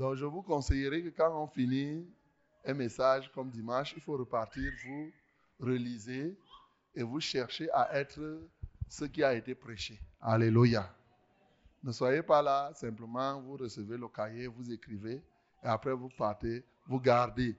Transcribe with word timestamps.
Donc, 0.00 0.14
je 0.14 0.24
vous 0.24 0.40
conseillerais 0.40 1.02
que 1.02 1.10
quand 1.10 1.30
on 1.42 1.46
finit 1.46 2.08
un 2.64 2.72
message 2.72 3.30
comme 3.34 3.50
dimanche, 3.50 3.92
il 3.94 4.00
faut 4.00 4.16
repartir, 4.16 4.72
vous 4.86 5.12
relisez 5.60 6.38
et 6.94 7.02
vous 7.02 7.20
cherchez 7.20 7.70
à 7.70 7.94
être 8.00 8.48
ce 8.88 9.04
qui 9.04 9.22
a 9.22 9.34
été 9.34 9.54
prêché. 9.54 10.00
Alléluia. 10.22 10.90
Ne 11.84 11.92
soyez 11.92 12.22
pas 12.22 12.40
là, 12.40 12.72
simplement, 12.72 13.42
vous 13.42 13.58
recevez 13.58 13.98
le 13.98 14.08
cahier, 14.08 14.46
vous 14.46 14.72
écrivez, 14.72 15.22
et 15.62 15.66
après 15.66 15.92
vous 15.92 16.08
partez, 16.16 16.64
vous 16.88 16.98
gardez. 16.98 17.54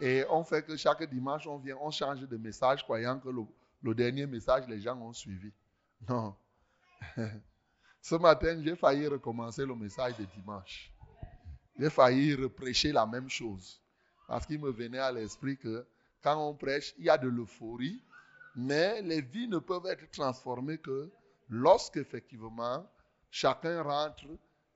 Et 0.00 0.24
on 0.30 0.44
fait 0.44 0.64
que 0.64 0.74
chaque 0.74 1.02
dimanche, 1.10 1.46
on 1.46 1.58
vient, 1.58 1.76
on 1.82 1.90
change 1.90 2.20
de 2.20 2.36
message, 2.38 2.82
croyant 2.82 3.18
que 3.18 3.28
le, 3.28 3.94
dernier 3.94 4.24
message, 4.24 4.66
les 4.68 4.80
gens 4.80 4.98
ont 4.98 5.12
suivi. 5.12 5.52
Non. 6.08 6.34
Ce 8.00 8.14
matin, 8.14 8.58
j'ai 8.64 8.74
failli 8.74 9.06
recommencer 9.06 9.66
le 9.66 9.74
message 9.74 10.16
de 10.16 10.24
dimanche. 10.24 10.90
J'ai 11.78 11.90
failli 11.90 12.34
reprêcher 12.34 12.92
la 12.92 13.06
même 13.06 13.28
chose. 13.28 13.80
Parce 14.26 14.44
qu'il 14.44 14.60
me 14.60 14.70
venait 14.70 14.98
à 14.98 15.12
l'esprit 15.12 15.56
que 15.56 15.86
quand 16.22 16.36
on 16.36 16.54
prêche, 16.54 16.94
il 16.98 17.04
y 17.04 17.10
a 17.10 17.16
de 17.16 17.28
l'euphorie, 17.28 18.02
mais 18.56 19.00
les 19.02 19.20
vies 19.20 19.48
ne 19.48 19.58
peuvent 19.58 19.86
être 19.86 20.10
transformées 20.10 20.78
que 20.78 21.10
lorsque 21.48 21.96
effectivement 21.96 22.84
chacun 23.30 23.82
rentre, 23.82 24.26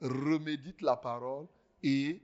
remédite 0.01 0.81
la 0.81 0.97
parole 0.97 1.47
et 1.83 2.23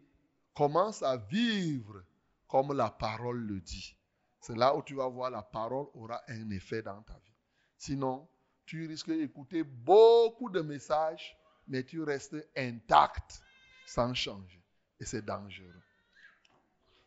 commence 0.55 1.02
à 1.02 1.16
vivre 1.16 2.02
comme 2.47 2.73
la 2.73 2.91
parole 2.91 3.41
le 3.41 3.60
dit. 3.60 3.95
C'est 4.41 4.57
là 4.57 4.74
où 4.74 4.83
tu 4.83 4.95
vas 4.95 5.09
voir 5.09 5.30
la 5.30 5.43
parole 5.43 5.87
aura 5.95 6.23
un 6.29 6.51
effet 6.51 6.83
dans 6.83 7.02
ta 7.02 7.15
vie. 7.15 7.35
Sinon, 7.77 8.29
tu 8.65 8.87
risques 8.87 9.10
d'écouter 9.10 9.63
beaucoup 9.63 10.51
de 10.51 10.60
messages, 10.60 11.37
mais 11.66 11.85
tu 11.85 12.02
restes 12.02 12.37
intact 12.57 13.43
sans 13.87 14.15
changer. 14.15 14.58
Et 15.01 15.05
c'est 15.05 15.25
dangereux. 15.25 15.83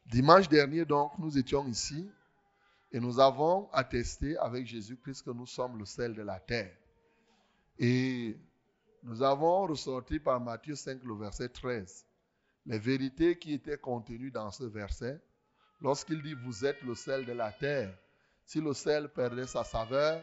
Dimanche 0.05 0.49
dernier, 0.49 0.85
donc, 0.85 1.17
nous 1.19 1.37
étions 1.37 1.65
ici 1.67 2.09
et 2.91 2.99
nous 2.99 3.19
avons 3.19 3.69
attesté 3.71 4.37
avec 4.37 4.67
Jésus-Christ 4.67 5.23
que 5.23 5.31
nous 5.31 5.45
sommes 5.45 5.77
le 5.77 5.85
sel 5.85 6.13
de 6.13 6.21
la 6.21 6.39
terre. 6.39 6.75
Et 7.79 8.37
nous 9.03 9.23
avons 9.23 9.67
ressorti 9.67 10.19
par 10.19 10.39
Matthieu 10.39 10.75
5, 10.75 11.03
le 11.03 11.15
verset 11.15 11.49
13, 11.49 12.05
les 12.65 12.79
vérités 12.79 13.37
qui 13.37 13.53
étaient 13.53 13.77
contenues 13.77 14.31
dans 14.31 14.51
ce 14.51 14.65
verset. 14.65 15.21
Lorsqu'il 15.79 16.21
dit 16.21 16.33
Vous 16.33 16.65
êtes 16.65 16.81
le 16.83 16.93
sel 16.93 17.25
de 17.25 17.31
la 17.31 17.51
terre, 17.51 17.97
si 18.45 18.59
le 18.59 18.73
sel 18.73 19.09
perdait 19.09 19.47
sa 19.47 19.63
saveur, 19.63 20.21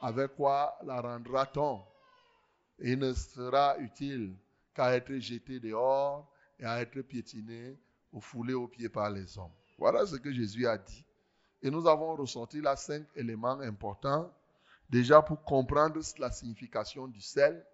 avec 0.00 0.34
quoi 0.34 0.76
la 0.84 1.00
rendra-t-on? 1.00 1.82
Il 2.78 2.98
ne 2.98 3.12
sera 3.12 3.78
utile 3.78 4.34
qu'à 4.74 4.96
être 4.96 5.16
jeté 5.18 5.60
dehors 5.60 6.30
et 6.58 6.64
à 6.64 6.80
être 6.80 7.00
piétiné 7.02 7.78
ou 8.12 8.20
foulé 8.20 8.54
aux 8.54 8.68
pieds 8.68 8.88
par 8.88 9.10
les 9.10 9.38
hommes. 9.38 9.52
Voilà 9.78 10.06
ce 10.06 10.16
que 10.16 10.32
Jésus 10.32 10.66
a 10.66 10.78
dit. 10.78 11.04
Et 11.62 11.70
nous 11.70 11.86
avons 11.86 12.14
ressorti 12.14 12.60
là 12.60 12.76
cinq 12.76 13.06
éléments 13.14 13.60
importants, 13.60 14.32
déjà 14.88 15.22
pour 15.22 15.42
comprendre 15.42 16.00
la 16.18 16.30
signification 16.30 17.08
du 17.08 17.20
sel, 17.20 17.64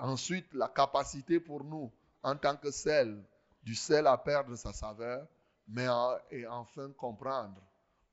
Ensuite, 0.00 0.54
la 0.54 0.68
capacité 0.68 1.40
pour 1.40 1.62
nous, 1.62 1.92
en 2.22 2.34
tant 2.34 2.56
que 2.56 2.70
sel, 2.70 3.22
du 3.62 3.74
sel 3.74 4.06
à 4.06 4.16
perdre 4.16 4.56
sa 4.56 4.72
saveur, 4.72 5.26
mais 5.68 5.86
et 6.30 6.46
enfin 6.46 6.90
comprendre 6.92 7.60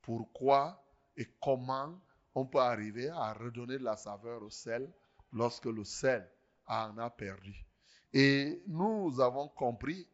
pourquoi 0.01 0.83
et 1.15 1.25
comment 1.41 1.97
on 2.35 2.45
peut 2.45 2.59
arriver 2.59 3.09
à 3.09 3.33
redonner 3.33 3.77
de 3.77 3.85
la 3.85 3.95
saveur 3.95 4.43
au 4.43 4.49
sel 4.49 4.91
lorsque 5.31 5.65
le 5.65 5.85
sel 5.85 6.29
en 6.67 6.97
a 6.97 7.09
perdu. 7.09 7.65
Et 8.13 8.61
nous 8.67 9.19
avons 9.19 9.47
compris 9.49 10.07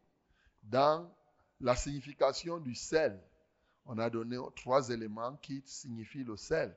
dans 0.62 1.10
la 1.60 1.76
signification 1.76 2.58
du 2.58 2.74
sel, 2.74 3.20
on 3.86 3.98
a 3.98 4.08
donné 4.10 4.38
trois 4.56 4.88
éléments 4.88 5.36
qui 5.36 5.62
signifient 5.66 6.24
le 6.24 6.36
sel. 6.36 6.74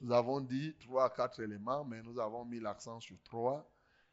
Nous 0.00 0.12
avons 0.12 0.40
dit 0.40 0.74
trois, 0.80 1.10
quatre 1.10 1.42
éléments, 1.42 1.84
mais 1.84 2.02
nous 2.02 2.18
avons 2.18 2.44
mis 2.44 2.60
l'accent 2.60 3.00
sur 3.00 3.16
trois. 3.24 3.68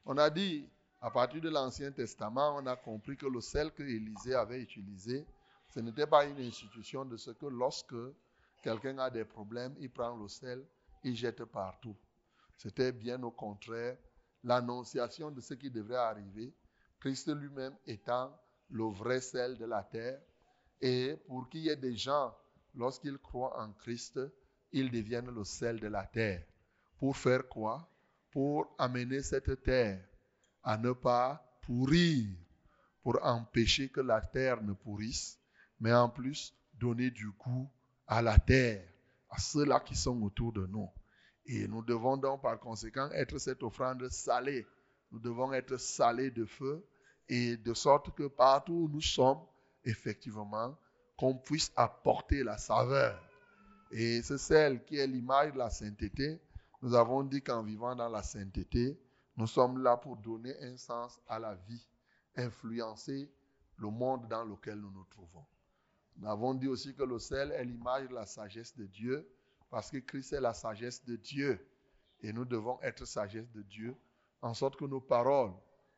On 0.05 0.17
a 0.17 0.29
dit, 0.29 0.67
à 1.01 1.11
partir 1.11 1.41
de 1.41 1.49
l'Ancien 1.49 1.91
Testament, 1.91 2.57
on 2.57 2.65
a 2.65 2.75
compris 2.75 3.15
que 3.15 3.27
le 3.27 3.41
sel 3.41 3.71
que 3.71 3.83
Élisée 3.83 4.35
avait 4.35 4.61
utilisé, 4.61 5.25
ce 5.69 5.79
n'était 5.79 6.07
pas 6.07 6.25
une 6.25 6.39
institution 6.39 7.05
de 7.05 7.17
ce 7.17 7.31
que 7.31 7.45
lorsque 7.45 7.95
quelqu'un 8.61 8.97
a 8.97 9.09
des 9.09 9.25
problèmes, 9.25 9.75
il 9.79 9.89
prend 9.89 10.15
le 10.15 10.27
sel, 10.27 10.65
il 11.03 11.15
jette 11.15 11.45
partout. 11.45 11.95
C'était 12.57 12.91
bien 12.91 13.21
au 13.23 13.31
contraire 13.31 13.97
l'annonciation 14.45 15.31
de 15.31 15.41
ce 15.41 15.55
qui 15.55 15.69
devrait 15.69 15.97
arriver, 15.97 16.53
Christ 16.99 17.27
lui-même 17.35 17.75
étant 17.85 18.31
le 18.69 18.85
vrai 18.85 19.19
sel 19.19 19.57
de 19.57 19.65
la 19.65 19.83
terre, 19.83 20.21
et 20.81 21.17
pour 21.27 21.49
qu'il 21.49 21.61
y 21.61 21.69
ait 21.69 21.75
des 21.75 21.95
gens, 21.97 22.33
lorsqu'ils 22.75 23.17
croient 23.17 23.59
en 23.61 23.71
Christ, 23.73 24.19
ils 24.71 24.91
deviennent 24.91 25.31
le 25.31 25.43
sel 25.43 25.79
de 25.79 25.87
la 25.87 26.05
terre. 26.05 26.45
Pour 26.97 27.17
faire 27.17 27.47
quoi? 27.47 27.89
Pour 28.31 28.73
amener 28.77 29.21
cette 29.21 29.63
terre 29.63 30.05
à 30.63 30.77
ne 30.77 30.91
pas 30.91 31.43
pourrir, 31.61 32.27
pour 33.01 33.19
empêcher 33.23 33.89
que 33.89 34.01
la 34.01 34.21
terre 34.21 34.61
ne 34.61 34.73
pourrisse, 34.73 35.39
mais 35.79 35.93
en 35.93 36.09
plus 36.09 36.53
donner 36.73 37.09
du 37.09 37.29
goût 37.31 37.69
à 38.07 38.21
la 38.21 38.37
terre, 38.37 38.87
à 39.29 39.39
ceux-là 39.39 39.79
qui 39.79 39.95
sont 39.95 40.21
autour 40.21 40.53
de 40.53 40.65
nous. 40.67 40.89
Et 41.45 41.67
nous 41.67 41.83
devons 41.83 42.17
donc 42.17 42.41
par 42.41 42.59
conséquent 42.59 43.09
être 43.11 43.37
cette 43.37 43.61
offrande 43.63 44.07
salée. 44.09 44.65
Nous 45.11 45.19
devons 45.19 45.53
être 45.53 45.77
salés 45.77 46.31
de 46.31 46.45
feu 46.45 46.85
et 47.29 47.57
de 47.57 47.73
sorte 47.73 48.15
que 48.15 48.27
partout 48.27 48.73
où 48.73 48.89
nous 48.89 49.01
sommes, 49.01 49.41
effectivement, 49.83 50.77
qu'on 51.17 51.35
puisse 51.35 51.71
apporter 51.75 52.43
la 52.43 52.57
saveur. 52.57 53.21
Et 53.91 54.21
c'est 54.23 54.39
celle 54.39 54.83
qui 54.83 54.97
est 54.97 55.07
l'image 55.07 55.53
de 55.53 55.59
la 55.59 55.69
sainteté 55.69 56.41
nous 56.85 56.93
avons 56.93 57.23
dit 57.23 57.41
qu'en 57.41 57.63
vivant 57.63 57.95
dans 57.95 58.09
la 58.09 58.21
sainteté, 58.21 58.95
nous 59.37 59.47
sommes 59.47 59.81
là 59.81 59.97
pour 59.97 60.17
donner 60.17 60.55
un 60.61 60.77
sens 60.77 61.19
à 61.27 61.39
la 61.39 61.55
vie, 61.55 61.83
influencer 62.35 63.27
le 63.77 63.89
monde 63.89 64.27
dans 64.27 64.43
lequel 64.43 64.79
nous 64.79 64.91
nous 64.91 65.05
trouvons. 65.05 65.43
Nous 66.17 66.29
avons 66.29 66.53
dit 66.53 66.67
aussi 66.67 66.93
que 66.93 67.01
le 67.01 67.17
sel 67.17 67.51
est 67.53 67.65
l'image 67.65 68.07
de 68.09 68.13
la 68.13 68.27
sagesse 68.27 68.75
de 68.75 68.85
Dieu, 68.85 69.27
parce 69.69 69.91
que 69.91 69.97
Christ 69.97 70.33
est 70.33 70.41
la 70.41 70.53
sagesse 70.53 71.03
de 71.05 71.15
Dieu. 71.15 71.59
Et 72.21 72.31
nous 72.31 72.45
devons 72.45 72.81
être 72.81 73.05
sagesse 73.05 73.51
de 73.51 73.61
Dieu, 73.61 73.95
en 74.41 74.53
sorte 74.53 74.77
que 74.77 74.85
nos 74.85 75.01
paroles 75.01 75.53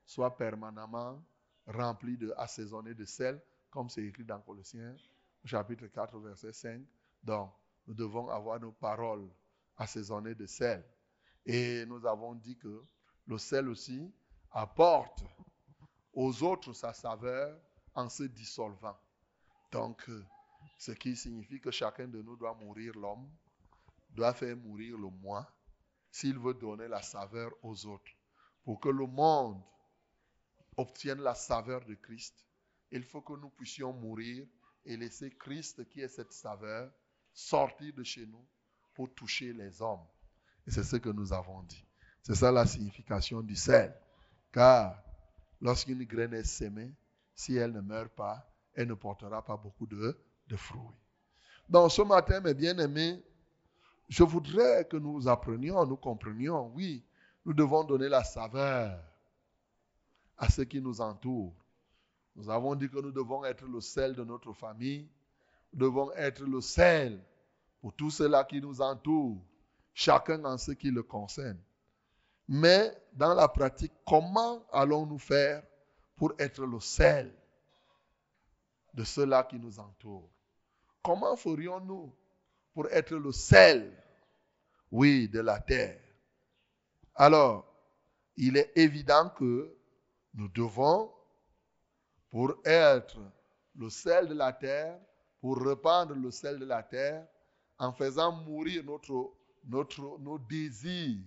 soient 0.05 0.35
permanemment 0.35 1.23
remplies 1.67 2.17
de 2.17 2.33
assaisonnées 2.37 2.93
de 2.93 3.05
sel, 3.05 3.41
comme 3.69 3.89
c'est 3.89 4.03
écrit 4.03 4.23
dans 4.23 4.39
Colossiens, 4.39 4.95
chapitre 5.43 5.87
4, 5.87 6.17
verset 6.19 6.53
5. 6.53 6.81
Donc, 7.23 7.51
nous 7.85 7.93
devons 7.93 8.29
avoir 8.29 8.59
nos 8.59 8.71
paroles 8.71 9.29
assaisonné 9.77 10.33
de 10.33 10.45
sel. 10.45 10.83
Et 11.45 11.85
nous 11.85 12.05
avons 12.05 12.35
dit 12.35 12.57
que 12.57 12.83
le 13.27 13.37
sel 13.37 13.69
aussi 13.69 14.11
apporte 14.51 15.23
aux 16.13 16.43
autres 16.43 16.73
sa 16.73 16.93
saveur 16.93 17.57
en 17.93 18.09
se 18.09 18.23
dissolvant. 18.23 18.97
Donc, 19.71 20.09
euh, 20.09 20.25
ce 20.77 20.91
qui 20.91 21.15
signifie 21.15 21.59
que 21.59 21.71
chacun 21.71 22.07
de 22.07 22.21
nous 22.21 22.35
doit 22.35 22.55
mourir 22.55 22.93
l'homme, 22.95 23.29
doit 24.17 24.33
faire 24.33 24.57
mourir 24.57 24.97
le 24.97 25.09
moi, 25.09 25.47
s'il 26.11 26.37
veut 26.39 26.55
donner 26.55 26.87
la 26.87 27.01
saveur 27.01 27.51
aux 27.61 27.85
autres. 27.85 28.11
Pour 28.63 28.79
que 28.79 28.89
le 28.89 29.05
monde 29.05 29.61
obtienne 30.75 31.21
la 31.21 31.35
saveur 31.35 31.85
de 31.85 31.93
Christ, 31.93 32.45
il 32.91 33.03
faut 33.03 33.21
que 33.21 33.33
nous 33.33 33.49
puissions 33.49 33.93
mourir 33.93 34.47
et 34.85 34.97
laisser 34.97 35.29
Christ, 35.37 35.87
qui 35.89 36.01
est 36.01 36.07
cette 36.07 36.33
saveur, 36.33 36.91
sortir 37.31 37.93
de 37.93 38.03
chez 38.03 38.25
nous 38.25 38.45
pour 38.95 39.13
toucher 39.13 39.53
les 39.53 39.81
hommes. 39.81 40.05
Et 40.65 40.71
c'est 40.71 40.83
ce 40.83 40.95
que 40.95 41.09
nous 41.09 41.31
avons 41.31 41.61
dit. 41.63 41.85
C'est 42.23 42.35
ça 42.35 42.51
la 42.51 42.65
signification 42.65 43.41
du 43.41 43.55
sel. 43.55 43.95
Car 44.51 45.01
lorsqu'une 45.61 46.03
graine 46.05 46.33
est 46.33 46.43
sémée, 46.43 46.91
si 47.35 47.55
elle 47.55 47.71
ne 47.71 47.81
meurt 47.81 48.13
pas, 48.15 48.51
elle 48.73 48.87
ne 48.87 48.95
portera 48.95 49.45
pas 49.45 49.57
beaucoup 49.57 49.85
de, 49.85 50.19
de 50.47 50.55
fruits. 50.55 50.97
Donc 51.69 51.91
ce 51.91 52.01
matin, 52.01 52.39
mes 52.39 52.55
bien-aimés, 52.55 53.23
je 54.07 54.23
voudrais 54.23 54.85
que 54.85 54.97
nous 54.97 55.27
apprenions, 55.27 55.85
nous 55.85 55.97
comprenions, 55.97 56.71
oui, 56.73 57.03
nous 57.45 57.53
devons 57.53 57.83
donner 57.83 58.09
la 58.09 58.23
saveur 58.23 58.99
à 60.37 60.49
ce 60.49 60.61
qui 60.61 60.81
nous 60.81 61.01
entoure. 61.01 61.53
Nous 62.35 62.49
avons 62.49 62.75
dit 62.75 62.89
que 62.89 62.99
nous 62.99 63.11
devons 63.11 63.43
être 63.43 63.65
le 63.65 63.81
sel 63.81 64.13
de 64.13 64.23
notre 64.23 64.53
famille, 64.53 65.09
nous 65.73 65.79
devons 65.79 66.11
être 66.13 66.43
le 66.43 66.61
sel 66.61 67.21
pour 67.81 67.93
tout 67.93 68.11
cela 68.11 68.43
qui 68.43 68.61
nous 68.61 68.81
entoure, 68.81 69.41
chacun 69.93 70.43
en 70.45 70.57
ce 70.57 70.71
qui 70.71 70.91
le 70.91 71.03
concerne. 71.03 71.59
Mais 72.47 72.95
dans 73.13 73.33
la 73.33 73.47
pratique, 73.47 73.91
comment 74.05 74.65
allons-nous 74.71 75.19
faire 75.19 75.63
pour 76.15 76.33
être 76.39 76.65
le 76.65 76.79
sel 76.79 77.33
de 78.93 79.03
cela 79.03 79.43
qui 79.43 79.59
nous 79.59 79.79
entoure 79.79 80.29
Comment 81.03 81.35
ferions-nous 81.35 82.13
pour 82.77 82.91
être 82.91 83.15
le 83.15 83.31
sel, 83.31 83.91
oui, 84.91 85.27
de 85.29 85.39
la 85.39 85.59
terre 85.59 85.99
Alors, 87.15 87.65
il 88.35 88.55
est 88.55 88.71
évident 88.75 89.31
que 89.35 89.75
nous 90.35 90.47
devons 90.49 91.11
pour 92.29 92.53
être 92.63 93.17
le 93.75 93.89
sel 93.89 94.27
de 94.27 94.35
la 94.35 94.53
terre, 94.53 94.99
pour 95.41 95.59
répandre 95.59 96.13
le 96.13 96.29
sel 96.29 96.59
de 96.59 96.65
la 96.65 96.83
terre, 96.83 97.27
en 97.79 97.91
faisant 97.93 98.31
mourir 98.31 98.83
notre, 98.83 99.33
notre, 99.65 100.19
nos 100.19 100.37
désirs. 100.37 101.25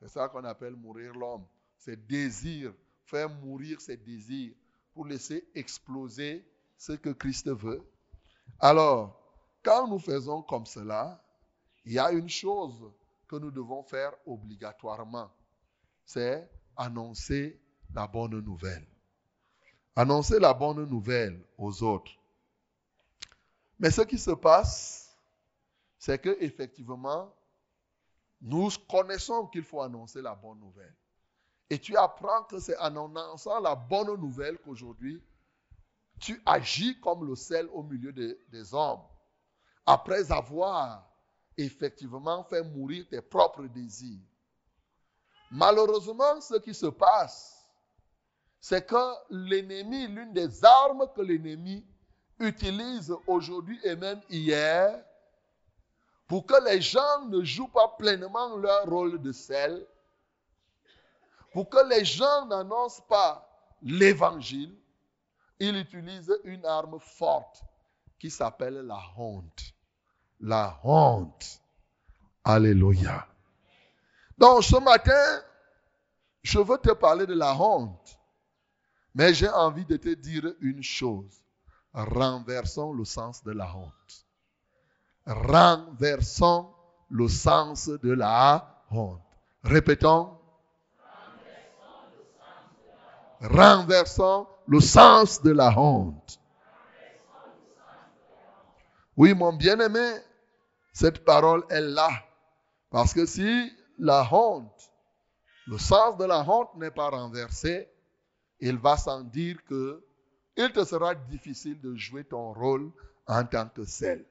C'est 0.00 0.08
ça 0.08 0.30
qu'on 0.30 0.44
appelle 0.44 0.74
mourir 0.74 1.12
l'homme. 1.12 1.44
Ses 1.76 1.96
désirs, 1.96 2.72
faire 3.04 3.28
mourir 3.28 3.78
ses 3.78 3.98
désirs 3.98 4.54
pour 4.94 5.04
laisser 5.04 5.46
exploser 5.54 6.50
ce 6.78 6.92
que 6.92 7.10
Christ 7.10 7.50
veut. 7.50 7.82
Alors, 8.58 9.27
quand 9.62 9.88
nous 9.88 9.98
faisons 9.98 10.42
comme 10.42 10.66
cela, 10.66 11.22
il 11.84 11.92
y 11.92 11.98
a 11.98 12.10
une 12.12 12.28
chose 12.28 12.92
que 13.26 13.36
nous 13.36 13.50
devons 13.50 13.82
faire 13.82 14.12
obligatoirement, 14.26 15.30
c'est 16.04 16.50
annoncer 16.76 17.60
la 17.94 18.06
bonne 18.06 18.40
nouvelle. 18.40 18.86
Annoncer 19.96 20.38
la 20.38 20.54
bonne 20.54 20.84
nouvelle 20.84 21.44
aux 21.56 21.82
autres. 21.82 22.12
Mais 23.78 23.90
ce 23.90 24.02
qui 24.02 24.18
se 24.18 24.30
passe, 24.30 25.16
c'est 25.98 26.20
que 26.20 26.36
effectivement, 26.40 27.34
nous 28.40 28.70
connaissons 28.88 29.46
qu'il 29.48 29.64
faut 29.64 29.82
annoncer 29.82 30.22
la 30.22 30.34
bonne 30.34 30.60
nouvelle. 30.60 30.94
Et 31.70 31.78
tu 31.78 31.96
apprends 31.96 32.44
que 32.44 32.58
c'est 32.60 32.78
en 32.78 32.96
annonçant 32.96 33.60
la 33.60 33.74
bonne 33.74 34.18
nouvelle 34.20 34.58
qu'aujourd'hui, 34.58 35.22
tu 36.20 36.40
agis 36.46 36.98
comme 37.00 37.26
le 37.26 37.34
sel 37.34 37.68
au 37.72 37.82
milieu 37.82 38.12
des 38.12 38.74
hommes. 38.74 39.02
Après 39.90 40.30
avoir 40.30 41.02
effectivement 41.56 42.44
fait 42.44 42.62
mourir 42.62 43.06
tes 43.08 43.22
propres 43.22 43.64
désirs. 43.64 44.20
Malheureusement, 45.50 46.42
ce 46.42 46.56
qui 46.56 46.74
se 46.74 46.88
passe, 46.88 47.64
c'est 48.60 48.86
que 48.86 49.14
l'ennemi, 49.30 50.06
l'une 50.08 50.34
des 50.34 50.62
armes 50.62 51.06
que 51.16 51.22
l'ennemi 51.22 51.86
utilise 52.38 53.14
aujourd'hui 53.26 53.80
et 53.82 53.96
même 53.96 54.20
hier, 54.28 55.02
pour 56.26 56.44
que 56.44 56.62
les 56.66 56.82
gens 56.82 57.24
ne 57.24 57.42
jouent 57.42 57.72
pas 57.72 57.88
pleinement 57.98 58.56
leur 58.56 58.84
rôle 58.84 59.18
de 59.22 59.32
sel, 59.32 59.86
pour 61.50 61.70
que 61.70 61.88
les 61.88 62.04
gens 62.04 62.44
n'annoncent 62.44 63.06
pas 63.08 63.48
l'évangile, 63.80 64.78
il 65.58 65.78
utilise 65.78 66.30
une 66.44 66.66
arme 66.66 67.00
forte 67.00 67.62
qui 68.18 68.30
s'appelle 68.30 68.82
la 68.86 69.00
honte. 69.16 69.77
La 70.40 70.78
honte. 70.84 71.60
Alléluia. 72.44 73.26
Donc 74.38 74.62
ce 74.62 74.76
matin, 74.76 75.42
je 76.42 76.58
veux 76.58 76.78
te 76.78 76.92
parler 76.92 77.26
de 77.26 77.34
la 77.34 77.54
honte. 77.54 78.18
Mais 79.14 79.34
j'ai 79.34 79.48
envie 79.48 79.84
de 79.84 79.96
te 79.96 80.14
dire 80.14 80.44
une 80.60 80.82
chose. 80.82 81.42
Renversons 81.92 82.92
le 82.92 83.04
sens 83.04 83.42
de 83.42 83.52
la 83.52 83.74
honte. 83.74 84.26
Renversons 85.26 86.72
le 87.10 87.28
sens 87.28 87.88
de 87.88 88.12
la 88.12 88.84
honte. 88.90 89.20
Répétons. 89.64 90.38
Renversons 93.40 94.46
le 94.66 94.80
sens 94.80 95.42
de 95.42 95.50
la 95.50 95.76
honte. 95.78 96.40
Oui, 99.16 99.34
mon 99.34 99.52
bien-aimé, 99.52 100.12
cette 100.98 101.24
parole 101.24 101.62
est 101.70 101.80
là. 101.80 102.10
Parce 102.90 103.14
que 103.14 103.24
si 103.24 103.72
la 104.00 104.28
honte, 104.32 104.90
le 105.68 105.78
sens 105.78 106.16
de 106.16 106.24
la 106.24 106.40
honte 106.42 106.74
n'est 106.74 106.90
pas 106.90 107.08
renversé, 107.08 107.88
il 108.58 108.76
va 108.78 108.96
sans 108.96 109.22
dire 109.22 109.62
que 109.64 110.02
il 110.56 110.72
te 110.72 110.84
sera 110.84 111.14
difficile 111.14 111.80
de 111.80 111.94
jouer 111.94 112.24
ton 112.24 112.52
rôle 112.52 112.90
en 113.28 113.44
tant 113.44 113.68
que 113.68 113.84
seul. 113.84 114.24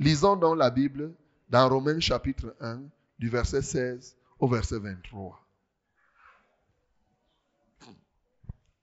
Lisons 0.00 0.34
donc 0.34 0.58
la 0.58 0.70
Bible 0.70 1.14
dans 1.48 1.68
Romains 1.68 2.00
chapitre 2.00 2.56
1, 2.58 2.80
du 3.20 3.28
verset 3.28 3.62
16 3.62 4.16
au 4.40 4.48
verset 4.48 4.80
23. 4.80 5.40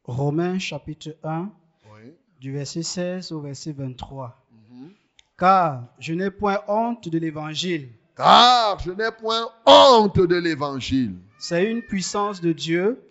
Romains 0.06 0.58
chapitre 0.58 1.18
1, 1.24 1.52
du 2.40 2.54
verset 2.54 2.84
16 2.84 3.34
au 3.34 3.42
verset 3.42 3.74
23. 3.74 4.39
Car 5.40 5.86
je 6.00 6.14
n'ai 6.14 6.32
point 6.32 6.60
honte 6.68 7.08
de 7.08 7.18
l'évangile. 7.18 7.90
Car 8.16 8.78
je 8.80 8.92
n'ai 8.92 9.10
point 9.18 9.48
honte 9.66 10.20
de 10.20 10.36
l'évangile. 10.36 11.16
C'est 11.40 11.72
une 11.72 11.82
puissance 11.82 12.42
de 12.42 12.52
Dieu. 12.52 13.02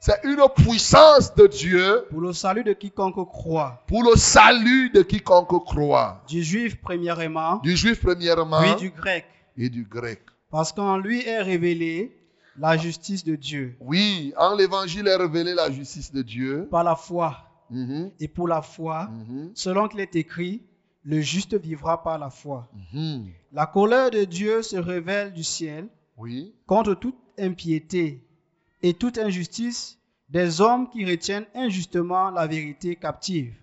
C'est 0.00 0.20
une 0.22 0.40
puissance 0.54 1.34
de 1.34 1.48
Dieu. 1.48 2.06
Pour 2.10 2.20
le 2.20 2.32
salut 2.32 2.62
de 2.62 2.72
quiconque 2.72 3.28
croit. 3.28 3.82
Pour 3.88 4.04
le 4.04 4.16
salut 4.16 4.90
de 4.90 5.02
quiconque 5.02 5.64
croit. 5.64 6.22
Du 6.28 6.44
juif 6.44 6.80
premièrement. 6.80 7.56
Du 7.58 7.76
juif 7.76 8.00
premièrement. 8.00 8.62
Puis 8.62 8.76
du 8.76 8.90
grec. 8.90 9.26
Et 9.56 9.68
du 9.68 9.84
grec. 9.84 10.20
Parce 10.50 10.72
qu'en 10.72 10.98
lui 10.98 11.26
est 11.26 11.42
révélé 11.42 12.16
la 12.58 12.76
justice 12.76 13.24
de 13.24 13.34
Dieu. 13.34 13.76
Oui, 13.80 14.32
en 14.36 14.54
l'évangile 14.54 15.08
est 15.08 15.16
révélée 15.16 15.54
la 15.54 15.70
justice 15.72 16.12
de 16.12 16.22
Dieu. 16.22 16.68
Par 16.70 16.84
la 16.84 16.94
foi. 16.94 17.38
Mm-hmm. 17.72 18.12
Et 18.20 18.28
pour 18.28 18.46
la 18.46 18.62
foi, 18.62 19.08
mm-hmm. 19.10 19.50
selon 19.54 19.88
qu'il 19.88 20.00
est 20.00 20.14
écrit, 20.14 20.62
le 21.04 21.20
juste 21.20 21.54
vivra 21.54 22.02
par 22.02 22.18
la 22.18 22.30
foi. 22.30 22.68
Mm-hmm. 22.94 23.24
La 23.52 23.66
colère 23.66 24.10
de 24.10 24.24
Dieu 24.24 24.62
se 24.62 24.76
révèle 24.76 25.32
du 25.32 25.42
ciel 25.42 25.88
oui. 26.16 26.54
contre 26.66 26.94
toute 26.94 27.18
impiété 27.38 28.24
et 28.82 28.94
toute 28.94 29.18
injustice 29.18 29.98
des 30.28 30.60
hommes 30.60 30.88
qui 30.88 31.04
retiennent 31.04 31.46
injustement 31.54 32.30
la 32.30 32.46
vérité 32.46 32.96
captive. 32.96 33.54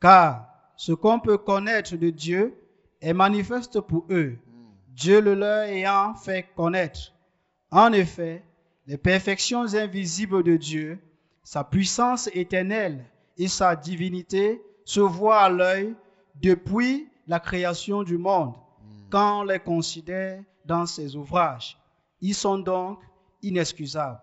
Car 0.00 0.48
ce 0.76 0.92
qu'on 0.92 1.20
peut 1.20 1.38
connaître 1.38 1.96
de 1.96 2.10
Dieu 2.10 2.54
est 3.00 3.12
manifeste 3.12 3.80
pour 3.80 4.06
eux, 4.10 4.38
mm. 4.46 4.52
Dieu 4.88 5.20
le 5.20 5.34
leur 5.34 5.64
ayant 5.64 6.14
fait 6.14 6.46
connaître. 6.54 7.12
En 7.70 7.92
effet, 7.92 8.44
les 8.86 8.98
perfections 8.98 9.74
invisibles 9.74 10.42
de 10.42 10.56
Dieu, 10.56 10.98
sa 11.42 11.64
puissance 11.64 12.28
éternelle 12.34 13.04
et 13.38 13.48
sa 13.48 13.74
divinité 13.76 14.62
se 14.84 15.00
voient 15.00 15.40
à 15.40 15.48
l'œil 15.48 15.94
depuis 16.36 17.08
la 17.26 17.40
création 17.40 18.02
du 18.02 18.18
monde, 18.18 18.54
quand 19.10 19.40
on 19.40 19.44
les 19.44 19.58
considère 19.58 20.42
dans 20.64 20.86
ses 20.86 21.16
ouvrages. 21.16 21.78
Ils 22.20 22.34
sont 22.34 22.58
donc 22.58 23.00
inexcusables, 23.42 24.20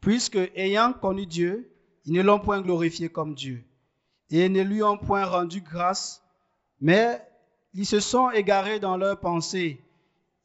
puisque 0.00 0.38
ayant 0.54 0.92
connu 0.92 1.26
Dieu, 1.26 1.70
ils 2.04 2.12
ne 2.12 2.22
l'ont 2.22 2.38
point 2.40 2.60
glorifié 2.60 3.08
comme 3.08 3.34
Dieu, 3.34 3.64
et 4.30 4.48
ne 4.48 4.62
lui 4.62 4.82
ont 4.82 4.96
point 4.96 5.24
rendu 5.24 5.60
grâce, 5.60 6.22
mais 6.80 7.22
ils 7.74 7.86
se 7.86 8.00
sont 8.00 8.30
égarés 8.30 8.80
dans 8.80 8.96
leurs 8.96 9.20
pensées, 9.20 9.82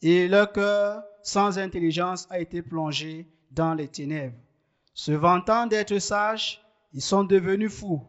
et 0.01 0.27
leur 0.27 0.51
cœur 0.51 1.03
sans 1.21 1.57
intelligence 1.57 2.27
a 2.29 2.39
été 2.39 2.61
plongé 2.61 3.27
dans 3.51 3.73
les 3.73 3.87
ténèbres. 3.87 4.35
Se 4.93 5.11
vantant 5.11 5.65
d'être 5.65 5.97
sages, 5.99 6.61
ils 6.93 7.01
sont 7.01 7.23
devenus 7.23 7.71
fous 7.71 8.03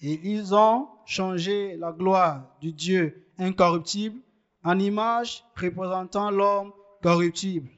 et 0.00 0.18
ils 0.24 0.54
ont 0.54 0.88
changé 1.10 1.76
la 1.76 1.90
gloire 1.90 2.44
du 2.60 2.72
Dieu 2.72 3.26
incorruptible 3.36 4.20
en 4.62 4.78
image 4.78 5.44
représentant 5.56 6.30
l'homme 6.30 6.72
corruptible, 7.02 7.68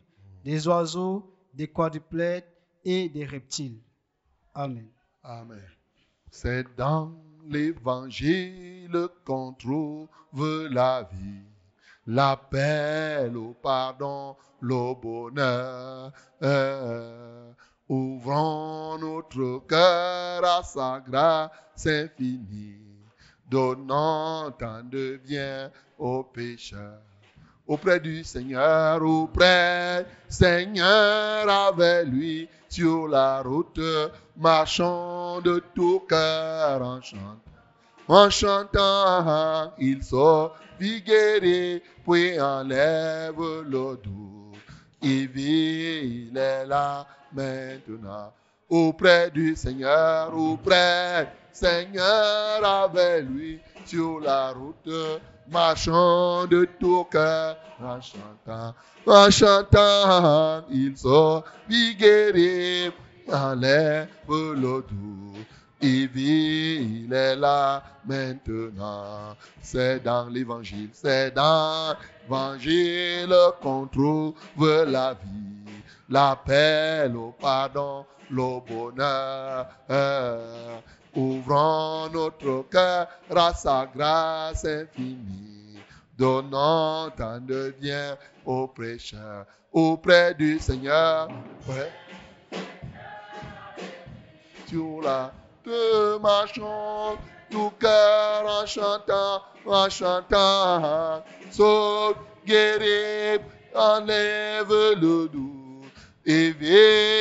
des 0.45 0.69
oiseaux, 0.69 1.35
des 1.55 1.67
quadrupèdes 1.67 2.45
et 2.85 3.09
des 3.09 3.25
reptiles. 3.25 3.81
Amen. 4.55 4.87
Amen. 5.23 5.63
C'est 6.31 6.67
dans 6.77 7.13
l'évangile 7.49 9.09
qu'on 9.25 9.55
trouve 9.55 10.09
la 10.71 11.09
vie, 11.11 11.47
l'appel 12.07 13.35
au 13.35 13.55
pardon, 13.55 14.37
le 14.61 14.95
bonheur. 15.01 16.13
Ouvrons 17.89 18.99
notre 18.99 19.67
cœur 19.67 20.45
à 20.45 20.63
sa 20.63 21.01
grâce 21.01 21.87
infinie, 21.87 22.92
donnant 23.53 24.51
tant 24.53 24.83
de 24.83 25.21
bien 25.23 25.71
aux 25.99 26.23
pécheurs. 26.25 27.03
Auprès 27.67 28.01
du 28.01 28.25
Seigneur, 28.25 29.03
auprès 29.03 30.07
Seigneur 30.29 31.49
avec 31.49 32.07
lui, 32.07 32.49
sur 32.69 33.07
la 33.09 33.43
route, 33.43 33.81
marchons 34.37 35.41
de 35.43 35.63
tout 35.75 36.01
cœur 36.09 36.81
en 36.83 37.01
chantant. 37.03 37.39
En 38.09 38.31
chantant, 38.31 39.73
il 39.79 40.03
sort 40.03 40.57
guéri, 40.81 41.83
puis 42.05 42.41
enlève 42.41 43.39
le 43.39 43.97
doute. 44.03 44.59
Il 45.03 45.29
vit, 45.29 46.29
il 46.31 46.37
est 46.37 46.67
là 46.67 47.07
maintenant 47.33 48.33
auprès 48.73 49.31
du 49.31 49.55
Seigneur, 49.55 50.35
auprès 50.35 51.31
Seigneur 51.53 52.65
avec 52.65 53.27
lui 53.27 53.61
sur 53.85 54.19
la 54.21 54.53
route, 54.53 55.21
marchant 55.51 56.47
de 56.47 56.67
tout 56.81 57.05
cœur, 57.11 57.59
en 57.79 58.01
chantant, 58.01 58.75
en 59.07 59.31
chantant, 59.31 60.65
ils 60.71 60.97
sont 60.97 61.45
guéris, 61.99 62.91
le 64.55 64.83
doute. 64.89 65.62
Il 65.85 66.07
vit, 66.07 67.05
il 67.07 67.13
est 67.13 67.35
là 67.35 67.83
maintenant. 68.07 69.37
C'est 69.61 69.99
dans 70.01 70.29
l'évangile, 70.29 70.91
c'est 70.93 71.33
dans 71.33 71.97
l'évangile 72.23 73.35
qu'on 73.61 73.89
trouve 73.89 74.35
la 74.87 75.15
vie, 75.15 75.73
l'appel 76.09 77.17
au 77.17 77.33
pardon, 77.33 78.07
le 78.31 78.61
bonheur. 78.61 79.67
Ouvrons 81.17 82.09
notre 82.11 82.65
cœur 82.71 83.09
à 83.35 83.53
sa 83.53 83.91
grâce 83.93 84.65
infinie, 84.65 85.79
donnant 86.17 87.11
tant 87.11 87.41
de 87.41 87.75
bien 87.81 88.17
aux 88.47 88.69
prêcheurs, 88.69 89.47
auprès 89.73 90.33
du 90.35 90.61
Seigneur. 90.61 91.29
Ouais. 91.69 91.91
La 95.03 95.31
de 95.65 96.19
marchons, 96.19 97.17
tout 97.51 97.73
cœur 97.79 98.45
en 98.47 98.67
chantant, 98.67 99.43
en 99.67 99.89
chantant, 99.89 101.23
sauf 101.51 102.15
guérir, 102.47 103.41
enlève 103.75 104.69
le 104.69 105.29
doute. 105.29 105.53
Et 106.25 106.55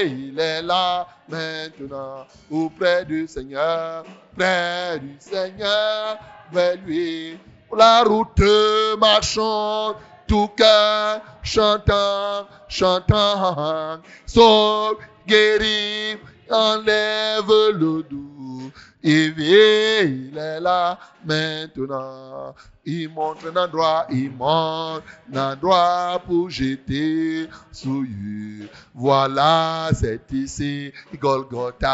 il 0.05 0.39
est 0.39 0.61
là 0.61 1.07
maintenant, 1.27 2.25
auprès 2.51 3.03
du 3.03 3.27
Seigneur, 3.27 4.03
près 4.37 4.99
du 4.99 5.15
Seigneur, 5.19 6.17
vers 6.51 6.77
lui. 6.85 7.37
La 7.75 8.03
route 8.03 8.43
marchons, 8.99 9.95
tout 10.27 10.49
cœur 10.49 11.21
chantant, 11.41 12.45
chantant, 12.67 13.99
sauf 14.25 14.97
guérir, 15.25 16.19
enlève 16.51 17.47
le 17.47 18.03
doute. 18.03 18.73
Il 19.03 19.31
vient, 19.31 20.01
il 20.03 20.37
est 20.37 20.59
là 20.59 20.99
maintenant. 21.25 22.53
Il 22.85 23.09
montre 23.09 23.51
un 23.51 23.55
endroit, 23.63 24.07
il 24.09 24.31
montre 24.31 25.03
un 25.33 25.53
endroit 25.53 26.21
pour 26.25 26.49
jeter 26.49 27.47
souillure. 27.71 28.67
Voilà, 28.93 29.89
c'est 29.93 30.31
ici 30.31 30.91
Golgotha. 31.19 31.87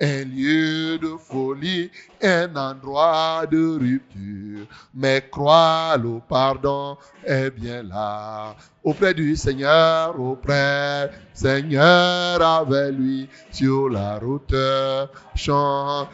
Un 0.00 0.24
lieu 0.24 0.98
de 0.98 1.16
folie, 1.16 1.90
un 2.20 2.56
endroit 2.56 3.46
de 3.48 3.78
rupture. 3.78 4.66
Mais 4.92 5.28
crois, 5.30 5.96
le 5.96 6.18
pardon 6.28 6.96
est 7.24 7.50
bien 7.50 7.84
là. 7.84 8.56
Auprès 8.82 9.14
du 9.14 9.36
Seigneur, 9.36 10.18
auprès 10.18 11.08
Seigneur 11.32 12.42
avec 12.42 12.94
lui 12.94 13.28
sur 13.52 13.88
la 13.88 14.18
route. 14.18 14.56
Chante 15.36 16.08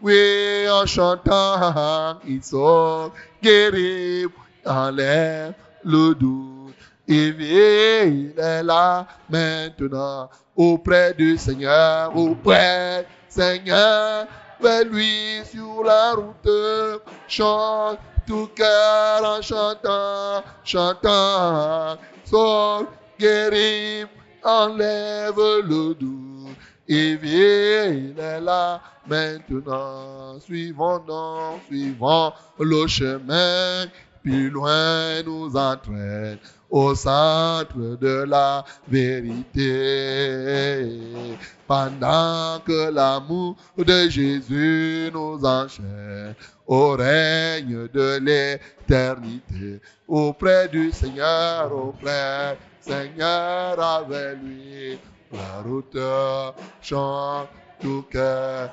Oui, 0.00 0.68
en 0.70 0.86
chantant, 0.86 2.20
ils 2.26 2.42
sont 2.42 3.10
guéris, 3.42 4.26
enlève 4.64 5.54
le. 5.84 6.14
Et 7.06 7.32
vient, 7.32 8.04
il 8.04 8.32
est 8.38 8.62
là 8.62 9.06
maintenant, 9.28 10.30
auprès 10.56 11.12
du 11.14 11.36
Seigneur, 11.36 12.16
auprès 12.16 13.06
Seigneur, 13.28 14.26
vers 14.60 14.84
lui 14.84 15.42
sur 15.44 15.82
la 15.84 16.12
route. 16.14 17.02
Chante 17.28 17.98
tout 18.26 18.48
cœur 18.54 19.22
en 19.22 19.42
chantant, 19.42 20.42
chantant, 20.64 21.98
sont 22.24 22.86
guéris, 23.18 24.06
enlève 24.42 25.36
le 25.36 25.94
doute. 25.94 26.33
Vient, 26.86 27.86
il 27.86 28.14
est 28.18 28.40
là 28.40 28.80
maintenant. 29.06 30.38
Suivons 30.40 30.98
donc, 30.98 31.62
suivons 31.66 32.32
le 32.58 32.86
chemin, 32.86 33.86
plus 34.22 34.50
loin 34.50 35.22
nous 35.22 35.56
entraîne 35.56 36.38
au 36.70 36.94
centre 36.94 37.96
de 37.98 38.24
la 38.28 38.64
vérité. 38.88 39.64
Pendant 41.66 42.60
que 42.66 42.90
l'amour 42.90 43.56
de 43.78 44.08
Jésus 44.10 45.10
nous 45.14 45.42
enchaîne 45.42 46.34
au 46.66 46.90
règne 46.96 47.88
de 47.94 48.18
l'éternité, 48.18 49.80
auprès 50.06 50.68
du 50.68 50.92
Seigneur, 50.92 51.72
auprès 51.72 52.58
Seigneur 52.80 53.80
avec 53.80 54.36
lui. 54.42 54.98
La 55.32 55.62
route 55.64 55.98
chante 56.80 57.48
tout 57.80 58.04
cœur. 58.10 58.70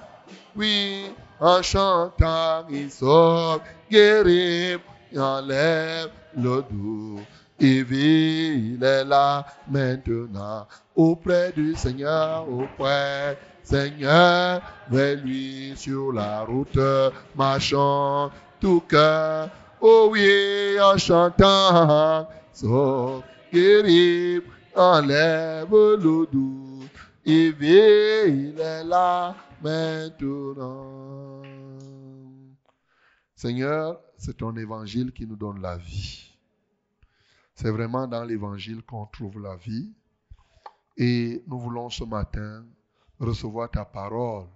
Oui, 0.56 1.06
en 1.40 1.62
chantant, 1.62 2.66
il 2.70 2.92
sort 2.92 3.62
guéri, 3.90 4.78
il 5.12 5.20
enlève 5.20 6.10
le 6.36 6.64
doute. 6.70 7.26
Il 7.60 7.84
vit, 7.84 8.74
il 8.76 8.84
est 8.84 9.06
là 9.06 9.46
maintenant, 9.70 10.68
auprès 10.96 11.52
du 11.52 11.76
Seigneur, 11.76 12.48
auprès 12.50 13.38
Seigneur, 13.64 14.62
vers 14.90 15.18
lui 15.18 15.74
sur 15.76 16.12
la 16.12 16.42
route, 16.42 16.80
marchant 17.36 18.32
tout 18.60 18.82
cœur. 18.90 19.50
Oh 19.80 20.10
oui, 20.12 20.80
en 20.82 20.98
chantant, 20.98 22.28
sort 22.52 23.24
guéri, 23.54 24.42
enlève 24.76 25.72
le 25.72 26.26
doute. 26.26 26.92
Il 27.26 27.54
vit, 27.54 28.50
il 28.50 28.60
est 28.60 28.84
là 28.84 29.36
maintenant. 29.62 31.42
Seigneur, 33.36 34.00
c'est 34.18 34.38
ton 34.38 34.56
évangile 34.56 35.12
qui 35.12 35.26
nous 35.26 35.36
donne 35.36 35.62
la 35.62 35.78
vie. 35.78 36.32
C'est 37.56 37.72
vraiment 37.72 38.08
dans 38.08 38.24
l'évangile 38.24 38.82
qu'on 38.84 39.06
trouve 39.06 39.40
la 39.40 39.56
vie. 39.56 39.94
Et 40.98 41.44
nous 41.48 41.60
voulons 41.60 41.90
ce 41.90 42.04
matin 42.04 42.66
recevoir 43.20 43.70
ta 43.70 43.86
parole 43.86 44.48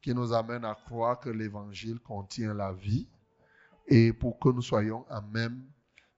qui 0.00 0.14
nous 0.14 0.32
amène 0.32 0.64
à 0.64 0.74
croire 0.74 1.18
que 1.20 1.30
l'évangile 1.30 1.98
contient 2.00 2.54
la 2.54 2.72
vie 2.72 3.06
et 3.86 4.12
pour 4.12 4.38
que 4.38 4.48
nous 4.48 4.62
soyons 4.62 5.04
à 5.08 5.20
même 5.20 5.62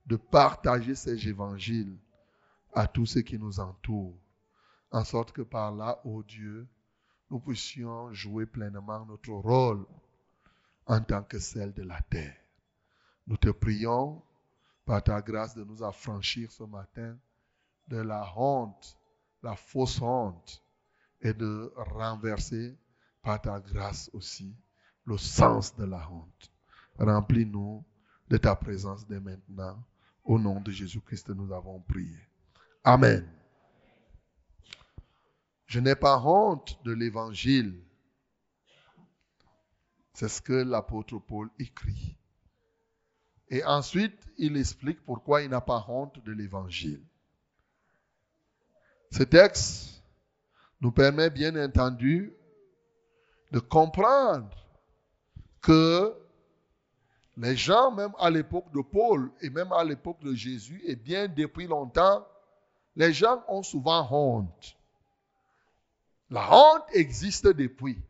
de 0.07 0.17
partager 0.17 0.95
ces 0.95 1.29
évangiles 1.29 1.97
à 2.73 2.87
tous 2.87 3.07
ceux 3.07 3.23
qui 3.23 3.39
nous 3.39 3.61
entourent, 3.61 4.19
en 4.91 5.05
sorte 5.05 5.33
que 5.33 5.43
par 5.43 5.73
là, 5.73 6.01
ô 6.05 6.23
Dieu, 6.23 6.67
nous 7.31 7.41
puissions 7.41 8.13
jouer 8.13 8.47
pleinement 8.47 9.07
notre 9.07 9.33
rôle 9.33 9.87
en 10.87 11.01
tant 11.01 11.23
que 11.23 11.39
celle 11.39 11.73
de 11.73 11.83
la 11.83 12.01
terre. 12.03 12.37
Nous 13.27 13.37
te 13.37 13.51
prions 13.51 14.23
par 14.85 15.03
ta 15.03 15.23
grâce 15.23 15.55
de 15.55 15.65
nous 15.65 15.83
affranchir 15.83 16.51
ce 16.51 16.65
matin 16.65 17.17
de 17.89 17.99
la 17.99 18.31
honte, 18.37 18.99
la 19.43 19.57
fausse 19.57 20.01
honte, 20.01 20.63
et 21.21 21.33
de 21.33 21.73
renverser 21.77 22.77
par 23.23 23.41
ta 23.41 23.61
grâce 23.61 24.11
aussi 24.13 24.55
le 25.05 25.17
sens 25.17 25.75
de 25.77 25.85
la 25.85 26.11
honte. 26.11 26.53
Remplis-nous 26.99 27.85
de 28.29 28.37
ta 28.37 28.57
présence 28.57 29.07
dès 29.07 29.21
maintenant. 29.21 29.83
Au 30.25 30.39
nom 30.39 30.61
de 30.61 30.71
Jésus-Christ, 30.71 31.31
nous 31.31 31.53
avons 31.53 31.81
prié. 31.81 32.19
Amen. 32.85 33.29
Je 35.67 35.79
n'ai 35.79 35.95
pas 35.95 36.19
honte 36.19 36.79
de 36.85 36.93
l'évangile. 36.93 37.81
C'est 40.15 40.29
ce 40.29 40.43
que 40.43 40.53
l'apôtre 40.53 41.19
Paul 41.19 41.49
écrit. 41.59 42.17
Et 43.49 43.65
ensuite, 43.65 44.19
il 44.37 44.57
explique 44.57 45.05
pourquoi 45.05 45.43
il 45.43 45.51
n'a 45.51 45.61
pas 45.61 45.85
honte 45.89 46.23
de 46.25 46.33
l'évangile. 46.33 47.03
Ce 49.13 49.23
texte 49.23 50.03
nous 50.81 50.91
permet 50.91 51.31
bien 51.31 51.55
entendu 51.63 52.35
de 53.53 53.61
comprendre 53.61 54.51
que 55.61 56.15
les 57.37 57.57
gens, 57.57 57.93
même 57.93 58.13
à 58.19 58.31
l'époque 58.31 58.73
de 58.73 58.83
Paul 58.83 59.31
et 59.41 59.51
même 59.51 59.73
à 59.73 59.85
l'époque 59.85 60.21
de 60.23 60.35
Jésus, 60.35 60.83
et 60.85 60.97
bien 60.97 61.29
depuis 61.29 61.67
longtemps, 61.67 62.27
les 62.97 63.13
gens 63.13 63.43
ont 63.49 63.63
souvent 63.63 64.07
honte. 64.11 64.77
La 66.31 66.53
honte 66.53 66.85
existe 66.93 67.47
depuis. 67.47 68.01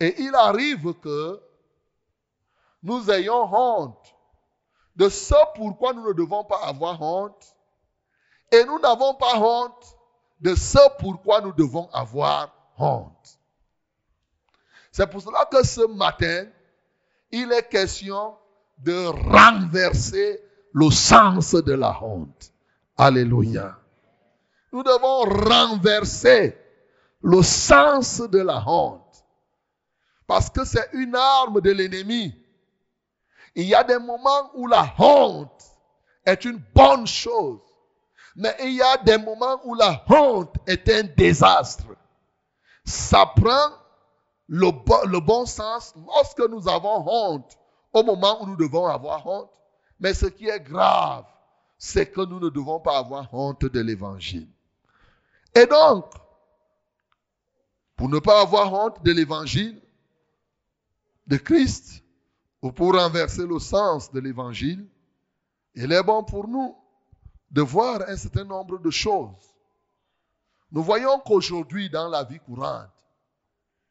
Et 0.00 0.14
il 0.22 0.34
arrive 0.34 0.94
que 0.94 1.40
nous 2.82 3.10
ayons 3.10 3.48
honte 3.52 4.14
de 4.94 5.08
ce 5.08 5.34
pourquoi 5.54 5.92
nous 5.92 6.08
ne 6.08 6.12
devons 6.12 6.44
pas 6.44 6.60
avoir 6.64 7.00
honte. 7.00 7.56
Et 8.52 8.64
nous 8.64 8.78
n'avons 8.78 9.14
pas 9.14 9.38
honte 9.38 9.96
de 10.40 10.54
ce 10.54 10.78
pourquoi 10.98 11.40
nous 11.40 11.52
devons 11.52 11.88
avoir 11.92 12.52
honte. 12.78 13.38
C'est 14.92 15.10
pour 15.10 15.20
cela 15.20 15.46
que 15.50 15.64
ce 15.64 15.86
matin, 15.86 16.46
il 17.30 17.52
est 17.52 17.68
question 17.68 18.34
de 18.78 19.06
renverser 19.06 20.40
le 20.72 20.90
sens 20.90 21.54
de 21.54 21.72
la 21.72 22.02
honte. 22.02 22.52
Alléluia. 22.96 23.76
Nous 24.72 24.82
devons 24.82 25.24
renverser 25.48 26.58
le 27.22 27.42
sens 27.42 28.20
de 28.20 28.38
la 28.38 28.62
honte. 28.66 29.02
Parce 30.26 30.50
que 30.50 30.64
c'est 30.64 30.88
une 30.92 31.14
arme 31.14 31.60
de 31.60 31.70
l'ennemi. 31.70 32.34
Il 33.54 33.64
y 33.64 33.74
a 33.74 33.84
des 33.84 33.98
moments 33.98 34.50
où 34.54 34.66
la 34.66 34.92
honte 34.98 35.64
est 36.24 36.44
une 36.44 36.62
bonne 36.74 37.06
chose. 37.06 37.60
Mais 38.34 38.54
il 38.60 38.74
y 38.74 38.82
a 38.82 38.98
des 38.98 39.18
moments 39.18 39.60
où 39.64 39.74
la 39.74 40.04
honte 40.08 40.54
est 40.66 40.88
un 40.90 41.04
désastre. 41.16 41.86
Ça 42.84 43.26
prend 43.26 43.70
le 44.48 44.70
bon, 44.70 44.98
le 45.06 45.20
bon 45.20 45.46
sens 45.46 45.94
lorsque 46.06 46.40
nous 46.50 46.68
avons 46.68 47.04
honte, 47.06 47.56
au 47.92 48.02
moment 48.02 48.42
où 48.42 48.46
nous 48.46 48.56
devons 48.56 48.86
avoir 48.86 49.26
honte. 49.26 49.50
Mais 49.98 50.12
ce 50.12 50.26
qui 50.26 50.48
est 50.48 50.60
grave, 50.60 51.24
c'est 51.78 52.10
que 52.10 52.22
nous 52.22 52.40
ne 52.40 52.48
devons 52.48 52.80
pas 52.80 52.98
avoir 52.98 53.32
honte 53.32 53.64
de 53.64 53.80
l'évangile. 53.80 54.48
Et 55.54 55.66
donc, 55.66 56.12
pour 57.96 58.08
ne 58.08 58.18
pas 58.18 58.40
avoir 58.42 58.72
honte 58.72 59.02
de 59.02 59.12
l'évangile 59.12 59.80
de 61.26 61.36
Christ, 61.36 62.02
ou 62.62 62.72
pour 62.72 62.94
renverser 62.94 63.46
le 63.46 63.58
sens 63.58 64.10
de 64.12 64.20
l'évangile, 64.20 64.86
il 65.74 65.92
est 65.92 66.02
bon 66.02 66.24
pour 66.24 66.48
nous 66.48 66.76
de 67.50 67.62
voir 67.62 68.02
un 68.08 68.16
certain 68.16 68.44
nombre 68.44 68.78
de 68.78 68.90
choses. 68.90 69.54
Nous 70.72 70.82
voyons 70.82 71.20
qu'aujourd'hui, 71.20 71.88
dans 71.90 72.08
la 72.08 72.24
vie 72.24 72.40
courante, 72.40 72.90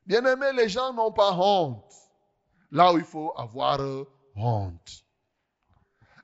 bien 0.05 0.25
aimé, 0.25 0.47
les 0.53 0.67
gens 0.67 0.93
n'ont 0.93 1.11
pas 1.11 1.31
honte 1.33 1.93
là 2.71 2.93
où 2.93 2.97
il 2.97 3.05
faut 3.05 3.33
avoir 3.37 3.79
honte. 4.35 5.04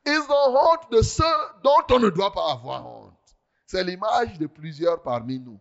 Ils 0.05 0.25
ont 0.29 0.57
honte 0.57 0.91
de 0.91 1.01
ce 1.01 1.23
dont 1.63 1.95
on 1.95 1.99
ne 1.99 2.09
doit 2.09 2.33
pas 2.33 2.51
avoir 2.51 2.85
honte. 2.87 3.13
C'est 3.67 3.83
l'image 3.83 4.37
de 4.39 4.47
plusieurs 4.47 5.01
parmi 5.01 5.39
nous. 5.39 5.59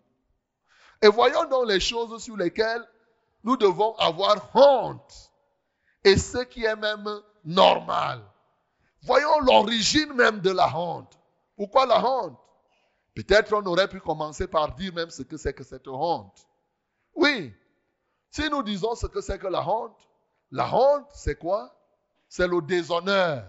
Et 1.03 1.09
voyons 1.09 1.45
donc 1.45 1.69
les 1.69 1.81
choses 1.81 2.23
sur 2.23 2.37
lesquelles 2.37 2.87
nous 3.45 3.57
devons 3.57 3.95
avoir 3.97 4.55
honte. 4.55 5.33
Et 6.05 6.17
ce 6.17 6.39
qui 6.39 6.65
est 6.65 6.77
même 6.77 7.09
normal. 7.45 8.23
Voyons 9.03 9.41
l'origine 9.41 10.13
même 10.15 10.41
de 10.41 10.51
la 10.51 10.75
honte. 10.77 11.19
Pourquoi 11.57 11.87
la 11.87 12.05
honte? 12.05 12.39
Peut-être 13.15 13.53
on 13.55 13.65
aurait 13.67 13.89
pu 13.89 14.01
commencer 14.01 14.47
par 14.47 14.75
dire 14.75 14.95
même 14.95 15.11
ce 15.11 15.23
que 15.23 15.37
c'est 15.37 15.53
que 15.53 15.65
cette 15.65 15.89
honte. 15.89 16.47
Oui, 17.15 17.53
si 18.31 18.49
nous 18.49 18.63
disons 18.63 18.95
ce 18.95 19.07
que 19.07 19.21
c'est 19.21 19.39
que 19.39 19.49
la 19.49 19.67
honte, 19.69 19.97
la 20.51 20.75
honte, 20.75 21.09
c'est 21.13 21.37
quoi? 21.37 21.75
C'est 22.29 22.47
le 22.47 22.63
déshonneur. 22.63 23.45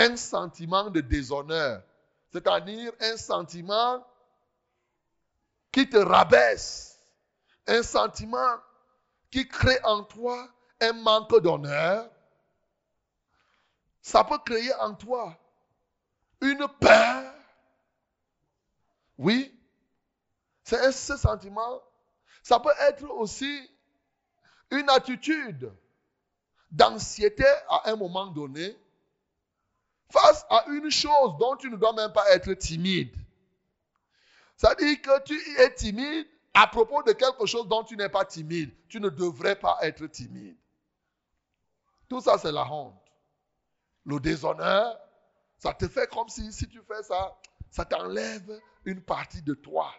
Un 0.00 0.16
sentiment 0.16 0.88
de 0.88 1.02
déshonneur. 1.02 1.82
C'est-à-dire 2.32 2.90
un 3.00 3.18
sentiment 3.18 4.02
qui 5.70 5.86
te 5.90 5.98
rabaisse. 5.98 6.98
Un 7.66 7.82
sentiment 7.82 8.56
qui 9.30 9.46
crée 9.46 9.78
en 9.84 10.02
toi 10.04 10.48
un 10.80 10.94
manque 10.94 11.38
d'honneur. 11.42 12.10
Ça 14.00 14.24
peut 14.24 14.38
créer 14.38 14.72
en 14.76 14.94
toi 14.94 15.38
une 16.40 16.66
peur. 16.80 17.34
Oui, 19.18 19.54
c'est 20.64 20.92
ce 20.92 21.18
sentiment. 21.18 21.82
Ça 22.42 22.58
peut 22.58 22.72
être 22.88 23.04
aussi 23.10 23.70
une 24.70 24.88
attitude 24.88 25.70
d'anxiété 26.70 27.44
à 27.68 27.90
un 27.90 27.96
moment 27.96 28.28
donné 28.28 28.79
face 30.10 30.44
à 30.50 30.64
une 30.68 30.90
chose 30.90 31.36
dont 31.38 31.56
tu 31.56 31.70
ne 31.70 31.76
dois 31.76 31.92
même 31.92 32.12
pas 32.12 32.28
être 32.30 32.52
timide. 32.54 33.14
Dit 34.78 35.00
que 35.00 35.22
tu 35.22 35.40
es 35.58 35.74
timide 35.74 36.26
à 36.52 36.66
propos 36.66 37.02
de 37.02 37.12
quelque 37.12 37.46
chose 37.46 37.66
dont 37.68 37.82
tu 37.82 37.96
n'es 37.96 38.08
pas 38.08 38.24
timide. 38.24 38.74
Tu 38.88 39.00
ne 39.00 39.08
devrais 39.08 39.56
pas 39.56 39.78
être 39.82 40.06
timide. 40.06 40.56
Tout 42.08 42.20
ça, 42.20 42.36
c'est 42.38 42.52
la 42.52 42.70
honte. 42.70 42.94
Le 44.04 44.18
déshonneur, 44.18 44.98
ça 45.58 45.72
te 45.72 45.86
fait 45.88 46.10
comme 46.10 46.28
si, 46.28 46.52
si 46.52 46.66
tu 46.68 46.80
fais 46.82 47.02
ça, 47.02 47.38
ça 47.70 47.84
t'enlève 47.84 48.60
une 48.84 49.00
partie 49.00 49.42
de 49.42 49.54
toi. 49.54 49.94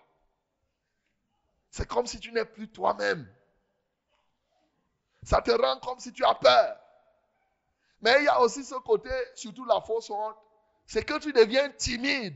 C'est 1.69 1.88
comme 1.88 2.06
si 2.06 2.19
tu 2.19 2.32
n'es 2.32 2.45
plus 2.45 2.69
toi-même. 2.69 3.28
Ça 5.24 5.41
te 5.41 5.52
rend 5.52 5.80
comme 5.80 6.00
si 6.00 6.12
tu 6.12 6.26
as 6.26 6.36
peur. 6.36 6.81
Mais 8.02 8.16
il 8.20 8.26
y 8.26 8.28
a 8.28 8.42
aussi 8.42 8.64
ce 8.64 8.76
côté, 8.76 9.10
surtout 9.36 9.66
la 9.66 9.80
fausse 9.82 10.10
honte, 10.10 10.36
c'est 10.86 11.06
que 11.06 11.20
tu 11.20 11.32
deviens 11.32 11.70
timide. 11.70 12.36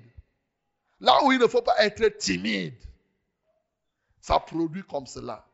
Là 0.99 1.23
où 1.23 1.32
il 1.32 1.39
ne 1.39 1.47
faut 1.47 1.62
pas 1.62 1.84
être 1.84 2.17
timide. 2.17 2.78
Ça 4.21 4.39
produit 4.39 4.84
comme 4.84 5.06
cela. 5.06 5.45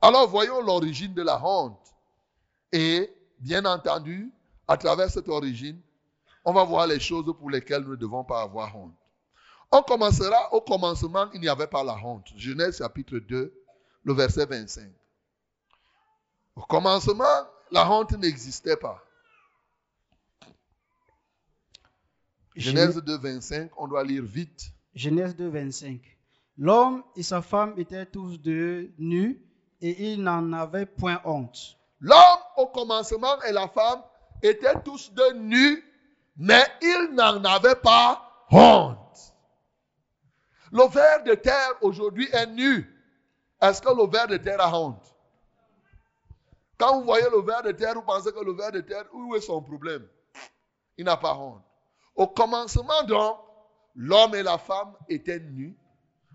Alors 0.00 0.28
voyons 0.28 0.60
l'origine 0.62 1.14
de 1.14 1.22
la 1.22 1.44
honte. 1.44 1.94
Et 2.72 3.12
bien 3.38 3.64
entendu, 3.64 4.32
à 4.68 4.76
travers 4.76 5.10
cette 5.10 5.28
origine, 5.28 5.80
on 6.44 6.52
va 6.52 6.64
voir 6.64 6.86
les 6.86 7.00
choses 7.00 7.32
pour 7.38 7.50
lesquelles 7.50 7.82
nous 7.82 7.90
ne 7.90 7.96
devons 7.96 8.24
pas 8.24 8.42
avoir 8.42 8.76
honte. 8.76 8.94
On 9.72 9.82
commencera 9.82 10.52
au 10.54 10.60
commencement, 10.60 11.28
il 11.34 11.40
n'y 11.40 11.48
avait 11.48 11.66
pas 11.66 11.82
la 11.82 11.96
honte. 11.96 12.28
Genèse 12.36 12.78
chapitre 12.78 13.18
2, 13.18 13.52
le 14.04 14.12
verset 14.12 14.46
25. 14.46 14.88
Au 16.54 16.62
commencement, 16.62 17.24
la 17.70 17.90
honte 17.90 18.12
n'existait 18.12 18.76
pas. 18.76 19.02
Genèse 22.56 22.96
2, 22.96 23.18
25, 23.18 23.70
on 23.76 23.86
doit 23.86 24.04
lire 24.04 24.22
vite. 24.24 24.72
Genèse 24.94 25.36
2, 25.36 25.48
25. 25.48 26.00
L'homme 26.58 27.02
et 27.16 27.22
sa 27.22 27.42
femme 27.42 27.74
étaient 27.76 28.06
tous 28.06 28.38
deux 28.38 28.90
nus 28.98 29.40
et 29.82 30.12
ils 30.12 30.22
n'en 30.22 30.52
avaient 30.52 30.86
point 30.86 31.20
honte. 31.24 31.76
L'homme 32.00 32.40
au 32.56 32.66
commencement 32.66 33.40
et 33.42 33.52
la 33.52 33.68
femme 33.68 34.02
étaient 34.42 34.80
tous 34.82 35.12
deux 35.12 35.34
nus, 35.34 35.84
mais 36.36 36.64
ils 36.80 37.10
n'en 37.12 37.44
avaient 37.44 37.76
pas 37.76 38.46
honte. 38.50 38.96
Le 40.72 40.88
ver 40.88 41.24
de 41.24 41.34
terre 41.34 41.74
aujourd'hui 41.82 42.28
est 42.32 42.46
nu. 42.46 42.90
Est-ce 43.60 43.82
que 43.82 43.88
le 43.88 44.10
ver 44.10 44.26
de 44.28 44.36
terre 44.38 44.60
a 44.60 44.78
honte? 44.78 45.14
Quand 46.78 46.98
vous 46.98 47.04
voyez 47.04 47.26
le 47.30 47.42
ver 47.42 47.62
de 47.62 47.72
terre, 47.72 47.94
vous 47.94 48.02
pensez 48.02 48.32
que 48.32 48.44
le 48.44 48.52
ver 48.52 48.72
de 48.72 48.80
terre, 48.80 49.04
où 49.12 49.34
est 49.34 49.40
son 49.40 49.62
problème? 49.62 50.06
Il 50.98 51.04
n'a 51.04 51.16
pas 51.16 51.34
honte. 51.34 51.65
Au 52.16 52.26
commencement 52.26 53.02
donc, 53.06 53.36
l'homme 53.94 54.34
et 54.34 54.42
la 54.42 54.58
femme 54.58 54.94
étaient 55.08 55.38
nus, 55.40 55.76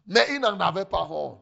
mais 0.05 0.25
ils 0.29 0.39
n'en 0.39 0.59
avaient 0.59 0.85
pas 0.85 1.07
honte. 1.09 1.41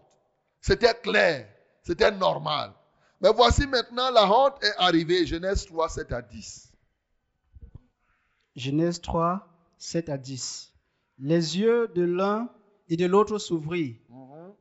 C'était 0.62 0.94
clair, 0.94 1.48
c'était 1.84 2.12
normal. 2.12 2.74
Mais 3.22 3.32
voici 3.34 3.68
maintenant 3.68 4.10
la 4.12 4.32
honte 4.32 4.64
est 4.64 4.74
arrivée. 4.78 5.26
Genèse 5.26 5.66
3, 5.66 5.90
7 5.90 6.12
à 6.14 6.22
10. 6.22 6.72
Genèse 8.56 9.02
3, 9.02 9.46
7 9.78 10.10
à 10.10 10.18
10. 10.18 10.74
Les 11.20 11.58
yeux 11.58 11.90
de 11.90 12.04
l'un 12.04 12.50
et 12.88 12.96
de 12.96 13.06
l'autre 13.06 13.38
s'ouvrirent. 13.38 13.98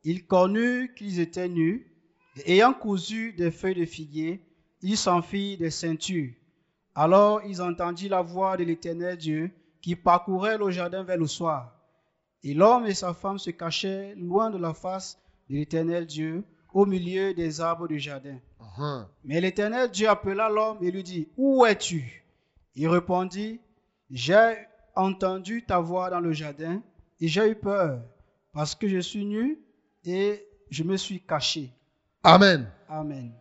Ils 0.03 0.27
connurent 0.27 0.93
qu'ils 0.95 1.21
étaient 1.21 1.49
nus, 1.49 1.93
et 2.37 2.55
ayant 2.55 2.75
cousu 2.75 3.33
des 3.33 3.51
feuilles 3.51 3.75
de 3.75 3.85
figuier, 3.85 4.45
ils 4.83 4.97
s'enfirent 4.97 5.59
des 5.59 5.71
ceintures. 5.71 6.33
Alors 6.95 7.43
ils 7.45 7.63
entendirent 7.63 8.11
la 8.11 8.23
voix 8.23 8.57
de 8.57 8.65
l'Éternel 8.65 9.17
Dieu 9.17 9.53
qui 9.81 9.97
parcourait 9.97 10.59
le 10.59 10.71
jardin 10.71 11.03
vers 11.03 11.17
le 11.17 11.27
soir. 11.27 11.75
Et 12.43 12.55
l'homme 12.55 12.87
et 12.87 12.95
sa 12.95 13.15
femme 13.15 13.39
se 13.39 13.51
cachaient 13.51 14.15
loin 14.17 14.51
de 14.51 14.59
la 14.59 14.75
face 14.75 15.19
de 15.49 15.57
l'Éternel 15.57 16.07
Dieu, 16.07 16.45
au 16.73 16.87
milieu 16.87 17.35
des 17.35 17.61
arbres 17.61 17.89
du 17.89 17.99
jardin. 17.99 18.39
Mais 19.25 19.41
l'Éternel 19.41 19.91
Dieu 19.91 20.09
appela 20.09 20.49
l'homme 20.49 20.79
et 20.83 20.91
lui 20.91 21.03
dit, 21.03 21.29
Où 21.37 21.65
es-tu? 21.67 22.25
Il 22.75 22.89
répondit, 22.89 23.61
J'ai 24.11 24.57
entendu 24.95 25.65
ta 25.65 25.81
voix 25.81 26.11
dans 26.11 26.21
le 26.21 26.33
jardin 26.33 26.83
et 27.21 27.29
j'ai 27.29 27.51
eu 27.51 27.55
peur 27.55 28.01
parce 28.53 28.75
que 28.75 28.89
je 28.89 28.99
suis 28.99 29.25
nu 29.25 29.59
et 30.05 30.47
je 30.71 30.85
me 30.85 30.97
suis 30.97 31.21
caché. 31.21 31.73
Amen. 32.23 32.71
Amen. 32.89 33.33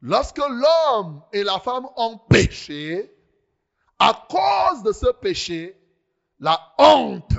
Lorsque 0.00 0.38
l'homme 0.38 1.22
et 1.32 1.42
la 1.44 1.58
femme 1.60 1.86
ont 1.96 2.18
péché, 2.28 3.13
à 3.98 4.26
cause 4.28 4.82
de 4.82 4.92
ce 4.92 5.10
péché, 5.12 5.78
la 6.40 6.60
honte 6.78 7.36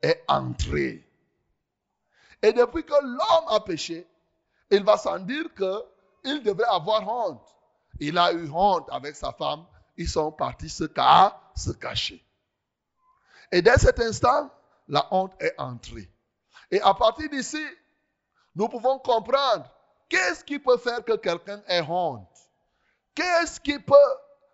est 0.00 0.22
entrée. 0.28 1.06
Et 2.42 2.52
depuis 2.52 2.84
que 2.84 2.94
l'homme 3.02 3.48
a 3.48 3.60
péché, 3.60 4.06
il 4.70 4.82
va 4.82 4.96
sans 4.96 5.18
dire 5.18 5.44
qu'il 5.54 6.42
devrait 6.42 6.68
avoir 6.68 7.06
honte. 7.06 7.46
Il 8.00 8.18
a 8.18 8.32
eu 8.32 8.50
honte 8.50 8.88
avec 8.90 9.14
sa 9.14 9.32
femme. 9.32 9.64
Ils 9.96 10.08
sont 10.08 10.32
partis 10.32 10.70
se, 10.70 10.84
se 11.54 11.70
cacher. 11.72 12.24
Et 13.52 13.60
dès 13.60 13.76
cet 13.76 14.00
instant, 14.00 14.50
la 14.88 15.06
honte 15.10 15.34
est 15.40 15.54
entrée. 15.58 16.10
Et 16.70 16.80
à 16.80 16.94
partir 16.94 17.28
d'ici, 17.28 17.62
nous 18.54 18.68
pouvons 18.68 18.98
comprendre 18.98 19.70
qu'est-ce 20.08 20.42
qui 20.42 20.58
peut 20.58 20.78
faire 20.78 21.04
que 21.04 21.16
quelqu'un 21.16 21.62
ait 21.68 21.82
honte. 21.82 22.28
Qu'est-ce 23.14 23.60
qui 23.60 23.78
peut 23.78 23.94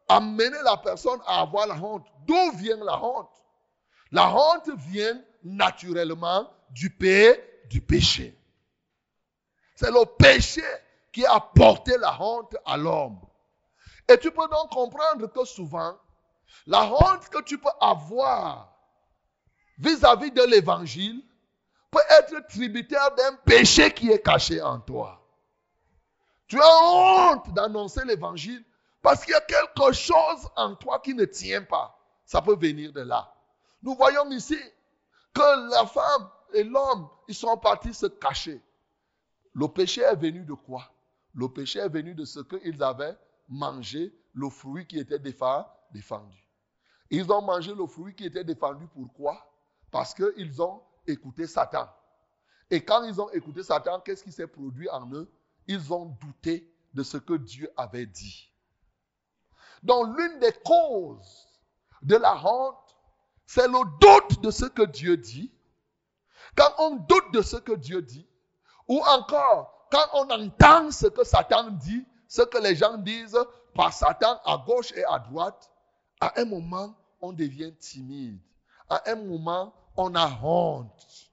amener 0.08 0.62
la 0.64 0.76
personne 0.76 1.20
à 1.26 1.40
avoir 1.40 1.66
la 1.66 1.74
honte 1.74 2.06
D'où 2.26 2.52
vient 2.56 2.76
la 2.76 3.02
honte? 3.02 3.30
La 4.10 4.30
honte 4.34 4.68
vient 4.76 5.20
naturellement 5.42 6.50
du, 6.70 6.90
péché. 6.90 8.38
C'est 9.74 9.90
le 9.90 10.04
péché 10.04 10.62
qui 11.12 11.24
a 11.24 11.40
porté 11.40 11.96
la 11.98 12.20
honte 12.20 12.56
à 12.66 12.76
l'homme. 12.76 13.20
Et 14.08 14.18
tu 14.18 14.30
peux 14.30 14.48
donc 14.48 14.70
comprendre 14.70 15.26
que 15.26 15.44
souvent, 15.44 15.96
la 16.66 16.84
honte 16.84 17.28
que 17.30 17.42
tu 17.42 17.58
peux 17.58 17.68
avoir 17.80 18.74
vis-à-vis 19.78 20.30
de 20.30 20.42
l'évangile 20.42 21.22
peut 21.90 22.00
être 22.10 22.46
tributaire 22.48 23.14
d'un 23.14 23.36
péché 23.44 23.92
qui 23.92 24.10
est 24.10 24.22
caché 24.22 24.60
en 24.60 24.80
toi. 24.80 25.26
Tu 26.46 26.60
as 26.60 26.82
honte 26.82 27.52
d'annoncer 27.52 28.04
l'évangile 28.04 28.64
parce 29.02 29.24
qu'il 29.24 29.32
y 29.32 29.36
a 29.36 29.40
quelque 29.40 29.92
chose 29.92 30.48
en 30.56 30.74
toi 30.74 30.98
qui 31.00 31.14
ne 31.14 31.24
tient 31.24 31.62
pas. 31.62 31.98
Ça 32.24 32.42
peut 32.42 32.56
venir 32.56 32.92
de 32.92 33.00
là. 33.00 33.32
Nous 33.82 33.94
voyons 33.94 34.30
ici 34.30 34.58
que 35.32 35.70
la 35.70 35.86
femme 35.86 36.28
et 36.52 36.64
l'homme, 36.64 37.08
ils 37.28 37.34
sont 37.34 37.56
partis 37.56 37.94
se 37.94 38.06
cacher. 38.06 38.62
Le 39.54 39.68
péché 39.68 40.02
est 40.02 40.16
venu 40.16 40.44
de 40.44 40.54
quoi? 40.54 40.90
Le 41.34 41.48
péché 41.48 41.78
est 41.78 41.88
venu 41.88 42.14
de 42.14 42.24
ce 42.24 42.40
qu'ils 42.40 42.82
avaient 42.82 43.16
mangé, 43.48 44.14
le 44.34 44.50
fruit 44.50 44.86
qui 44.86 44.98
était 44.98 45.18
défendu. 45.18 46.48
Ils 47.10 47.32
ont 47.32 47.42
mangé 47.42 47.74
le 47.74 47.86
fruit 47.86 48.14
qui 48.14 48.26
était 48.26 48.44
défendu. 48.44 48.86
Pourquoi? 48.92 49.50
Parce 49.90 50.12
qu'ils 50.12 50.60
ont 50.60 50.82
écouté 51.06 51.46
Satan. 51.46 51.88
Et 52.70 52.84
quand 52.84 53.04
ils 53.04 53.20
ont 53.20 53.30
écouté 53.30 53.62
Satan, 53.62 54.00
qu'est-ce 54.00 54.22
qui 54.22 54.32
s'est 54.32 54.46
produit 54.46 54.88
en 54.90 55.10
eux? 55.12 55.30
Ils 55.66 55.92
ont 55.92 56.06
douté 56.20 56.70
de 56.92 57.02
ce 57.02 57.16
que 57.16 57.34
Dieu 57.34 57.70
avait 57.76 58.06
dit. 58.06 58.47
Donc 59.82 60.16
l'une 60.18 60.38
des 60.40 60.52
causes 60.64 61.48
de 62.02 62.16
la 62.16 62.36
honte, 62.44 62.96
c'est 63.46 63.68
le 63.68 63.98
doute 64.00 64.42
de 64.42 64.50
ce 64.50 64.66
que 64.66 64.82
Dieu 64.82 65.16
dit. 65.16 65.52
Quand 66.56 66.72
on 66.78 66.96
doute 66.96 67.32
de 67.32 67.42
ce 67.42 67.56
que 67.56 67.72
Dieu 67.72 68.02
dit, 68.02 68.28
ou 68.88 69.00
encore 69.00 69.88
quand 69.90 70.06
on 70.14 70.30
entend 70.30 70.90
ce 70.90 71.06
que 71.06 71.24
Satan 71.24 71.70
dit, 71.70 72.06
ce 72.26 72.42
que 72.42 72.58
les 72.58 72.76
gens 72.76 72.98
disent 72.98 73.38
par 73.74 73.92
Satan 73.92 74.40
à 74.44 74.58
gauche 74.58 74.92
et 74.92 75.04
à 75.04 75.18
droite, 75.18 75.70
à 76.20 76.40
un 76.40 76.44
moment, 76.44 76.94
on 77.20 77.32
devient 77.32 77.74
timide. 77.76 78.40
À 78.88 79.10
un 79.10 79.16
moment, 79.16 79.74
on 79.96 80.14
a 80.14 80.28
honte. 80.42 81.30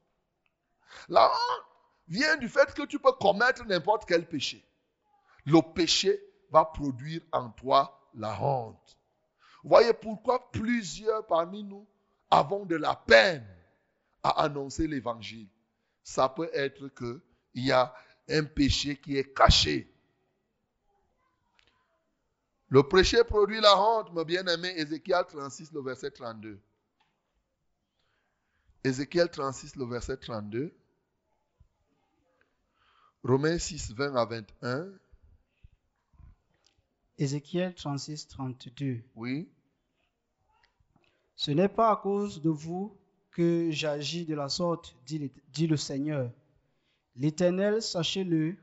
La 1.10 1.28
honte 1.28 1.66
vient 2.08 2.38
du 2.38 2.48
fait 2.48 2.74
que 2.74 2.84
tu 2.84 3.00
peux 3.00 3.12
commettre 3.14 3.66
n'importe 3.66 4.06
quel 4.06 4.28
péché. 4.28 4.66
Le 5.46 5.62
péché 5.62 6.22
va 6.52 6.66
produire 6.66 7.22
en 7.32 7.50
toi 7.50 8.05
la 8.16 8.42
honte. 8.42 8.98
Voyez 9.64 9.94
pourquoi 9.94 10.52
plusieurs 10.52 11.26
parmi 11.26 11.64
nous 11.64 11.88
avons 12.30 12.66
de 12.66 12.76
la 12.76 12.96
peine 12.96 13.46
à 14.24 14.44
annoncer 14.44 14.88
l'évangile. 14.88 15.50
Ça 16.04 16.30
peut 16.30 16.50
être 16.54 16.88
qu'il 16.90 17.66
y 17.66 17.72
a 17.72 17.94
un 18.30 18.44
péché 18.44 18.98
qui 18.98 19.18
est 19.18 19.34
caché. 19.34 19.92
Le 22.70 22.84
péché 22.84 23.24
produit 23.24 23.62
la 23.62 23.80
honte, 23.80 24.12
mon 24.12 24.24
bien-aimé, 24.24 24.74
Ézéchiel 24.76 25.24
36, 25.28 25.72
le 25.72 25.82
verset 25.82 26.12
32. 26.12 26.60
Ézéchiel 28.84 29.30
36, 29.30 29.76
le 29.76 29.86
verset 29.86 30.18
32. 30.18 30.76
Romains 33.24 33.58
6, 33.58 33.94
20 33.94 34.16
à 34.16 34.26
21. 34.26 34.88
Ézéchiel 37.18 37.74
36, 37.74 38.28
32. 38.28 39.02
Oui. 39.16 39.48
Ce 41.36 41.52
n'est 41.52 41.70
pas 41.70 41.92
à 41.92 41.96
cause 41.96 42.42
de 42.42 42.50
vous 42.50 42.98
que 43.32 43.70
j'agis 43.72 44.26
de 44.26 44.36
la 44.36 44.50
sorte, 44.50 44.96
dit, 45.06 45.32
dit 45.52 45.68
le 45.68 45.78
Seigneur. 45.78 46.32
L'Éternel, 47.16 47.82
sachez-le, 47.82 48.56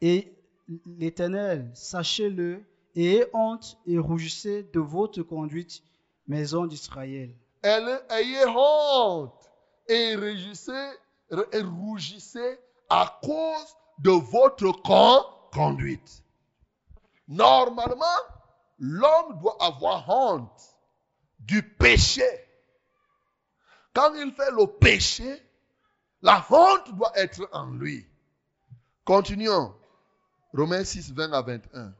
et 0.00 0.32
l'Éternel, 0.98 1.70
sachez-le, 1.74 2.62
et 2.94 3.24
honte 3.32 3.78
et 3.86 3.98
rougissez 3.98 4.64
de 4.64 4.80
votre 4.80 5.22
conduite, 5.22 5.82
maison 6.26 6.66
d'Israël. 6.66 7.34
Elle 7.62 8.00
ayez 8.10 8.44
honte 8.46 9.50
et 9.88 10.14
rougissez, 10.16 10.90
et 11.52 11.62
rougissez 11.62 12.58
à 12.88 13.18
cause 13.22 13.76
de 14.00 14.10
votre 14.10 14.72
conduite. 15.52 16.21
Normalement, 17.28 18.04
l'homme 18.78 19.38
doit 19.40 19.56
avoir 19.60 20.08
honte 20.08 20.76
du 21.38 21.62
péché. 21.62 22.28
Quand 23.94 24.14
il 24.14 24.32
fait 24.32 24.50
le 24.50 24.66
péché, 24.66 25.42
la 26.22 26.44
honte 26.50 26.94
doit 26.96 27.12
être 27.16 27.48
en 27.52 27.70
lui. 27.72 28.06
Continuons. 29.04 29.74
Romains 30.54 30.84
6, 30.84 31.12
20 31.12 31.32
à 31.32 31.42
21. 31.42 31.94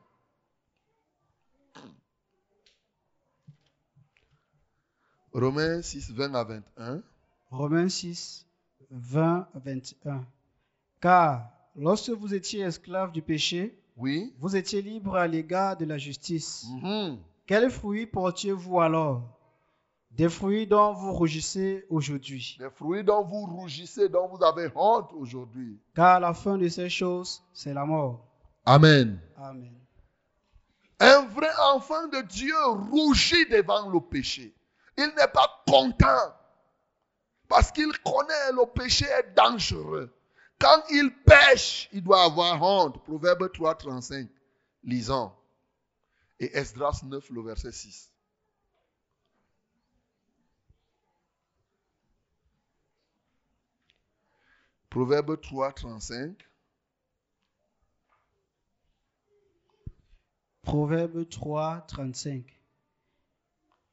Romains 5.32 5.82
6, 5.82 6.12
20 6.12 6.34
à 6.34 6.44
21. 6.44 7.02
Romains 7.50 7.88
6, 7.88 8.46
20 8.90 9.48
à 9.54 9.58
21. 9.58 10.26
Car 11.00 11.50
lorsque 11.74 12.10
vous 12.10 12.34
étiez 12.34 12.60
esclave 12.60 13.12
du 13.12 13.22
péché, 13.22 13.81
Oui. 13.96 14.34
vous 14.38 14.56
étiez 14.56 14.82
libre 14.82 15.16
à 15.16 15.26
l'égard 15.26 15.76
de 15.76 15.84
la 15.84 15.98
justice. 15.98 16.66
Mhm. 16.82 17.18
Quels 17.46 17.70
fruits 17.70 18.06
portiez-vous 18.06 18.80
alors? 18.80 19.22
Des 20.10 20.28
fruits 20.28 20.66
dont 20.66 20.92
vous 20.92 21.12
rougissez 21.12 21.86
aujourd'hui. 21.88 22.56
Les 22.60 22.70
fruits 22.70 23.02
dont 23.02 23.22
vous 23.22 23.46
rougissez, 23.46 24.08
dont 24.08 24.28
vous 24.28 24.42
avez 24.44 24.70
honte 24.74 25.10
aujourd'hui. 25.14 25.78
Car 25.94 26.20
la 26.20 26.34
fin 26.34 26.58
de 26.58 26.68
ces 26.68 26.90
choses, 26.90 27.42
c'est 27.54 27.72
la 27.72 27.84
mort. 27.84 28.26
Amen. 28.64 29.18
Amen. 29.36 29.72
Un 31.00 31.22
vrai 31.26 31.50
enfant 31.74 32.06
de 32.08 32.20
Dieu 32.22 32.54
rougit 32.90 33.46
devant 33.46 33.88
le 33.90 34.00
péché. 34.00 34.54
Il 34.98 35.06
n'est 35.16 35.32
pas 35.32 35.62
content 35.66 36.32
parce 37.48 37.72
qu'il 37.72 37.90
connaît 38.04 38.52
le 38.52 38.66
péché 38.72 39.06
est 39.06 39.34
dangereux. 39.34 40.14
Quand 40.62 40.84
il 40.90 41.12
pêche, 41.24 41.88
il 41.92 42.04
doit 42.04 42.22
avoir 42.22 42.62
honte. 42.62 43.02
Proverbe 43.02 43.50
3, 43.52 43.74
35. 43.74 44.28
Lisons. 44.84 45.32
Et 46.38 46.56
Esdras 46.56 47.00
9, 47.04 47.30
le 47.30 47.42
verset 47.42 47.72
6. 47.72 48.12
Proverbe 54.90 55.40
3, 55.40 55.72
35. 55.72 56.36
Proverbe 60.62 61.28
3, 61.28 61.80
35. 61.88 62.44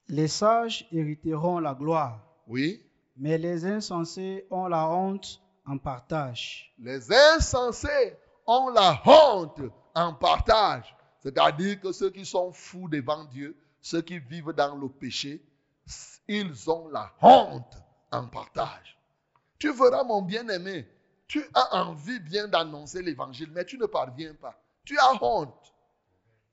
Les 0.09 0.27
sages 0.27 0.87
hériteront 0.91 1.59
la 1.59 1.73
gloire, 1.73 2.21
Oui. 2.47 2.83
mais 3.15 3.37
les 3.37 3.65
insensés 3.65 4.45
ont 4.49 4.67
la 4.67 4.87
honte 4.89 5.41
partage. 5.77 6.73
Les 6.79 7.11
insensés 7.11 8.17
ont 8.45 8.69
la 8.69 9.01
honte 9.05 9.61
en 9.95 10.13
partage. 10.13 10.95
C'est-à-dire 11.19 11.79
que 11.79 11.91
ceux 11.91 12.09
qui 12.09 12.25
sont 12.25 12.51
fous 12.51 12.87
devant 12.87 13.25
Dieu, 13.25 13.55
ceux 13.81 14.01
qui 14.01 14.19
vivent 14.19 14.53
dans 14.53 14.75
le 14.75 14.89
péché, 14.89 15.43
ils 16.27 16.69
ont 16.69 16.87
la 16.89 17.11
honte 17.21 17.77
en 18.11 18.27
partage. 18.27 18.97
Tu 19.57 19.71
verras, 19.73 20.03
mon 20.03 20.21
bien-aimé, 20.21 20.87
tu 21.27 21.45
as 21.53 21.75
envie 21.75 22.19
bien 22.19 22.47
d'annoncer 22.47 23.01
l'évangile, 23.01 23.51
mais 23.51 23.65
tu 23.65 23.77
ne 23.77 23.85
parviens 23.85 24.33
pas. 24.33 24.55
Tu 24.85 24.97
as 24.97 25.23
honte. 25.23 25.73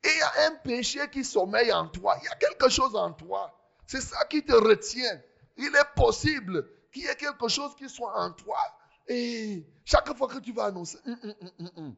Et 0.04 0.08
il 0.08 0.18
y 0.18 0.22
a 0.22 0.48
un 0.48 0.56
péché 0.56 1.08
qui 1.10 1.24
sommeille 1.24 1.72
en 1.72 1.88
toi. 1.88 2.16
Il 2.20 2.24
y 2.24 2.28
a 2.28 2.36
quelque 2.36 2.68
chose 2.68 2.94
en 2.94 3.12
toi. 3.12 3.52
C'est 3.86 4.00
ça 4.00 4.24
qui 4.26 4.44
te 4.44 4.52
retient. 4.52 5.20
Il 5.56 5.74
est 5.74 5.94
possible 5.94 6.68
qu'il 6.92 7.02
y 7.02 7.06
ait 7.06 7.16
quelque 7.16 7.48
chose 7.48 7.74
qui 7.76 7.88
soit 7.88 8.18
en 8.20 8.30
toi. 8.32 8.58
Et 9.08 9.64
chaque 9.84 10.12
fois 10.16 10.26
que 10.28 10.38
tu 10.38 10.52
vas 10.52 10.64
annoncer, 10.66 10.98
hum, 11.06 11.16
hum, 11.58 11.70
hum, 11.76 11.94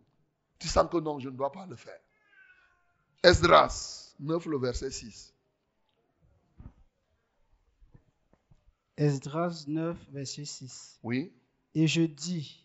tu 0.59 0.69
sens 0.69 0.89
que 0.91 0.99
non, 0.99 1.19
je 1.19 1.29
ne 1.29 1.37
dois 1.37 1.53
pas 1.53 1.67
le 1.67 1.77
faire. 1.77 1.99
Esdras 3.23 4.15
9, 4.21 4.47
le 4.47 4.59
verset 4.59 4.91
6. 4.91 5.35
Esdras 8.97 9.65
9, 9.69 9.97
verset 10.13 10.45
6. 10.45 10.99
Oui. 11.03 11.33
Et 11.75 11.87
je 11.87 12.03
dis, 12.03 12.65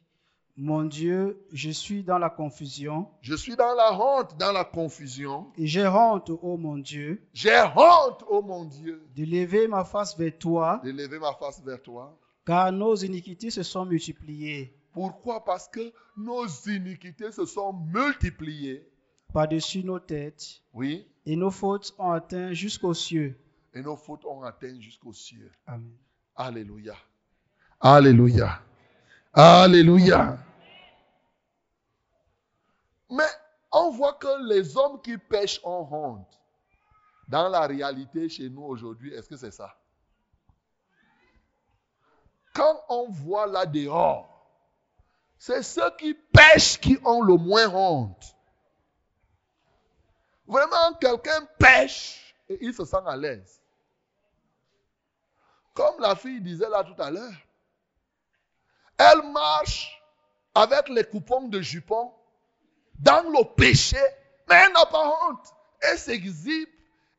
mon 0.57 0.83
Dieu, 0.83 1.45
je 1.51 1.69
suis 1.69 2.03
dans 2.03 2.17
la 2.17 2.29
confusion, 2.29 3.07
Je 3.21 3.35
suis 3.35 3.55
dans 3.55 3.73
la 3.75 3.93
honte, 3.93 4.37
dans 4.37 4.51
la 4.51 4.63
confusion. 4.63 5.51
et 5.57 5.67
j'ai 5.67 5.87
honte, 5.87 6.29
ô 6.29 6.57
mon 6.57 6.77
Dieu, 6.77 7.27
J'ai 7.33 7.61
honte, 7.75 8.23
oh 8.27 8.41
mon 8.41 8.65
Dieu, 8.65 9.07
de 9.15 9.25
lever 9.25 9.67
ma 9.67 9.83
face 9.83 10.17
vers 10.17 10.37
toi, 10.37 10.81
de 10.83 10.91
lever 10.91 11.19
ma 11.19 11.33
face 11.33 11.61
vers 11.63 11.81
toi. 11.81 12.17
Car 12.45 12.71
nos 12.71 12.95
iniquités 12.95 13.49
se 13.51 13.63
sont 13.63 13.85
multipliées 13.85 14.75
Pourquoi? 14.93 15.43
Parce 15.43 15.67
que 15.67 15.91
nos 16.17 16.45
iniquités 16.67 17.31
se 17.31 17.45
sont 17.45 17.73
multipliées. 17.73 18.87
par-dessus 19.33 19.83
nos 19.83 19.99
têtes, 19.99 20.61
Oui. 20.73 21.07
et 21.25 21.35
nos 21.35 21.49
fautes 21.51 21.93
ont 21.97 22.11
atteint 22.11 22.53
jusqu'aux 22.53 22.93
cieux. 22.93 23.35
Et 23.73 23.81
nos 23.81 23.95
fautes 23.95 24.25
ont 24.25 24.43
atteint 24.43 24.79
jusqu'aux 24.79 25.13
cieux. 25.13 25.51
Amen. 25.65 25.91
Alléluia. 26.35 26.95
Alléluia. 27.79 28.61
Alléluia. 29.33 30.37
On 33.75 33.89
voit 33.89 34.13
que 34.13 34.47
les 34.47 34.77
hommes 34.77 35.01
qui 35.01 35.17
pêchent 35.17 35.59
ont 35.63 35.87
honte. 35.91 36.39
Dans 37.27 37.49
la 37.49 37.65
réalité, 37.65 38.29
chez 38.29 38.47
nous 38.49 38.61
aujourd'hui, 38.63 39.11
est-ce 39.13 39.27
que 39.27 39.35
c'est 39.37 39.49
ça? 39.51 39.75
Quand 42.53 42.83
on 42.89 43.09
voit 43.09 43.47
là 43.47 43.65
dehors, 43.65 44.29
c'est 45.37 45.63
ceux 45.63 45.89
qui 45.97 46.13
pêchent 46.13 46.79
qui 46.79 46.97
ont 47.03 47.21
le 47.21 47.35
moins 47.35 47.67
honte. 47.73 48.35
Vraiment, 50.45 50.93
quelqu'un 50.99 51.45
pêche 51.57 52.35
et 52.47 52.57
il 52.61 52.73
se 52.73 52.85
sent 52.85 53.01
à 53.05 53.17
l'aise. 53.17 53.61
Comme 55.73 55.99
la 55.99 56.15
fille 56.15 56.41
disait 56.41 56.69
là 56.69 56.83
tout 56.83 57.01
à 57.01 57.09
l'heure. 57.09 57.33
Elle 58.97 59.23
marche 59.31 60.01
avec 60.53 60.87
les 60.89 61.03
coupons 61.03 61.47
de 61.47 61.59
jupon 61.61 62.13
dans 62.99 63.23
le 63.23 63.43
péché, 63.55 63.99
mais 64.47 64.55
elle 64.55 64.73
n'a 64.73 64.85
pas 64.85 65.07
honte. 65.07 65.47
Elle 65.81 65.97
s'exhibe, 65.97 66.69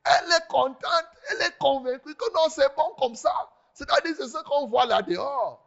elle 0.05 0.33
est 0.33 0.47
contente, 0.49 1.09
elle 1.31 1.43
est 1.43 1.59
convaincue 1.59 2.15
que 2.15 2.33
non, 2.33 2.49
c'est 2.49 2.75
bon 2.77 2.95
comme 2.99 3.17
ça. 3.17 3.51
C'est-à-dire, 3.75 4.15
c'est 4.17 4.29
ce 4.29 4.43
qu'on 4.45 4.69
voit 4.69 4.87
là 4.87 5.03
dehors. 5.03 5.61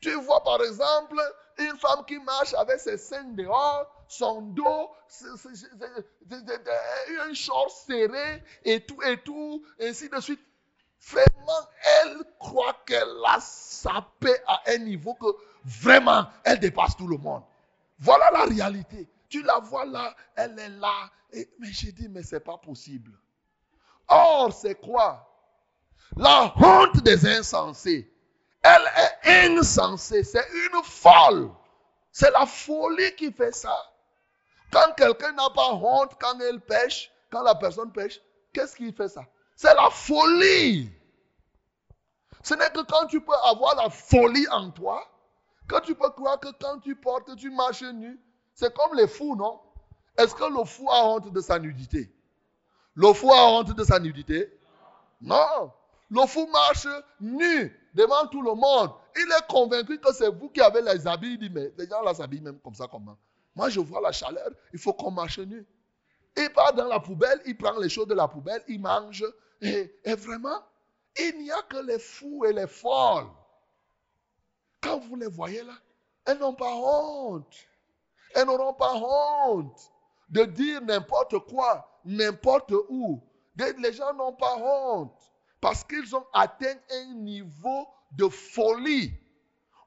Tu 0.00 0.12
vois 0.12 0.42
par 0.44 0.62
exemple 0.62 1.20
une 1.58 1.76
femme 1.76 2.04
qui 2.06 2.18
marche 2.20 2.54
avec 2.54 2.78
ses 2.78 2.96
seins 2.96 3.32
dehors, 3.32 3.92
son 4.06 4.42
dos, 4.42 4.90
un 7.20 7.34
short 7.34 7.70
serré 7.70 8.42
et 8.64 8.80
tout, 8.80 9.02
et 9.02 9.20
tout, 9.22 9.64
ainsi 9.80 10.08
de 10.08 10.20
suite. 10.20 10.40
Vraiment, 11.00 11.68
elle 12.02 12.24
croit 12.38 12.76
qu'elle 12.86 13.08
a 13.26 13.38
sapé 13.40 14.34
à 14.46 14.62
un 14.66 14.78
niveau 14.78 15.14
que 15.14 15.26
vraiment, 15.64 16.26
elle 16.44 16.58
dépasse 16.58 16.96
tout 16.96 17.06
le 17.06 17.16
monde. 17.16 17.42
Voilà 17.98 18.30
la 18.30 18.44
réalité. 18.44 19.08
Tu 19.28 19.42
la 19.42 19.58
vois 19.58 19.84
là, 19.84 20.14
elle 20.34 20.58
est 20.58 20.68
là. 20.68 21.10
mais 21.32 21.72
j'ai 21.72 21.92
dit, 21.92 22.08
mais 22.08 22.22
ce 22.22 22.36
n'est 22.36 22.40
pas 22.40 22.58
possible. 22.58 23.12
Or, 24.08 24.52
c'est 24.52 24.74
quoi? 24.74 25.27
La 26.16 26.52
honte 26.56 27.02
des 27.02 27.26
insensés. 27.26 28.12
Elle 28.62 28.90
est 28.96 29.56
insensée, 29.56 30.24
c'est 30.24 30.46
une 30.52 30.82
folle. 30.82 31.50
C'est 32.10 32.30
la 32.32 32.46
folie 32.46 33.14
qui 33.16 33.32
fait 33.32 33.54
ça. 33.54 33.76
Quand 34.72 34.92
quelqu'un 34.96 35.32
n'a 35.32 35.50
pas 35.50 35.72
honte, 35.72 36.12
quand 36.20 36.38
elle 36.40 36.60
pêche, 36.60 37.10
quand 37.30 37.42
la 37.42 37.54
personne 37.54 37.92
pêche, 37.92 38.20
qu'est-ce 38.52 38.76
qui 38.76 38.92
fait 38.92 39.08
ça? 39.08 39.24
C'est 39.56 39.74
la 39.74 39.90
folie. 39.90 40.90
Ce 42.42 42.54
n'est 42.54 42.70
que 42.70 42.80
quand 42.80 43.06
tu 43.06 43.20
peux 43.20 43.36
avoir 43.44 43.76
la 43.76 43.90
folie 43.90 44.46
en 44.50 44.70
toi, 44.70 45.06
que 45.68 45.80
tu 45.82 45.94
peux 45.94 46.10
croire 46.10 46.40
que 46.40 46.48
quand 46.60 46.80
tu 46.80 46.96
portes, 46.96 47.36
tu 47.36 47.50
marches 47.50 47.82
nu. 47.82 48.18
C'est 48.54 48.74
comme 48.74 48.96
les 48.96 49.06
fous, 49.06 49.36
non? 49.36 49.60
Est-ce 50.16 50.34
que 50.34 50.44
le 50.44 50.64
fou 50.64 50.90
a 50.90 51.04
honte 51.04 51.32
de 51.32 51.40
sa 51.40 51.58
nudité? 51.58 52.10
Le 52.94 53.12
fou 53.12 53.32
a 53.32 53.46
honte 53.50 53.74
de 53.74 53.84
sa 53.84 54.00
nudité? 54.00 54.58
Non. 55.20 55.72
Le 56.10 56.26
fou 56.26 56.46
marche 56.46 56.88
nu 57.20 57.90
devant 57.94 58.26
tout 58.28 58.42
le 58.42 58.54
monde. 58.54 58.90
Il 59.16 59.30
est 59.32 59.46
convaincu 59.48 59.98
que 59.98 60.12
c'est 60.12 60.30
vous 60.30 60.48
qui 60.48 60.60
avez 60.60 60.80
les 60.80 61.06
habits. 61.06 61.32
Il 61.32 61.38
dit, 61.38 61.50
mais 61.50 61.72
les 61.76 61.86
gens 61.86 62.02
là 62.02 62.14
s'habillent 62.14 62.40
même 62.40 62.58
comme 62.60 62.74
ça, 62.74 62.86
comment? 62.90 63.16
Moi, 63.54 63.68
je 63.68 63.80
vois 63.80 64.00
la 64.00 64.12
chaleur, 64.12 64.50
il 64.72 64.78
faut 64.78 64.92
qu'on 64.92 65.10
marche 65.10 65.40
nu. 65.40 65.66
Il 66.36 66.50
part 66.50 66.72
dans 66.72 66.86
la 66.86 67.00
poubelle, 67.00 67.42
il 67.44 67.56
prend 67.56 67.76
les 67.78 67.88
choses 67.88 68.06
de 68.06 68.14
la 68.14 68.28
poubelle, 68.28 68.62
il 68.68 68.80
mange. 68.80 69.24
Et, 69.60 69.92
vraiment, 70.14 70.62
il 71.18 71.42
n'y 71.42 71.50
a 71.50 71.60
que 71.62 71.78
les 71.78 71.98
fous 71.98 72.44
et 72.44 72.52
les 72.52 72.68
folles. 72.68 73.26
Quand 74.80 75.00
vous 75.00 75.16
les 75.16 75.26
voyez 75.26 75.64
là, 75.64 75.74
elles 76.24 76.38
n'ont 76.38 76.54
pas 76.54 76.72
honte. 76.72 77.52
Elles 78.34 78.46
n'auront 78.46 78.74
pas 78.74 78.94
honte 78.94 79.92
de 80.28 80.44
dire 80.44 80.80
n'importe 80.82 81.38
quoi, 81.50 82.00
n'importe 82.04 82.72
où. 82.88 83.20
Les 83.56 83.92
gens 83.92 84.14
n'ont 84.14 84.34
pas 84.34 84.56
honte 84.56 85.17
parce 85.60 85.84
qu'ils 85.84 86.14
ont 86.14 86.26
atteint 86.32 86.76
un 86.90 87.14
niveau 87.14 87.86
de 88.12 88.28
folie 88.28 89.12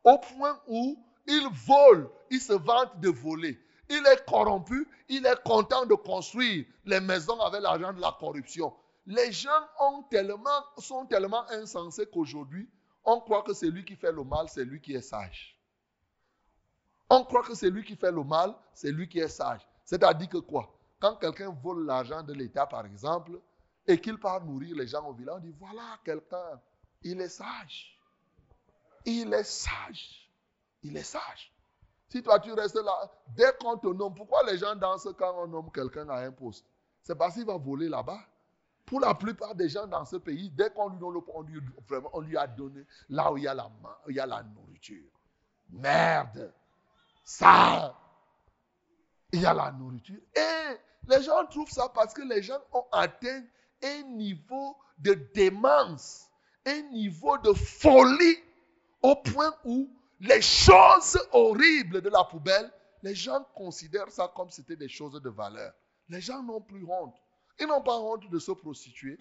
au 0.04 0.18
point 0.18 0.60
où 0.68 0.98
ils 1.28 1.48
volent, 1.68 2.10
ils 2.30 2.42
se 2.42 2.54
vantent 2.54 3.00
de 3.00 3.10
voler. 3.10 3.60
Il 3.90 4.06
est 4.08 4.26
corrompu, 4.26 4.88
il 5.10 5.26
est 5.26 5.44
content 5.44 5.86
de 5.86 5.96
construire 5.96 6.66
les 6.86 7.00
maisons 7.00 7.40
avec 7.42 7.62
l'argent 7.62 7.94
de 7.94 8.02
la 8.02 8.16
corruption. 8.20 8.74
Les 9.06 9.32
gens 9.32 9.50
ont 9.80 10.04
tellement, 10.04 10.50
sont 10.78 11.06
tellement 11.06 11.50
insensés 11.52 12.08
qu'aujourd'hui, 12.12 12.70
on 13.04 13.20
croit 13.20 13.42
que 13.42 13.54
c'est 13.54 13.70
lui 13.70 13.84
qui 13.84 13.96
fait 13.96 14.12
le 14.12 14.24
mal, 14.24 14.48
c'est 14.48 14.64
lui 14.64 14.80
qui 14.80 14.94
est 14.94 15.02
sage. 15.02 15.58
On 17.10 17.24
croit 17.26 17.44
que 17.44 17.56
c'est 17.56 17.70
lui 17.70 17.84
qui 17.84 17.96
fait 17.96 18.12
le 18.12 18.24
mal, 18.24 18.56
c'est 18.74 18.92
lui 18.92 19.10
qui 19.10 19.20
est 19.20 19.28
sage. 19.28 19.68
C'est-à-dire 19.84 20.30
que 20.30 20.38
quoi? 20.38 20.74
Quand 21.00 21.16
quelqu'un 21.16 21.50
vole 21.50 21.86
l'argent 21.86 22.24
de 22.24 22.32
l'État, 22.34 22.66
par 22.66 22.86
exemple, 22.86 23.42
et 23.88 24.00
qu'il 24.00 24.20
part 24.20 24.44
nourrir 24.44 24.76
les 24.76 24.88
gens 24.88 25.06
au 25.08 25.14
village, 25.14 25.36
on 25.38 25.40
dit, 25.40 25.56
voilà 25.60 26.00
quelqu'un, 26.04 26.62
il 27.04 27.20
est 27.20 27.30
sage. 27.30 27.98
Il 29.06 29.34
est 29.34 29.44
sage. 29.44 30.30
Il 30.84 30.96
est 30.96 31.04
sage. 31.04 31.54
Si 32.10 32.22
toi 32.22 32.40
tu 32.40 32.52
restes 32.52 32.76
là, 32.76 33.12
dès 33.30 33.54
qu'on 33.60 33.78
te 33.78 33.88
nomme, 33.88 34.14
pourquoi 34.14 34.44
les 34.44 34.58
gens 34.58 34.76
dansent 34.76 35.08
quand 35.18 35.34
on 35.44 35.48
nomme 35.48 35.72
quelqu'un 35.72 36.08
à 36.10 36.18
un 36.18 36.32
poste? 36.32 36.66
C'est 37.04 37.16
parce 37.16 37.36
qu'il 37.36 37.46
va 37.46 37.58
voler 37.58 37.90
là-bas. 37.90 38.20
Pour 38.86 39.00
la 39.00 39.14
plupart 39.14 39.56
des 39.56 39.70
gens 39.70 39.88
dans 39.88 40.04
ce 40.04 40.18
pays, 40.18 40.50
dès 40.50 40.70
qu'on 40.72 40.90
lui 40.90 41.00
donne 41.00 41.14
le 41.14 41.22
on 41.34 41.42
lui, 41.42 41.62
on 42.12 42.20
lui 42.20 42.36
a 42.38 42.46
donné 42.48 42.86
là 43.10 43.32
où 43.32 43.38
il 43.38 43.44
y 43.44 43.48
a 43.48 43.54
la 43.54 44.44
nourriture. 44.44 45.10
Merde. 45.70 46.54
Ça. 47.24 47.98
Il 49.32 49.42
y 49.42 49.46
a 49.46 49.54
la 49.54 49.72
nourriture. 49.72 50.20
Et 50.36 50.78
les 51.08 51.24
gens 51.24 51.46
trouvent 51.46 51.72
ça 51.72 51.88
parce 51.90 52.14
que 52.14 52.22
les 52.24 52.44
gens 52.44 52.60
ont 52.74 52.86
atteint 52.92 53.44
un 53.84 54.04
niveau 54.04 54.78
de 54.98 55.14
démence, 55.34 56.28
un 56.66 56.82
niveau 56.92 57.38
de 57.40 57.54
folie, 57.54 58.38
au 59.02 59.16
point 59.16 59.54
où 59.66 59.90
les 60.20 60.42
choses 60.42 61.18
horribles 61.32 62.02
de 62.02 62.10
la 62.10 62.24
poubelle, 62.24 62.72
les 63.02 63.16
gens 63.16 63.44
considèrent 63.56 64.12
ça 64.12 64.32
comme 64.36 64.50
c'était 64.50 64.76
des 64.76 64.90
choses 64.90 65.20
de 65.20 65.30
valeur. 65.30 65.74
Les 66.10 66.22
gens 66.22 66.44
n'ont 66.44 66.62
plus 66.62 66.86
honte. 66.86 67.16
Ils 67.60 67.68
n'ont 67.68 67.82
pas 67.82 67.98
honte 67.98 68.30
de 68.30 68.40
se 68.40 68.52
prostituer. 68.52 69.18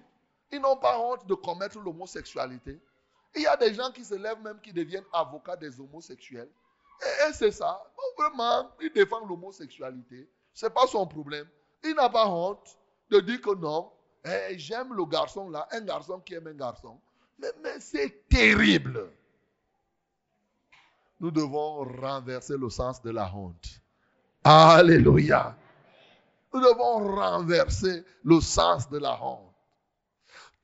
Ils 0.53 0.61
n'ont 0.61 0.77
pas 0.77 0.99
honte 0.99 1.27
de 1.27 1.35
commettre 1.35 1.79
l'homosexualité. 1.79 2.81
Il 3.35 3.43
y 3.43 3.47
a 3.47 3.57
des 3.57 3.73
gens 3.75 3.91
qui 3.93 4.05
se 4.05 4.15
lèvent 4.15 4.43
même 4.43 4.61
qui 4.61 4.73
deviennent 4.73 5.05
avocats 5.13 5.57
des 5.57 5.81
homosexuels. 5.81 6.51
Et, 7.29 7.33
c'est 7.33 7.53
ça. 7.53 7.83
vraiment, 8.19 8.71
il 8.81 8.93
défend 8.93 9.25
l'homosexualité. 9.25 10.29
Ce 10.53 10.67
n'est 10.67 10.73
pas 10.73 10.87
son 10.87 11.07
problème. 11.07 11.49
Il 11.85 11.95
n'a 11.95 12.11
pas 12.11 12.27
honte 12.27 12.77
de 13.09 13.21
dire 13.21 13.41
que 13.41 13.55
non, 13.55 13.91
eh, 14.25 14.59
j'aime 14.59 14.95
le 14.95 15.05
garçon 15.07 15.49
là, 15.49 15.67
un 15.71 15.81
garçon 15.81 16.21
qui 16.21 16.35
aime 16.35 16.47
un 16.49 16.55
garçon. 16.55 17.01
Mais, 17.39 17.53
mais 17.63 17.81
c'est 17.81 18.29
terrible. 18.29 19.11
Nous 21.21 21.31
devons 21.31 21.85
renverser 22.01 22.57
le 22.57 22.71
sens 22.71 23.03
de 23.03 23.11
la 23.11 23.33
honte. 23.35 23.81
Alléluia. 24.45 25.57
Nous 26.53 26.61
devons 26.61 27.15
renverser 27.15 28.05
le 28.25 28.41
sens 28.41 28.89
de 28.89 28.99
la 28.99 29.23
honte. 29.23 29.55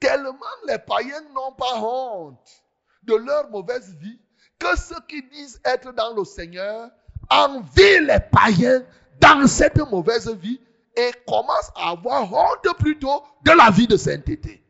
Tellement 0.00 0.34
les 0.66 0.78
païens 0.78 1.22
n'ont 1.34 1.52
pas 1.52 1.78
honte 1.78 2.64
de 3.02 3.14
leur 3.14 3.50
mauvaise 3.50 3.94
vie 3.96 4.18
que 4.58 4.76
ceux 4.76 5.00
qui 5.08 5.22
disent 5.28 5.60
être 5.64 5.92
dans 5.92 6.14
le 6.14 6.24
Seigneur 6.24 6.90
envient 7.30 8.00
les 8.00 8.20
païens 8.32 8.82
dans 9.20 9.46
cette 9.46 9.78
mauvaise 9.90 10.28
vie 10.36 10.60
et 10.96 11.12
commence 11.26 11.70
à 11.74 11.90
avoir 11.90 12.32
honte 12.32 12.76
plutôt 12.78 13.22
de 13.44 13.52
la 13.52 13.70
vie 13.70 13.86
de 13.86 13.96
sainteté. 13.96 14.62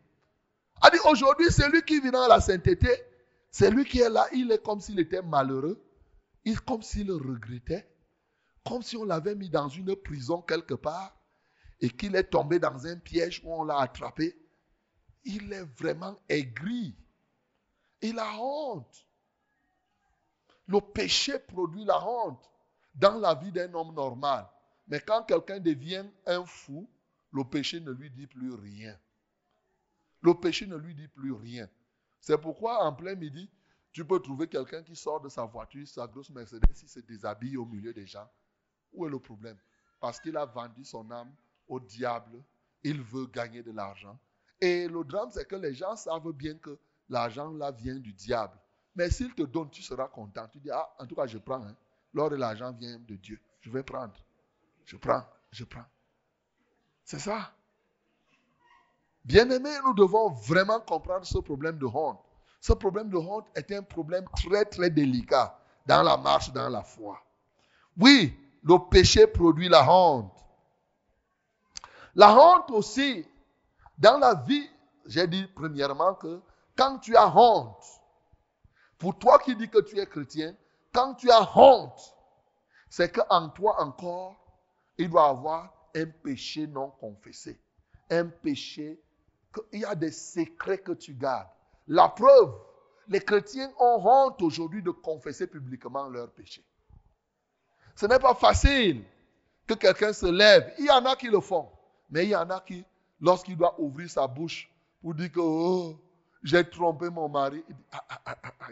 Aujourd'hui, 1.08 1.50
celui 1.50 1.82
qui 1.82 2.00
vit 2.00 2.10
dans 2.10 2.26
la 2.26 2.40
sainteté, 2.40 2.90
celui 3.50 3.84
qui 3.84 4.00
est 4.00 4.10
là, 4.10 4.26
il 4.32 4.50
est 4.50 4.62
comme 4.62 4.80
s'il 4.80 4.98
était 4.98 5.22
malheureux, 5.22 5.82
il 6.44 6.54
est 6.54 6.64
comme 6.64 6.82
s'il 6.82 7.10
regrettait, 7.12 7.88
comme 8.64 8.82
si 8.82 8.96
on 8.96 9.04
l'avait 9.04 9.34
mis 9.34 9.48
dans 9.48 9.68
une 9.68 9.94
prison 9.96 10.42
quelque 10.42 10.74
part 10.74 11.16
et 11.80 11.90
qu'il 11.90 12.16
est 12.16 12.24
tombé 12.24 12.58
dans 12.58 12.86
un 12.86 12.96
piège 12.96 13.40
où 13.44 13.52
on 13.52 13.64
l'a 13.64 13.78
attrapé. 13.78 14.36
Il 15.24 15.52
est 15.52 15.64
vraiment 15.78 16.16
aigri. 16.28 16.94
Il 18.00 18.18
a 18.18 18.36
honte. 18.38 19.06
Le 20.66 20.80
péché 20.80 21.38
produit 21.38 21.84
la 21.84 22.04
honte 22.04 22.50
dans 22.94 23.18
la 23.18 23.34
vie 23.34 23.52
d'un 23.52 23.72
homme 23.74 23.94
normal. 23.94 24.48
Mais 24.88 25.00
quand 25.00 25.24
quelqu'un 25.24 25.58
devient 25.58 26.04
un 26.26 26.44
fou, 26.44 26.88
le 27.32 27.44
péché 27.44 27.80
ne 27.80 27.90
lui 27.90 28.10
dit 28.10 28.26
plus 28.26 28.54
rien. 28.54 28.96
Le 30.22 30.34
péché 30.34 30.66
ne 30.66 30.76
lui 30.76 30.94
dit 30.94 31.08
plus 31.08 31.32
rien. 31.32 31.68
C'est 32.20 32.38
pourquoi 32.38 32.84
en 32.84 32.92
plein 32.92 33.14
midi, 33.14 33.50
tu 33.92 34.04
peux 34.04 34.20
trouver 34.20 34.48
quelqu'un 34.48 34.82
qui 34.82 34.96
sort 34.96 35.20
de 35.20 35.28
sa 35.28 35.44
voiture, 35.44 35.86
sa 35.86 36.06
grosse 36.06 36.30
Mercedes, 36.30 36.64
il 36.82 36.88
se 36.88 37.00
déshabille 37.00 37.56
au 37.56 37.64
milieu 37.64 37.92
des 37.92 38.06
gens. 38.06 38.28
Où 38.92 39.06
est 39.06 39.10
le 39.10 39.18
problème? 39.18 39.56
Parce 40.00 40.20
qu'il 40.20 40.36
a 40.36 40.44
vendu 40.44 40.84
son 40.84 41.10
âme 41.10 41.32
au 41.68 41.80
diable. 41.80 42.42
Il 42.82 43.02
veut 43.02 43.26
gagner 43.26 43.62
de 43.62 43.72
l'argent. 43.72 44.18
Et 44.60 44.88
le 44.88 45.04
drame, 45.04 45.30
c'est 45.30 45.46
que 45.46 45.56
les 45.56 45.74
gens 45.74 45.96
savent 45.96 46.32
bien 46.32 46.54
que 46.54 46.78
l'argent 47.08 47.50
là 47.52 47.70
vient 47.72 47.96
du 47.96 48.12
diable. 48.12 48.58
Mais 48.94 49.10
s'il 49.10 49.34
te 49.34 49.42
donne, 49.42 49.70
tu 49.70 49.82
seras 49.82 50.08
content. 50.08 50.48
Tu 50.48 50.58
dis, 50.58 50.70
ah, 50.70 50.88
en 50.98 51.06
tout 51.06 51.14
cas, 51.14 51.26
je 51.26 51.38
prends. 51.38 51.62
Hein. 51.62 51.76
Lors 52.14 52.30
de 52.30 52.36
l'argent 52.36 52.72
vient 52.72 52.98
de 52.98 53.16
Dieu. 53.16 53.38
Je 53.60 53.70
vais 53.70 53.82
prendre. 53.82 54.14
Je 54.86 54.96
prends, 54.96 55.22
je 55.50 55.64
prends. 55.64 55.84
C'est 57.04 57.18
ça. 57.18 57.52
Bien-aimés, 59.24 59.76
nous 59.84 59.94
devons 59.94 60.30
vraiment 60.30 60.80
comprendre 60.80 61.26
ce 61.26 61.38
problème 61.38 61.78
de 61.78 61.86
honte. 61.86 62.20
Ce 62.60 62.72
problème 62.72 63.10
de 63.10 63.16
honte 63.16 63.46
est 63.54 63.70
un 63.72 63.82
problème 63.82 64.24
très, 64.36 64.64
très 64.64 64.88
délicat 64.88 65.58
dans 65.84 66.02
la 66.02 66.16
marche, 66.16 66.52
dans 66.52 66.68
la 66.68 66.82
foi. 66.82 67.20
Oui, 67.98 68.36
le 68.62 68.78
péché 68.88 69.26
produit 69.26 69.68
la 69.68 69.88
honte. 69.90 70.32
La 72.14 72.32
honte 72.32 72.70
aussi, 72.70 73.26
dans 73.98 74.18
la 74.18 74.34
vie, 74.34 74.68
j'ai 75.06 75.26
dit 75.26 75.46
premièrement 75.54 76.14
que 76.14 76.40
quand 76.76 76.98
tu 76.98 77.16
as 77.16 77.28
honte, 77.36 77.84
pour 78.98 79.18
toi 79.18 79.38
qui 79.38 79.54
dis 79.56 79.68
que 79.68 79.80
tu 79.80 79.98
es 79.98 80.06
chrétien, 80.06 80.54
quand 80.92 81.14
tu 81.14 81.30
as 81.30 81.56
honte, 81.56 82.14
c'est 82.88 83.12
qu'en 83.12 83.48
toi 83.50 83.80
encore, 83.82 84.36
il 84.98 85.08
doit 85.08 85.28
avoir 85.28 85.72
un 85.94 86.06
péché 86.06 86.66
non 86.66 86.90
confessé. 86.90 87.58
Un 88.10 88.26
péché, 88.26 89.00
il 89.72 89.80
y 89.80 89.84
a 89.84 89.94
des 89.94 90.12
secrets 90.12 90.78
que 90.78 90.92
tu 90.92 91.14
gardes. 91.14 91.48
La 91.88 92.08
preuve, 92.08 92.54
les 93.08 93.20
chrétiens 93.20 93.72
ont 93.78 94.00
honte 94.04 94.42
aujourd'hui 94.42 94.82
de 94.82 94.90
confesser 94.90 95.46
publiquement 95.46 96.08
leurs 96.08 96.30
péchés. 96.30 96.64
Ce 97.94 98.06
n'est 98.06 98.18
pas 98.18 98.34
facile 98.34 99.04
que 99.66 99.74
quelqu'un 99.74 100.12
se 100.12 100.26
lève. 100.26 100.72
Il 100.78 100.86
y 100.86 100.90
en 100.90 101.04
a 101.04 101.16
qui 101.16 101.28
le 101.28 101.40
font. 101.40 101.70
Mais 102.10 102.24
il 102.24 102.30
y 102.30 102.36
en 102.36 102.48
a 102.50 102.60
qui, 102.60 102.84
lorsqu'il 103.20 103.56
doit 103.56 103.80
ouvrir 103.80 104.08
sa 104.08 104.26
bouche 104.26 104.70
pour 105.00 105.14
dire 105.14 105.32
que 105.32 105.40
oh, 105.40 105.98
j'ai 106.42 106.68
trompé 106.68 107.10
mon 107.10 107.28
mari, 107.28 107.64
il 107.68 107.74
dit, 107.74 107.84
ah, 107.92 108.04
ah, 108.08 108.36
ah, 108.42 108.68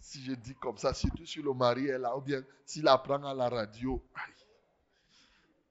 si 0.00 0.22
je 0.22 0.32
dis 0.32 0.54
comme 0.54 0.78
ça, 0.78 0.94
surtout 0.94 1.26
si 1.26 1.42
le 1.42 1.52
mari 1.52 1.88
est 1.88 1.98
là, 1.98 2.16
ou 2.16 2.20
bien 2.20 2.42
s'il 2.64 2.86
apprend 2.88 3.22
à 3.24 3.34
la 3.34 3.48
radio, 3.48 4.02
aïe. 4.14 4.45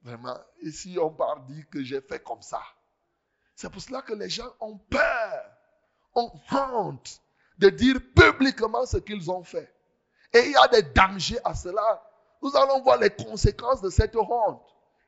Vraiment, 0.06 0.38
ici 0.62 0.96
on 1.00 1.10
part 1.10 1.40
dire 1.46 1.68
que 1.68 1.82
j'ai 1.82 2.00
fait 2.00 2.22
comme 2.22 2.40
ça. 2.40 2.62
C'est 3.56 3.68
pour 3.68 3.82
cela 3.82 4.02
que 4.02 4.12
les 4.12 4.30
gens 4.30 4.48
ont 4.60 4.78
peur, 4.78 5.44
ont 6.14 6.30
honte 6.52 7.20
de 7.58 7.70
dire 7.70 7.96
publiquement 8.14 8.86
ce 8.86 8.98
qu'ils 8.98 9.28
ont 9.32 9.42
fait. 9.42 9.74
Et 10.32 10.44
il 10.44 10.52
y 10.52 10.56
a 10.56 10.68
des 10.68 10.82
dangers 10.82 11.40
à 11.42 11.56
cela. 11.56 12.08
Nous 12.40 12.56
allons 12.56 12.82
voir 12.82 12.98
les 12.98 13.10
conséquences 13.10 13.82
de 13.82 13.90
cette 13.90 14.14
honte. 14.14 14.62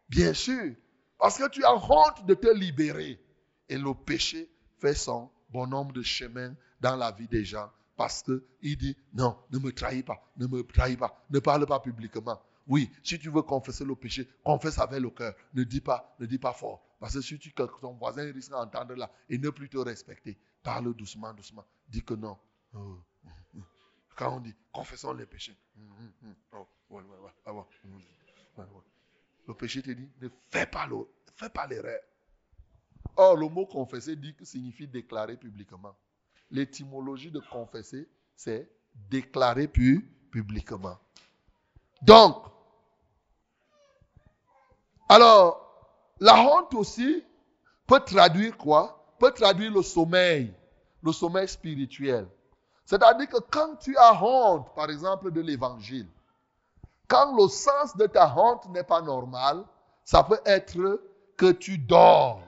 Bien 0.09 0.35
sûr, 0.35 0.75
parce 1.17 1.39
que 1.39 1.49
tu 1.49 1.63
as 1.65 1.77
honte 1.77 2.27
de 2.27 2.35
te 2.35 2.49
libérer. 2.49 3.21
Et 3.69 3.79
le 3.79 3.95
péché 3.95 4.51
fait 4.81 4.95
son 4.95 5.31
bon 5.51 5.69
nombre 5.69 5.93
de 5.93 6.03
chemins 6.03 6.57
dans 6.81 6.97
la 6.97 7.13
vie 7.13 7.29
des 7.29 7.45
gens. 7.45 7.71
Parce 7.97 8.25
qu'il 8.25 8.77
dit, 8.77 8.97
non, 9.13 9.39
ne 9.53 9.61
me 9.61 9.71
trahis 9.71 10.03
pas, 10.03 10.21
ne 10.39 10.49
me 10.49 10.65
trahis 10.65 10.97
pas, 10.97 11.25
ne 11.31 11.39
parle 11.39 11.67
pas 11.67 11.79
publiquement. 11.79 12.41
Oui, 12.69 12.91
si 13.03 13.19
tu 13.19 13.31
veux 13.31 13.43
confesser 13.43 13.85
le 13.85 13.97
péché, 13.97 14.29
confesse 14.45 14.79
avec 14.79 15.01
le 15.01 15.11
cœur. 15.11 15.35
Ne 15.55 15.65
dis 15.65 15.81
pas, 15.81 16.15
ne 16.21 16.27
dis 16.27 16.39
pas 16.39 16.53
fort. 16.53 16.85
Parce 17.01 17.15
que 17.15 17.23
si 17.23 17.39
tu, 17.39 17.53
ton 17.53 17.95
voisin 17.95 18.31
risque 18.31 18.51
d'entendre 18.51 18.95
là 18.95 19.11
et 19.29 19.39
ne 19.39 19.51
plus 19.51 19.69
te 19.69 19.79
respecter, 19.79 20.39
parle 20.63 20.95
doucement, 20.95 21.33
doucement. 21.33 21.65
Dis 21.89 22.03
que 22.05 22.15
non. 22.15 22.37
Oh, 22.75 22.99
quand 24.15 24.37
on 24.37 24.41
dit, 24.41 24.55
confessons 24.73 25.15
les 25.15 25.27
péchés. 25.27 25.57
Le 29.47 29.55
péché 29.55 29.81
te 29.81 29.91
dit, 29.91 30.11
ne 30.21 30.29
fais 30.51 30.67
pas 30.67 30.87
l'erreur. 31.67 32.01
Or, 33.17 33.37
le 33.37 33.49
mot 33.49 33.65
confesser 33.65 34.15
dit 34.17 34.35
que 34.35 34.45
signifie 34.45 34.87
déclarer 34.87 35.37
publiquement. 35.37 35.97
L'étymologie 36.51 37.31
de 37.31 37.41
confesser, 37.41 38.09
c'est 38.37 38.71
déclarer 39.09 39.69
publiquement. 39.69 40.99
Donc, 42.03 42.45
alors, 45.09 45.95
la 46.21 46.37
honte 46.37 46.75
aussi 46.75 47.25
peut 47.87 48.01
traduire 48.01 48.57
quoi? 48.57 48.95
Peut 49.19 49.33
traduire 49.33 49.73
le 49.73 49.83
sommeil, 49.83 50.55
le 51.03 51.13
sommeil 51.13 51.49
spirituel. 51.49 52.29
C'est-à-dire 52.85 53.29
que 53.29 53.39
quand 53.51 53.77
tu 53.77 53.97
as 53.97 54.23
honte, 54.23 54.75
par 54.75 54.91
exemple, 54.91 55.31
de 55.31 55.41
l'évangile, 55.41 56.09
quand 57.07 57.35
le 57.37 57.49
sens 57.49 57.97
de 57.97 58.07
ta 58.07 58.35
honte 58.37 58.69
n'est 58.69 58.85
pas 58.85 59.01
normal, 59.01 59.65
ça 60.05 60.23
peut 60.23 60.41
être 60.45 61.03
que 61.37 61.53
tu 61.53 61.79
dors. 61.79 62.43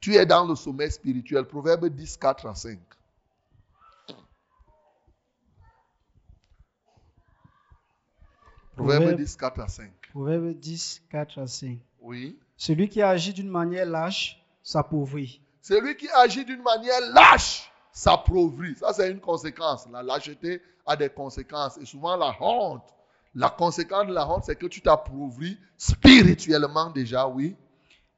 Tu 0.00 0.14
es 0.14 0.26
dans 0.26 0.46
le 0.46 0.54
sommeil 0.54 0.90
spirituel. 0.90 1.46
Proverbe 1.46 1.88
10, 1.88 2.16
4 2.18 2.46
à 2.46 2.54
5. 2.54 2.78
Proverbe 8.76 9.16
10, 9.16 9.36
4 9.36 9.60
à 9.60 9.68
5. 9.68 9.92
Proverbe 10.16 10.54
10, 10.54 11.02
4 11.10 11.40
à 11.42 11.46
5. 11.46 11.78
Oui. 12.00 12.38
Celui 12.56 12.88
qui 12.88 13.02
agit 13.02 13.34
d'une 13.34 13.50
manière 13.50 13.84
lâche 13.84 14.42
s'appauvrit. 14.62 15.42
Celui 15.60 15.94
qui 15.94 16.08
agit 16.08 16.42
d'une 16.42 16.62
manière 16.62 17.02
lâche 17.12 17.70
s'appauvrit. 17.92 18.76
Ça, 18.76 18.94
c'est 18.94 19.10
une 19.10 19.20
conséquence. 19.20 19.86
La 19.92 20.02
lâcheté 20.02 20.62
a 20.86 20.96
des 20.96 21.10
conséquences. 21.10 21.76
Et 21.76 21.84
souvent, 21.84 22.16
la 22.16 22.34
honte. 22.40 22.94
La 23.34 23.50
conséquence 23.50 24.06
de 24.06 24.14
la 24.14 24.26
honte, 24.26 24.44
c'est 24.46 24.56
que 24.56 24.64
tu 24.64 24.80
t'appauvris 24.80 25.58
spirituellement 25.76 26.88
déjà, 26.88 27.28
oui. 27.28 27.54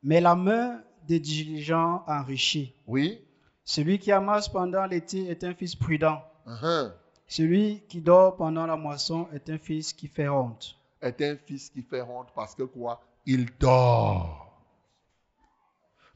Mais 0.04 0.20
la 0.20 0.37
main 0.37 0.80
des 1.08 1.18
diligents 1.18 2.04
enrichit. 2.06 2.76
Oui. 2.87 3.20
Celui 3.64 3.98
qui 3.98 4.12
amasse 4.12 4.48
pendant 4.48 4.87
l'été 4.87 5.26
est 5.28 5.42
un 5.42 5.52
fils 5.52 5.74
prudent. 5.74 6.22
Uh-huh. 6.46 6.92
Celui 7.26 7.82
qui 7.88 8.00
dort 8.00 8.37
pendant 8.37 8.66
la 8.66 8.76
moisson 8.76 9.26
est 9.32 9.50
un 9.50 9.58
fils 9.58 9.92
qui 9.92 10.06
fait 10.06 10.28
honte. 10.28 10.77
Est 11.00 11.20
un 11.22 11.37
fils 11.37 11.70
qui 11.70 11.82
fait 11.82 12.02
honte 12.02 12.28
parce 12.34 12.54
que 12.54 12.64
quoi? 12.64 13.00
Il 13.24 13.46
dort. 13.58 14.48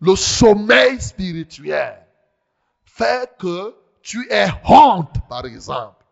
Le 0.01 0.17
sommeil 0.17 1.01
spirituel 1.01 2.05
fait 2.85 3.31
que 3.39 3.77
tu 4.03 4.27
es 4.31 4.49
honte, 4.65 5.15
par 5.29 5.47
exemple. 5.47 6.05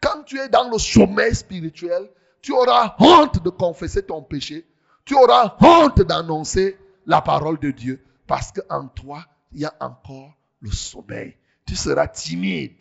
Quand 0.00 0.22
tu 0.22 0.38
es 0.38 0.48
dans 0.48 0.70
le 0.70 0.78
sommeil 0.78 1.34
spirituel, 1.34 2.10
tu 2.40 2.52
auras 2.52 2.96
honte 2.98 3.42
de 3.42 3.50
confesser 3.50 4.02
ton 4.02 4.22
péché. 4.22 4.66
Tu 5.04 5.14
auras 5.14 5.56
honte 5.60 6.00
d'annoncer 6.02 6.78
la 7.06 7.20
parole 7.20 7.58
de 7.58 7.70
Dieu 7.70 8.02
parce 8.26 8.52
qu'en 8.52 8.88
toi, 8.88 9.24
il 9.52 9.60
y 9.60 9.64
a 9.64 9.74
encore 9.80 10.32
le 10.60 10.70
sommeil. 10.70 11.36
Tu 11.66 11.76
seras 11.76 12.08
timide. 12.08 12.72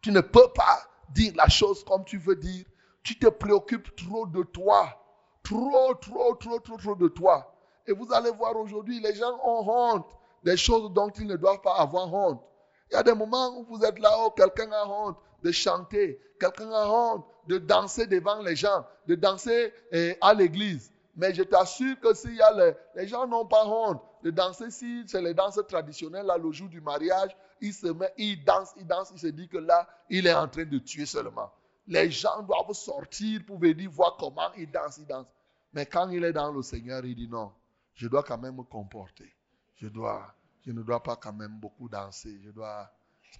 Tu 0.00 0.12
ne 0.12 0.20
peux 0.20 0.48
pas 0.54 0.80
dire 1.10 1.32
la 1.36 1.48
chose 1.48 1.84
comme 1.84 2.04
tu 2.04 2.18
veux 2.18 2.36
dire. 2.36 2.64
Tu 3.02 3.18
te 3.18 3.26
préoccupes 3.26 3.94
trop 3.96 4.26
de 4.26 4.42
toi. 4.42 4.98
Trop, 5.42 5.94
trop, 5.94 6.34
trop, 6.36 6.58
trop, 6.60 6.76
trop 6.76 6.94
de 6.94 7.08
toi. 7.08 7.52
Et 7.86 7.92
vous 7.92 8.12
allez 8.12 8.30
voir 8.30 8.56
aujourd'hui, 8.56 9.00
les 9.00 9.14
gens 9.14 9.38
ont 9.44 9.68
honte 9.68 10.06
des 10.44 10.56
choses 10.56 10.92
dont 10.92 11.10
ils 11.10 11.26
ne 11.26 11.36
doivent 11.36 11.60
pas 11.60 11.74
avoir 11.74 12.12
honte. 12.12 12.42
Il 12.90 12.94
y 12.94 12.96
a 12.96 13.02
des 13.02 13.14
moments 13.14 13.58
où 13.58 13.64
vous 13.64 13.84
êtes 13.84 13.98
là, 13.98 14.26
où 14.26 14.30
quelqu'un 14.30 14.70
a 14.70 14.86
honte 14.86 15.16
de 15.42 15.50
chanter, 15.50 16.20
quelqu'un 16.38 16.70
a 16.70 16.86
honte 16.86 17.24
de 17.48 17.58
danser 17.58 18.06
devant 18.06 18.40
les 18.42 18.54
gens, 18.54 18.84
de 19.08 19.14
danser 19.14 19.72
eh, 19.90 20.16
à 20.20 20.34
l'église. 20.34 20.92
Mais 21.16 21.34
je 21.34 21.42
t'assure 21.42 21.98
que 22.00 22.14
s'il 22.14 22.36
y 22.36 22.40
a 22.40 22.52
les, 22.52 22.72
les 22.94 23.08
gens 23.08 23.26
n'ont 23.26 23.46
pas 23.46 23.66
honte 23.66 24.00
de 24.22 24.30
danser, 24.30 24.70
si 24.70 25.04
c'est 25.06 25.20
les 25.20 25.34
danses 25.34 25.60
traditionnelles, 25.68 26.26
là, 26.26 26.38
le 26.38 26.52
jour 26.52 26.68
du 26.68 26.80
mariage, 26.80 27.36
il 27.60 27.72
se 27.72 27.88
met, 27.88 28.12
il 28.16 28.44
danse, 28.44 28.70
il 28.76 28.86
danse, 28.86 29.10
il 29.12 29.18
se 29.18 29.26
dit 29.26 29.48
que 29.48 29.58
là, 29.58 29.86
il 30.08 30.26
est 30.26 30.34
en 30.34 30.48
train 30.48 30.64
de 30.64 30.78
tuer 30.78 31.06
seulement. 31.06 31.50
Les 31.86 32.10
gens 32.10 32.42
doivent 32.42 32.72
sortir 32.72 33.44
pour 33.46 33.58
venir 33.58 33.90
voir 33.90 34.16
comment 34.16 34.52
il 34.56 34.70
danse, 34.70 34.98
il 34.98 35.06
danse. 35.06 35.26
Mais 35.72 35.86
quand 35.86 36.08
il 36.10 36.22
est 36.24 36.32
dans 36.32 36.52
le 36.52 36.62
Seigneur, 36.62 37.04
il 37.04 37.14
dit 37.14 37.28
non, 37.28 37.52
je 37.94 38.08
dois 38.08 38.22
quand 38.22 38.38
même 38.38 38.56
me 38.56 38.62
comporter. 38.62 39.32
Je 39.76 39.88
dois, 39.88 40.34
je 40.64 40.72
ne 40.72 40.82
dois 40.82 41.02
pas 41.02 41.16
quand 41.16 41.32
même 41.32 41.58
beaucoup 41.58 41.88
danser. 41.88 42.40
Je 42.44 42.50
dois 42.50 42.90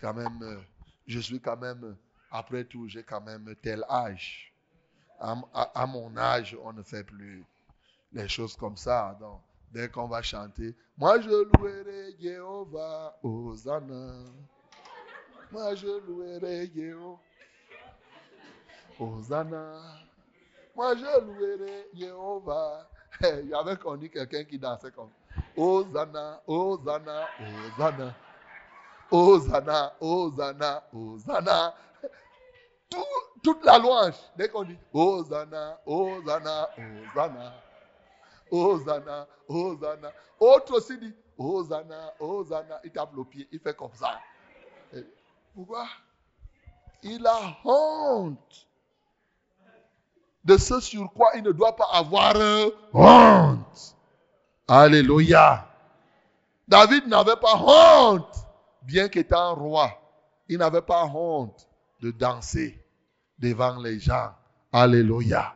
quand 0.00 0.14
même, 0.14 0.42
euh, 0.42 0.60
je 1.06 1.20
suis 1.20 1.40
quand 1.40 1.56
même, 1.56 1.96
après 2.30 2.64
tout, 2.64 2.88
j'ai 2.88 3.02
quand 3.02 3.20
même 3.20 3.54
tel 3.62 3.84
âge. 3.88 4.52
À, 5.20 5.86
mon 5.86 6.16
âge, 6.16 6.56
on 6.64 6.72
ne 6.72 6.82
fait 6.82 7.04
plus 7.04 7.44
les 8.12 8.28
choses 8.28 8.56
comme 8.56 8.76
ça. 8.76 9.16
Donc, 9.20 9.40
dès 9.70 9.88
qu'on 9.88 10.08
va 10.08 10.20
chanter, 10.20 10.74
moi 10.98 11.20
je 11.20 11.28
louerai 11.28 12.16
Jéhovah, 12.20 13.16
Hosanna. 13.22 14.24
Moi 15.52 15.76
je 15.76 15.86
louerai 16.08 16.68
Jéhovah, 16.74 17.20
Hosanna. 18.98 19.80
Moi 20.74 20.94
je 20.96 21.20
louerai 21.20 21.88
Jéhovah. 21.94 22.88
Il 23.22 23.48
y 23.48 23.54
avait 23.54 23.76
connu 23.76 24.08
quelqu'un 24.08 24.44
qui 24.44 24.58
dansait 24.58 24.90
comme 24.90 25.10
Hosanna, 25.56 26.40
Hosanna, 26.46 27.28
Hosanna. 27.76 28.14
Hosanna, 29.10 29.92
Hosanna, 30.00 30.82
Hosanna. 30.92 31.74
Tout, 32.88 33.04
toute 33.42 33.64
la 33.64 33.78
louange, 33.78 34.14
dès 34.36 34.48
qu'on 34.48 34.64
dit 34.64 34.78
Hosanna, 34.92 35.78
Hosanna, 35.84 36.70
Hosanna. 37.14 37.52
Hosanna, 38.50 39.26
Hosanna. 39.48 40.12
Autre 40.40 40.76
aussi 40.76 40.98
dit 40.98 41.14
Hosanna, 41.36 42.14
Hosanna. 42.18 42.80
Il 42.84 42.90
tape 42.90 43.12
le 43.14 43.24
pied, 43.24 43.48
il 43.52 43.60
fait 43.60 43.76
comme 43.76 43.94
ça. 43.94 44.18
pourquoi? 45.54 45.86
Il 47.02 47.26
a 47.26 47.56
honte 47.64 48.66
de 50.44 50.56
ce 50.56 50.80
sur 50.80 51.12
quoi 51.12 51.30
il 51.36 51.42
ne 51.42 51.52
doit 51.52 51.76
pas 51.76 51.88
avoir 51.92 52.34
honte. 52.92 53.96
Alléluia. 54.66 55.66
David 56.66 57.06
n'avait 57.06 57.36
pas 57.36 57.56
honte, 57.56 58.46
bien 58.82 59.08
qu'étant 59.08 59.54
roi. 59.54 59.90
Il 60.48 60.58
n'avait 60.58 60.82
pas 60.82 61.04
honte 61.04 61.68
de 62.00 62.10
danser 62.10 62.82
devant 63.38 63.78
les 63.78 63.98
gens. 63.98 64.30
Alléluia. 64.72 65.54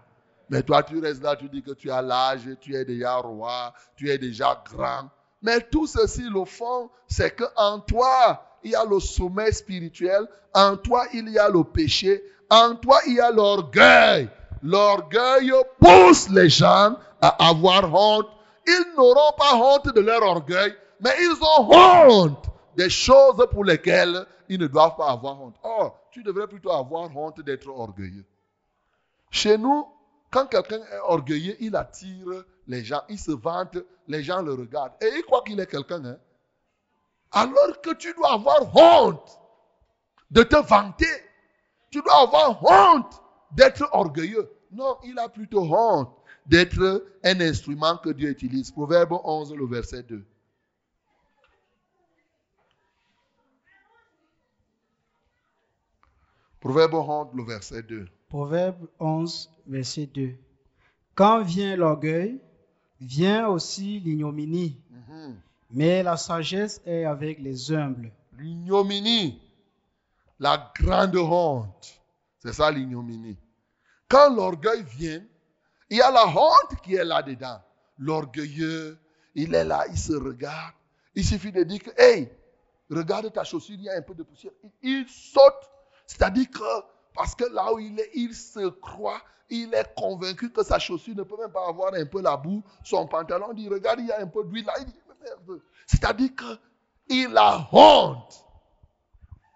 Mais 0.48 0.62
toi, 0.62 0.82
tu 0.82 0.98
restes 1.00 1.22
là, 1.22 1.34
tu 1.34 1.48
dis 1.48 1.62
que 1.62 1.72
tu 1.72 1.90
as 1.90 2.02
l'âge, 2.02 2.48
tu 2.60 2.74
es 2.74 2.84
déjà 2.84 3.16
roi, 3.16 3.72
tu 3.96 4.10
es 4.10 4.18
déjà 4.18 4.62
grand. 4.64 5.10
Mais 5.42 5.60
tout 5.60 5.86
ceci, 5.86 6.22
le 6.22 6.44
fond, 6.44 6.90
c'est 7.08 7.34
qu'en 7.34 7.80
toi, 7.80 8.58
il 8.62 8.70
y 8.72 8.74
a 8.74 8.84
le 8.84 9.00
sommet 9.00 9.52
spirituel, 9.52 10.26
en 10.54 10.76
toi, 10.76 11.06
il 11.12 11.28
y 11.30 11.38
a 11.38 11.48
le 11.48 11.64
péché, 11.64 12.22
en 12.50 12.76
toi, 12.76 13.00
il 13.06 13.14
y 13.14 13.20
a 13.20 13.30
l'orgueil. 13.30 14.28
L'orgueil 14.66 15.52
pousse 15.78 16.28
les 16.28 16.48
gens 16.48 16.96
à 17.20 17.48
avoir 17.48 17.84
honte. 17.94 18.26
Ils 18.66 18.94
n'auront 18.96 19.32
pas 19.38 19.54
honte 19.54 19.94
de 19.94 20.00
leur 20.00 20.24
orgueil, 20.24 20.74
mais 21.00 21.14
ils 21.20 21.38
ont 21.40 21.70
honte 21.72 22.46
des 22.76 22.90
choses 22.90 23.46
pour 23.52 23.62
lesquelles 23.62 24.26
ils 24.48 24.58
ne 24.58 24.66
doivent 24.66 24.96
pas 24.96 25.10
avoir 25.10 25.40
honte. 25.40 25.54
Or, 25.62 26.00
tu 26.10 26.24
devrais 26.24 26.48
plutôt 26.48 26.72
avoir 26.72 27.16
honte 27.16 27.40
d'être 27.42 27.68
orgueilleux. 27.68 28.24
Chez 29.30 29.56
nous, 29.56 29.86
quand 30.32 30.46
quelqu'un 30.46 30.80
est 30.80 30.98
orgueilleux, 31.04 31.56
il 31.60 31.76
attire 31.76 32.42
les 32.66 32.84
gens, 32.84 33.02
il 33.08 33.20
se 33.20 33.30
vante, 33.30 33.78
les 34.08 34.24
gens 34.24 34.42
le 34.42 34.52
regardent. 34.54 34.94
Et 35.00 35.12
il 35.16 35.22
croit 35.22 35.42
qu'il 35.42 35.60
est 35.60 35.70
quelqu'un. 35.70 36.04
Hein? 36.04 36.16
Alors 37.30 37.80
que 37.80 37.94
tu 37.94 38.12
dois 38.14 38.32
avoir 38.32 38.74
honte 38.74 39.38
de 40.28 40.42
te 40.42 40.56
vanter. 40.56 41.06
Tu 41.92 42.02
dois 42.02 42.22
avoir 42.22 42.64
honte 42.64 43.22
d'être 43.52 43.88
orgueilleux. 43.92 44.50
Non, 44.72 44.96
il 45.04 45.18
a 45.18 45.28
plutôt 45.28 45.62
honte 45.62 46.10
d'être 46.46 47.08
un 47.24 47.40
instrument 47.40 47.96
que 47.96 48.10
Dieu 48.10 48.30
utilise. 48.30 48.70
Proverbe 48.70 49.18
11, 49.24 49.54
le 49.54 49.66
verset 49.66 50.02
2. 50.02 50.24
Proverbe 56.60 56.94
11, 56.94 57.28
le 57.34 57.44
verset 57.44 57.82
2. 57.82 58.08
Proverbe 58.28 58.88
11, 58.98 59.50
verset 59.66 60.06
2. 60.06 60.34
Quand 61.14 61.42
vient 61.42 61.76
l'orgueil, 61.76 62.40
vient 63.00 63.48
aussi 63.48 64.00
l'ignominie. 64.00 64.76
Mhm. 64.90 65.36
Mais 65.70 66.02
la 66.02 66.16
sagesse 66.16 66.80
est 66.86 67.04
avec 67.04 67.38
les 67.40 67.72
humbles. 67.72 68.10
L'ignominie, 68.38 69.40
la 70.38 70.72
grande 70.76 71.16
honte. 71.16 72.00
C'est 72.38 72.52
ça 72.52 72.70
l'ignominie. 72.70 73.36
Quand 74.08 74.34
l'orgueil 74.34 74.82
vient, 74.82 75.22
il 75.90 75.98
y 75.98 76.02
a 76.02 76.10
la 76.10 76.26
honte 76.26 76.80
qui 76.82 76.94
est 76.94 77.04
là-dedans. 77.04 77.60
L'orgueilleux, 77.98 78.98
il 79.34 79.54
est 79.54 79.64
là, 79.64 79.84
il 79.90 79.98
se 79.98 80.12
regarde. 80.12 80.74
Il 81.14 81.24
suffit 81.24 81.52
de 81.52 81.62
dire 81.62 81.82
que, 81.82 81.90
hey, 81.96 82.30
regarde 82.90 83.32
ta 83.32 83.44
chaussure, 83.44 83.76
il 83.76 83.84
y 83.84 83.88
a 83.88 83.94
un 83.96 84.02
peu 84.02 84.14
de 84.14 84.22
poussière. 84.22 84.52
Il 84.82 85.06
saute. 85.08 85.70
C'est-à-dire 86.06 86.50
que, 86.50 86.84
parce 87.14 87.34
que 87.34 87.44
là 87.44 87.72
où 87.72 87.78
il 87.78 87.98
est, 87.98 88.10
il 88.14 88.34
se 88.34 88.68
croit, 88.68 89.20
il 89.48 89.72
est 89.74 89.94
convaincu 89.96 90.52
que 90.52 90.62
sa 90.62 90.78
chaussure 90.78 91.16
ne 91.16 91.22
peut 91.22 91.36
même 91.38 91.52
pas 91.52 91.66
avoir 91.66 91.94
un 91.94 92.04
peu 92.04 92.20
la 92.20 92.36
boue. 92.36 92.62
Son 92.84 93.06
pantalon 93.06 93.52
dit, 93.52 93.68
regarde, 93.68 94.00
il 94.00 94.06
y 94.06 94.12
a 94.12 94.20
un 94.20 94.26
peu 94.26 94.44
d'huile 94.44 94.66
là. 94.66 94.74
Il 94.78 94.86
dit, 94.86 94.94
merde. 95.22 95.60
C'est-à-dire 95.86 96.30
qu'il 97.08 97.36
a 97.36 97.68
honte. 97.72 98.44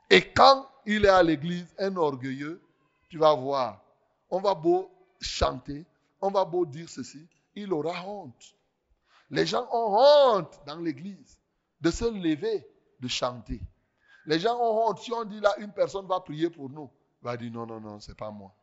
Et 0.08 0.32
quand 0.32 0.66
il 0.86 1.04
est 1.04 1.08
à 1.08 1.22
l'église, 1.22 1.66
un 1.78 1.94
orgueilleux, 1.96 2.60
tu 3.08 3.18
vas 3.18 3.34
voir, 3.34 3.82
on 4.30 4.40
va 4.40 4.54
beau 4.54 4.90
chanter, 5.20 5.84
on 6.20 6.30
va 6.30 6.44
beau 6.44 6.64
dire 6.64 6.88
ceci, 6.88 7.26
il 7.54 7.72
aura 7.72 8.06
honte. 8.06 8.54
Les 9.30 9.46
gens 9.46 9.68
ont 9.72 9.96
honte 9.98 10.60
dans 10.66 10.78
l'église 10.78 11.38
de 11.80 11.90
se 11.90 12.04
lever, 12.04 12.66
de 13.00 13.08
chanter. 13.08 13.60
Les 14.26 14.38
gens 14.38 14.56
ont 14.58 14.88
honte. 14.88 14.98
Si 14.98 15.12
on 15.12 15.24
dit 15.24 15.40
là, 15.40 15.54
une 15.58 15.72
personne 15.72 16.06
va 16.06 16.20
prier 16.20 16.50
pour 16.50 16.68
nous, 16.68 16.90
va 17.22 17.36
dire 17.36 17.52
non, 17.52 17.66
non, 17.66 17.80
non, 17.80 18.00
c'est 18.00 18.16
pas 18.16 18.30
moi. 18.30 18.54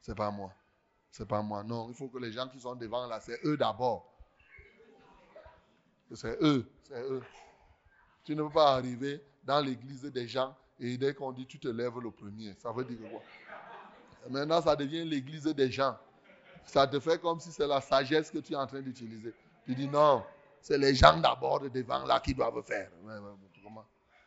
C'est 0.00 0.14
pas 0.14 0.30
moi. 0.30 0.52
C'est 1.10 1.26
pas 1.26 1.42
moi. 1.42 1.62
Non, 1.64 1.88
il 1.88 1.94
faut 1.94 2.08
que 2.08 2.18
les 2.18 2.32
gens 2.32 2.48
qui 2.48 2.60
sont 2.60 2.74
devant 2.74 3.06
là, 3.06 3.20
c'est 3.20 3.40
eux 3.44 3.56
d'abord. 3.56 4.12
C'est 6.14 6.42
eux, 6.42 6.70
c'est 6.84 7.02
eux. 7.02 7.22
Tu 8.24 8.34
ne 8.34 8.42
peux 8.42 8.50
pas 8.50 8.74
arriver 8.74 9.22
dans 9.44 9.60
l'église 9.60 10.02
des 10.02 10.26
gens 10.26 10.54
et 10.80 10.96
dès 10.96 11.14
qu'on 11.14 11.32
dit 11.32 11.46
tu 11.46 11.58
te 11.58 11.68
lèves 11.68 11.98
le 11.98 12.10
premier, 12.10 12.54
ça 12.54 12.72
veut 12.72 12.84
dire 12.84 12.98
quoi? 13.10 13.20
Maintenant, 14.28 14.60
ça 14.60 14.76
devient 14.76 15.04
l'église 15.04 15.44
des 15.44 15.70
gens. 15.70 15.96
Ça 16.64 16.86
te 16.86 17.00
fait 17.00 17.20
comme 17.20 17.40
si 17.40 17.50
c'est 17.50 17.66
la 17.66 17.80
sagesse 17.80 18.30
que 18.30 18.38
tu 18.38 18.52
es 18.52 18.56
en 18.56 18.66
train 18.66 18.80
d'utiliser. 18.80 19.34
Tu 19.64 19.74
dis 19.74 19.88
non, 19.88 20.22
c'est 20.60 20.78
les 20.78 20.94
gens 20.94 21.16
d'abord 21.18 21.60
de 21.60 21.68
devant 21.68 22.04
là 22.04 22.20
qui 22.20 22.34
doivent 22.34 22.62
faire. 22.62 22.90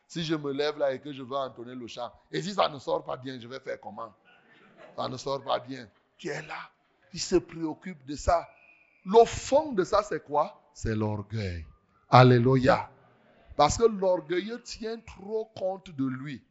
Si 0.08 0.24
je 0.24 0.36
me 0.36 0.52
lève 0.52 0.78
là 0.78 0.92
et 0.94 1.00
que 1.00 1.14
je 1.14 1.24
veux 1.24 1.36
entonner 1.36 1.76
le 1.76 1.88
chant, 1.88 2.12
et 2.32 2.42
si 2.42 2.54
ça 2.54 2.68
ne 2.68 2.80
sort 2.80 3.04
pas 3.04 3.16
bien, 3.16 3.40
je 3.40 3.48
vais 3.48 3.60
faire 3.60 3.80
comment? 3.80 4.14
Ça 4.98 5.08
ne 5.08 5.18
sort 5.18 5.44
pas 5.44 5.60
bien. 5.60 5.88
Tu 6.18 6.28
es 6.30 6.42
là, 6.42 6.70
il 7.14 7.20
se 7.20 7.36
préoccupe 7.36 8.06
de 8.06 8.16
ça. 8.16 8.48
Le 9.06 9.24
fond 9.26 9.72
de 9.72 9.84
ça, 9.84 10.04
c'est 10.04 10.24
quoi? 10.24 10.62
C'est 10.74 10.96
l'orgueil. 10.96 11.66
Alléluia. 12.10 12.90
Parce 13.56 13.78
que 13.78 13.86
l'orgueilleux 13.86 14.62
tient 14.62 15.00
trop 15.00 15.46
compte 15.56 15.92
de 15.96 16.06
lui. 16.06 16.44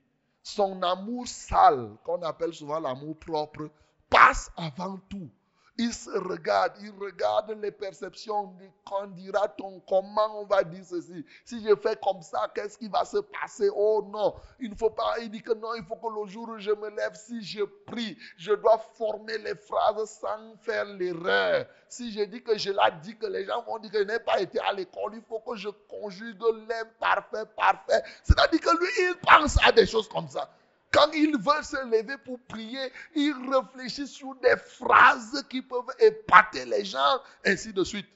Son 0.42 0.82
amour 0.82 1.26
sale, 1.28 1.96
qu'on 2.04 2.22
appelle 2.22 2.54
souvent 2.54 2.80
l'amour 2.80 3.18
propre, 3.18 3.70
passe 4.08 4.50
avant 4.56 4.98
tout. 5.08 5.30
Il 5.78 5.92
se 5.94 6.10
regarde, 6.10 6.72
il 6.82 6.90
regarde 6.90 7.56
les 7.62 7.70
perceptions. 7.70 8.54
Quand 8.84 9.06
dira-t-on 9.08 9.80
Comment 9.88 10.40
on 10.40 10.44
va 10.44 10.62
dire 10.62 10.84
ceci 10.84 11.24
Si 11.44 11.62
je 11.62 11.74
fais 11.76 11.96
comme 12.02 12.22
ça, 12.22 12.50
qu'est-ce 12.54 12.76
qui 12.76 12.88
va 12.88 13.04
se 13.04 13.18
passer? 13.18 13.70
Oh 13.74 14.04
non, 14.06 14.34
il 14.58 14.70
ne 14.70 14.74
faut 14.74 14.90
pas. 14.90 15.14
Il 15.20 15.30
dit 15.30 15.42
que 15.42 15.52
non, 15.52 15.74
il 15.74 15.84
faut 15.84 15.96
que 15.96 16.08
le 16.08 16.26
jour 16.28 16.48
où 16.48 16.58
je 16.58 16.70
me 16.72 16.90
lève, 16.90 17.14
si 17.14 17.42
je 17.42 17.62
prie, 17.86 18.16
je 18.36 18.52
dois 18.52 18.78
former 18.94 19.38
les 19.38 19.54
phrases 19.54 20.18
sans 20.20 20.56
faire 20.60 20.84
l'erreur. 20.84 21.66
Si 21.88 22.12
je 22.12 22.22
dis 22.24 22.42
que 22.42 22.56
je 22.58 22.70
l'ai 22.70 23.00
dit, 23.02 23.16
que 23.16 23.26
les 23.26 23.44
gens 23.44 23.62
vont 23.62 23.78
dire 23.78 23.90
que 23.90 23.98
je 23.98 24.04
n'ai 24.04 24.20
pas 24.20 24.40
été 24.40 24.60
à 24.60 24.72
l'école, 24.72 25.14
il 25.14 25.22
faut 25.22 25.40
que 25.40 25.56
je 25.56 25.68
conjugue 25.88 26.42
l'imparfait 26.68 27.46
parfait. 27.56 28.02
C'est-à-dire 28.22 28.60
que 28.60 28.78
lui, 28.78 28.90
il 28.98 29.14
pense 29.20 29.56
à 29.64 29.72
des 29.72 29.86
choses 29.86 30.08
comme 30.08 30.28
ça. 30.28 30.50
Quand 30.92 31.10
il 31.12 31.36
veut 31.36 31.62
se 31.62 31.84
lever 31.86 32.16
pour 32.24 32.40
prier, 32.48 32.92
il 33.14 33.32
réfléchit 33.48 34.08
sur 34.08 34.34
des 34.36 34.56
phrases 34.56 35.44
qui 35.48 35.62
peuvent 35.62 35.94
épater 36.00 36.64
les 36.64 36.84
gens, 36.84 37.20
ainsi 37.46 37.72
de 37.72 37.84
suite. 37.84 38.08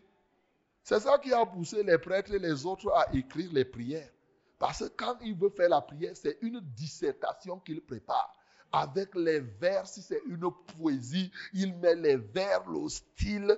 C'est 0.82 1.00
ça 1.00 1.18
qui 1.18 1.32
a 1.32 1.46
poussé 1.46 1.82
les 1.82 1.98
prêtres 1.98 2.34
et 2.34 2.38
les 2.38 2.66
autres 2.66 2.92
à 2.92 3.14
écrire 3.14 3.50
les 3.52 3.64
prières. 3.64 4.10
Parce 4.58 4.80
que 4.80 4.92
quand 4.96 5.16
il 5.22 5.34
veut 5.36 5.50
faire 5.50 5.68
la 5.68 5.80
prière, 5.80 6.16
c'est 6.16 6.36
une 6.42 6.60
dissertation 6.60 7.58
qu'il 7.60 7.80
prépare. 7.80 8.34
Avec 8.72 9.14
les 9.14 9.38
vers, 9.38 9.86
si 9.86 10.02
c'est 10.02 10.22
une 10.26 10.50
poésie, 10.76 11.30
il 11.52 11.74
met 11.76 11.94
les 11.94 12.16
vers, 12.16 12.68
le 12.68 12.88
style. 12.88 13.56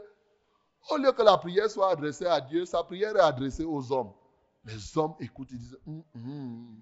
Au 0.91 0.99
lieu 0.99 1.11
que 1.13 1.23
la 1.23 1.39
prière 1.39 1.71
soit 1.71 1.91
adressée 1.91 2.27
à 2.27 2.41
Dieu, 2.41 2.67
sa 2.67 2.83
prière 2.85 3.17
est 3.17 3.21
adressée 3.21 3.65
aux 3.65 3.91
hommes. 3.93 4.13
Les 4.65 4.99
hommes 4.99 5.15
écoutent, 5.21 5.51
ils 5.53 5.59
disent, 5.59 5.79
hum, 5.87 6.05
hum. 6.15 6.79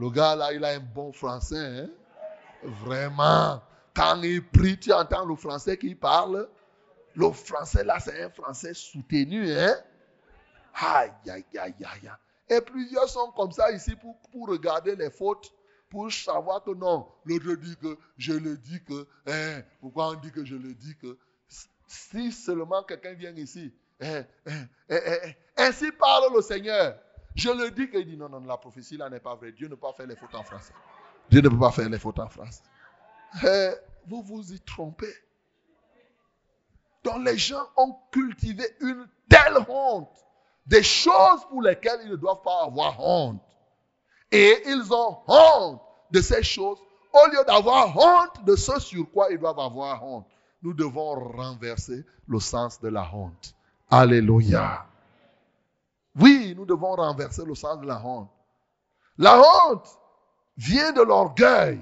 Le 0.00 0.08
gars 0.08 0.34
là, 0.34 0.50
il 0.54 0.64
a 0.64 0.68
un 0.68 0.80
bon 0.80 1.12
français. 1.12 1.58
Hein? 1.58 1.90
Vraiment. 2.62 3.62
Quand 3.94 4.18
il 4.22 4.42
prie, 4.42 4.78
tu 4.78 4.90
entends 4.94 5.26
le 5.26 5.36
français 5.36 5.76
qu'il 5.76 5.98
parle. 5.98 6.48
Le 7.14 7.30
français 7.32 7.84
là, 7.84 8.00
c'est 8.00 8.22
un 8.22 8.30
français 8.30 8.72
soutenu. 8.72 9.52
Hein? 9.52 9.76
Aïe, 10.72 11.12
aïe, 11.28 11.44
aïe, 11.58 11.74
aïe. 11.84 12.10
Et 12.48 12.62
plusieurs 12.62 13.10
sont 13.10 13.30
comme 13.32 13.52
ça 13.52 13.70
ici 13.72 13.94
pour, 13.94 14.16
pour 14.32 14.48
regarder 14.48 14.96
les 14.96 15.10
fautes, 15.10 15.52
pour 15.90 16.10
savoir 16.10 16.64
que 16.64 16.70
non, 16.70 17.06
l'autre 17.26 17.56
dit 17.56 17.76
que 17.76 17.98
je 18.16 18.32
le 18.32 18.56
dis 18.56 18.82
que. 18.82 19.06
Hein, 19.26 19.62
pourquoi 19.82 20.08
on 20.08 20.14
dit 20.14 20.32
que 20.32 20.46
je 20.46 20.54
le 20.54 20.72
dis 20.72 20.96
que? 20.96 21.18
Si 21.86 22.32
seulement 22.32 22.84
quelqu'un 22.84 23.12
vient 23.12 23.34
ici. 23.34 23.70
Hein, 24.00 24.24
ainsi 25.58 25.92
parle 25.92 26.34
le 26.34 26.40
Seigneur. 26.40 26.96
Je 27.34 27.50
le 27.50 27.70
dis 27.70 27.88
qu'il 27.90 28.06
dit 28.06 28.16
non, 28.16 28.28
non, 28.28 28.40
la 28.40 28.56
prophétie 28.56 28.96
là 28.96 29.08
n'est 29.08 29.20
pas 29.20 29.34
vraie. 29.34 29.52
Dieu 29.52 29.68
ne 29.68 29.74
peut 29.74 29.80
pas 29.80 29.92
faire 29.92 30.06
les 30.06 30.16
fautes 30.16 30.34
en 30.34 30.42
français. 30.42 30.72
Dieu 31.30 31.40
ne 31.40 31.48
peut 31.48 31.58
pas 31.58 31.70
faire 31.70 31.88
les 31.88 31.98
fautes 31.98 32.18
en 32.18 32.28
français. 32.28 32.62
Eh, 33.44 33.70
vous 34.06 34.22
vous 34.22 34.52
y 34.52 34.60
trompez. 34.60 35.14
Donc 37.04 37.24
les 37.24 37.38
gens 37.38 37.64
ont 37.76 37.96
cultivé 38.10 38.64
une 38.80 39.06
telle 39.28 39.58
honte 39.68 40.10
des 40.66 40.82
choses 40.82 41.44
pour 41.48 41.62
lesquelles 41.62 42.00
ils 42.04 42.10
ne 42.10 42.16
doivent 42.16 42.42
pas 42.42 42.64
avoir 42.64 43.00
honte. 43.00 43.42
Et 44.30 44.62
ils 44.66 44.92
ont 44.92 45.18
honte 45.26 45.80
de 46.10 46.20
ces 46.20 46.42
choses 46.42 46.78
au 47.12 47.30
lieu 47.30 47.44
d'avoir 47.46 47.96
honte 47.96 48.44
de 48.44 48.54
ce 48.56 48.78
sur 48.78 49.10
quoi 49.10 49.30
ils 49.30 49.38
doivent 49.38 49.58
avoir 49.58 50.04
honte. 50.04 50.26
Nous 50.62 50.74
devons 50.74 51.14
renverser 51.14 52.04
le 52.28 52.38
sens 52.38 52.80
de 52.80 52.88
la 52.88 53.08
honte. 53.12 53.54
Alléluia. 53.90 54.86
Oui, 56.16 56.54
nous 56.56 56.66
devons 56.66 56.94
renverser 56.96 57.44
le 57.44 57.54
sens 57.54 57.80
de 57.80 57.86
la 57.86 58.04
honte. 58.04 58.30
La 59.18 59.40
honte 59.40 59.98
vient 60.56 60.92
de 60.92 61.02
l'orgueil, 61.02 61.80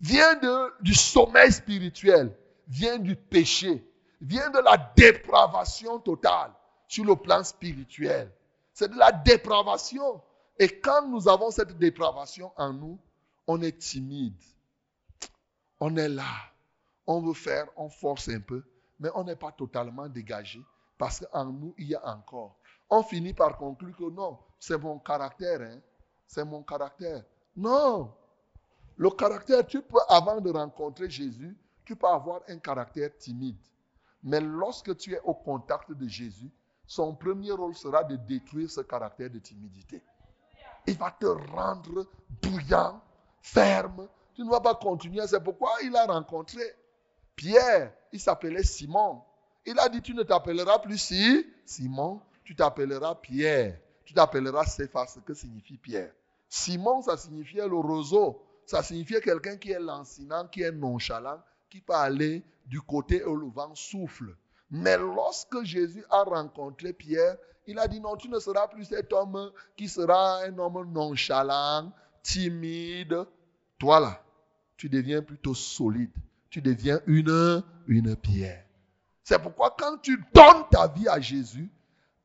vient 0.00 0.38
du 0.80 0.94
sommeil 0.94 1.52
spirituel, 1.52 2.36
vient 2.68 2.98
du 2.98 3.16
péché, 3.16 3.86
vient 4.20 4.50
de 4.50 4.58
la 4.58 4.76
dépravation 4.96 5.98
totale 5.98 6.52
sur 6.86 7.04
le 7.04 7.16
plan 7.16 7.42
spirituel. 7.44 8.30
C'est 8.72 8.90
de 8.90 8.98
la 8.98 9.12
dépravation. 9.12 10.22
Et 10.58 10.80
quand 10.80 11.08
nous 11.08 11.28
avons 11.28 11.50
cette 11.50 11.78
dépravation 11.78 12.52
en 12.56 12.72
nous, 12.72 12.98
on 13.46 13.62
est 13.62 13.78
timide. 13.78 14.40
On 15.80 15.96
est 15.96 16.08
là. 16.08 16.50
On 17.06 17.20
veut 17.20 17.34
faire, 17.34 17.66
on 17.76 17.88
force 17.88 18.28
un 18.28 18.40
peu, 18.40 18.62
mais 18.98 19.08
on 19.14 19.24
n'est 19.24 19.36
pas 19.36 19.50
totalement 19.50 20.08
dégagé 20.08 20.60
parce 20.98 21.20
qu'en 21.20 21.46
nous, 21.46 21.74
il 21.78 21.88
y 21.88 21.94
a 21.94 22.06
encore. 22.06 22.59
On 22.90 23.02
finit 23.02 23.32
par 23.32 23.56
conclure 23.56 23.96
que 23.96 24.10
non, 24.10 24.38
c'est 24.58 24.78
mon 24.78 24.98
caractère. 24.98 25.60
Hein? 25.62 25.80
C'est 26.26 26.44
mon 26.44 26.62
caractère. 26.62 27.24
Non. 27.56 28.12
Le 28.96 29.10
caractère, 29.10 29.66
tu 29.66 29.80
peux, 29.80 29.98
avant 30.08 30.40
de 30.40 30.50
rencontrer 30.50 31.08
Jésus, 31.08 31.56
tu 31.84 31.96
peux 31.96 32.06
avoir 32.06 32.42
un 32.48 32.58
caractère 32.58 33.16
timide. 33.16 33.56
Mais 34.22 34.40
lorsque 34.40 34.96
tu 34.96 35.14
es 35.14 35.20
au 35.20 35.34
contact 35.34 35.92
de 35.92 36.06
Jésus, 36.06 36.50
son 36.86 37.14
premier 37.14 37.52
rôle 37.52 37.74
sera 37.74 38.04
de 38.04 38.16
détruire 38.16 38.70
ce 38.70 38.80
caractère 38.80 39.30
de 39.30 39.38
timidité. 39.38 40.02
Il 40.86 40.98
va 40.98 41.10
te 41.12 41.26
rendre 41.26 42.06
bouillant, 42.42 43.00
ferme. 43.40 44.08
Tu 44.34 44.42
ne 44.42 44.50
vas 44.50 44.60
pas 44.60 44.74
continuer. 44.74 45.26
C'est 45.26 45.42
pourquoi 45.42 45.70
il 45.82 45.94
a 45.96 46.06
rencontré 46.06 46.62
Pierre. 47.36 47.92
Il 48.12 48.20
s'appelait 48.20 48.64
Simon. 48.64 49.22
Il 49.64 49.78
a 49.78 49.88
dit, 49.88 50.02
tu 50.02 50.14
ne 50.14 50.22
t'appelleras 50.22 50.80
plus 50.80 50.98
si 50.98 51.46
Simon, 51.64 52.20
tu 52.44 52.54
t'appelleras 52.54 53.14
Pierre. 53.16 53.78
Tu 54.04 54.14
t'appelleras 54.14 54.64
Céphas, 54.64 55.06
ce 55.06 55.20
que 55.20 55.34
signifie 55.34 55.78
Pierre. 55.78 56.12
Simon, 56.48 57.02
ça 57.02 57.16
signifiait 57.16 57.68
le 57.68 57.76
roseau. 57.76 58.42
Ça 58.66 58.82
signifiait 58.82 59.20
quelqu'un 59.20 59.56
qui 59.56 59.70
est 59.70 59.80
lancinant, 59.80 60.46
qui 60.46 60.62
est 60.62 60.72
nonchalant, 60.72 61.40
qui 61.68 61.80
peut 61.80 61.94
aller 61.94 62.42
du 62.66 62.80
côté 62.80 63.24
où 63.24 63.36
le 63.36 63.48
vent 63.48 63.74
souffle. 63.74 64.36
Mais 64.70 64.96
lorsque 64.96 65.62
Jésus 65.62 66.04
a 66.10 66.22
rencontré 66.22 66.92
Pierre, 66.92 67.36
il 67.66 67.78
a 67.78 67.88
dit 67.88 68.00
non, 68.00 68.16
tu 68.16 68.28
ne 68.28 68.38
seras 68.38 68.68
plus 68.68 68.84
cet 68.84 69.12
homme 69.12 69.50
qui 69.76 69.88
sera 69.88 70.42
un 70.42 70.58
homme 70.58 70.92
nonchalant, 70.92 71.92
timide. 72.22 73.26
Toi 73.78 74.00
là, 74.00 74.22
tu 74.76 74.88
deviens 74.88 75.22
plutôt 75.22 75.54
solide. 75.54 76.10
Tu 76.48 76.60
deviens 76.60 77.00
une, 77.06 77.62
une 77.86 78.16
pierre. 78.16 78.64
C'est 79.22 79.40
pourquoi 79.40 79.74
quand 79.78 79.98
tu 79.98 80.16
donnes 80.34 80.64
ta 80.70 80.88
vie 80.88 81.08
à 81.08 81.20
Jésus, 81.20 81.70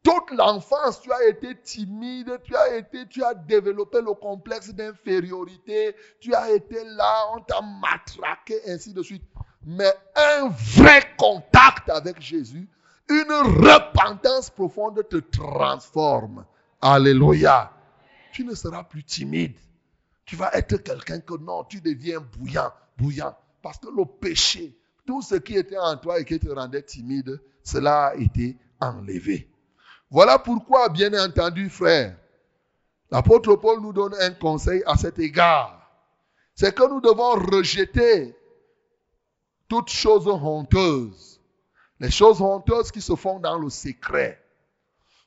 toute 0.06 0.38
l'enfance, 0.38 1.02
tu 1.02 1.12
as 1.12 1.28
été 1.28 1.60
timide, 1.64 2.40
tu 2.44 2.56
as 2.56 2.78
été, 2.78 3.08
tu 3.08 3.24
as 3.24 3.34
développé 3.34 4.02
le 4.02 4.14
complexe 4.14 4.70
d'infériorité, 4.70 5.96
tu 6.20 6.34
as 6.36 6.52
été 6.52 6.84
là, 6.86 7.32
on 7.36 7.42
t'a 7.42 7.60
matraqué, 7.62 8.62
ainsi 8.68 8.94
de 8.94 9.02
suite. 9.02 9.24
Mais 9.66 9.92
un 10.16 10.50
vrai 10.50 11.02
contact 11.18 11.90
avec 11.90 12.22
Jésus, 12.22 12.70
une 13.10 13.32
repentance 13.32 14.52
profonde 14.52 15.04
te 15.10 15.18
transforme. 15.18 16.46
Alléluia. 16.82 17.72
Tu 18.32 18.46
ne 18.46 18.54
seras 18.54 18.84
plus 18.84 19.04
timide. 19.04 19.58
Tu 20.24 20.36
vas 20.36 20.52
être 20.54 20.78
quelqu'un 20.78 21.20
que 21.20 21.36
non, 21.36 21.64
tu 21.64 21.82
deviens 21.82 22.20
bouillant, 22.20 22.72
bouillant. 22.96 23.36
Parce 23.64 23.80
que 23.80 23.88
le 23.88 24.06
péché, 24.06 24.78
tout 25.08 25.24
ce 25.24 25.36
qui 25.36 25.56
était 25.58 25.80
en 25.80 25.98
toi 25.98 26.20
et 26.20 26.26
qui 26.26 26.40
te 26.40 26.50
rendait 26.50 26.84
timide, 26.84 27.42
cela 27.64 28.08
a 28.08 28.16
été 28.16 28.56
enlevé. 28.80 29.50
Voilà 30.16 30.40
pourquoi, 30.40 30.88
bien 30.88 31.14
entendu, 31.26 31.70
frère, 31.70 32.16
l'apôtre 33.12 33.54
Paul 33.58 33.82
nous 33.82 33.92
donne 33.92 34.16
un 34.22 34.32
conseil 34.32 34.82
à 34.86 34.96
cet 34.96 35.20
égard. 35.20 35.92
C'est 36.54 36.74
que 36.74 36.88
nous 36.88 37.02
devons 37.02 37.32
rejeter 37.32 38.34
toutes 39.68 39.90
choses 39.90 40.26
honteuses. 40.26 41.42
Les 42.00 42.12
choses 42.12 42.42
honteuses 42.42 42.92
qui 42.92 43.02
se 43.02 43.14
font 43.18 43.40
dans 43.42 43.60
le 43.60 43.70
secret. 43.70 44.42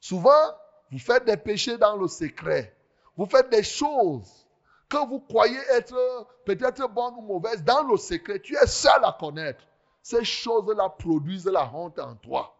Souvent, 0.00 0.54
vous 0.90 0.98
faites 0.98 1.26
des 1.26 1.36
péchés 1.36 1.76
dans 1.76 1.98
le 1.98 2.08
secret. 2.08 2.74
Vous 3.14 3.26
faites 3.26 3.50
des 3.50 3.64
choses 3.64 4.46
que 4.88 5.06
vous 5.06 5.20
croyez 5.20 5.60
être 5.72 6.26
peut-être 6.46 6.88
bonnes 6.88 7.16
ou 7.18 7.26
mauvaises 7.26 7.62
dans 7.62 7.82
le 7.82 7.98
secret. 7.98 8.40
Tu 8.40 8.56
es 8.56 8.66
seul 8.66 9.04
à 9.04 9.14
connaître. 9.20 9.66
Ces 10.02 10.24
choses-là 10.24 10.88
produisent 10.88 11.44
la 11.44 11.70
honte 11.74 11.98
en 11.98 12.14
toi. 12.14 12.57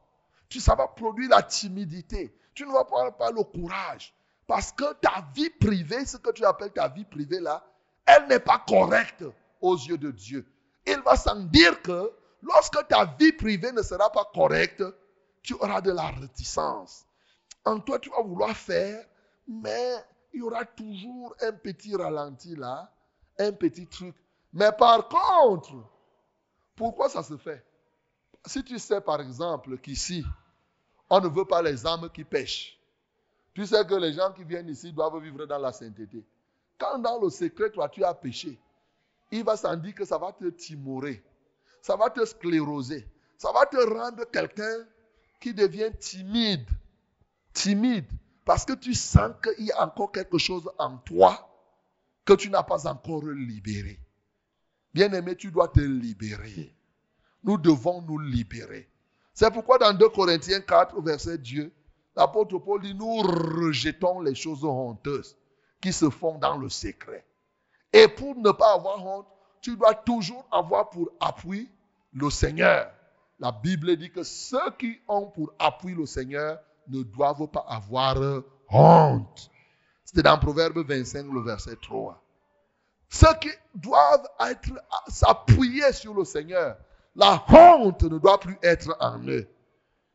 Tu, 0.49 0.61
ça 0.61 0.75
va 0.75 0.89
produire 0.89 1.31
la 1.31 1.43
timidité. 1.43 2.35
Tu 2.55 2.67
ne 2.67 2.73
vas 2.73 2.85
pas 2.85 3.07
avoir 3.07 3.33
le 3.33 3.43
courage. 3.43 4.15
Parce 4.47 4.73
que 4.73 4.95
ta 4.95 5.27
vie 5.35 5.51
privée, 5.51 6.07
ce 6.07 6.17
que 6.17 6.31
tu 6.33 6.45
appelles 6.45 6.73
ta 6.73 6.89
vie 6.89 7.05
privée 7.05 7.41
là, 7.41 7.65
elle 8.07 8.27
n'est 8.29 8.41
pas 8.41 8.65
correcte 8.67 9.25
aux 9.61 9.77
yeux 9.77 9.99
de 9.99 10.11
Dieu. 10.11 10.47
Il 10.87 10.99
va 11.01 11.17
sans 11.17 11.37
dire 11.37 11.83
que 11.83 12.13
lorsque 12.43 12.87
ta 12.89 13.05
vie 13.19 13.33
privée 13.33 13.73
ne 13.73 13.83
sera 13.83 14.11
pas 14.11 14.25
correcte, 14.33 14.83
tu 15.43 15.53
auras 15.55 15.83
de 15.83 15.93
la 15.93 16.07
réticence. 16.07 17.05
En 17.65 17.79
toi, 17.81 17.99
tu 17.99 18.09
vas 18.09 18.23
vouloir 18.23 18.57
faire, 18.57 19.05
mais 19.47 19.95
il 20.33 20.41
y 20.41 20.43
aura 20.43 20.65
toujours 20.65 21.35
un 21.43 21.53
petit 21.53 21.95
ralenti 21.95 22.57
là, 22.57 22.91
un 23.39 23.53
petit 23.53 23.87
truc. 23.87 24.15
Mais 24.53 24.73
par 24.73 25.09
contre, 25.09 25.75
pourquoi 26.75 27.11
ça 27.11 27.23
se 27.23 27.37
fait? 27.37 27.65
Si 28.47 28.63
tu 28.65 28.79
sais 28.79 29.01
par 29.01 29.21
exemple 29.21 29.79
qu'ici, 29.79 30.25
on 31.11 31.21
ne 31.21 31.29
veut 31.29 31.45
pas 31.45 31.63
les 31.63 31.87
âmes 31.87 32.09
qui 32.13 32.25
pêchent, 32.25 32.79
tu 33.55 33.67
sais 33.67 33.85
que 33.85 33.95
les 33.95 34.13
gens 34.13 34.33
qui 34.33 34.45
viennent 34.45 34.69
ici 34.69 34.93
doivent 34.93 35.21
vivre 35.21 35.45
dans 35.47 35.59
la 35.59 35.73
sainteté. 35.73 36.25
Quand 36.79 36.99
dans 36.99 37.21
le 37.21 37.29
secret, 37.29 37.71
toi, 37.71 37.89
tu 37.89 38.05
as 38.05 38.15
péché, 38.15 38.59
il 39.33 39.43
va 39.43 39.57
s'en 39.57 39.77
dire 39.77 39.95
que 39.95 40.05
ça 40.05 40.17
va 40.17 40.33
te 40.33 40.45
timorer, 40.51 41.23
ça 41.83 41.97
va 41.97 42.09
te 42.09 42.25
scléroser, 42.25 43.07
ça 43.37 43.51
va 43.53 43.67
te 43.67 43.77
rendre 43.77 44.25
quelqu'un 44.31 44.87
qui 45.41 45.53
devient 45.53 45.91
timide. 45.99 46.69
Timide. 47.53 48.07
Parce 48.45 48.65
que 48.65 48.73
tu 48.73 48.95
sens 48.95 49.33
qu'il 49.43 49.67
y 49.67 49.73
a 49.73 49.85
encore 49.85 50.13
quelque 50.13 50.39
chose 50.39 50.71
en 50.79 50.97
toi 50.99 51.49
que 52.25 52.35
tu 52.35 52.51
n'as 52.51 52.63
pas 52.63 52.87
encore 52.87 53.25
libéré. 53.27 53.99
Bien-aimé, 54.95 55.37
tu 55.37 55.51
dois 55.51 55.69
te 55.69 55.81
libérer. 55.81 56.75
Nous 57.45 57.57
devons 57.57 58.03
nous 58.03 58.19
libérer. 58.19 58.89
C'est 59.33 59.51
pourquoi 59.51 59.79
dans 59.79 59.93
2 59.93 60.09
Corinthiens 60.09 60.61
4, 60.61 61.01
verset 61.01 61.39
Dieu, 61.39 61.73
l'apôtre 62.17 62.59
Paul 62.59 62.83
dit, 62.83 62.95
nous 62.95 63.19
rejetons 63.19 64.21
les 64.21 64.35
choses 64.35 64.65
honteuses 64.65 65.37
qui 65.81 65.93
se 65.93 66.11
font 66.11 66.39
dans 66.39 66.57
le 66.57 66.69
secret. 66.69 67.25
Et 67.93 68.09
pour 68.09 68.35
ne 68.37 68.51
pas 68.51 68.75
avoir 68.75 69.05
honte, 69.07 69.27
tu 69.61 69.77
dois 69.77 69.95
toujours 69.95 70.45
avoir 70.51 70.91
pour 70.91 71.11
appui 71.21 71.71
le 72.13 72.31
Seigneur. 72.31 72.91
La 73.39 73.53
Bible 73.53 73.97
dit 73.97 74.11
que 74.11 74.23
ceux 74.25 74.71
qui 74.79 74.99
ont 75.07 75.27
pour 75.27 75.53
appui 75.59 75.95
le 75.95 76.07
Seigneur 76.07 76.59
ne 76.89 77.03
doivent 77.03 77.47
pas 77.47 77.65
avoir 77.69 78.43
honte. 78.69 79.51
C'était 80.05 80.23
dans 80.23 80.39
Proverbe 80.39 80.79
25, 80.79 81.27
le 81.33 81.43
verset 81.43 81.77
3. 81.81 82.21
Ceux 83.11 83.35
qui 83.41 83.51
doivent 83.75 84.27
être, 84.41 84.71
s'appuyer 85.09 85.93
sur 85.93 86.15
le 86.15 86.25
Seigneur, 86.25 86.77
la 87.19 87.45
honte 87.49 88.05
ne 88.05 88.17
doit 88.19 88.39
plus 88.39 88.57
être 88.63 88.97
en 89.01 89.19
eux. 89.27 89.47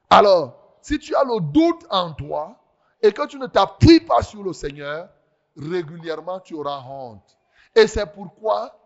Alors, 0.10 0.78
si 0.82 0.98
tu 0.98 1.14
as 1.14 1.24
le 1.26 1.42
doute 1.42 1.86
en 1.90 2.14
toi 2.14 2.58
et 3.02 3.12
que 3.12 3.28
tu 3.28 3.38
ne 3.38 3.48
t'appuies 3.48 4.00
pas 4.00 4.24
sur 4.24 4.42
le 4.42 4.54
Seigneur, 4.54 5.10
régulièrement 5.58 6.40
tu 6.40 6.54
auras 6.54 6.82
honte. 6.82 7.38
Et 7.76 7.88
c'est 7.88 8.06
pourquoi, 8.06 8.80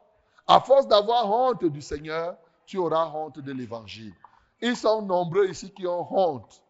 à 0.48 0.60
force 0.60 0.88
d'avoir 0.88 1.30
honte 1.32 1.64
du 1.66 1.82
Seigneur, 1.82 2.36
tu 2.66 2.78
auras 2.78 3.06
honte 3.06 3.40
de 3.40 3.52
l'évangile. 3.52 4.14
Ils 4.62 4.76
sont 4.76 5.04
nombreux 5.04 5.48
ici 5.48 5.72
qui 5.72 5.86
ont 5.86 6.08
honte. 6.12 6.64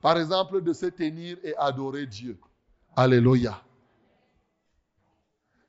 Par 0.00 0.18
exemple, 0.18 0.62
de 0.62 0.72
se 0.72 0.86
tenir 0.86 1.36
et 1.42 1.54
adorer 1.56 2.06
Dieu. 2.06 2.40
Alléluia. 2.96 3.60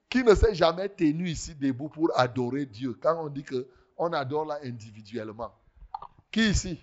Qui 0.10 0.24
ne 0.24 0.34
s'est 0.34 0.56
jamais 0.56 0.88
tenu 0.88 1.28
ici 1.30 1.54
debout 1.54 1.90
pour 1.90 2.12
adorer 2.18 2.66
Dieu? 2.66 2.98
Quand 3.02 3.26
on 3.26 3.28
dit 3.28 3.44
qu'on 4.00 4.14
adore 4.14 4.46
là 4.46 4.60
individuellement 4.64 5.54
Qui 6.32 6.52
ici 6.52 6.82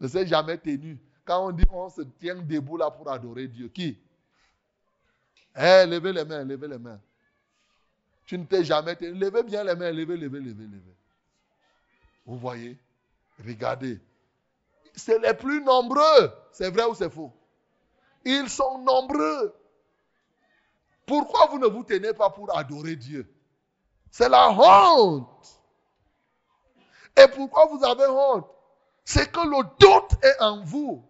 ne 0.00 0.08
s'est 0.08 0.26
jamais 0.26 0.58
tenu? 0.58 0.98
Quand 1.24 1.46
on 1.46 1.52
dit 1.52 1.64
on 1.70 1.88
se 1.88 2.02
tient 2.02 2.34
debout 2.34 2.76
là 2.76 2.90
pour 2.90 3.08
adorer 3.08 3.46
Dieu 3.46 3.68
Qui? 3.68 3.96
Eh, 5.56 5.86
levez 5.86 6.12
les 6.12 6.24
mains, 6.24 6.42
levez 6.42 6.66
les 6.66 6.78
mains. 6.78 7.00
Tu 8.26 8.36
ne 8.36 8.44
t'es 8.44 8.64
jamais 8.64 8.96
tenu. 8.96 9.12
Levez 9.12 9.44
bien 9.44 9.62
les 9.62 9.76
mains, 9.76 9.92
levez, 9.92 10.16
levez, 10.16 10.40
levez, 10.40 10.64
levez. 10.64 10.96
Vous 12.26 12.38
voyez? 12.38 12.76
Regardez. 13.46 14.00
C'est 14.96 15.20
les 15.20 15.34
plus 15.34 15.62
nombreux. 15.62 16.32
C'est 16.50 16.70
vrai 16.70 16.84
ou 16.86 16.94
c'est 16.96 17.10
faux? 17.10 17.32
Ils 18.24 18.48
sont 18.48 18.78
nombreux. 18.78 19.54
Pourquoi 21.06 21.46
vous 21.46 21.60
ne 21.60 21.66
vous 21.66 21.84
tenez 21.84 22.12
pas 22.14 22.30
pour 22.30 22.56
adorer 22.56 22.96
Dieu? 22.96 23.32
C'est 24.10 24.28
la 24.28 24.50
honte. 24.50 25.63
Et 27.16 27.28
pourquoi 27.28 27.66
vous 27.66 27.84
avez 27.84 28.06
honte? 28.06 28.46
C'est 29.04 29.30
que 29.30 29.40
le 29.40 29.62
doute 29.78 30.24
est 30.24 30.42
en 30.42 30.62
vous. 30.64 31.04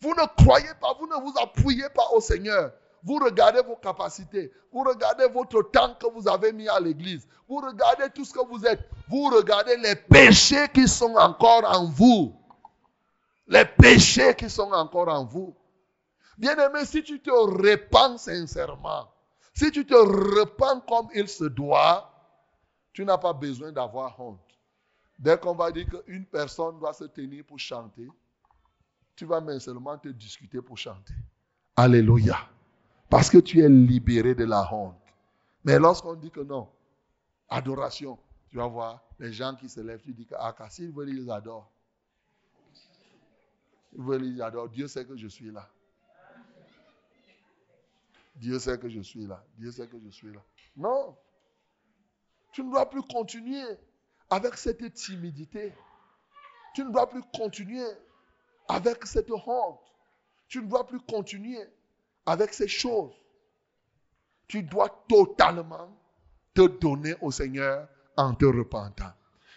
Vous 0.00 0.14
ne 0.14 0.26
croyez 0.42 0.74
pas, 0.80 0.94
vous 0.98 1.06
ne 1.06 1.16
vous 1.16 1.34
appuyez 1.40 1.88
pas 1.94 2.08
au 2.12 2.20
Seigneur. 2.20 2.72
Vous 3.02 3.16
regardez 3.16 3.62
vos 3.62 3.76
capacités. 3.76 4.52
Vous 4.72 4.82
regardez 4.82 5.28
votre 5.28 5.62
temps 5.70 5.94
que 5.94 6.06
vous 6.06 6.28
avez 6.28 6.52
mis 6.52 6.68
à 6.68 6.80
l'église. 6.80 7.26
Vous 7.48 7.56
regardez 7.56 8.10
tout 8.10 8.24
ce 8.24 8.32
que 8.32 8.46
vous 8.46 8.64
êtes. 8.66 8.80
Vous 9.08 9.24
regardez 9.24 9.76
les 9.76 9.94
péchés 9.94 10.68
qui 10.72 10.88
sont 10.88 11.14
encore 11.16 11.64
en 11.64 11.86
vous. 11.86 12.34
Les 13.46 13.64
péchés 13.64 14.34
qui 14.34 14.48
sont 14.48 14.72
encore 14.72 15.08
en 15.08 15.24
vous. 15.24 15.54
Bien-aimé, 16.38 16.84
si 16.84 17.02
tu 17.02 17.20
te 17.20 17.30
répands 17.30 18.16
sincèrement, 18.18 19.08
si 19.52 19.70
tu 19.70 19.86
te 19.86 19.94
repens 19.94 20.80
comme 20.80 21.08
il 21.14 21.28
se 21.28 21.44
doit, 21.44 22.10
tu 22.92 23.04
n'as 23.04 23.18
pas 23.18 23.32
besoin 23.32 23.70
d'avoir 23.70 24.18
honte. 24.18 24.43
Dès 25.18 25.38
qu'on 25.38 25.54
va 25.54 25.70
dire 25.70 25.86
qu'une 25.86 26.26
personne 26.26 26.78
doit 26.78 26.92
se 26.92 27.04
tenir 27.04 27.44
pour 27.44 27.58
chanter, 27.58 28.08
tu 29.14 29.24
vas 29.24 29.40
même 29.40 29.60
seulement 29.60 29.96
te 29.96 30.08
discuter 30.08 30.60
pour 30.60 30.76
chanter. 30.76 31.14
Alléluia. 31.76 32.38
Parce 33.08 33.30
que 33.30 33.38
tu 33.38 33.60
es 33.60 33.68
libéré 33.68 34.34
de 34.34 34.44
la 34.44 34.72
honte. 34.72 34.96
Mais 35.64 35.78
lorsqu'on 35.78 36.14
dit 36.14 36.30
que 36.30 36.40
non, 36.40 36.68
adoration, 37.48 38.18
tu 38.50 38.56
vas 38.56 38.66
voir 38.66 39.02
les 39.18 39.32
gens 39.32 39.54
qui 39.54 39.68
se 39.68 39.80
lèvent, 39.80 40.02
tu 40.02 40.12
dis 40.12 40.26
que 40.26 40.34
ah, 40.36 40.54
s'ils 40.68 40.92
veulent, 40.92 41.10
ils 41.10 41.30
adorent. 41.30 41.70
Ils 43.96 44.02
veulent, 44.02 44.24
ils 44.24 44.42
adorent. 44.42 44.68
Dieu 44.68 44.88
sait 44.88 45.04
que 45.04 45.16
je 45.16 45.28
suis 45.28 45.50
là. 45.50 45.68
Dieu 48.34 48.58
sait 48.58 48.78
que 48.78 48.88
je 48.88 49.00
suis 49.00 49.26
là. 49.26 49.44
Dieu 49.56 49.70
sait 49.70 49.86
que 49.86 49.96
je 50.04 50.10
suis 50.10 50.32
là. 50.32 50.42
Non. 50.76 51.16
Tu 52.52 52.64
ne 52.64 52.70
dois 52.70 52.90
plus 52.90 53.02
continuer 53.02 53.64
avec 54.34 54.56
cette 54.56 54.92
timidité. 54.94 55.72
Tu 56.74 56.84
ne 56.84 56.90
dois 56.90 57.08
plus 57.08 57.22
continuer 57.32 57.86
avec 58.68 59.06
cette 59.06 59.30
honte. 59.30 59.78
Tu 60.48 60.60
ne 60.60 60.66
dois 60.66 60.84
plus 60.84 60.98
continuer 60.98 61.64
avec 62.26 62.52
ces 62.52 62.66
choses. 62.66 63.14
Tu 64.48 64.64
dois 64.64 64.88
totalement 65.08 65.88
te 66.52 66.66
donner 66.66 67.14
au 67.20 67.30
Seigneur 67.30 67.88
en 68.16 68.34
te 68.34 68.44
repentant. 68.44 69.12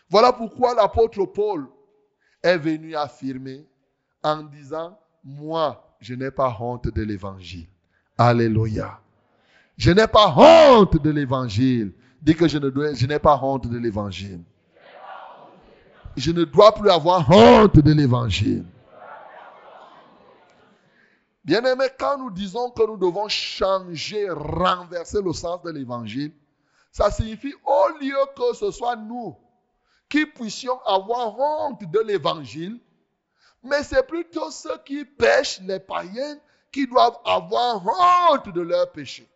Voilà 0.10 0.32
pourquoi 0.32 0.76
l'apôtre 0.76 1.26
Paul 1.26 1.68
est 2.44 2.58
venu 2.60 2.96
affirmer 2.96 3.68
en 4.24 4.44
disant, 4.44 5.00
moi, 5.24 5.98
je 6.00 6.14
n'ai 6.14 6.30
pas 6.30 6.56
honte 6.60 6.88
de 6.88 7.02
l'évangile. 7.02 7.68
Alléluia. 8.16 9.02
Je 9.76 9.90
n'ai 9.90 10.08
pas 10.08 10.34
honte 10.38 11.02
de 11.02 11.10
l'évangile. 11.10 11.94
Dis 12.22 12.36
que 12.36 12.48
je, 12.48 13.06
n'ai 13.06 13.20
pas 13.20 13.40
honte 13.42 13.68
de 13.68 13.78
l'évangile. 13.80 14.44
Je 16.18 16.32
ne 16.32 16.44
dois 16.46 16.74
plus 16.74 16.90
avoir 16.90 17.30
honte 17.30 17.78
de 17.78 17.94
l'évangile. 17.94 18.66
Bien 21.46 21.64
aimé, 21.64 21.86
quand 21.98 22.18
nous 22.18 22.32
disons 22.32 22.72
que 22.72 22.86
nous 22.86 22.98
devons 22.98 23.30
changer, 23.30 24.28
renverser 24.30 25.22
le 25.22 25.32
sens 25.32 25.62
de 25.62 25.70
l'évangile, 25.70 26.34
ça 26.92 27.12
signifie 27.12 27.54
au 27.64 28.00
lieu 28.02 28.18
que 28.36 28.56
ce 28.56 28.72
soit 28.72 28.96
nous 28.96 29.38
qui 30.10 30.26
puissions 30.26 30.80
avoir 30.86 31.40
honte 31.40 31.84
de 31.90 32.00
l'évangile, 32.00 32.80
mais 33.64 33.84
c'est 33.84 34.06
plutôt 34.08 34.50
ceux 34.50 34.78
qui 34.86 35.06
pêchent, 35.06 35.62
les 35.62 35.80
païens, 35.80 36.38
qui 36.72 36.88
doivent 36.88 37.20
avoir 37.26 37.82
honte 37.86 38.50
de 38.54 38.62
leur 38.62 38.92
péché. 38.92 39.30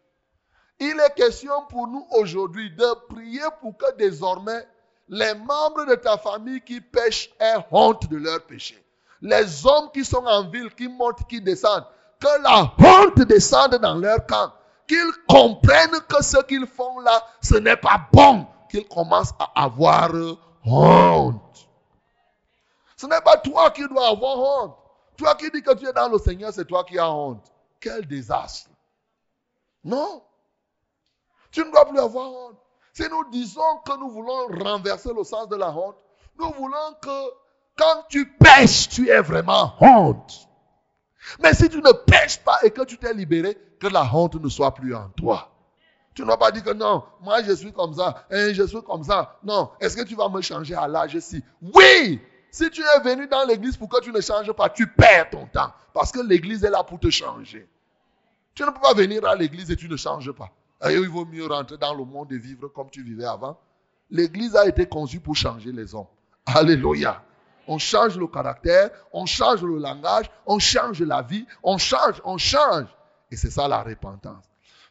Il 0.79 0.99
est 0.99 1.13
question 1.15 1.53
pour 1.69 1.87
nous 1.87 2.07
aujourd'hui 2.11 2.71
de 2.71 3.07
prier 3.07 3.41
pour 3.61 3.77
que 3.77 3.95
désormais 3.97 4.65
les 5.11 5.35
membres 5.35 5.85
de 5.85 5.95
ta 5.95 6.17
famille 6.17 6.61
qui 6.61 6.79
pêchent 6.79 7.29
aient 7.37 7.57
honte 7.69 8.09
de 8.09 8.15
leur 8.15 8.41
péché. 8.45 8.81
Les 9.21 9.65
hommes 9.67 9.91
qui 9.93 10.05
sont 10.05 10.25
en 10.25 10.49
ville, 10.49 10.73
qui 10.73 10.87
montent, 10.87 11.27
qui 11.27 11.41
descendent, 11.41 11.85
que 12.17 12.41
la 12.41 12.73
honte 12.79 13.19
descende 13.27 13.75
dans 13.75 13.95
leur 13.95 14.25
camp. 14.25 14.53
Qu'ils 14.87 15.11
comprennent 15.27 15.99
que 16.07 16.23
ce 16.23 16.41
qu'ils 16.43 16.65
font 16.65 16.99
là, 17.01 17.25
ce 17.41 17.55
n'est 17.55 17.75
pas 17.75 18.07
bon. 18.11 18.47
Qu'ils 18.69 18.87
commencent 18.87 19.33
à 19.37 19.63
avoir 19.63 20.11
honte. 20.63 21.67
Ce 22.95 23.05
n'est 23.05 23.21
pas 23.21 23.37
toi 23.37 23.69
qui 23.71 23.85
dois 23.87 24.07
avoir 24.07 24.39
honte. 24.39 24.77
Toi 25.17 25.35
qui 25.35 25.51
dis 25.51 25.61
que 25.61 25.73
tu 25.75 25.87
es 25.87 25.93
dans 25.93 26.07
le 26.07 26.19
Seigneur, 26.19 26.53
c'est 26.53 26.65
toi 26.65 26.85
qui 26.85 26.97
as 26.97 27.11
honte. 27.11 27.45
Quel 27.81 28.07
désastre. 28.07 28.69
Non. 29.83 30.23
Tu 31.51 31.65
ne 31.65 31.71
dois 31.71 31.85
plus 31.85 31.99
avoir 31.99 32.31
honte. 32.31 32.57
Si 32.93 33.03
nous 33.09 33.29
disons 33.31 33.77
que 33.85 33.97
nous 33.97 34.09
voulons 34.09 34.47
renverser 34.63 35.11
le 35.15 35.23
sens 35.23 35.47
de 35.47 35.55
la 35.55 35.69
honte, 35.71 35.95
nous 36.39 36.51
voulons 36.51 36.95
que 37.01 37.31
quand 37.77 38.03
tu 38.09 38.29
pêches, 38.33 38.89
tu 38.89 39.09
aies 39.09 39.21
vraiment 39.21 39.73
honte. 39.79 40.47
Mais 41.41 41.53
si 41.53 41.69
tu 41.69 41.77
ne 41.77 41.91
pêches 41.91 42.39
pas 42.39 42.59
et 42.63 42.71
que 42.71 42.83
tu 42.83 42.97
t'es 42.97 43.13
libéré, 43.13 43.57
que 43.79 43.87
la 43.87 44.03
honte 44.13 44.35
ne 44.35 44.49
soit 44.49 44.73
plus 44.73 44.93
en 44.95 45.09
toi. 45.09 45.49
Tu 46.13 46.25
n'as 46.25 46.35
pas 46.35 46.51
dit 46.51 46.61
que 46.61 46.73
non, 46.73 47.03
moi 47.21 47.41
je 47.41 47.53
suis 47.53 47.71
comme 47.71 47.93
ça, 47.93 48.25
et 48.29 48.35
hein, 48.35 48.53
je 48.53 48.63
suis 48.63 48.81
comme 48.83 49.03
ça. 49.03 49.39
Non, 49.43 49.71
est-ce 49.79 49.95
que 49.95 50.03
tu 50.03 50.15
vas 50.15 50.27
me 50.27 50.41
changer 50.41 50.75
à 50.75 50.87
l'âge 50.87 51.17
ci 51.19 51.41
Oui, 51.61 52.19
si 52.51 52.69
tu 52.69 52.81
es 52.81 52.99
venu 52.99 53.27
dans 53.27 53.45
l'église 53.45 53.77
pour 53.77 53.87
que 53.87 54.01
tu 54.01 54.11
ne 54.11 54.19
changes 54.19 54.51
pas, 54.51 54.69
tu 54.69 54.87
perds 54.87 55.29
ton 55.29 55.45
temps. 55.47 55.71
Parce 55.93 56.11
que 56.11 56.19
l'église 56.19 56.65
est 56.65 56.69
là 56.69 56.83
pour 56.83 56.99
te 56.99 57.09
changer. 57.09 57.67
Tu 58.53 58.63
ne 58.63 58.69
peux 58.69 58.81
pas 58.81 58.93
venir 58.93 59.25
à 59.25 59.35
l'église 59.35 59.71
et 59.71 59.77
tu 59.77 59.87
ne 59.87 59.95
changes 59.95 60.31
pas. 60.33 60.49
Il 60.89 61.09
vaut 61.09 61.25
mieux 61.25 61.45
rentrer 61.45 61.77
dans 61.77 61.93
le 61.93 62.03
monde 62.03 62.31
et 62.31 62.37
vivre 62.37 62.67
comme 62.69 62.89
tu 62.89 63.03
vivais 63.03 63.25
avant. 63.25 63.57
L'église 64.09 64.55
a 64.55 64.67
été 64.67 64.85
conçue 64.87 65.19
pour 65.19 65.35
changer 65.35 65.71
les 65.71 65.93
hommes. 65.93 66.07
Alléluia. 66.45 67.23
On 67.67 67.77
change 67.77 68.17
le 68.17 68.27
caractère, 68.27 68.89
on 69.13 69.25
change 69.25 69.61
le 69.61 69.77
langage, 69.77 70.29
on 70.45 70.57
change 70.59 71.01
la 71.01 71.21
vie, 71.21 71.45
on 71.63 71.77
change, 71.77 72.21
on 72.25 72.37
change. 72.37 72.87
Et 73.29 73.37
c'est 73.37 73.51
ça 73.51 73.67
la 73.67 73.83
repentance. 73.83 74.43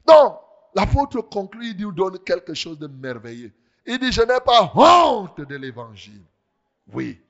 Donc, 0.06 0.38
l'apôtre 0.74 1.20
conclut, 1.22 1.70
il 1.70 1.76
nous 1.80 1.92
donne 1.92 2.18
quelque 2.20 2.54
chose 2.54 2.78
de 2.78 2.86
merveilleux. 2.86 3.52
Il 3.84 3.98
dit, 3.98 4.12
je 4.12 4.22
n'ai 4.22 4.40
pas 4.40 4.72
honte 4.74 5.40
de 5.40 5.56
l'évangile. 5.56 6.22
Oui, 6.92 7.20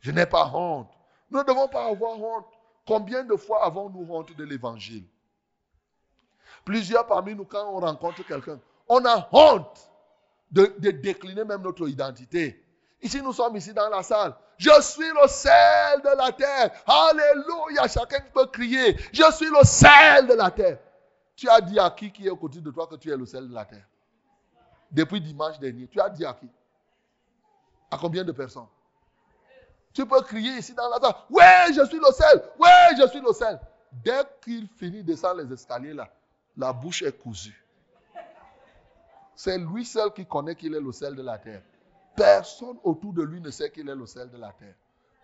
je 0.00 0.10
n'ai 0.10 0.26
pas 0.26 0.50
honte. 0.52 0.90
Nous 1.30 1.38
ne 1.38 1.44
devons 1.44 1.68
pas 1.68 1.86
avoir 1.86 2.18
honte. 2.20 2.46
Combien 2.86 3.22
de 3.24 3.36
fois 3.36 3.64
avons-nous 3.64 4.12
honte 4.12 4.36
de 4.36 4.44
l'évangile? 4.44 5.04
Plusieurs 6.64 7.06
parmi 7.06 7.34
nous, 7.34 7.44
quand 7.44 7.68
on 7.72 7.80
rencontre 7.80 8.24
quelqu'un, 8.26 8.58
on 8.88 9.04
a 9.04 9.28
honte 9.32 9.90
de, 10.50 10.66
décliner 10.90 11.44
même 11.44 11.62
notre 11.62 11.88
identité. 11.88 12.64
Ici, 13.02 13.22
nous 13.22 13.32
sommes 13.32 13.56
ici 13.56 13.72
dans 13.72 13.88
la 13.88 14.02
salle. 14.02 14.34
Je 14.58 14.80
suis 14.82 15.08
le 15.08 15.26
sel 15.28 16.02
de 16.02 16.16
la 16.16 16.32
terre. 16.32 16.70
Alléluia. 16.86 17.88
Chacun 17.88 18.22
peut 18.34 18.46
crier. 18.46 18.96
Je 19.12 19.32
suis 19.32 19.48
le 19.48 19.64
sel 19.64 20.26
de 20.26 20.34
la 20.34 20.50
terre. 20.50 20.78
Tu 21.34 21.48
as 21.48 21.60
dit 21.62 21.78
à 21.78 21.88
qui 21.90 22.12
qui 22.12 22.26
est 22.26 22.30
au 22.30 22.36
côté 22.36 22.60
de 22.60 22.70
toi 22.70 22.86
que 22.86 22.96
tu 22.96 23.10
es 23.10 23.16
le 23.16 23.24
sel 23.24 23.48
de 23.48 23.54
la 23.54 23.64
terre? 23.64 23.86
Depuis 24.90 25.20
dimanche 25.20 25.58
dernier, 25.58 25.86
tu 25.86 26.00
as 26.00 26.10
dit 26.10 26.26
à 26.26 26.34
qui? 26.34 26.48
À 27.90 27.96
combien 27.96 28.24
de 28.24 28.32
personnes? 28.32 28.66
Tu 29.94 30.04
peux 30.04 30.20
crier 30.20 30.58
ici 30.58 30.74
dans 30.74 30.88
la 30.88 31.00
salle, 31.00 31.14
ouais, 31.30 31.74
je 31.74 31.84
suis 31.86 31.98
le 31.98 32.12
sel, 32.12 32.42
ouais, 32.58 32.96
je 32.98 33.08
suis 33.08 33.20
le 33.20 33.32
sel. 33.32 33.58
Dès 33.90 34.22
qu'il 34.42 34.68
finit 34.68 35.02
de 35.02 35.12
descendre 35.12 35.42
les 35.42 35.52
escaliers 35.52 35.94
là, 35.94 36.08
la 36.56 36.72
bouche 36.72 37.02
est 37.02 37.18
cousue. 37.18 37.64
C'est 39.34 39.58
lui 39.58 39.84
seul 39.84 40.12
qui 40.12 40.26
connaît 40.26 40.54
qu'il 40.54 40.74
est 40.74 40.80
le 40.80 40.92
sel 40.92 41.14
de 41.14 41.22
la 41.22 41.38
terre. 41.38 41.62
Personne 42.14 42.76
autour 42.84 43.12
de 43.12 43.22
lui 43.22 43.40
ne 43.40 43.50
sait 43.50 43.70
qu'il 43.70 43.88
est 43.88 43.94
le 43.94 44.06
sel 44.06 44.30
de 44.30 44.36
la 44.36 44.52
terre. 44.52 44.74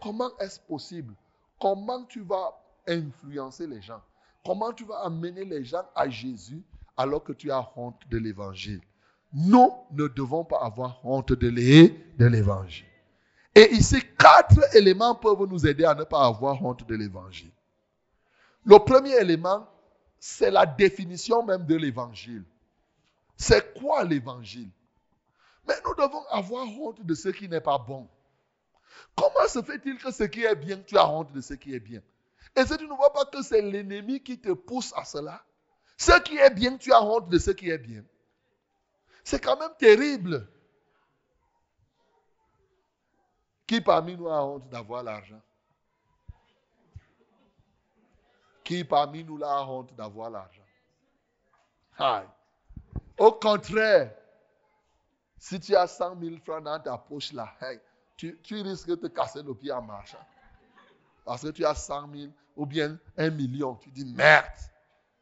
Comment 0.01 0.31
est-ce 0.39 0.61
possible? 0.61 1.15
Comment 1.61 2.05
tu 2.05 2.23
vas 2.23 2.59
influencer 2.87 3.67
les 3.67 3.83
gens? 3.83 4.01
Comment 4.45 4.73
tu 4.73 4.85
vas 4.85 5.01
amener 5.01 5.45
les 5.45 5.65
gens 5.65 5.85
à 5.95 6.09
Jésus 6.09 6.63
alors 6.97 7.23
que 7.23 7.33
tu 7.33 7.51
as 7.51 7.69
honte 7.77 8.01
de 8.09 8.19
l'évangile? 8.19 8.81
Nous 9.33 9.71
ne 9.91 10.07
devons 10.09 10.45
pas 10.45 10.61
avoir 10.63 11.05
honte 11.05 11.33
de 11.33 11.49
l'évangile. 12.29 12.87
Et 13.55 13.73
ici, 13.73 14.01
quatre 14.19 14.77
éléments 14.77 15.15
peuvent 15.15 15.47
nous 15.49 15.67
aider 15.67 15.85
à 15.85 15.95
ne 15.95 16.05
pas 16.05 16.25
avoir 16.25 16.63
honte 16.65 16.87
de 16.87 16.95
l'évangile. 16.95 17.51
Le 18.65 18.79
premier 18.79 19.17
élément, 19.17 19.67
c'est 20.19 20.51
la 20.51 20.67
définition 20.67 21.45
même 21.45 21.67
de 21.67 21.77
l'évangile. 21.77 22.45
C'est 23.37 23.75
quoi 23.79 24.05
l'évangile? 24.05 24.71
Mais 25.67 25.75
nous 25.85 25.95
devons 25.95 26.25
avoir 26.31 26.67
honte 26.67 27.05
de 27.05 27.15
ce 27.15 27.29
qui 27.29 27.49
n'est 27.49 27.61
pas 27.61 27.79
bon. 27.79 28.09
Comment 29.15 29.49
se 29.49 29.63
fait-il 29.63 29.99
que 29.99 30.11
ce 30.11 30.25
qui 30.25 30.45
est 30.45 30.55
bien, 30.55 30.79
tu 30.79 30.97
as 30.97 31.09
honte 31.09 31.33
de 31.33 31.41
ce 31.41 31.55
qui 31.55 31.75
est 31.75 31.81
bien? 31.81 32.01
Et 32.55 32.65
si 32.65 32.77
tu 32.77 32.87
ne 32.87 32.95
vois 32.95 33.13
pas 33.13 33.25
que 33.27 33.43
c'est 33.43 33.61
l'ennemi 33.61 34.23
qui 34.23 34.41
te 34.41 34.53
pousse 34.53 34.93
à 34.97 35.05
cela, 35.05 35.45
ce 35.99 36.19
qui 36.21 36.39
est 36.39 36.51
bien, 36.51 36.77
tu 36.77 36.93
as 36.93 37.03
honte 37.03 37.29
de 37.29 37.39
ce 37.39 37.51
qui 37.51 37.71
est 37.71 37.79
bien. 37.79 38.05
C'est 39.25 39.43
quand 39.43 39.59
même 39.59 39.75
terrible. 39.79 40.49
Qui 43.67 43.81
parmi 43.81 44.17
nous 44.17 44.29
a 44.29 44.45
honte 44.45 44.69
d'avoir 44.69 45.03
l'argent? 45.03 45.43
Qui 48.67 48.83
parmi 48.83 49.23
nous 49.23 49.41
a 49.45 49.65
honte 49.65 49.95
d'avoir 49.95 50.29
l'argent? 50.29 52.27
Au 53.17 53.31
contraire, 53.31 54.13
si 55.39 55.61
tu 55.61 55.77
as 55.77 55.87
100 55.87 56.19
000 56.21 56.37
francs 56.45 56.65
dans 56.65 56.81
ta 56.81 56.99
poche 56.99 57.33
là, 57.33 57.49
tu, 58.17 58.37
risques 58.51 58.89
de 58.89 58.97
te 58.97 59.07
casser 59.07 59.45
le 59.45 59.55
pied 59.55 59.71
en 59.71 59.83
marchant. 59.83 60.19
Parce 61.25 61.43
que 61.43 61.51
tu 61.51 61.65
as 61.65 61.77
100 61.77 62.13
000 62.13 62.33
ou 62.57 62.67
bien 62.67 62.99
un 63.17 63.31
million. 63.31 63.77
Tu 63.77 63.89
dis 63.91 64.05
merde. 64.05 64.51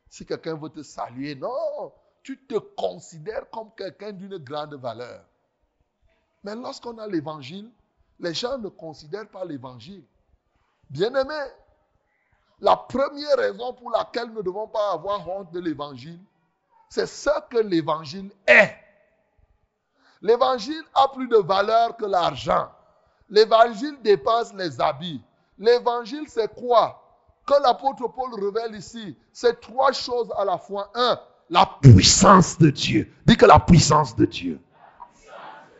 si 0.09 0.25
quelqu'un 0.25 0.57
veut 0.57 0.71
te 0.71 0.83
saluer. 0.83 1.35
Non, 1.35 1.93
tu 2.23 2.47
te 2.47 2.57
considères 2.57 3.51
comme 3.51 3.75
quelqu'un 3.77 4.13
d'une 4.13 4.39
grande 4.39 4.75
valeur. 4.77 5.23
Mais 6.43 6.55
lorsqu'on 6.55 6.97
a 6.97 7.07
l'évangile, 7.07 7.71
les 8.19 8.33
gens 8.33 8.57
ne 8.57 8.71
considèrent 8.71 9.29
pas 9.29 9.45
l'évangile. 9.45 10.07
Bien-aimé, 10.89 11.45
la 12.61 12.77
première 12.77 13.37
raison 13.37 13.73
pour 13.73 13.91
laquelle 13.91 14.29
nous 14.29 14.39
ne 14.39 14.43
devons 14.43 14.69
pas 14.69 14.93
avoir 14.93 15.29
honte 15.29 15.53
de 15.53 15.61
l'évangile, 15.61 16.21
c'est 16.89 17.07
ce 17.07 17.31
que 17.51 17.59
l'évangile 17.59 18.31
est. 18.47 18.75
L'évangile 20.23 20.83
a 20.95 21.09
plus 21.09 21.29
de 21.29 21.37
valeur 21.37 21.97
que 21.97 22.07
l'argent. 22.07 22.69
L'évangile 23.29 23.97
dépasse 24.03 24.55
les 24.55 24.81
habits. 24.81 25.23
L'évangile, 25.59 26.25
c'est 26.29 26.53
quoi? 26.55 27.01
Que 27.47 27.63
l'apôtre 27.63 28.09
Paul 28.09 28.33
révèle 28.43 28.75
ici, 28.75 29.17
c'est 29.33 29.61
trois 29.61 29.93
choses 29.93 30.33
à 30.39 30.45
la 30.45 30.57
fois. 30.57 30.91
Un, 30.95 31.21
la 31.51 31.67
puissance 31.83 32.57
de 32.59 32.71
Dieu. 32.71 33.13
Dis 33.27 33.37
que 33.37 33.45
la 33.45 33.59
puissance 33.59 34.17
de 34.17 34.25
Dieu. 34.25 34.61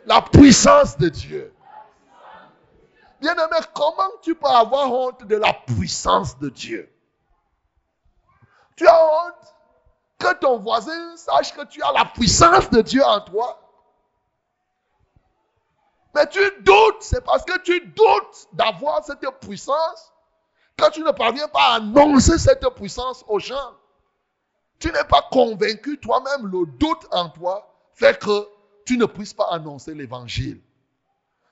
La 0.05 0.21
puissance 0.21 0.97
de 0.97 1.09
Dieu. 1.09 1.54
Bien-aimé, 3.21 3.57
comment 3.73 4.11
tu 4.21 4.35
peux 4.35 4.47
avoir 4.47 4.91
honte 4.91 5.25
de 5.25 5.35
la 5.35 5.53
puissance 5.53 6.37
de 6.39 6.49
Dieu? 6.49 6.91
Tu 8.75 8.87
as 8.87 9.05
honte 9.05 9.55
que 10.19 10.33
ton 10.35 10.59
voisin 10.59 11.15
sache 11.15 11.53
que 11.53 11.65
tu 11.65 11.81
as 11.81 11.91
la 11.91 12.05
puissance 12.05 12.69
de 12.69 12.81
Dieu 12.81 13.03
en 13.03 13.21
toi. 13.21 13.61
Mais 16.13 16.27
tu 16.27 16.39
doutes, 16.61 17.01
c'est 17.01 17.23
parce 17.23 17.43
que 17.43 17.59
tu 17.59 17.79
doutes 17.87 18.47
d'avoir 18.53 19.03
cette 19.03 19.25
puissance 19.41 20.13
que 20.77 20.89
tu 20.91 21.01
ne 21.01 21.11
parviens 21.11 21.47
pas 21.47 21.73
à 21.73 21.75
annoncer 21.75 22.37
cette 22.37 22.67
puissance 22.75 23.23
aux 23.27 23.39
gens. 23.39 23.73
Tu 24.79 24.87
n'es 24.91 25.03
pas 25.05 25.27
convaincu 25.31 25.99
toi-même, 25.99 26.47
le 26.47 26.65
doute 26.65 27.07
en 27.11 27.29
toi 27.29 27.71
fait 27.93 28.19
que 28.19 28.47
tu 28.85 28.97
ne 28.97 29.05
puisses 29.05 29.33
pas 29.33 29.47
annoncer 29.51 29.93
l'évangile. 29.93 30.61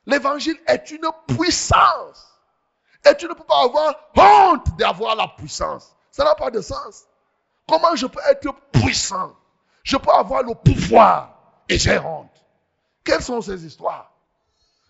L'évangile 0.06 0.58
est 0.68 0.92
une 0.92 1.08
puissance. 1.28 2.30
Et 3.10 3.16
tu 3.18 3.28
ne 3.28 3.34
peux 3.34 3.44
pas 3.44 3.64
avoir 3.64 3.96
honte 4.16 4.78
d'avoir 4.78 5.16
la 5.16 5.28
puissance. 5.28 5.96
Ça 6.12 6.24
n'a 6.24 6.36
pas 6.36 6.52
de 6.52 6.62
sens. 6.62 7.06
Comment 7.68 7.96
je 7.96 8.06
peux 8.08 8.22
être 8.30 8.54
puissant? 8.72 9.36
Je 9.84 9.98
peux 9.98 10.12
avoir 10.12 10.44
le 10.44 10.54
pouvoir 10.56 11.38
et 11.68 11.78
j'ai 11.78 11.98
honte. 12.00 12.32
Quelles 13.04 13.22
sont 13.22 13.42
ces 13.42 13.66
histoires? 13.66 14.12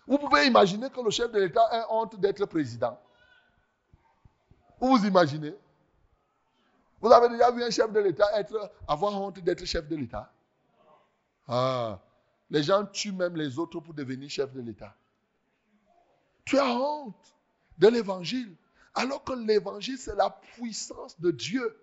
Vous 0.06 0.18
pouvez 0.18 0.46
imaginer 0.46 0.90
que 0.90 1.00
le 1.00 1.10
chef 1.10 1.32
de 1.32 1.40
l'État 1.40 1.66
ait 1.72 1.84
honte 1.90 2.18
d'être 2.20 2.44
président. 2.46 2.98
Vous 4.80 4.96
vous 4.96 5.06
imaginez? 5.06 5.54
Vous 7.00 7.10
avez 7.10 7.28
déjà 7.28 7.50
vu 7.50 7.62
un 7.64 7.70
chef 7.70 7.90
de 7.90 8.00
l'État 8.00 8.26
avoir 8.86 9.20
honte 9.20 9.38
d'être 9.40 9.64
chef 9.64 9.88
de 9.88 9.96
l'État? 9.96 10.30
Ah, 11.48 11.98
Les 12.50 12.62
gens 12.62 12.84
tuent 12.86 13.12
même 13.12 13.36
les 13.36 13.58
autres 13.58 13.80
pour 13.80 13.94
devenir 13.94 14.28
chef 14.30 14.52
de 14.52 14.60
l'État. 14.60 14.94
Tu 16.44 16.58
as 16.58 16.66
honte 16.66 17.36
de 17.78 17.88
l'évangile. 17.88 18.54
Alors 18.94 19.24
que 19.24 19.32
l'évangile, 19.32 19.98
c'est 19.98 20.14
la 20.14 20.30
puissance 20.30 21.18
de 21.20 21.30
Dieu. 21.30 21.76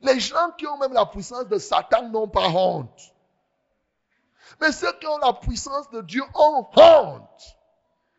Les 0.00 0.20
gens 0.20 0.50
qui 0.56 0.66
ont 0.66 0.78
même 0.78 0.92
la 0.92 1.06
puissance 1.06 1.46
de 1.48 1.58
Satan 1.58 2.08
n'ont 2.08 2.28
pas 2.28 2.48
honte. 2.48 3.14
Mais 4.60 4.72
ceux 4.72 4.92
qui 4.98 5.06
ont 5.06 5.18
la 5.18 5.34
puissance 5.34 5.90
de 5.90 6.00
Dieu 6.00 6.22
ont 6.34 6.66
honte 6.76 7.58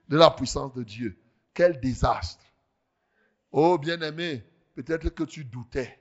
de 0.10 0.18
la 0.18 0.30
puissance 0.30 0.74
de 0.74 0.84
Dieu. 0.84 1.18
Quel 1.54 1.80
désastre. 1.80 2.44
Oh 3.52 3.78
bien-aimé, 3.78 4.44
peut-être 4.76 5.10
que 5.10 5.24
tu 5.24 5.44
doutais. 5.44 6.00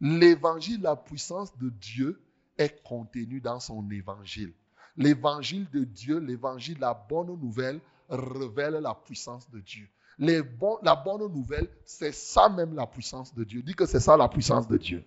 L'évangile, 0.00 0.80
la 0.82 0.96
puissance 0.96 1.56
de 1.58 1.68
Dieu 1.68 2.20
est 2.58 2.82
contenue 2.82 3.40
dans 3.40 3.60
son 3.60 3.88
évangile. 3.90 4.52
L'évangile 4.96 5.68
de 5.70 5.84
Dieu, 5.84 6.18
l'évangile, 6.18 6.78
la 6.80 6.94
bonne 6.94 7.38
nouvelle, 7.38 7.80
révèle 8.10 8.74
la 8.74 8.94
puissance 8.94 9.48
de 9.50 9.60
Dieu. 9.60 9.88
La 10.18 10.96
bonne 10.96 11.32
nouvelle, 11.32 11.68
c'est 11.84 12.12
ça 12.12 12.48
même 12.48 12.74
la 12.74 12.86
puissance 12.86 13.34
de 13.34 13.44
Dieu. 13.44 13.62
Dis 13.62 13.74
que 13.74 13.86
c'est 13.86 14.00
ça 14.00 14.16
la 14.16 14.28
puissance 14.28 14.68
de 14.68 14.76
Dieu. 14.76 15.04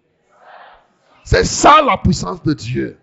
C'est 1.23 1.43
ça 1.43 1.81
la 1.81 1.97
puissance 1.97 2.41
de 2.41 2.53
Dieu. 2.53 2.97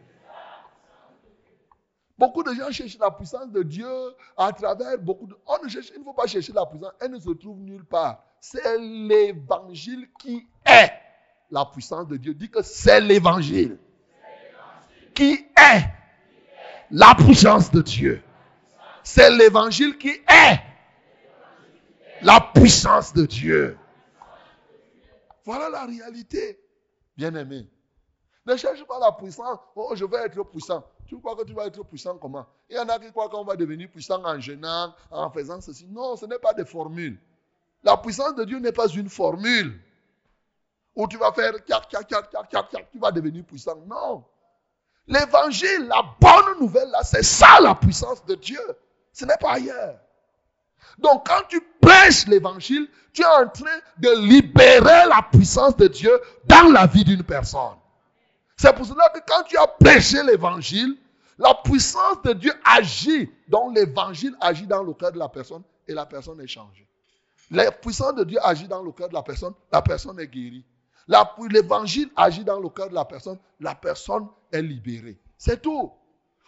Beaucoup 2.18 2.42
de 2.42 2.52
gens 2.52 2.70
cherchent 2.70 2.98
la 2.98 3.10
puissance 3.10 3.50
de 3.50 3.62
Dieu 3.62 3.88
à 4.36 4.52
travers 4.52 4.98
beaucoup 4.98 5.26
de... 5.26 5.34
On 5.46 5.64
ne 5.64 5.68
cherche, 5.70 5.90
il 5.94 6.00
ne 6.00 6.04
faut 6.04 6.12
pas 6.12 6.26
chercher 6.26 6.52
la 6.52 6.66
puissance, 6.66 6.92
elle 7.00 7.12
ne 7.12 7.18
se 7.18 7.30
trouve 7.30 7.58
nulle 7.60 7.84
part. 7.84 8.22
C'est 8.40 8.78
l'évangile 8.78 10.06
qui 10.18 10.46
est 10.66 10.92
la 11.50 11.64
puissance 11.64 12.06
de 12.08 12.18
Dieu. 12.18 12.34
Dis 12.34 12.50
que 12.50 12.60
c'est 12.62 13.00
l'évangile 13.00 13.78
qui 15.14 15.32
est 15.56 15.84
la 16.90 17.14
puissance 17.14 17.70
de 17.70 17.80
Dieu. 17.80 18.22
C'est 19.02 19.30
l'évangile 19.30 19.98
qui 19.98 20.10
est 20.10 20.60
la 22.22 22.40
puissance 22.54 23.12
de 23.12 23.26
Dieu. 23.26 23.78
Voilà 25.44 25.68
la 25.70 25.86
réalité, 25.86 26.60
bien-aimé. 27.16 27.66
Ne 28.46 28.56
cherche 28.56 28.84
pas 28.84 28.98
la 28.98 29.12
puissance. 29.12 29.58
Oh, 29.74 29.92
je 29.94 30.04
veux 30.04 30.18
être 30.18 30.42
puissant. 30.44 30.84
Tu 31.06 31.18
crois 31.18 31.36
que 31.36 31.44
tu 31.44 31.52
vas 31.52 31.66
être 31.66 31.82
puissant 31.84 32.16
comment? 32.18 32.46
Il 32.68 32.76
y 32.76 32.78
en 32.78 32.88
a 32.88 32.98
qui 32.98 33.10
croient 33.10 33.28
qu'on 33.28 33.44
va 33.44 33.56
devenir 33.56 33.90
puissant 33.90 34.24
en 34.24 34.38
gênant, 34.38 34.94
en 35.10 35.30
faisant 35.30 35.60
ceci. 35.60 35.86
Non, 35.88 36.16
ce 36.16 36.26
n'est 36.26 36.38
pas 36.38 36.52
des 36.52 36.64
formules. 36.64 37.18
La 37.82 37.96
puissance 37.96 38.34
de 38.34 38.44
Dieu 38.44 38.58
n'est 38.58 38.72
pas 38.72 38.88
une 38.88 39.08
formule 39.08 39.80
où 40.94 41.08
tu 41.08 41.16
vas 41.16 41.32
faire 41.32 41.52
tu 41.64 42.98
vas 42.98 43.10
devenir 43.10 43.44
puissant. 43.44 43.76
Non. 43.86 44.24
L'évangile, 45.06 45.88
la 45.88 46.02
bonne 46.20 46.60
nouvelle, 46.60 46.92
c'est 47.02 47.24
ça 47.24 47.60
la 47.60 47.74
puissance 47.74 48.24
de 48.26 48.34
Dieu. 48.34 48.60
Ce 49.12 49.24
n'est 49.24 49.36
pas 49.40 49.52
ailleurs. 49.52 49.98
Donc 50.98 51.26
quand 51.26 51.42
tu 51.48 51.60
prêches 51.80 52.26
l'évangile, 52.26 52.88
tu 53.12 53.22
es 53.22 53.26
en 53.26 53.48
train 53.48 53.78
de 53.98 54.10
libérer 54.26 55.06
la 55.08 55.26
puissance 55.30 55.76
de 55.76 55.88
Dieu 55.88 56.12
dans 56.44 56.70
la 56.70 56.86
vie 56.86 57.04
d'une 57.04 57.22
personne. 57.22 57.76
C'est 58.56 58.74
pour 58.74 58.86
cela 58.86 59.08
que 59.14 59.20
quand 59.26 59.42
tu 59.44 59.56
as 59.56 59.66
prêché 59.66 60.22
l'évangile, 60.22 60.96
la 61.38 61.54
puissance 61.54 62.20
de 62.22 62.34
Dieu 62.34 62.52
agit, 62.64 63.30
donc 63.48 63.74
l'évangile 63.74 64.36
agit 64.40 64.66
dans 64.66 64.82
le 64.82 64.92
cœur 64.92 65.12
de 65.12 65.18
la 65.18 65.28
personne 65.28 65.62
et 65.88 65.94
la 65.94 66.04
personne 66.06 66.40
est 66.40 66.46
changée. 66.46 66.86
La 67.50 67.72
puissance 67.72 68.14
de 68.14 68.24
Dieu 68.24 68.38
agit 68.42 68.68
dans 68.68 68.82
le 68.82 68.92
cœur 68.92 69.08
de 69.08 69.14
la 69.14 69.22
personne, 69.22 69.54
la 69.72 69.82
personne 69.82 70.20
est 70.20 70.28
guérie. 70.28 70.64
L'évangile 71.50 72.10
agit 72.14 72.44
dans 72.44 72.60
le 72.60 72.68
cœur 72.68 72.88
de 72.90 72.94
la 72.94 73.04
personne, 73.04 73.38
la 73.58 73.74
personne 73.74 74.28
est 74.52 74.62
libérée. 74.62 75.18
C'est 75.36 75.60
tout. 75.62 75.90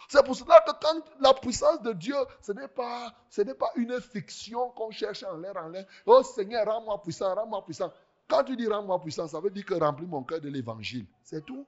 C'est 0.07 0.23
pour 0.25 0.35
cela 0.35 0.61
que 0.61 0.71
quand 0.81 1.01
la 1.19 1.33
puissance 1.33 1.81
de 1.81 1.93
Dieu, 1.93 2.15
ce 2.41 2.51
n'est 2.51 2.67
pas, 2.67 3.13
ce 3.29 3.41
n'est 3.41 3.53
pas 3.53 3.71
une 3.75 3.99
fiction 4.01 4.69
qu'on 4.71 4.91
cherche 4.91 5.23
en 5.23 5.37
l'air, 5.37 5.53
en 5.57 5.69
l'air. 5.69 5.85
Oh 6.05 6.21
Seigneur, 6.23 6.65
rends-moi 6.65 7.01
puissant, 7.01 7.33
rends-moi 7.33 7.63
puissant. 7.63 7.91
Quand 8.27 8.43
tu 8.43 8.55
dis 8.55 8.67
rends-moi 8.67 8.99
puissant, 9.01 9.27
ça 9.27 9.39
veut 9.39 9.49
dire 9.49 9.65
que 9.65 9.73
remplis 9.73 10.05
mon 10.05 10.23
cœur 10.23 10.41
de 10.41 10.49
l'évangile. 10.49 11.05
C'est 11.23 11.45
tout. 11.45 11.65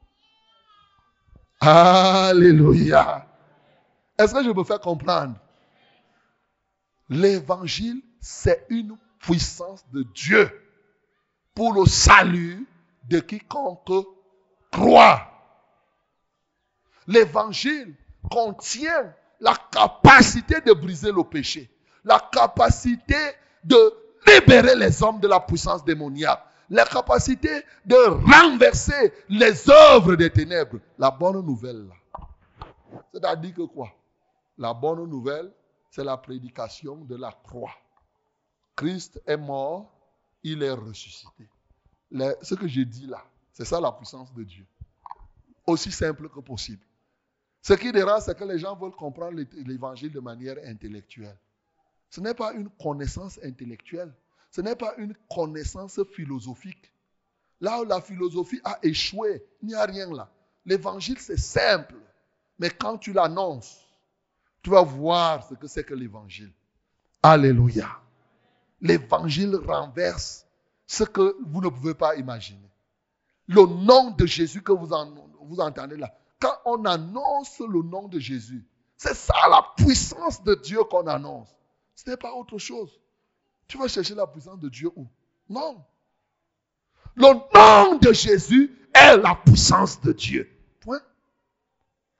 Alléluia. 1.60 3.28
Est-ce 4.18 4.34
que 4.34 4.44
je 4.44 4.50
me 4.50 4.64
fais 4.64 4.80
comprendre? 4.80 5.36
L'évangile, 7.10 8.02
c'est 8.20 8.66
une 8.70 8.98
puissance 9.20 9.86
de 9.92 10.04
Dieu 10.04 10.50
pour 11.54 11.74
le 11.74 11.86
salut 11.86 12.68
de 13.04 13.20
quiconque 13.20 14.06
croit. 14.72 15.22
L'évangile, 17.08 17.96
contient 18.30 19.14
la 19.40 19.56
capacité 19.72 20.62
de 20.62 20.74
briser 20.74 21.12
le 21.12 21.24
péché, 21.24 21.70
la 22.04 22.20
capacité 22.32 23.16
de 23.64 23.94
libérer 24.28 24.76
les 24.76 25.04
hommes 25.04 25.20
de 25.20 25.28
la 25.28 25.40
puissance 25.40 25.84
démoniaque, 25.84 26.44
la 26.70 26.86
capacité 26.86 27.64
de 27.86 27.96
renverser 27.96 29.14
les 29.30 29.70
œuvres 29.70 30.16
des 30.16 30.32
ténèbres. 30.32 30.80
La 30.98 31.12
bonne 31.12 31.46
nouvelle, 31.46 31.88
c'est-à-dire 33.14 33.54
que 33.54 33.64
quoi? 33.64 33.90
La 34.58 34.74
bonne 34.74 35.06
nouvelle, 35.10 35.52
c'est 35.90 36.04
la 36.04 36.18
prédication 36.18 36.98
de 36.98 37.16
la 37.16 37.32
croix. 37.32 37.74
Christ 38.76 39.22
est 39.26 39.38
mort, 39.38 39.92
il 40.44 40.64
est 40.64 40.72
ressuscité. 40.72 41.48
ce 42.42 42.56
que 42.56 42.68
j'ai 42.68 42.86
dit 42.86 43.08
là, 43.08 43.24
c'est 43.54 43.66
ça 43.66 43.80
la 43.80 43.92
puissance 43.92 44.34
de 44.34 44.44
Dieu. 44.44 44.66
Aussi 45.66 45.92
simple 45.92 46.30
que 46.30 46.40
possible. 46.40 46.84
Ce 47.66 47.74
qui 47.74 47.92
dérange, 47.92 48.22
c'est 48.22 48.38
que 48.38 48.44
les 48.44 48.60
gens 48.60 48.76
veulent 48.76 48.92
comprendre 48.92 49.42
l'évangile 49.66 50.12
de 50.12 50.20
manière 50.20 50.58
intellectuelle. 50.68 51.36
Ce 52.12 52.22
n'est 52.22 52.36
pas 52.36 52.54
une 52.54 52.70
connaissance 52.70 53.40
intellectuelle. 53.44 54.14
Ce 54.52 54.62
n'est 54.62 54.76
pas 54.76 54.94
une 55.00 55.16
connaissance 55.34 56.00
philosophique. 56.14 56.94
Là 57.60 57.82
où 57.82 57.86
la 57.86 58.02
philosophie 58.02 58.62
a 58.64 58.78
échoué, 58.84 59.44
il 59.64 59.70
n'y 59.70 59.74
a 59.74 59.84
rien 59.84 60.14
là. 60.14 60.30
L'évangile, 60.64 61.18
c'est 61.18 61.40
simple. 61.40 61.96
Mais 62.60 62.70
quand 62.70 63.00
tu 63.00 63.14
l'annonces, 63.14 63.84
tu 64.62 64.70
vas 64.70 64.84
voir 64.84 65.44
ce 65.48 65.56
que 65.56 65.66
c'est 65.66 65.84
que 65.84 65.96
l'évangile. 65.96 66.54
Alléluia. 67.24 67.90
L'évangile 68.80 69.56
renverse 69.56 70.46
ce 70.86 71.04
que 71.04 71.36
vous 71.44 71.62
ne 71.62 71.70
pouvez 71.70 71.96
pas 71.96 72.16
imaginer. 72.16 72.70
le 73.48 73.66
nom 73.66 74.12
de 74.12 74.28
Jésus 74.28 74.62
que 74.62 74.72
vous, 74.72 74.90
vous 75.42 75.60
entendez 75.60 75.98
là, 75.98 76.16
quand 76.40 76.58
on 76.66 76.86
annonce 76.86 77.60
le 77.60 77.82
nom 77.82 78.08
de 78.08 78.20
Jésus, 78.20 78.66
c'est 78.98 79.16
ça 79.16 79.36
la 79.50 79.66
puissance 79.78 80.44
de 80.44 80.56
Dieu 80.56 80.84
qu'on 80.84 81.08
annonce. 81.08 81.50
Ce 81.96 82.10
n'est 82.10 82.18
pas 82.18 82.34
autre 82.34 82.58
chose. 82.58 83.00
Tu 83.68 83.78
vas 83.78 83.88
chercher 83.88 84.16
la 84.16 84.28
puissance 84.28 84.60
de 84.60 84.70
Dieu 84.70 84.90
où? 84.96 85.08
Non. 85.50 85.84
Le 87.16 87.34
nom 87.54 87.98
de 87.98 88.12
Jésus 88.12 88.76
est 88.94 89.18
la 89.18 89.36
puissance 89.36 90.00
de 90.02 90.12
Dieu. 90.12 90.50
Point. 90.82 91.02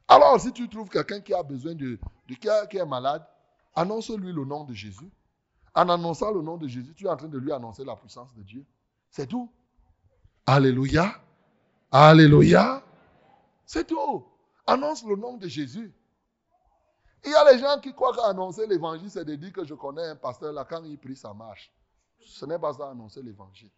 Alors, 0.08 0.40
si 0.40 0.52
tu 0.54 0.68
trouves 0.70 0.90
quelqu'un 0.90 1.20
qui 1.20 1.34
a 1.34 1.44
besoin 1.44 1.76
de, 1.76 2.00
de 2.28 2.36
qui, 2.36 2.78
est 2.78 2.86
malade, 2.86 3.26
annonce-lui 3.76 4.32
le 4.32 4.46
nom 4.46 4.64
de 4.64 4.74
Jésus. 4.74 5.10
En 5.74 5.90
annonçant 5.90 6.32
le 6.32 6.42
nom 6.42 6.56
de 6.56 6.68
Jésus, 6.68 6.94
tu 6.96 7.06
es 7.06 7.10
en 7.10 7.18
train 7.18 7.28
de 7.28 7.38
lui 7.38 7.52
annoncer 7.52 7.84
la 7.84 7.96
puissance 7.96 8.34
de 8.36 8.44
Dieu. 8.44 8.66
C'est 9.10 9.28
tout. 9.28 9.52
Alléluia. 10.46 11.20
Alléluia. 11.92 12.85
C'est 13.66 13.88
tout. 13.88 14.26
Annonce 14.68 15.04
le 15.04 15.16
nom 15.16 15.38
de 15.38 15.48
Jésus. 15.48 15.94
Il 17.24 17.32
y 17.32 17.36
a 17.36 17.52
les 17.52 17.60
gens 17.60 17.80
qui 17.80 17.94
croient 17.94 18.16
qu'annoncer 18.16 18.68
l'évangile, 18.68 19.10
c'est 19.10 19.26
de 19.26 19.36
dire 19.36 19.52
que 19.52 19.66
je 19.66 19.74
connais 19.74 20.06
un 20.08 20.16
pasteur 20.16 20.54
là, 20.54 20.64
quand 20.64 20.84
il 20.84 20.98
prie, 20.98 21.16
ça 21.16 21.34
marche. 21.34 21.72
Ce 22.20 22.46
n'est 22.46 22.60
pas 22.60 22.74
ça, 22.74 22.90
annoncer 22.90 23.22
l'évangile. 23.24 23.72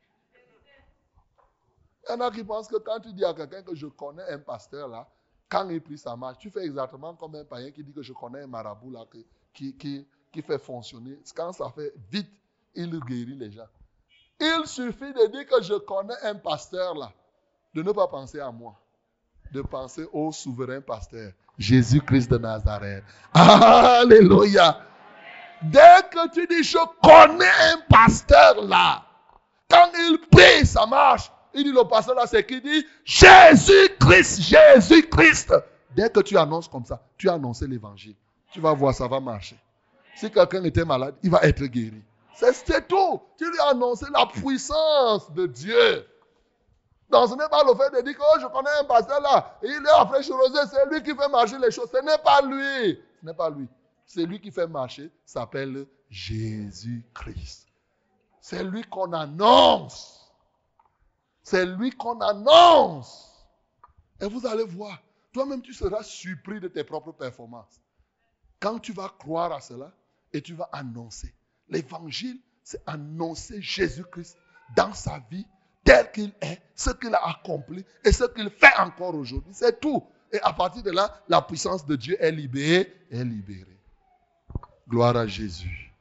Il 2.08 2.12
y 2.12 2.16
en 2.16 2.22
a 2.22 2.32
qui 2.32 2.44
pensent 2.44 2.68
que 2.68 2.78
quand 2.78 3.00
tu 3.00 3.14
dis 3.14 3.24
à 3.24 3.34
quelqu'un 3.34 3.64
que 3.64 3.76
je 3.76 3.88
connais 3.88 4.24
un 4.30 4.40
pasteur 4.40 4.88
là, 4.88 5.08
quand 5.50 5.70
il 5.70 5.82
prie, 5.82 5.98
ça 5.98 6.16
marche. 6.16 6.40
Tu 6.40 6.50
fais 6.50 6.66
exactement 6.66 7.16
comme 7.16 7.36
un 7.36 7.46
païen 7.46 7.72
qui 7.72 7.84
dit 7.84 7.94
que 7.94 8.02
je 8.02 8.12
connais 8.12 8.42
un 8.42 8.48
marabout 8.48 8.92
là, 8.92 9.06
qui, 9.54 9.76
qui, 9.78 10.08
qui 10.32 10.42
fait 10.42 10.60
fonctionner. 10.60 11.20
Quand 11.36 11.54
ça 11.54 11.70
fait 11.72 11.94
vite, 12.12 12.30
il 12.76 13.00
guérit 13.00 13.36
les 13.36 13.52
gens. 13.52 13.68
Il 14.40 14.68
suffit 14.68 15.14
de 15.14 15.28
dire 15.28 15.48
que 15.48 15.62
je 15.64 15.74
connais 15.76 16.18
un 16.24 16.36
pasteur 16.36 16.96
là, 16.96 17.12
de 17.74 17.82
ne 17.82 17.92
pas 17.92 18.08
penser 18.08 18.40
à 18.40 18.52
moi, 18.52 18.76
de 19.52 19.62
penser 19.62 20.06
au 20.12 20.32
souverain 20.32 20.82
pasteur, 20.82 21.32
Jésus-Christ 21.58 22.30
de 22.30 22.38
Nazareth. 22.38 23.04
Alléluia. 23.34 24.80
Dès 25.62 26.04
que 26.12 26.30
tu 26.34 26.46
dis 26.48 26.64
je 26.64 26.78
connais 27.02 27.46
un 27.46 27.80
pasteur 27.90 28.64
là, 28.64 29.04
quand 29.70 29.90
il 29.96 30.20
prie, 30.32 30.66
ça 30.66 30.86
marche. 30.86 31.32
Il 31.54 31.64
dit 31.64 31.72
le 31.72 31.88
pasteur 31.88 32.16
là, 32.16 32.28
c'est 32.28 32.46
qui? 32.46 32.62
Dit 32.62 32.86
Jésus-Christ, 33.04 34.42
Jésus-Christ. 34.42 35.54
Dès 35.96 36.10
que 36.10 36.20
tu 36.20 36.38
annonces 36.38 36.68
comme 36.68 36.86
ça, 36.86 37.02
tu 37.18 37.30
as 37.30 37.34
annoncé 37.34 37.66
l'évangile. 37.66 38.16
Tu 38.52 38.62
vas 38.62 38.74
voir, 38.74 38.94
ça 38.94 39.08
va 39.08 39.20
marcher. 39.20 39.58
Si 40.16 40.30
quelqu'un 40.30 40.64
était 40.64 40.86
malade, 40.86 41.16
il 41.24 41.32
va 41.32 41.40
être 41.42 41.64
guéri. 41.66 42.02
C'est 42.36 42.88
tout. 42.88 43.22
Tu 43.38 43.50
lui 43.50 43.60
as 43.60 43.72
annoncé 43.72 44.06
la 44.14 44.28
puissance 44.28 45.32
de 45.34 45.48
Dieu. 45.48 46.06
Donc 47.10 47.30
ce 47.30 47.36
n'est 47.36 47.50
pas 47.50 47.64
le 47.64 47.74
fait 47.76 47.90
de 47.96 48.02
dire 48.02 48.18
que 48.18 48.22
oh, 48.22 48.40
je 48.42 48.48
connais 48.48 48.70
un 48.82 48.84
pasteur 48.84 49.22
là, 49.22 49.58
il 49.64 49.70
est 49.72 50.00
après 50.00 50.18
rosé, 50.18 50.60
c'est 50.70 50.86
lui 50.90 51.02
qui 51.02 51.16
fait 51.16 51.30
marcher 51.30 51.58
les 51.58 51.72
choses. 51.72 51.90
Ce 51.92 52.04
n'est 52.04 52.18
pas 52.18 52.42
lui. 52.42 53.00
Ce 53.20 53.26
n'est 53.26 53.34
pas 53.34 53.50
lui. 53.50 53.68
C'est 54.06 54.26
lui 54.26 54.40
qui 54.40 54.52
fait 54.52 54.68
marcher, 54.68 55.12
s'appelle 55.26 55.86
Jésus-Christ. 56.10 57.68
C'est 58.42 58.64
lui 58.64 58.84
qu'on 58.84 59.12
annonce. 59.14 60.34
C'est 61.44 61.66
lui 61.66 61.92
qu'on 61.92 62.20
annonce. 62.20 63.34
Et 64.20 64.28
vous 64.28 64.46
allez 64.46 64.64
voir, 64.64 65.02
toi-même 65.34 65.62
tu 65.62 65.74
seras 65.74 66.04
surpris 66.04 66.60
de 66.60 66.68
tes 66.68 66.84
propres 66.84 67.12
performances. 67.12 67.82
Quand 68.60 68.80
tu 68.80 68.94
vas 68.94 69.10
croire 69.10 69.52
à 69.52 69.62
cela 69.62 69.92
et 70.34 70.42
tu 70.42 70.54
vas 70.54 70.70
annoncer. 70.72 71.34
L'évangile, 71.70 72.40
c'est 72.64 72.82
annoncer 72.88 73.62
Jésus-Christ 73.62 74.38
dans 74.76 74.94
sa 74.94 75.20
vie 75.30 75.46
tel 75.88 76.12
qu'il 76.12 76.34
est, 76.42 76.62
ce 76.76 76.90
qu'il 76.92 77.14
a 77.16 77.28
accompli 77.30 77.84
et 78.04 78.12
ce 78.12 78.26
qu'il 78.26 78.50
fait 78.50 78.78
encore 78.78 79.16
aujourd'hui. 79.16 79.54
C'est 79.54 79.80
tout. 79.80 80.04
Et 80.32 80.40
à 80.42 80.52
partir 80.54 80.84
de 80.84 80.92
là, 80.92 81.22
la 81.30 81.42
puissance 81.42 81.86
de 81.86 81.96
Dieu 81.96 82.18
est 82.20 82.32
libérée, 82.32 82.94
est 83.10 83.24
libérée. 83.24 83.80
Gloire 84.90 85.16
à 85.16 85.26
Jésus. 85.26 85.94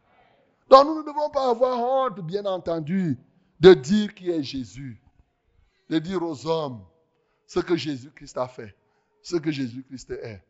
Donc 0.68 0.86
nous 0.86 0.98
ne 0.98 1.06
devons 1.06 1.30
pas 1.30 1.50
avoir 1.50 1.78
honte, 1.78 2.20
bien 2.20 2.44
entendu, 2.44 3.18
de 3.60 3.74
dire 3.74 4.14
qui 4.14 4.30
est 4.30 4.42
Jésus 4.42 5.00
de 5.88 5.98
dire 5.98 6.22
aux 6.22 6.46
hommes 6.46 6.84
ce 7.46 7.60
que 7.60 7.76
Jésus-Christ 7.76 8.36
a 8.38 8.48
fait, 8.48 8.76
ce 9.22 9.36
que 9.36 9.50
Jésus-Christ 9.50 10.10
est. 10.10 10.42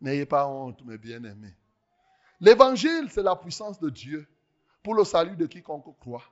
N'ayez 0.00 0.26
pas 0.26 0.46
honte, 0.46 0.84
mes 0.84 0.98
bien-aimés. 0.98 1.54
L'évangile, 2.40 3.08
c'est 3.10 3.22
la 3.22 3.36
puissance 3.36 3.78
de 3.78 3.90
Dieu 3.90 4.26
pour 4.82 4.94
le 4.94 5.04
salut 5.04 5.36
de 5.36 5.46
quiconque 5.46 5.96
croit. 5.98 6.24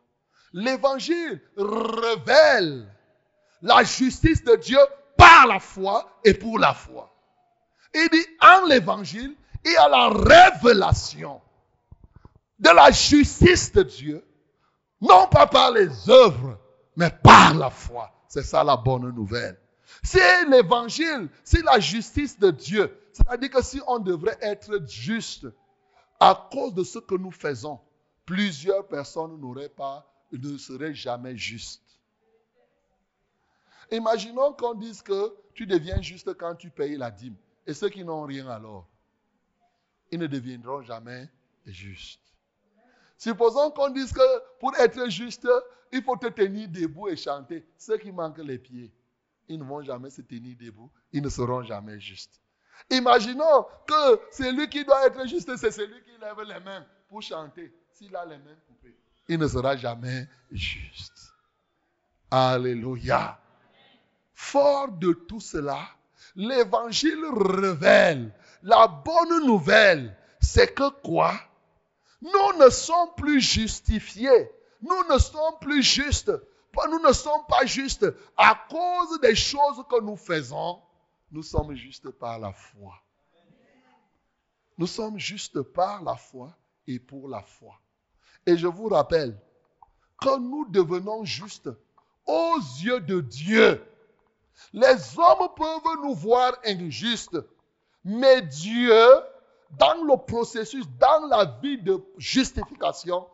L'évangile 0.52 1.40
révèle 1.56 2.86
la 3.62 3.82
justice 3.84 4.42
de 4.44 4.56
Dieu 4.56 4.78
par 5.16 5.46
la 5.46 5.60
foi 5.60 6.20
et 6.24 6.34
pour 6.34 6.58
la 6.58 6.72
foi. 6.74 7.14
Il 7.94 8.08
dit, 8.10 8.26
en 8.40 8.66
l'évangile, 8.66 9.34
il 9.64 9.72
y 9.72 9.76
a 9.76 9.88
la 9.88 10.08
révélation 10.08 11.40
de 12.58 12.70
la 12.70 12.90
justice 12.90 13.72
de 13.72 13.82
Dieu, 13.82 14.24
non 15.00 15.26
pas 15.28 15.46
par 15.46 15.70
les 15.72 15.88
œuvres, 16.08 16.58
mais 16.96 17.10
par 17.10 17.54
la 17.54 17.70
foi. 17.70 18.10
C'est 18.28 18.42
ça 18.42 18.64
la 18.64 18.76
bonne 18.76 19.10
nouvelle. 19.10 19.58
C'est 20.02 20.44
l'évangile, 20.46 21.28
c'est 21.44 21.64
la 21.64 21.80
justice 21.80 22.38
de 22.38 22.50
Dieu. 22.50 22.94
C'est-à-dire 23.12 23.50
que 23.50 23.62
si 23.62 23.80
on 23.86 23.98
devrait 23.98 24.38
être 24.40 24.86
juste 24.86 25.46
à 26.20 26.48
cause 26.50 26.74
de 26.74 26.84
ce 26.84 26.98
que 26.98 27.14
nous 27.14 27.30
faisons, 27.30 27.80
plusieurs 28.26 28.86
personnes 28.86 29.40
n'auraient 29.40 29.68
pas, 29.68 30.06
ne 30.32 30.58
seraient 30.58 30.94
jamais 30.94 31.36
justes. 31.36 31.82
Imaginons 33.90 34.52
qu'on 34.52 34.74
dise 34.74 35.00
que 35.00 35.34
tu 35.54 35.66
deviens 35.66 36.00
juste 36.02 36.34
quand 36.34 36.54
tu 36.54 36.70
payes 36.70 36.96
la 36.96 37.10
dîme. 37.10 37.36
Et 37.66 37.74
ceux 37.74 37.88
qui 37.88 38.04
n'ont 38.04 38.22
rien 38.22 38.48
alors, 38.48 38.86
ils 40.10 40.18
ne 40.18 40.26
deviendront 40.26 40.82
jamais 40.82 41.28
justes. 41.66 42.20
Supposons 43.16 43.70
qu'on 43.70 43.90
dise 43.90 44.12
que 44.12 44.58
pour 44.60 44.74
être 44.76 45.08
juste, 45.10 45.48
il 45.92 46.02
faut 46.02 46.16
te 46.16 46.26
tenir 46.28 46.68
debout 46.68 47.08
et 47.08 47.16
chanter. 47.16 47.66
Ceux 47.76 47.98
qui 47.98 48.12
manquent 48.12 48.38
les 48.38 48.58
pieds, 48.58 48.92
ils 49.48 49.58
ne 49.58 49.64
vont 49.64 49.82
jamais 49.82 50.10
se 50.10 50.22
tenir 50.22 50.56
debout. 50.58 50.90
Ils 51.12 51.22
ne 51.22 51.28
seront 51.28 51.62
jamais 51.62 51.98
justes. 51.98 52.40
Imaginons 52.90 53.66
que 53.86 54.20
celui 54.30 54.68
qui 54.68 54.84
doit 54.84 55.06
être 55.06 55.26
juste, 55.26 55.56
c'est 55.56 55.70
celui 55.70 56.00
qui 56.04 56.16
lève 56.20 56.40
les 56.42 56.60
mains 56.60 56.86
pour 57.08 57.22
chanter. 57.22 57.74
S'il 57.92 58.14
a 58.14 58.24
les 58.24 58.38
mains 58.38 58.56
coupées, 58.66 58.96
il 59.28 59.38
ne 59.38 59.46
sera 59.46 59.76
jamais 59.76 60.26
juste. 60.50 61.32
Alléluia. 62.30 63.38
Fort 64.34 64.92
de 64.92 65.12
tout 65.12 65.40
cela, 65.40 65.80
l'évangile 66.36 67.24
révèle 67.34 68.32
la 68.62 68.86
bonne 68.86 69.46
nouvelle. 69.46 70.16
C'est 70.40 70.74
que 70.74 70.88
quoi? 71.02 71.34
Nous 72.22 72.58
ne 72.58 72.70
sommes 72.70 73.14
plus 73.16 73.40
justifiés 73.40 74.50
nous 74.82 75.04
ne 75.12 75.18
sommes 75.18 75.58
plus 75.60 75.82
justes. 75.82 76.32
Nous 76.90 77.00
ne 77.00 77.12
sommes 77.12 77.44
pas 77.48 77.66
justes 77.66 78.06
à 78.36 78.54
cause 78.68 79.20
des 79.20 79.34
choses 79.34 79.82
que 79.88 80.00
nous 80.00 80.16
faisons. 80.16 80.80
Nous 81.30 81.42
sommes 81.42 81.74
justes 81.74 82.10
par 82.10 82.38
la 82.38 82.52
foi. 82.52 82.94
Nous 84.76 84.86
sommes 84.86 85.18
justes 85.18 85.60
par 85.60 86.02
la 86.04 86.14
foi 86.14 86.56
et 86.86 87.00
pour 87.00 87.28
la 87.28 87.42
foi. 87.42 87.80
Et 88.48 88.56
je 88.56 88.66
vous 88.66 88.88
rappelle 88.88 89.38
que 90.22 90.38
nous 90.38 90.66
devenons 90.70 91.22
justes 91.22 91.68
aux 92.24 92.56
yeux 92.80 93.00
de 93.00 93.20
Dieu. 93.20 93.84
Les 94.72 94.96
hommes 95.18 95.50
peuvent 95.54 96.02
nous 96.02 96.14
voir 96.14 96.56
injustes, 96.64 97.38
mais 98.02 98.40
Dieu, 98.40 99.04
dans 99.72 100.02
le 100.02 100.16
processus, 100.16 100.86
dans 100.98 101.26
la 101.26 101.58
vie 101.62 101.76
de 101.82 102.02
justification, 102.16 103.28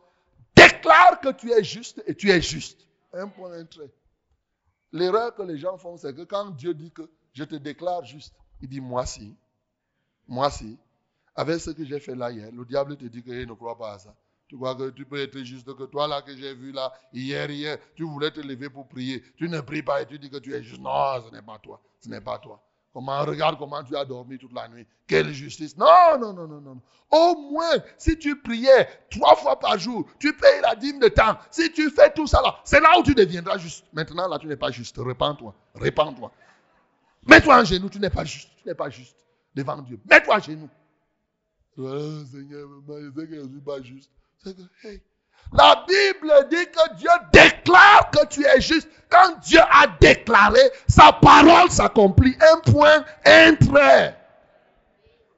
déclare 0.57 1.21
que 1.21 1.29
tu 1.29 1.53
es 1.53 1.63
juste 1.63 2.03
et 2.09 2.17
tu 2.17 2.33
es 2.33 2.43
juste. 2.43 2.81
Un 3.13 3.29
point, 3.29 3.53
un 3.53 3.67
trait. 3.67 3.93
L'erreur 4.91 5.33
que 5.33 5.43
les 5.43 5.59
gens 5.59 5.79
font, 5.79 5.97
c'est 5.97 6.13
que 6.13 6.23
quand 6.23 6.51
Dieu 6.51 6.75
dit 6.75 6.91
que 6.91 7.09
je 7.35 7.45
te 7.45 7.55
déclare 7.55 8.05
juste, 8.05 8.35
il 8.61 8.69
dit 8.69 8.81
moi 8.81 9.07
si. 9.07 9.33
Moi 10.27 10.51
si. 10.51 10.77
Avec 11.37 11.61
ce 11.61 11.71
que 11.71 11.85
j'ai 11.85 12.01
fait 12.01 12.17
là 12.17 12.33
hier, 12.33 12.51
le 12.51 12.65
diable 12.65 12.97
te 12.97 13.05
dit 13.05 13.23
qu'il 13.23 13.47
ne 13.47 13.55
croit 13.55 13.79
pas 13.79 13.93
à 13.93 13.99
ça. 14.01 14.13
Tu 14.55 14.59
crois 14.59 14.77
que 14.77 14.91
tu 14.91 15.05
peux 15.05 15.21
être 15.21 15.37
juste 15.43 15.75
que 15.75 15.83
toi 15.83 16.07
là 16.07 16.23
que 16.23 16.33
j'ai 16.37 16.55
vu 16.55 16.71
là, 16.71 16.93
hier, 17.13 17.51
hier, 17.51 17.77
tu 17.97 18.05
voulais 18.05 18.31
te 18.31 18.39
lever 18.39 18.71
pour 18.71 18.87
prier. 18.87 19.21
Tu 19.37 19.49
ne 19.49 19.61
pries 19.61 19.83
pas 19.83 20.01
et 20.01 20.07
tu 20.07 20.17
dis 20.17 20.31
que 20.31 20.37
tu 20.37 20.55
es 20.55 20.63
juste. 20.63 20.81
Non, 20.81 21.21
ce 21.27 21.35
n'est 21.35 21.43
pas 21.43 21.59
toi. 21.59 21.83
Ce 21.99 22.09
n'est 22.09 22.21
pas 22.21 22.39
toi. 22.39 22.63
Comment, 22.93 23.25
regarde 23.25 23.59
comment 23.59 23.83
tu 23.83 23.97
as 23.97 24.05
dormi 24.05 24.39
toute 24.39 24.53
la 24.53 24.69
nuit. 24.69 24.87
Quelle 25.09 25.33
justice. 25.33 25.77
Non, 25.77 26.21
non, 26.21 26.33
non, 26.33 26.47
non, 26.47 26.61
non. 26.61 26.81
Au 27.11 27.35
moins, 27.51 27.83
si 27.99 28.17
tu 28.17 28.41
priais 28.41 28.87
trois 29.11 29.35
fois 29.35 29.59
par 29.59 29.77
jour, 29.77 30.07
tu 30.21 30.33
payes 30.37 30.61
la 30.63 30.77
dîme 30.77 31.01
de 31.01 31.09
temps. 31.09 31.37
Si 31.51 31.73
tu 31.73 31.91
fais 31.91 32.13
tout 32.13 32.29
ça 32.29 32.41
là, 32.41 32.61
c'est 32.63 32.81
là 32.81 32.97
où 32.97 33.03
tu 33.03 33.13
deviendras 33.13 33.59
juste. 33.59 33.85
Maintenant, 33.93 34.29
là, 34.29 34.39
tu 34.39 34.47
n'es 34.47 34.55
pas 34.55 34.71
juste. 34.71 34.97
Répands-toi. 34.99 35.53
Répands-toi. 35.75 36.31
Mets-toi 37.27 37.61
en 37.61 37.65
genoux. 37.65 37.89
Tu 37.89 37.99
n'es 37.99 38.09
pas 38.09 38.25
juste. 38.25 38.51
Tu 38.63 38.69
n'es 38.69 38.75
pas 38.77 38.89
juste 38.89 39.17
devant 39.53 39.83
Dieu. 39.83 39.99
Mets-toi 40.09 40.37
en 40.37 40.39
genoux. 40.39 40.71
Seigneur, 41.77 42.69
je 42.87 43.11
sais 43.21 43.27
que 43.27 43.35
je 43.35 43.41
ne 43.41 43.49
suis 43.49 43.61
pas 43.61 43.83
juste. 43.83 44.13
La 45.53 45.85
Bible 45.87 46.33
dit 46.51 46.67
que 46.67 46.95
Dieu 46.97 47.11
déclare 47.33 48.11
que 48.11 48.27
tu 48.27 48.45
es 48.45 48.61
juste. 48.61 48.89
Quand 49.09 49.39
Dieu 49.41 49.61
a 49.61 49.87
déclaré, 50.01 50.61
sa 50.89 51.13
parole 51.13 51.71
s'accomplit. 51.71 52.37
Un 52.53 52.59
point, 52.71 53.05
un 53.25 53.55
trait. 53.55 54.19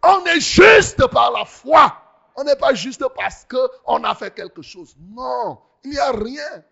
On 0.02 0.24
est 0.24 0.40
juste 0.40 1.06
par 1.08 1.32
la 1.32 1.44
foi. 1.44 2.00
On 2.36 2.44
n'est 2.44 2.56
pas 2.56 2.74
juste 2.74 3.04
parce 3.16 3.46
qu'on 3.46 4.04
a 4.04 4.14
fait 4.14 4.34
quelque 4.34 4.62
chose. 4.62 4.94
Non, 4.98 5.58
il 5.84 5.90
n'y 5.90 5.98
a 5.98 6.12
rien. 6.12 6.64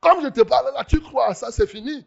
Comme 0.00 0.22
je 0.22 0.28
te 0.28 0.42
parle 0.42 0.72
là, 0.74 0.84
tu 0.84 1.00
crois 1.00 1.28
à 1.28 1.34
ça, 1.34 1.50
c'est 1.50 1.66
fini. 1.66 2.06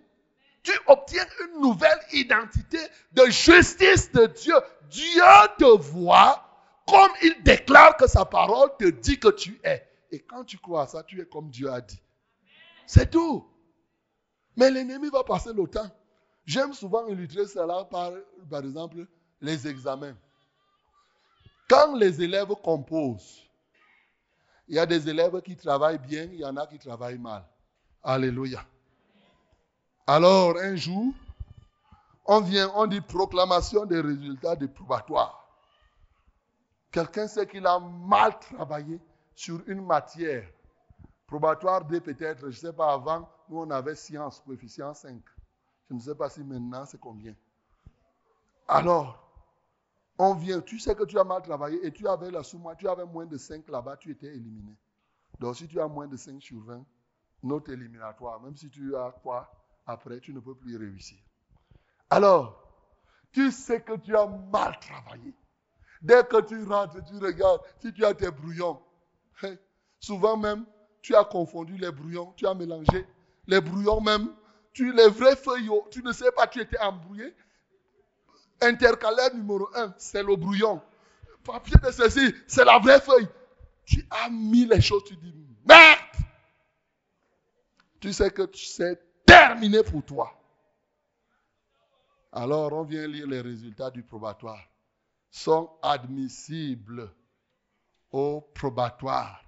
Tu 0.62 0.72
obtiens 0.88 1.26
une 1.46 1.62
nouvelle 1.62 2.00
identité 2.12 2.80
de 3.14 3.26
justice 3.28 4.12
de 4.12 4.26
Dieu. 4.26 4.56
Dieu 4.90 5.24
te 5.58 5.78
voit 5.78 6.45
comme 6.88 7.12
il 7.24 7.42
déclare 7.44 7.98
que 7.98 8.08
sa 8.08 8.26
parole 8.26 8.70
te 8.78 8.90
dit 8.90 9.20
que 9.20 9.30
tu 9.30 9.60
es. 9.64 9.88
Et 10.12 10.20
quand 10.20 10.44
tu 10.44 10.58
crois 10.58 10.84
à 10.84 10.88
ça, 10.88 11.04
tu 11.04 11.20
es 11.22 11.26
comme 11.26 11.50
Dieu 11.50 11.72
a 11.72 11.82
dit. 11.82 12.00
C'est 12.86 13.10
tout. 13.10 13.48
Mais 14.56 14.70
l'ennemi 14.70 15.10
va 15.10 15.24
passer 15.24 15.52
le 15.54 15.68
temps. 15.68 15.90
J'aime 16.46 16.74
souvent 16.74 17.08
illustrer 17.08 17.48
cela 17.48 17.86
par, 17.86 18.12
par 18.50 18.62
exemple, 18.62 19.08
les 19.42 19.68
examens. 19.68 20.16
Quand 21.68 21.96
les 21.96 22.22
élèves 22.22 22.54
composent, 22.64 23.42
il 24.68 24.76
y 24.76 24.80
a 24.80 24.86
des 24.86 25.10
élèves 25.10 25.42
qui 25.42 25.56
travaillent 25.56 26.00
bien, 26.00 26.24
il 26.24 26.40
y 26.40 26.46
en 26.46 26.56
a 26.58 26.68
qui 26.68 26.78
travaillent 26.78 27.18
mal. 27.18 27.44
Alléluia. 28.04 28.64
Alors, 30.06 30.56
un 30.58 30.76
jour, 30.76 31.14
on 32.26 32.42
vient, 32.42 32.72
on 32.76 32.86
dit 32.86 33.02
proclamation 33.02 33.86
des 33.86 34.00
résultats 34.00 34.56
des 34.56 34.68
probatoires. 34.68 35.45
Quelqu'un 36.96 37.28
sait 37.28 37.46
qu'il 37.46 37.68
a 37.68 37.78
mal 37.78 38.40
travaillé 38.40 39.02
sur 39.34 39.62
une 39.68 39.86
matière. 39.86 40.48
Probatoire 41.28 41.84
2 41.84 42.00
peut-être, 42.00 42.40
je 42.44 42.46
ne 42.46 42.52
sais 42.52 42.72
pas, 42.72 42.94
avant, 42.94 43.30
nous 43.50 43.58
on 43.58 43.70
avait 43.70 43.96
science, 43.96 44.40
coefficient 44.40 44.94
5. 44.94 45.22
Je 45.90 45.94
ne 45.94 46.00
sais 46.00 46.16
pas 46.16 46.30
si 46.30 46.42
maintenant 46.42 46.86
c'est 46.86 46.98
combien. 46.98 47.36
Alors, 48.70 49.30
on 50.18 50.36
vient, 50.36 50.62
tu 50.62 50.80
sais 50.80 50.96
que 50.96 51.04
tu 51.04 51.20
as 51.20 51.26
mal 51.26 51.42
travaillé 51.42 51.86
et 51.86 51.92
tu 51.92 52.08
avais 52.08 52.32
la 52.32 52.44
sous 52.44 52.64
tu 52.78 52.88
avais 52.88 53.06
moins 53.06 53.26
de 53.26 53.38
5 53.38 53.68
là-bas, 53.68 53.98
tu 53.98 54.12
étais 54.12 54.28
éliminé. 54.28 54.78
Donc 55.42 55.58
si 55.58 55.68
tu 55.68 55.82
as 55.82 55.90
moins 55.90 56.08
de 56.08 56.16
5 56.16 56.42
sur 56.42 56.64
20, 56.64 56.82
note 57.44 57.68
éliminatoire, 57.68 58.40
même 58.40 58.56
si 58.56 58.70
tu 58.70 58.96
as 58.96 59.12
quoi 59.22 59.52
après, 59.86 60.22
tu 60.22 60.34
ne 60.34 60.40
peux 60.40 60.56
plus 60.56 60.78
réussir. 60.78 61.20
Alors, 62.10 62.58
tu 63.34 63.52
sais 63.52 63.82
que 63.82 63.98
tu 63.98 64.16
as 64.16 64.28
mal 64.28 64.80
travaillé. 64.80 65.36
Dès 66.06 66.24
que 66.24 66.40
tu 66.42 66.64
rentres, 66.66 67.04
tu 67.04 67.18
regardes, 67.18 67.62
si 67.82 67.92
tu 67.92 68.06
as 68.06 68.14
tes 68.14 68.30
brouillons, 68.30 68.80
hein, 69.42 69.56
souvent 70.00 70.38
même, 70.38 70.64
tu 71.02 71.16
as 71.16 71.24
confondu 71.24 71.78
les 71.78 71.92
brouillons, 71.92 72.32
tu 72.38 72.46
as 72.46 72.54
mélangé 72.54 73.08
les 73.48 73.60
brouillons 73.60 74.02
même, 74.02 74.32
tu, 74.72 74.94
les 74.94 75.08
vrais 75.08 75.36
feuilles, 75.36 75.72
tu 75.90 76.04
ne 76.04 76.12
sais 76.12 76.32
pas, 76.32 76.46
tu 76.46 76.62
étais 76.62 76.78
embrouillé. 76.78 77.34
Intercalaire 78.62 79.34
numéro 79.34 79.68
1, 79.74 79.96
c'est 79.98 80.22
le 80.22 80.36
brouillon. 80.36 80.80
Papier 81.44 81.78
de 81.82 81.90
ceci, 81.90 82.36
c'est 82.46 82.66
la 82.66 82.78
vraie 82.78 83.02
feuille. 83.02 83.28
Tu 83.86 84.06
as 84.12 84.30
mis 84.30 84.68
les 84.68 84.82
choses, 84.82 85.06
tu 85.06 85.16
dis, 85.16 85.34
merde! 85.68 86.00
Tu 88.00 88.14
sais 88.14 88.30
que 88.30 88.48
c'est 88.54 89.02
terminé 89.26 89.82
pour 89.82 90.04
toi. 90.06 90.32
Alors, 92.32 92.74
on 92.74 92.84
vient 92.84 93.08
lire 93.08 93.26
les 93.26 93.42
résultats 93.42 93.90
du 93.90 94.04
probatoire 94.04 94.60
sont 95.36 95.70
admissibles 95.82 97.14
au 98.10 98.40
probatoire 98.40 99.44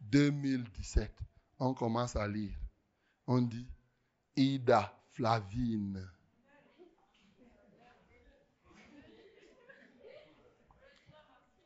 2017. 0.00 1.12
On 1.58 1.74
commence 1.74 2.16
à 2.16 2.26
lire. 2.26 2.56
On 3.26 3.42
dit 3.42 3.68
Ida 4.36 4.90
Flavine. 5.12 6.08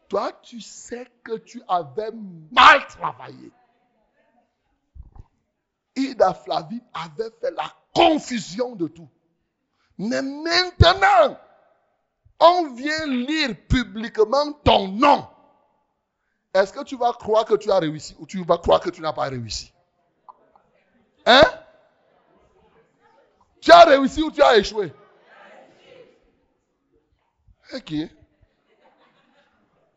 Toi, 0.09 0.33
tu 0.43 0.61
sais 0.61 1.09
que 1.23 1.39
tu 1.39 1.63
avais 1.69 2.11
mal 2.51 2.85
travaillé. 2.89 3.53
Ida 5.95 6.35
Flavine 6.35 6.85
avait 6.93 7.31
fait 7.41 7.53
la 7.53 7.73
confusion 7.95 8.75
de 8.75 8.89
tout. 8.89 9.09
Mais 9.99 10.21
maintenant, 10.21 11.39
on 12.43 12.75
vient 12.75 13.07
lire 13.07 13.55
publiquement 13.69 14.53
ton 14.65 14.89
nom, 14.89 15.29
est-ce 16.53 16.73
que 16.73 16.83
tu 16.83 16.97
vas 16.97 17.13
croire 17.13 17.45
que 17.45 17.55
tu 17.55 17.71
as 17.71 17.79
réussi 17.79 18.17
ou 18.19 18.27
tu 18.27 18.45
vas 18.45 18.59
croire 18.59 18.81
que 18.81 18.91
tu 18.91 19.01
n'as 19.01 19.13
pas 19.13 19.29
réussi? 19.29 19.73
Hein? 21.25 21.45
Tu 23.61 23.71
as 23.71 23.85
réussi 23.85 24.23
ou 24.23 24.31
tu 24.33 24.43
as 24.43 24.57
échoué? 24.57 24.93
Ok. 27.75 27.93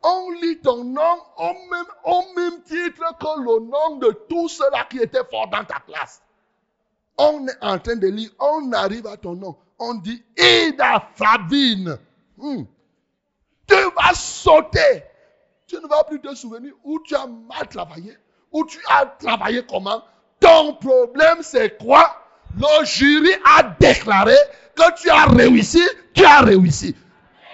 On 0.04 0.30
lit 0.40 0.60
ton 0.60 0.84
nom 0.84 1.18
au 1.36 1.52
même, 1.68 1.86
au 2.04 2.22
même 2.36 2.62
titre 2.62 3.02
que 3.18 3.40
le 3.40 3.68
nom 3.68 3.96
de 3.96 4.12
tous 4.28 4.48
ceux-là 4.48 4.86
qui 4.88 4.98
étaient 4.98 5.24
forts 5.28 5.48
dans 5.48 5.64
ta 5.64 5.80
classe. 5.80 6.22
On 7.18 7.48
est 7.48 7.58
en 7.60 7.78
train 7.80 7.96
de 7.96 8.06
lire, 8.06 8.30
on 8.38 8.72
arrive 8.72 9.08
à 9.08 9.16
ton 9.16 9.34
nom. 9.34 9.56
On 9.80 9.94
dit 9.94 10.24
Ida 10.38 11.10
Fabine. 11.16 11.98
Hmm. 12.36 12.64
Tu 13.66 13.74
vas 13.74 14.14
sauter. 14.14 15.04
Tu 15.66 15.76
ne 15.76 15.88
vas 15.88 16.04
plus 16.04 16.20
te 16.20 16.34
souvenir 16.34 16.72
où 16.84 17.00
tu 17.04 17.14
as 17.14 17.26
mal 17.26 17.66
travaillé, 17.68 18.16
où 18.52 18.64
tu 18.64 18.78
as 18.88 19.06
travaillé 19.06 19.64
comment. 19.68 20.02
Ton 20.38 20.74
problème, 20.74 21.38
c'est 21.40 21.76
quoi? 21.78 22.22
Le 22.56 22.84
jury 22.84 23.30
a 23.44 23.74
déclaré 23.78 24.36
que 24.74 25.00
tu 25.00 25.10
as 25.10 25.26
réussi, 25.26 25.82
tu 26.14 26.24
as 26.24 26.40
réussi. 26.40 26.94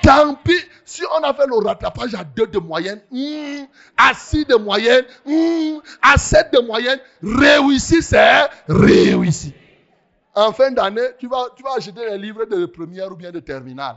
Tant 0.02 0.34
pis, 0.34 0.58
si 0.84 1.02
on 1.16 1.22
a 1.22 1.32
fait 1.32 1.46
le 1.46 1.56
rattrapage 1.64 2.14
à 2.14 2.24
2 2.24 2.48
de 2.48 2.58
moyenne, 2.58 3.00
hmm, 3.10 3.64
à 3.96 4.12
6 4.14 4.46
de 4.46 4.56
moyenne, 4.56 5.04
hmm, 5.24 5.78
à 6.02 6.18
7 6.18 6.52
de 6.52 6.58
moyenne, 6.60 6.98
réussi, 7.22 8.02
c'est 8.02 8.48
réussi. 8.68 9.54
En 10.34 10.52
fin 10.52 10.70
d'année, 10.70 11.08
tu 11.18 11.28
vas, 11.28 11.46
tu 11.56 11.62
vas 11.62 11.74
acheter 11.76 12.04
les 12.10 12.18
livres 12.18 12.44
de 12.46 12.66
première 12.66 13.12
ou 13.12 13.16
bien 13.16 13.30
de 13.30 13.40
terminale. 13.40 13.96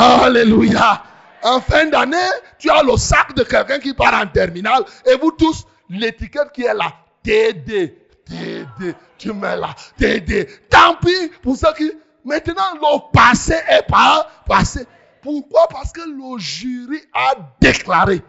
Alléluia. 0.00 1.02
En 1.42 1.60
fin 1.60 1.86
d'année, 1.86 2.16
tu 2.58 2.70
as 2.70 2.82
le 2.82 2.96
sac 2.96 3.34
de 3.34 3.42
quelqu'un 3.42 3.78
qui 3.78 3.92
part 3.92 4.14
en 4.14 4.26
terminale 4.26 4.84
et 5.06 5.16
vous 5.16 5.32
tous, 5.32 5.66
l'étiquette 5.90 6.52
qui 6.52 6.62
est 6.62 6.72
là, 6.72 6.92
TD, 7.22 7.98
TD, 8.24 8.94
tu 9.18 9.32
mets 9.34 9.56
là, 9.56 9.74
TD. 9.98 10.48
Tant 10.70 10.96
pis 10.96 11.30
pour 11.42 11.56
ceux 11.56 11.72
qui, 11.76 11.92
maintenant 12.24 12.74
le 12.74 13.12
passé 13.12 13.56
est 13.68 13.86
pas 13.86 14.26
passé. 14.46 14.86
Pourquoi? 15.20 15.68
Parce 15.68 15.92
que 15.92 16.00
le 16.00 16.38
jury 16.38 17.00
a 17.12 17.34
déclaré 17.60 18.22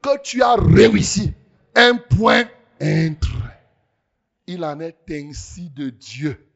que 0.00 0.22
tu 0.22 0.42
as 0.44 0.54
réussi. 0.54 1.32
Un 1.74 1.96
point, 1.96 2.44
trait. 2.78 3.60
Il 4.46 4.64
en 4.64 4.78
est 4.78 4.96
ainsi 5.10 5.70
de 5.70 5.90
Dieu. 5.90 6.46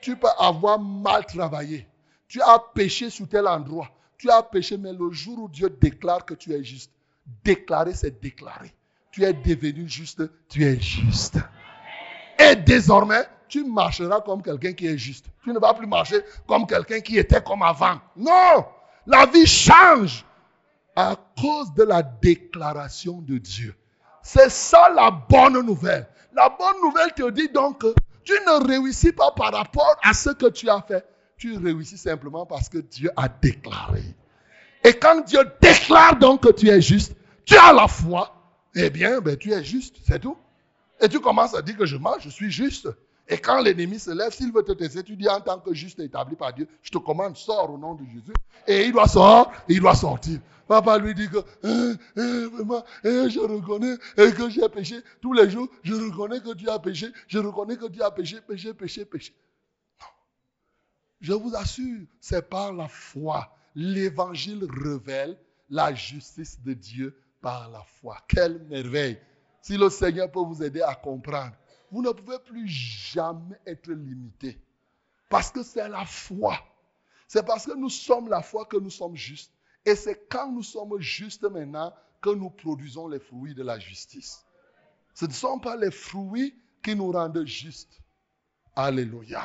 Tu 0.00 0.16
peux 0.16 0.28
avoir 0.38 0.78
mal 0.78 1.26
travaillé. 1.26 1.89
Tu 2.30 2.40
as 2.40 2.60
péché 2.60 3.10
sur 3.10 3.28
tel 3.28 3.48
endroit. 3.48 3.88
Tu 4.16 4.30
as 4.30 4.40
péché, 4.44 4.76
mais 4.76 4.92
le 4.92 5.10
jour 5.10 5.36
où 5.40 5.48
Dieu 5.48 5.68
déclare 5.68 6.24
que 6.24 6.34
tu 6.34 6.52
es 6.52 6.62
juste, 6.62 6.92
déclarer, 7.42 7.92
c'est 7.92 8.22
déclarer. 8.22 8.72
Tu 9.10 9.24
es 9.24 9.32
devenu 9.32 9.88
juste, 9.88 10.22
tu 10.48 10.64
es 10.64 10.78
juste. 10.80 11.38
Et 12.38 12.54
désormais, 12.54 13.24
tu 13.48 13.64
marcheras 13.64 14.20
comme 14.20 14.44
quelqu'un 14.44 14.72
qui 14.74 14.86
est 14.86 14.96
juste. 14.96 15.26
Tu 15.42 15.52
ne 15.52 15.58
vas 15.58 15.74
plus 15.74 15.88
marcher 15.88 16.20
comme 16.46 16.68
quelqu'un 16.68 17.00
qui 17.00 17.18
était 17.18 17.42
comme 17.42 17.62
avant. 17.62 17.98
Non, 18.14 18.64
la 19.06 19.26
vie 19.26 19.46
change 19.46 20.24
à 20.94 21.16
cause 21.36 21.74
de 21.74 21.82
la 21.82 22.00
déclaration 22.04 23.22
de 23.22 23.38
Dieu. 23.38 23.74
C'est 24.22 24.50
ça 24.50 24.88
la 24.94 25.10
bonne 25.10 25.66
nouvelle. 25.66 26.06
La 26.32 26.48
bonne 26.48 26.80
nouvelle 26.80 27.12
te 27.12 27.28
dit 27.30 27.48
donc 27.48 27.80
que 27.80 27.92
tu 28.22 28.34
ne 28.34 28.68
réussis 28.68 29.10
pas 29.10 29.32
par 29.32 29.52
rapport 29.52 29.96
à 30.04 30.12
ce 30.12 30.30
que 30.30 30.46
tu 30.46 30.68
as 30.68 30.80
fait 30.82 31.04
tu 31.40 31.56
réussis 31.56 31.98
simplement 31.98 32.44
parce 32.44 32.68
que 32.68 32.78
Dieu 32.78 33.10
a 33.16 33.28
déclaré. 33.28 34.02
Et 34.84 34.92
quand 34.92 35.22
Dieu 35.22 35.40
déclare 35.60 36.18
donc 36.18 36.42
que 36.42 36.52
tu 36.52 36.68
es 36.68 36.80
juste, 36.80 37.16
tu 37.46 37.56
as 37.56 37.72
la 37.72 37.88
foi, 37.88 38.34
eh 38.74 38.90
bien, 38.90 39.20
ben, 39.20 39.36
tu 39.36 39.52
es 39.52 39.64
juste, 39.64 39.96
c'est 40.06 40.20
tout. 40.20 40.36
Et 41.00 41.08
tu 41.08 41.18
commences 41.18 41.54
à 41.54 41.62
dire 41.62 41.76
que 41.76 41.86
je 41.86 41.96
mange, 41.96 42.22
je 42.22 42.28
suis 42.28 42.50
juste. 42.50 42.88
Et 43.26 43.38
quand 43.38 43.60
l'ennemi 43.62 43.98
se 43.98 44.10
lève, 44.10 44.32
s'il 44.32 44.52
veut 44.52 44.62
te 44.62 44.72
tester, 44.72 45.02
tu 45.02 45.16
dis 45.16 45.28
en 45.28 45.40
tant 45.40 45.58
que 45.58 45.72
juste 45.72 45.98
établi 46.00 46.36
par 46.36 46.52
Dieu, 46.52 46.68
je 46.82 46.90
te 46.90 46.98
commande, 46.98 47.36
sors 47.36 47.70
au 47.70 47.78
nom 47.78 47.94
de 47.94 48.04
Jésus. 48.04 48.34
Et 48.66 48.84
il 48.86 48.92
doit 48.92 49.08
sortir, 49.08 49.62
il 49.68 49.80
doit 49.80 49.94
sortir. 49.94 50.40
Papa 50.68 50.98
lui 50.98 51.14
dit 51.14 51.28
que, 51.28 51.38
hein, 51.64 51.96
hein, 52.16 52.82
hein, 53.04 53.28
je 53.28 53.40
reconnais 53.40 53.96
que 54.16 54.50
j'ai 54.50 54.68
péché 54.68 55.00
tous 55.20 55.32
les 55.32 55.48
jours, 55.48 55.68
je 55.82 55.94
reconnais 55.94 56.40
que 56.40 56.54
tu 56.54 56.68
as 56.68 56.78
péché, 56.78 57.08
je 57.28 57.38
reconnais 57.38 57.76
que 57.76 57.88
tu 57.88 58.02
as 58.02 58.10
péché, 58.10 58.38
péché, 58.46 58.74
péché, 58.74 59.04
péché. 59.04 59.32
Je 61.20 61.32
vous 61.32 61.54
assure, 61.54 62.06
c'est 62.20 62.48
par 62.48 62.72
la 62.72 62.88
foi. 62.88 63.54
L'évangile 63.74 64.66
révèle 64.68 65.38
la 65.68 65.94
justice 65.94 66.60
de 66.62 66.72
Dieu 66.72 67.16
par 67.40 67.70
la 67.70 67.82
foi. 67.82 68.18
Quelle 68.28 68.58
merveille. 68.64 69.18
si 69.62 69.76
le 69.76 69.90
Seigneur 69.90 70.30
peut 70.30 70.40
vous 70.40 70.62
aider 70.62 70.80
à 70.80 70.94
comprendre, 70.94 71.54
vous 71.90 72.02
ne 72.02 72.10
pouvez 72.10 72.38
plus 72.38 72.66
jamais 72.66 73.60
être 73.66 73.90
limité. 73.90 74.58
Parce 75.28 75.50
que 75.50 75.62
c'est 75.62 75.88
la 75.88 76.04
foi. 76.04 76.58
C'est 77.28 77.44
parce 77.44 77.66
que 77.66 77.76
nous 77.76 77.90
sommes 77.90 78.28
la 78.28 78.42
foi 78.42 78.64
que 78.64 78.76
nous 78.76 78.90
sommes 78.90 79.16
justes. 79.16 79.52
Et 79.84 79.94
c'est 79.94 80.28
quand 80.28 80.50
nous 80.50 80.62
sommes 80.62 80.98
justes 81.00 81.44
maintenant 81.44 81.94
que 82.20 82.30
nous 82.30 82.50
produisons 82.50 83.08
les 83.08 83.20
fruits 83.20 83.54
de 83.54 83.62
la 83.62 83.78
justice. 83.78 84.44
Ce 85.14 85.26
ne 85.26 85.32
sont 85.32 85.58
pas 85.58 85.76
les 85.76 85.90
fruits 85.90 86.54
qui 86.82 86.96
nous 86.96 87.12
rendent 87.12 87.44
justes. 87.46 88.00
Alléluia. 88.74 89.42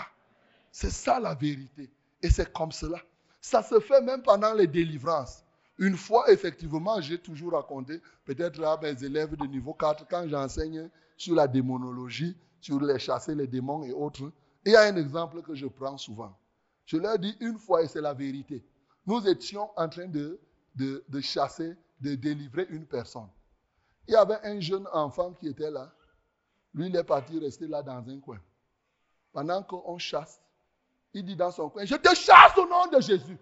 C'est 0.78 0.91
ça 0.91 1.21
la 1.21 1.34
vérité. 1.34 1.89
Et 2.21 2.30
c'est 2.30 2.51
comme 2.51 2.73
cela. 2.73 2.99
Ça 3.39 3.63
se 3.63 3.80
fait 3.80 4.01
même 4.01 4.21
pendant 4.21 4.53
les 4.53 4.67
délivrances. 4.67 5.41
Une 5.78 5.95
fois, 5.95 6.30
effectivement, 6.30 6.99
j'ai 6.99 7.17
toujours 7.17 7.53
raconté, 7.53 8.01
peut-être 8.26 8.61
à 8.61 8.78
mes 8.82 9.01
élèves 9.01 9.38
de 9.38 9.45
niveau 9.45 9.73
4, 9.73 10.05
quand 10.09 10.28
j'enseigne 10.28 10.89
sur 11.15 11.34
la 11.34 11.47
démonologie, 11.47 12.36
sur 12.59 12.82
les 12.82 12.99
chasser 12.99 13.34
les 13.36 13.47
démons 13.47 13.86
et 13.86 13.93
autres. 13.93 14.30
il 14.65 14.73
y 14.73 14.76
a 14.76 14.82
un 14.82 14.97
exemple 14.97 15.41
que 15.43 15.55
je 15.55 15.65
prends 15.65 15.97
souvent. 15.97 16.38
Je 16.86 16.97
leur 16.97 17.17
dis 17.19 17.38
une 17.39 17.57
fois, 17.57 17.82
et 17.82 17.88
c'est 17.88 18.01
la 18.01 18.13
vérité. 18.13 18.61
Nous 19.05 19.26
étions 19.30 19.69
en 19.78 19.88
train 19.88 20.07
de, 20.07 20.41
chasser, 21.21 21.73
de 22.01 22.15
délivrer 22.15 22.67
une 22.69 22.86
personne. 22.86 23.30
Il 24.09 24.11
y 24.11 24.17
avait 24.17 24.43
un 24.43 24.59
jeune 24.59 24.89
enfant 24.91 25.32
qui 25.32 25.47
était 25.47 25.71
là. 25.71 25.89
Lui, 26.73 26.88
il 26.88 26.95
est 26.97 27.03
parti 27.05 27.39
rester 27.39 27.65
là 27.65 27.82
dans 27.82 28.05
un 28.09 28.19
coin. 28.19 28.41
Pendant 29.32 29.63
qu'on 29.63 29.97
chasse, 29.97 30.41
il 31.16 31.24
dit 31.24 31.36
dans 31.36 31.49
son 31.49 31.70
coin, 31.70 31.86
je 31.86 31.95
te 31.95 32.13
chasse 32.13 32.57
au 32.57 32.68
nom 32.68 32.88
de 32.88 32.99
Jésus. 32.99 33.38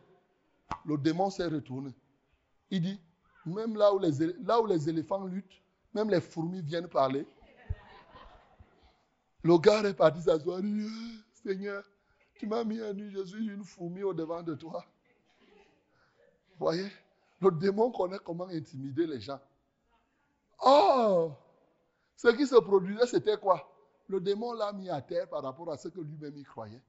Le 0.86 0.96
démon 0.96 1.32
s'est 1.32 1.48
retourné. 1.48 1.92
Il 2.70 2.82
dit, 2.82 3.02
même 3.48 3.76
là 3.76 3.92
où, 3.92 3.98
les, 3.98 4.90
éléphants 4.90 5.26
luttent, 5.26 5.62
même 5.92 6.10
les 6.12 6.22
fourmis 6.22 6.62
viennent 6.62 6.88
parler. 6.88 7.26
Le 9.42 9.58
gars 9.58 9.82
est 9.84 9.96
parti 9.96 10.22
s'asseoir. 10.22 10.60
Eh, 10.64 10.88
Seigneur, 11.34 11.84
tu 12.36 12.46
m'as 12.46 12.64
mis 12.64 12.80
à 12.80 12.94
nu, 12.94 13.10
je 13.10 13.26
suis 13.26 13.48
une 13.48 13.64
fourmi 13.64 14.04
au 14.04 14.14
devant 14.14 14.44
de 14.44 14.54
toi. 14.54 14.86
Voyez, 16.60 16.92
le 17.42 17.52
démon 17.52 17.92
connaît 17.92 18.20
comment 18.24 18.48
intimider 18.50 19.08
les 19.08 19.20
gens. 19.20 19.40
Oh, 20.64 21.32
ce 22.16 22.28
qui 22.30 22.46
se 22.46 22.56
produisait, 22.56 23.08
c'était 23.08 23.38
quoi? 23.38 23.68
Le 24.08 24.22
démon 24.22 24.54
l'a 24.54 24.72
mis 24.74 24.92
à 24.92 25.02
terre 25.02 25.28
par 25.28 25.42
rapport 25.42 25.72
à 25.72 25.78
ce 25.78 25.88
que 25.88 26.00
lui-même 26.00 26.38
y 26.38 26.44
croyait. 26.44 26.82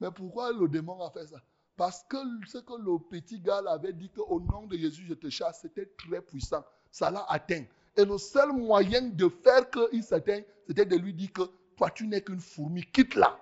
Mais 0.00 0.10
pourquoi 0.10 0.52
le 0.52 0.68
démon 0.68 1.00
a 1.04 1.10
fait 1.10 1.26
ça? 1.26 1.40
Parce 1.76 2.04
que 2.08 2.16
ce 2.46 2.58
que 2.58 2.74
le 2.74 2.98
petit 2.98 3.38
gars 3.40 3.62
avait 3.68 3.92
dit 3.92 4.10
qu'au 4.10 4.40
nom 4.40 4.66
de 4.66 4.76
Jésus, 4.76 5.04
je 5.08 5.14
te 5.14 5.28
chasse, 5.28 5.60
c'était 5.62 5.86
très 5.86 6.20
puissant. 6.20 6.64
Ça 6.90 7.10
l'a 7.10 7.24
atteint. 7.28 7.64
Et 7.96 8.04
le 8.04 8.18
seul 8.18 8.52
moyen 8.52 9.02
de 9.02 9.28
faire 9.28 9.68
qu'il 9.70 10.02
s'atteigne, 10.02 10.44
c'était 10.66 10.86
de 10.86 10.96
lui 10.96 11.14
dire 11.14 11.32
que 11.32 11.42
toi, 11.76 11.90
tu 11.90 12.06
n'es 12.06 12.20
qu'une 12.20 12.40
fourmi, 12.40 12.82
quitte-la. 12.82 13.38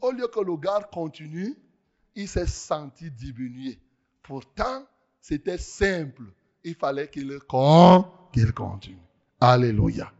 Au 0.00 0.10
lieu 0.10 0.26
que 0.28 0.40
le 0.40 0.56
gars 0.56 0.80
continue, 0.92 1.56
il 2.14 2.28
s'est 2.28 2.46
senti 2.46 3.10
diminué. 3.10 3.78
Pourtant, 4.22 4.84
c'était 5.20 5.58
simple. 5.58 6.24
Il 6.64 6.74
fallait 6.74 7.08
qu'il 7.08 7.38
continue. 7.40 8.98
Alléluia. 9.40 10.12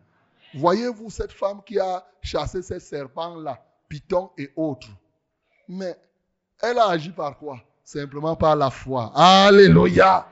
Voyez-vous 0.55 1.11
cette 1.11 1.33
femme 1.33 1.63
qui 1.65 1.79
a 1.79 2.07
chassé 2.23 2.63
ces 2.63 2.81
serpents-là, 2.81 3.65
Python 3.89 4.31
et 4.39 4.53
autres? 4.57 4.89
Mais 5.69 5.97
elle 6.61 6.79
a 6.79 6.89
agi 6.89 7.11
par 7.11 7.39
quoi? 7.39 7.61
Simplement 7.85 8.37
par 8.37 8.57
la 8.57 8.71
foi. 8.71 9.13
Alléluia. 9.15 10.27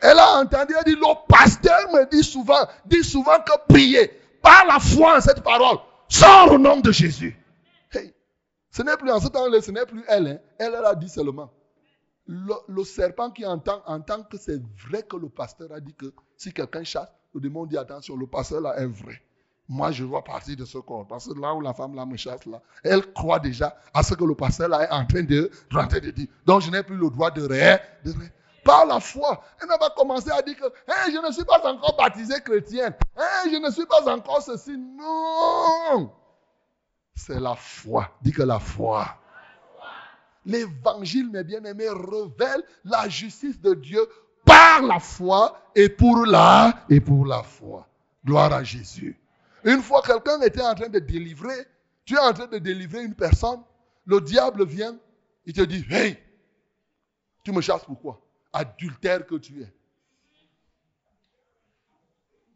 Elle 0.00 0.18
a 0.18 0.40
entendu, 0.40 0.74
elle 0.78 0.92
dit, 0.92 1.00
le 1.00 1.26
pasteur 1.26 1.90
me 1.92 2.08
dit 2.10 2.22
souvent, 2.22 2.66
dit 2.84 3.02
souvent 3.02 3.38
que 3.38 3.52
prier 3.72 4.10
par 4.42 4.66
la 4.66 4.78
foi 4.78 5.16
en 5.16 5.20
cette 5.20 5.42
parole, 5.42 5.78
sort 6.08 6.52
au 6.52 6.58
nom 6.58 6.80
de 6.80 6.92
Jésus. 6.92 7.36
ce 8.70 8.82
n'est 8.82 8.96
plus 8.98 9.10
en 9.10 9.20
ce 9.20 9.28
temps-là, 9.28 9.62
ce 9.62 9.70
n'est 9.70 9.86
plus 9.86 10.04
elle. 10.08 10.26
Hein. 10.26 10.38
Elle, 10.58 10.74
elle 10.78 10.84
a 10.84 10.94
dit 10.94 11.08
seulement. 11.08 11.50
Le, 12.26 12.84
serpent 12.84 13.30
qui 13.30 13.46
entend, 13.46 13.82
entend 13.86 14.22
que 14.24 14.36
c'est 14.36 14.60
vrai 14.88 15.02
que 15.02 15.16
le 15.16 15.28
pasteur 15.28 15.72
a 15.72 15.80
dit 15.80 15.94
que 15.94 16.12
si 16.36 16.52
quelqu'un 16.52 16.84
chasse, 16.84 17.08
le 17.34 17.40
démon 17.40 17.64
dit 17.66 17.78
attention, 17.78 18.16
le 18.16 18.26
pasteur 18.26 18.60
là 18.60 18.76
est 18.78 18.86
vrai. 18.86 19.22
Moi, 19.68 19.92
je 19.92 20.04
vois 20.04 20.22
partir 20.22 20.56
de 20.56 20.64
ce 20.64 20.78
corps. 20.78 21.06
Parce 21.06 21.26
que 21.26 21.38
là 21.40 21.54
où 21.54 21.60
la 21.60 21.72
femme 21.72 21.94
là 21.94 22.04
me 22.04 22.16
chasse, 22.16 22.44
là, 22.44 22.60
elle 22.82 23.12
croit 23.12 23.38
déjà 23.38 23.76
à 23.94 24.02
ce 24.02 24.14
que 24.14 24.24
le 24.24 24.34
pasteur 24.34 24.68
là 24.68 24.84
est 24.84 24.90
en 24.90 25.06
train 25.06 25.22
de, 25.22 25.48
dire. 26.10 26.26
Donc, 26.44 26.62
je 26.62 26.70
n'ai 26.70 26.82
plus 26.82 26.96
le 26.96 27.08
droit 27.08 27.30
de 27.30 27.42
rien. 27.46 27.78
Par 28.62 28.86
la 28.86 29.00
foi, 29.00 29.42
elle 29.60 29.68
n'a 29.68 29.78
pas 29.78 29.90
commencé 29.90 30.30
à 30.30 30.40
dire 30.42 30.56
que 30.56 30.64
je 30.86 31.26
ne 31.26 31.32
suis 31.32 31.44
pas 31.44 31.60
encore 31.70 31.96
baptisé 31.96 32.40
chrétienne. 32.42 32.94
je 33.46 33.56
ne 33.58 33.70
suis 33.70 33.86
pas 33.86 34.10
encore 34.14 34.42
ceci. 34.42 34.76
Non. 34.76 36.10
C'est 37.14 37.40
la 37.40 37.54
foi. 37.54 38.10
Dis 38.22 38.32
que 38.32 38.42
la 38.42 38.58
foi. 38.58 39.06
L'évangile, 40.46 41.30
mes 41.30 41.44
bien-aimés, 41.44 41.88
révèle 41.88 42.62
la 42.84 43.08
justice 43.08 43.60
de 43.60 43.74
Dieu 43.74 44.06
par 44.44 44.82
la 44.82 44.98
foi 44.98 45.58
et 45.74 45.88
pour 45.88 46.26
la 46.26 46.74
et 46.90 47.00
pour 47.00 47.24
la 47.24 47.42
foi. 47.42 47.86
Gloire 48.24 48.52
à 48.52 48.62
Jésus. 48.62 49.18
Une 49.64 49.82
fois 49.82 50.02
quelqu'un 50.02 50.40
était 50.42 50.62
en 50.62 50.74
train 50.74 50.88
de 50.88 50.98
délivrer, 50.98 51.66
tu 52.04 52.14
es 52.14 52.18
en 52.18 52.32
train 52.32 52.46
de 52.46 52.58
délivrer 52.58 53.02
une 53.02 53.14
personne, 53.14 53.62
le 54.06 54.20
diable 54.20 54.66
vient, 54.66 54.98
il 55.46 55.52
te 55.54 55.62
dit, 55.62 55.84
hey, 55.90 56.18
tu 57.42 57.52
me 57.52 57.60
chasses 57.60 57.84
pourquoi 57.84 58.20
Adultère 58.52 59.26
que 59.26 59.36
tu 59.36 59.62
es. 59.62 59.72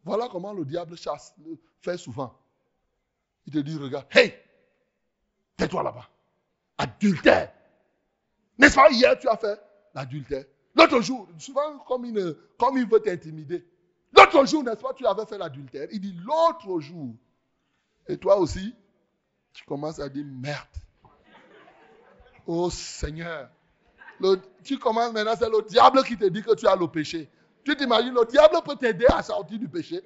Voilà 0.04 0.28
comment 0.30 0.52
le 0.52 0.64
diable 0.64 0.96
chasse, 0.96 1.34
le 1.44 1.58
fait 1.80 1.96
souvent. 1.98 2.38
Il 3.46 3.52
te 3.52 3.58
dit, 3.58 3.76
regarde, 3.76 4.06
hey, 4.10 4.34
tais-toi 5.56 5.82
là-bas. 5.82 6.08
Adultère. 6.76 7.52
N'est-ce 8.58 8.74
pas, 8.74 8.90
hier 8.90 9.18
tu 9.18 9.28
as 9.28 9.36
fait 9.36 9.60
l'adultère. 9.94 10.44
L'autre 10.74 11.00
jour, 11.00 11.28
souvent 11.38 11.78
comme 11.78 12.04
il, 12.04 12.36
comme 12.58 12.76
il 12.78 12.88
veut 12.88 13.00
t'intimider, 13.00 13.66
L'autre 14.32 14.46
jour, 14.46 14.62
n'est-ce 14.62 14.80
pas, 14.80 14.92
tu 14.92 15.06
avais 15.06 15.24
fait 15.26 15.38
l'adultère. 15.38 15.88
Il 15.90 16.00
dit 16.00 16.14
l'autre 16.24 16.80
jour. 16.80 17.14
Et 18.06 18.16
toi 18.16 18.36
aussi, 18.38 18.74
tu 19.52 19.64
commences 19.64 19.98
à 19.98 20.08
dire 20.08 20.24
merde. 20.26 20.66
Oh 22.46 22.70
Seigneur. 22.70 23.50
tu 24.64 24.78
commences 24.78 25.12
maintenant, 25.12 25.34
c'est 25.38 25.48
le 25.48 25.62
diable 25.62 26.02
qui 26.04 26.16
te 26.16 26.24
dit 26.26 26.42
que 26.42 26.54
tu 26.54 26.66
as 26.66 26.76
le 26.76 26.88
péché. 26.88 27.30
Tu 27.64 27.76
t'imagines, 27.76 28.14
le 28.14 28.24
diable 28.26 28.56
peut 28.64 28.76
t'aider 28.76 29.06
à 29.08 29.22
sortir 29.22 29.58
du 29.58 29.68
péché. 29.68 30.02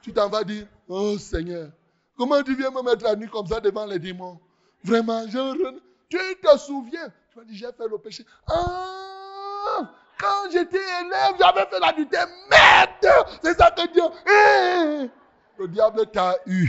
Tu 0.00 0.12
t'en 0.12 0.28
vas 0.28 0.44
dire, 0.44 0.66
oh 0.86 1.18
Seigneur, 1.18 1.70
comment 2.16 2.42
tu 2.42 2.54
viens 2.54 2.70
me 2.70 2.82
mettre 2.82 3.04
la 3.04 3.16
nuit 3.16 3.28
comme 3.28 3.46
ça 3.46 3.60
devant 3.60 3.84
les 3.86 3.98
démons? 3.98 4.40
Vraiment, 4.82 5.26
je, 5.28 5.80
tu 6.08 6.18
te 6.40 6.58
souviens? 6.58 7.12
Tu 7.30 7.38
vas 7.38 7.44
dire, 7.44 7.54
j'ai 7.54 7.72
fait 7.76 7.88
le 7.88 7.98
péché. 7.98 8.24
Ah 8.46 9.92
quand 10.18 10.50
j'étais 10.50 10.78
élève, 10.78 11.36
j'avais 11.38 11.66
fait 11.66 11.80
l'adultère. 11.80 12.26
Merde! 12.50 13.38
C'est 13.42 13.56
ça 13.56 13.70
que 13.70 13.92
Dieu. 13.92 14.02
Eh! 14.26 15.10
Le 15.58 15.68
diable 15.68 16.06
t'a 16.10 16.36
eu. 16.46 16.68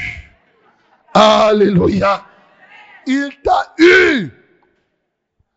Alléluia. 1.14 2.26
Il 3.06 3.42
t'a 3.42 3.74
eu. 3.78 4.30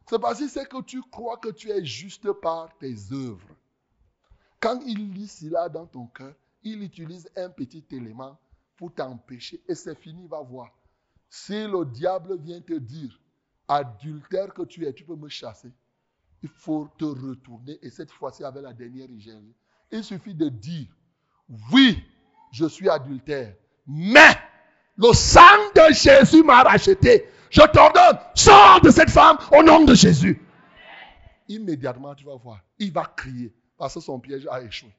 C'est 0.09 0.19
parce 0.19 0.39
que 0.39 0.49
c'est 0.49 0.69
que 0.69 0.83
tu 0.83 1.03
crois 1.11 1.37
que 1.39 1.49
tu 1.49 1.71
es 1.71 1.85
juste 1.85 2.31
par 2.33 2.77
tes 2.79 2.95
œuvres. 3.13 3.57
Quand 4.61 4.81
il 4.87 5.13
lit 5.13 5.29
cela 5.29 5.69
dans 5.69 5.87
ton 5.87 6.07
cœur, 6.07 6.35
il 6.63 6.83
utilise 6.83 7.29
un 7.37 7.51
petit 7.51 7.85
élément 7.91 8.39
pour 8.77 8.95
t'empêcher. 8.95 9.63
Et 9.69 9.75
c'est 9.75 9.99
fini, 9.99 10.27
va 10.29 10.41
voir. 10.41 10.71
Si 11.29 11.67
le 11.67 11.85
diable 11.85 12.39
vient 12.39 12.61
te 12.61 12.75
dire, 12.75 13.19
adultère 13.67 14.53
que 14.53 14.63
tu 14.63 14.87
es, 14.87 14.93
tu 14.93 15.05
peux 15.05 15.17
me 15.17 15.29
chasser 15.29 15.73
il 16.43 16.49
faut 16.49 16.89
te 16.99 17.05
retourner 17.05 17.79
et 17.83 17.91
cette 17.91 18.11
fois-ci 18.11 18.45
avec 18.45 18.63
la 18.63 18.73
dernière 18.73 19.09
hygiène. 19.11 19.53
Il 19.91 20.03
suffit 20.03 20.35
de 20.35 20.49
dire, 20.49 20.89
oui, 21.73 22.03
je 22.51 22.67
suis 22.67 22.89
adultère, 22.89 23.55
mais 23.87 24.37
le 24.97 25.13
sang 25.13 25.41
de 25.75 25.93
Jésus 25.93 26.43
m'a 26.43 26.63
racheté. 26.63 27.29
Je 27.51 27.61
t'ordonne, 27.61 28.19
sors 28.35 28.81
de 28.81 28.91
cette 28.91 29.11
femme 29.11 29.37
au 29.53 29.63
nom 29.63 29.85
de 29.85 29.95
Jésus. 29.95 30.41
Immédiatement, 31.49 32.15
tu 32.15 32.25
vas 32.25 32.37
voir, 32.37 32.61
il 32.79 32.93
va 32.93 33.05
crier 33.17 33.53
parce 33.77 33.95
que 33.95 34.01
son 34.01 34.19
piège 34.19 34.47
a 34.51 34.63
échoué. 34.63 34.95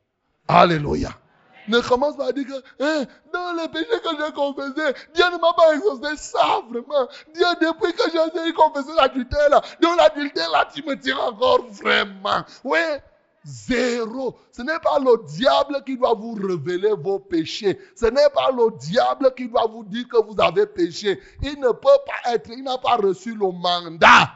Alléluia. 0.48 1.10
Ne 1.68 1.80
commence 1.80 2.18
pas 2.18 2.28
à 2.28 2.32
dire 2.32 2.46
que 2.48 2.84
hein, 2.84 3.06
dans 3.32 3.54
les 3.54 3.68
péchés 3.70 4.00
que 4.04 4.10
j'ai 4.10 4.34
confessés, 4.34 4.94
Dieu 5.14 5.26
ne 5.26 5.40
m'a 5.40 5.54
pas 5.54 5.76
exaucé 5.76 6.18
ça 6.18 6.62
vraiment. 6.70 7.08
Dieu, 7.34 7.46
depuis 7.62 7.94
que 7.94 8.04
j'ai 8.12 8.54
confesser 8.54 8.94
l'adultère 8.96 9.50
là, 9.50 9.62
dans 9.82 9.96
l'adultère 9.96 10.52
là, 10.52 10.68
tu 10.74 10.84
me 10.84 11.00
tires 11.00 11.22
encore 11.22 11.66
vraiment. 11.70 12.44
Oui, 12.64 12.80
zéro. 13.44 14.38
Ce 14.52 14.62
n'est 14.62 14.80
pas 14.80 15.00
le 15.00 15.26
diable 15.26 15.84
qui 15.86 15.98
doit 15.98 16.14
vous 16.14 16.34
révéler 16.34 16.94
vos 16.98 17.20
péchés. 17.20 17.80
Ce 17.96 18.06
n'est 18.06 18.30
pas 18.34 18.52
le 18.52 18.78
diable 18.78 19.34
qui 19.36 19.48
doit 19.48 19.68
vous 19.68 19.84
dire 19.84 20.08
que 20.08 20.22
vous 20.24 20.40
avez 20.40 20.66
péché. 20.66 21.20
Il 21.42 21.60
ne 21.60 21.70
peut 21.70 22.00
pas 22.06 22.34
être, 22.34 22.50
il 22.50 22.64
n'a 22.64 22.78
pas 22.78 22.96
reçu 22.96 23.36
le 23.36 23.52
mandat. 23.52 24.32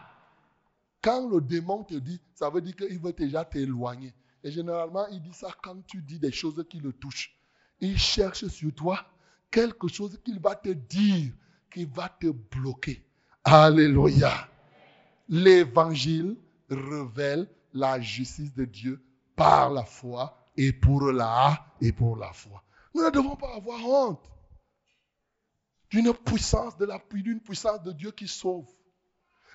Quand 1.01 1.29
le 1.29 1.41
démon 1.41 1.83
te 1.83 1.95
dit, 1.95 2.19
ça 2.33 2.49
veut 2.49 2.61
dire 2.61 2.75
qu'il 2.75 2.99
veut 2.99 3.13
déjà 3.13 3.45
t'éloigner. 3.45 4.13
Et 4.47 4.51
généralement, 4.51 5.05
il 5.07 5.21
dit 5.21 5.33
ça 5.33 5.49
quand 5.61 5.85
tu 5.85 6.01
dis 6.01 6.19
des 6.19 6.31
choses 6.31 6.65
qui 6.69 6.79
le 6.79 6.93
touchent. 6.93 7.37
il 7.81 7.99
cherche 7.99 8.47
sur 8.47 8.73
toi 8.73 9.05
quelque 9.51 9.89
chose 9.89 10.17
qu'il 10.23 10.39
va 10.39 10.55
te 10.55 10.69
dire, 10.69 11.33
qui 11.69 11.83
va 11.83 12.07
te 12.07 12.27
bloquer. 12.27 13.05
Alléluia. 13.43 14.47
L'évangile 15.27 16.37
révèle 16.69 17.49
la 17.73 17.99
justice 17.99 18.53
de 18.53 18.63
Dieu 18.63 19.03
par 19.35 19.69
la 19.69 19.83
foi 19.83 20.49
et 20.55 20.71
pour 20.71 21.11
la 21.11 21.67
et 21.81 21.91
pour 21.91 22.15
la 22.15 22.31
foi. 22.31 22.63
Nous 22.95 23.03
ne 23.03 23.09
devons 23.09 23.35
pas 23.35 23.53
avoir 23.53 23.85
honte 23.85 24.31
d'une 25.89 26.13
puissance 26.13 26.77
de 26.77 26.85
la 26.85 27.01
d'une 27.11 27.41
puissance 27.41 27.83
de 27.83 27.91
Dieu 27.91 28.11
qui 28.11 28.29
sauve, 28.29 28.69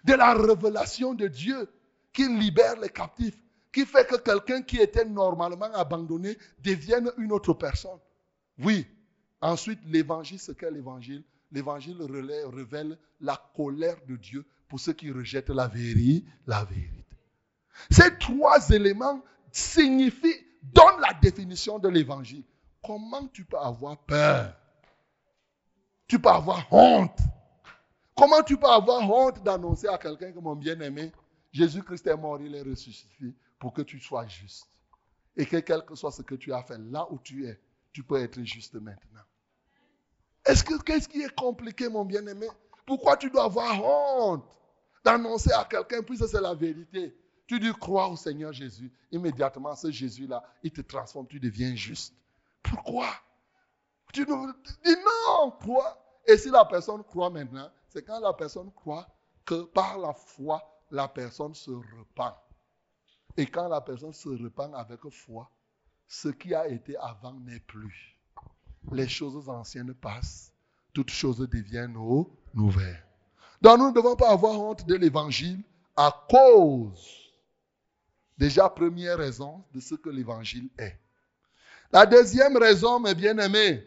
de 0.04 0.12
la 0.12 0.34
révélation 0.34 1.14
de 1.14 1.28
Dieu 1.28 1.72
qui 2.12 2.28
libère 2.28 2.78
les 2.78 2.90
captifs, 2.90 3.41
qui 3.72 3.86
fait 3.86 4.06
que 4.06 4.16
quelqu'un 4.16 4.62
qui 4.62 4.76
était 4.76 5.04
normalement 5.04 5.72
abandonné 5.72 6.36
devienne 6.62 7.10
une 7.18 7.32
autre 7.32 7.54
personne. 7.54 7.98
Oui. 8.58 8.86
Ensuite, 9.40 9.80
l'évangile, 9.86 10.38
ce 10.38 10.52
qu'est 10.52 10.70
l'évangile? 10.70 11.24
L'évangile 11.50 11.96
révèle 12.54 12.98
la 13.20 13.40
colère 13.56 13.96
de 14.06 14.16
Dieu 14.16 14.44
pour 14.68 14.78
ceux 14.78 14.92
qui 14.92 15.10
rejettent 15.10 15.50
la 15.50 15.66
vérité. 15.68 16.24
La 16.46 16.64
vérité. 16.64 17.04
Ces 17.90 18.16
trois 18.18 18.68
éléments 18.70 19.22
signifient, 19.50 20.46
donnent 20.62 21.00
la 21.00 21.14
définition 21.20 21.78
de 21.78 21.88
l'évangile. 21.88 22.44
Comment 22.82 23.26
tu 23.28 23.44
peux 23.44 23.58
avoir 23.58 23.96
peur? 23.98 24.54
Tu 26.06 26.18
peux 26.18 26.28
avoir 26.28 26.66
honte. 26.72 27.18
Comment 28.14 28.42
tu 28.42 28.56
peux 28.56 28.68
avoir 28.68 29.00
honte 29.10 29.42
d'annoncer 29.42 29.88
à 29.88 29.96
quelqu'un 29.98 30.32
que 30.32 30.38
mon 30.38 30.54
bien-aimé, 30.54 31.10
Jésus-Christ 31.50 32.06
est 32.06 32.16
mort, 32.16 32.40
il 32.40 32.54
est 32.54 32.62
ressuscité? 32.62 33.34
Pour 33.62 33.72
que 33.72 33.82
tu 33.82 34.00
sois 34.00 34.26
juste. 34.26 34.66
Et 35.36 35.46
que 35.46 35.58
quel 35.58 35.84
que 35.84 35.94
soit 35.94 36.10
ce 36.10 36.22
que 36.22 36.34
tu 36.34 36.52
as 36.52 36.64
fait, 36.64 36.78
là 36.78 37.06
où 37.12 37.18
tu 37.20 37.46
es, 37.46 37.60
tu 37.92 38.02
peux 38.02 38.20
être 38.20 38.42
juste 38.42 38.74
maintenant. 38.74 39.22
Est-ce 40.44 40.64
que 40.64 40.82
qu'est-ce 40.82 41.08
qui 41.08 41.22
est 41.22 41.32
compliqué, 41.32 41.88
mon 41.88 42.04
bien-aimé? 42.04 42.48
Pourquoi 42.84 43.16
tu 43.16 43.30
dois 43.30 43.44
avoir 43.44 43.80
honte 43.84 44.44
d'annoncer 45.04 45.52
à 45.52 45.64
quelqu'un, 45.64 46.02
puisque 46.02 46.26
c'est 46.26 46.40
la 46.40 46.54
vérité? 46.54 47.16
Tu 47.46 47.60
dis 47.60 47.72
crois 47.72 48.08
au 48.08 48.16
Seigneur 48.16 48.52
Jésus. 48.52 48.92
Immédiatement, 49.12 49.76
ce 49.76 49.92
Jésus-là, 49.92 50.42
il 50.64 50.72
te 50.72 50.80
transforme, 50.80 51.28
tu 51.28 51.38
deviens 51.38 51.76
juste. 51.76 52.16
Pourquoi? 52.64 53.10
Tu 54.12 54.26
nous 54.26 54.52
dis 54.84 54.96
non, 55.28 55.52
crois. 55.52 56.04
Et 56.26 56.36
si 56.36 56.50
la 56.50 56.64
personne 56.64 57.04
croit 57.04 57.30
maintenant, 57.30 57.70
c'est 57.86 58.02
quand 58.02 58.18
la 58.18 58.32
personne 58.32 58.72
croit 58.72 59.06
que 59.44 59.62
par 59.62 59.98
la 59.98 60.12
foi, 60.14 60.60
la 60.90 61.06
personne 61.06 61.54
se 61.54 61.70
repent. 61.70 62.41
Et 63.36 63.46
quand 63.46 63.68
la 63.68 63.80
personne 63.80 64.12
se 64.12 64.28
repent 64.28 64.74
avec 64.74 65.00
foi, 65.10 65.50
ce 66.06 66.28
qui 66.28 66.54
a 66.54 66.68
été 66.68 66.96
avant 66.98 67.34
n'est 67.40 67.60
plus. 67.60 68.18
Les 68.92 69.08
choses 69.08 69.48
anciennes 69.48 69.94
passent, 69.94 70.52
toutes 70.92 71.10
choses 71.10 71.38
deviennent 71.38 71.96
nouvelles. 72.52 73.04
Donc 73.62 73.78
nous 73.78 73.88
ne 73.88 73.94
devons 73.94 74.16
pas 74.16 74.30
avoir 74.30 74.60
honte 74.60 74.86
de 74.86 74.94
l'évangile 74.94 75.62
à 75.96 76.12
cause, 76.28 77.32
déjà 78.36 78.68
première 78.68 79.18
raison 79.18 79.62
de 79.72 79.80
ce 79.80 79.94
que 79.94 80.10
l'évangile 80.10 80.68
est. 80.78 80.98
La 81.92 82.06
deuxième 82.06 82.56
raison, 82.56 82.98
mes 82.98 83.14
bien-aimés, 83.14 83.86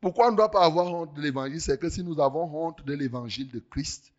pourquoi 0.00 0.28
on 0.28 0.32
ne 0.32 0.36
doit 0.36 0.50
pas 0.50 0.64
avoir 0.64 0.92
honte 0.92 1.14
de 1.14 1.22
l'évangile, 1.22 1.60
c'est 1.60 1.80
que 1.80 1.88
si 1.88 2.04
nous 2.04 2.20
avons 2.20 2.44
honte 2.44 2.84
de 2.84 2.94
l'évangile 2.94 3.50
de 3.50 3.58
Christ, 3.58 4.12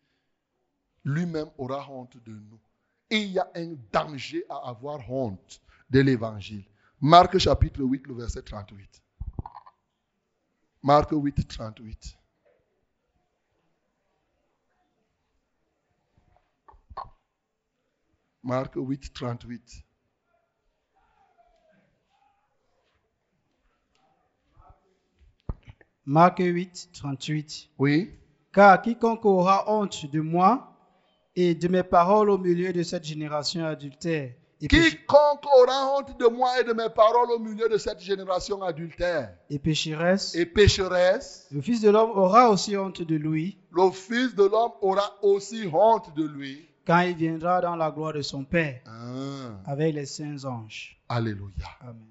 lui-même 1.04 1.48
aura 1.56 1.88
honte 1.90 2.16
de 2.24 2.32
nous. 2.32 2.60
Et 3.10 3.22
il 3.22 3.32
y 3.32 3.38
a 3.38 3.50
un 3.54 3.74
danger 3.92 4.44
à 4.48 4.68
avoir 4.68 5.10
honte 5.10 5.62
de 5.90 6.00
l'évangile. 6.00 6.64
Marc 7.00 7.38
chapitre 7.38 7.80
8, 7.80 8.06
le 8.06 8.14
verset 8.14 8.42
38. 8.42 9.02
Marc 10.82 11.10
8, 11.12 11.48
38. 11.48 12.18
Marc 18.42 18.74
8, 18.76 19.12
38. 19.12 19.84
Marc 26.06 26.38
8, 26.38 26.88
38. 26.94 27.70
Oui. 27.78 28.18
Car 28.50 28.80
quiconque 28.80 29.26
aura 29.26 29.70
honte 29.70 30.06
de 30.10 30.20
moi 30.20 30.77
et 31.40 31.54
de 31.54 31.68
mes 31.68 31.84
paroles 31.84 32.30
au 32.30 32.38
milieu 32.38 32.72
de 32.72 32.82
cette 32.82 33.04
génération 33.04 33.64
adultère. 33.64 34.32
Quiconque 34.60 35.46
aura 35.56 35.94
honte 35.96 36.18
de 36.18 36.26
moi 36.26 36.60
et 36.60 36.64
de 36.64 36.72
mes 36.72 36.88
paroles 36.88 37.30
au 37.30 37.38
milieu 37.38 37.68
de 37.68 37.78
cette 37.78 38.00
génération 38.00 38.60
adultère 38.60 39.32
et 39.48 39.60
pécheresse, 39.60 40.34
et 40.34 40.46
pécheresse, 40.46 41.46
le 41.52 41.60
Fils 41.60 41.80
de 41.80 41.90
l'homme 41.90 42.10
aura 42.10 42.50
aussi 42.50 42.76
honte 42.76 43.02
de 43.02 43.14
lui. 43.14 43.56
Le 43.70 43.88
Fils 43.92 44.34
de 44.34 44.42
l'homme 44.42 44.72
aura 44.80 45.14
aussi 45.22 45.64
honte 45.72 46.12
de 46.16 46.24
lui. 46.26 46.68
Quand 46.84 46.98
il 47.02 47.14
viendra 47.14 47.60
dans 47.60 47.76
la 47.76 47.92
gloire 47.92 48.14
de 48.14 48.22
son 48.22 48.42
Père 48.42 48.80
Ah. 48.86 49.60
avec 49.66 49.94
les 49.94 50.06
saints 50.06 50.44
anges. 50.44 51.00
Alléluia. 51.08 51.68
Amen. 51.82 52.08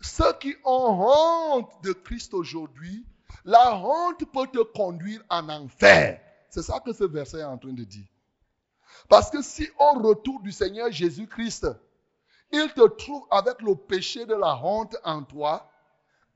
Ceux 0.00 0.32
qui 0.38 0.54
ont 0.64 1.08
honte 1.56 1.70
de 1.82 1.92
Christ 1.92 2.34
aujourd'hui, 2.34 3.04
la 3.44 3.76
honte 3.78 4.22
peut 4.32 4.46
te 4.46 4.62
conduire 4.62 5.24
en 5.28 5.48
enfer. 5.48 6.20
C'est 6.50 6.62
ça 6.62 6.78
que 6.78 6.92
ce 6.92 7.02
verset 7.04 7.38
est 7.38 7.44
en 7.44 7.58
train 7.58 7.72
de 7.72 7.82
dire. 7.82 8.04
Parce 9.12 9.28
que 9.28 9.42
si 9.42 9.68
au 9.78 9.98
retour 9.98 10.40
du 10.40 10.50
Seigneur 10.50 10.90
Jésus-Christ, 10.90 11.66
il 12.50 12.66
te 12.72 12.88
trouve 12.96 13.26
avec 13.30 13.60
le 13.60 13.74
péché 13.74 14.24
de 14.24 14.34
la 14.34 14.56
honte 14.56 14.96
en 15.04 15.22
toi, 15.22 15.70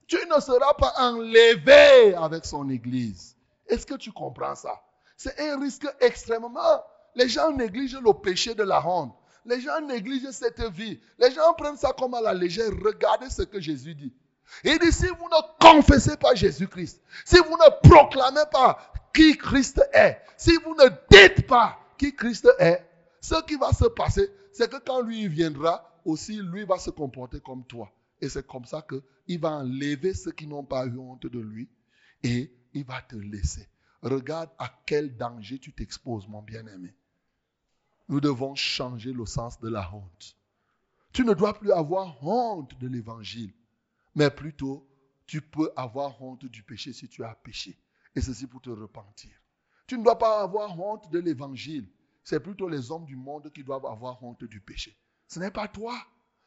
tu 0.06 0.18
ne 0.28 0.38
seras 0.38 0.74
pas 0.74 0.92
enlevé 0.98 2.14
avec 2.14 2.44
son 2.44 2.68
Église. 2.68 3.34
Est-ce 3.66 3.86
que 3.86 3.94
tu 3.94 4.12
comprends 4.12 4.54
ça? 4.54 4.78
C'est 5.16 5.40
un 5.40 5.58
risque 5.58 5.86
extrêmement. 6.00 6.84
Les 7.14 7.30
gens 7.30 7.50
négligent 7.50 7.98
le 7.98 8.12
péché 8.12 8.54
de 8.54 8.62
la 8.62 8.86
honte. 8.86 9.14
Les 9.46 9.58
gens 9.62 9.80
négligent 9.80 10.30
cette 10.32 10.60
vie. 10.60 11.00
Les 11.18 11.30
gens 11.30 11.54
prennent 11.54 11.78
ça 11.78 11.94
comme 11.98 12.12
à 12.12 12.20
la 12.20 12.34
légère. 12.34 12.72
Regardez 12.84 13.30
ce 13.30 13.40
que 13.40 13.58
Jésus 13.58 13.94
dit. 13.94 14.12
Il 14.64 14.78
dit, 14.80 14.92
si 14.92 15.06
vous 15.06 15.30
ne 15.30 15.58
confessez 15.58 16.18
pas 16.18 16.34
Jésus-Christ, 16.34 17.00
si 17.24 17.38
vous 17.38 17.56
ne 17.56 17.88
proclamez 17.88 18.44
pas 18.52 18.78
qui 19.14 19.34
Christ 19.38 19.82
est, 19.94 20.20
si 20.36 20.54
vous 20.58 20.74
ne 20.74 20.90
dites 21.10 21.46
pas 21.46 21.78
qui 21.98 22.14
Christ 22.14 22.48
est, 22.58 22.84
ce 23.20 23.42
qui 23.44 23.56
va 23.56 23.72
se 23.72 23.86
passer, 23.86 24.30
c'est 24.52 24.70
que 24.70 24.78
quand 24.78 25.02
lui 25.02 25.28
viendra, 25.28 26.00
aussi 26.04 26.40
lui 26.40 26.64
va 26.64 26.78
se 26.78 26.90
comporter 26.90 27.40
comme 27.40 27.64
toi. 27.64 27.92
Et 28.20 28.28
c'est 28.28 28.46
comme 28.46 28.64
ça 28.64 28.82
qu'il 28.82 29.40
va 29.40 29.50
enlever 29.50 30.14
ceux 30.14 30.32
qui 30.32 30.46
n'ont 30.46 30.64
pas 30.64 30.86
eu 30.86 30.96
honte 30.96 31.26
de 31.26 31.40
lui 31.40 31.68
et 32.22 32.52
il 32.72 32.84
va 32.84 33.02
te 33.02 33.16
laisser. 33.16 33.68
Regarde 34.02 34.50
à 34.58 34.72
quel 34.86 35.16
danger 35.16 35.58
tu 35.58 35.72
t'exposes, 35.72 36.28
mon 36.28 36.42
bien-aimé. 36.42 36.94
Nous 38.08 38.20
devons 38.20 38.54
changer 38.54 39.12
le 39.12 39.26
sens 39.26 39.58
de 39.60 39.68
la 39.68 39.92
honte. 39.92 40.36
Tu 41.12 41.24
ne 41.24 41.34
dois 41.34 41.58
plus 41.58 41.72
avoir 41.72 42.22
honte 42.24 42.78
de 42.78 42.86
l'évangile, 42.88 43.52
mais 44.14 44.30
plutôt 44.30 44.88
tu 45.26 45.40
peux 45.40 45.72
avoir 45.76 46.22
honte 46.22 46.44
du 46.44 46.62
péché 46.62 46.92
si 46.92 47.08
tu 47.08 47.24
as 47.24 47.34
péché. 47.34 47.76
Et 48.14 48.20
ceci 48.20 48.46
pour 48.46 48.60
te 48.60 48.70
repentir. 48.70 49.32
Tu 49.86 49.98
ne 49.98 50.04
dois 50.04 50.18
pas 50.18 50.40
avoir 50.40 50.78
honte 50.78 51.10
de 51.10 51.18
l'évangile. 51.18 51.88
C'est 52.24 52.40
plutôt 52.40 52.68
les 52.68 52.90
hommes 52.90 53.04
du 53.04 53.16
monde 53.16 53.50
qui 53.52 53.62
doivent 53.62 53.86
avoir 53.86 54.22
honte 54.22 54.44
du 54.44 54.60
péché. 54.60 54.96
Ce 55.28 55.38
n'est 55.38 55.50
pas 55.50 55.68
toi. 55.68 55.94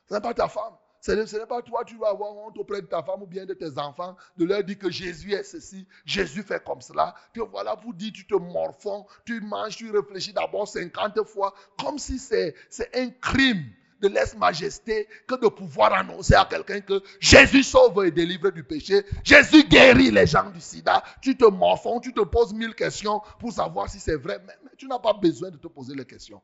Ce 0.07 0.13
n'est 0.13 0.21
pas 0.21 0.33
ta 0.33 0.47
femme. 0.47 0.73
Ce 1.01 1.11
n'est 1.11 1.45
pas 1.45 1.61
toi, 1.61 1.85
tu 1.85 1.95
dois 1.95 2.09
avoir 2.09 2.35
honte 2.35 2.57
auprès 2.57 2.81
de 2.81 2.87
ta 2.87 3.01
femme 3.01 3.21
ou 3.21 3.25
bien 3.25 3.45
de 3.45 3.53
tes 3.53 3.77
enfants, 3.77 4.17
de 4.35 4.43
leur 4.43 4.61
dire 4.65 4.77
que 4.77 4.91
Jésus 4.91 5.31
est 5.31 5.43
ceci, 5.43 5.87
Jésus 6.03 6.43
fait 6.43 6.61
comme 6.61 6.81
cela. 6.81 7.15
Te 7.33 7.39
voilà 7.39 7.77
pour 7.77 7.93
dire, 7.93 8.11
tu 8.13 8.27
te 8.27 8.35
morfonds, 8.35 9.05
tu 9.25 9.39
manges, 9.39 9.77
tu 9.77 9.89
réfléchis 9.91 10.33
d'abord 10.33 10.67
50 10.67 11.23
fois, 11.23 11.53
comme 11.81 11.97
si 11.97 12.19
c'est 12.19 12.53
un 12.93 13.09
crime 13.11 13.63
de 13.99 14.07
lèse-majesté 14.07 15.07
que 15.27 15.35
de 15.35 15.47
pouvoir 15.47 15.93
annoncer 15.93 16.35
à 16.35 16.45
quelqu'un 16.45 16.81
que 16.81 17.01
Jésus 17.19 17.63
sauve 17.63 18.05
et 18.05 18.11
délivre 18.11 18.49
du 18.49 18.63
péché, 18.63 19.03
Jésus 19.23 19.67
guérit 19.67 20.11
les 20.11 20.25
gens 20.25 20.49
du 20.49 20.61
sida. 20.61 21.03
Tu 21.21 21.35
te 21.35 21.45
morfonds, 21.45 21.99
tu 21.99 22.13
te 22.13 22.21
poses 22.21 22.53
mille 22.53 22.75
questions 22.75 23.21
pour 23.39 23.51
savoir 23.51 23.89
si 23.89 23.99
c'est 23.99 24.15
vrai. 24.15 24.39
Mais, 24.45 24.53
mais 24.63 24.71
tu 24.77 24.87
n'as 24.87 24.99
pas 24.99 25.13
besoin 25.13 25.49
de 25.49 25.57
te 25.57 25.67
poser 25.67 25.95
les 25.95 26.05
questions. 26.05 26.41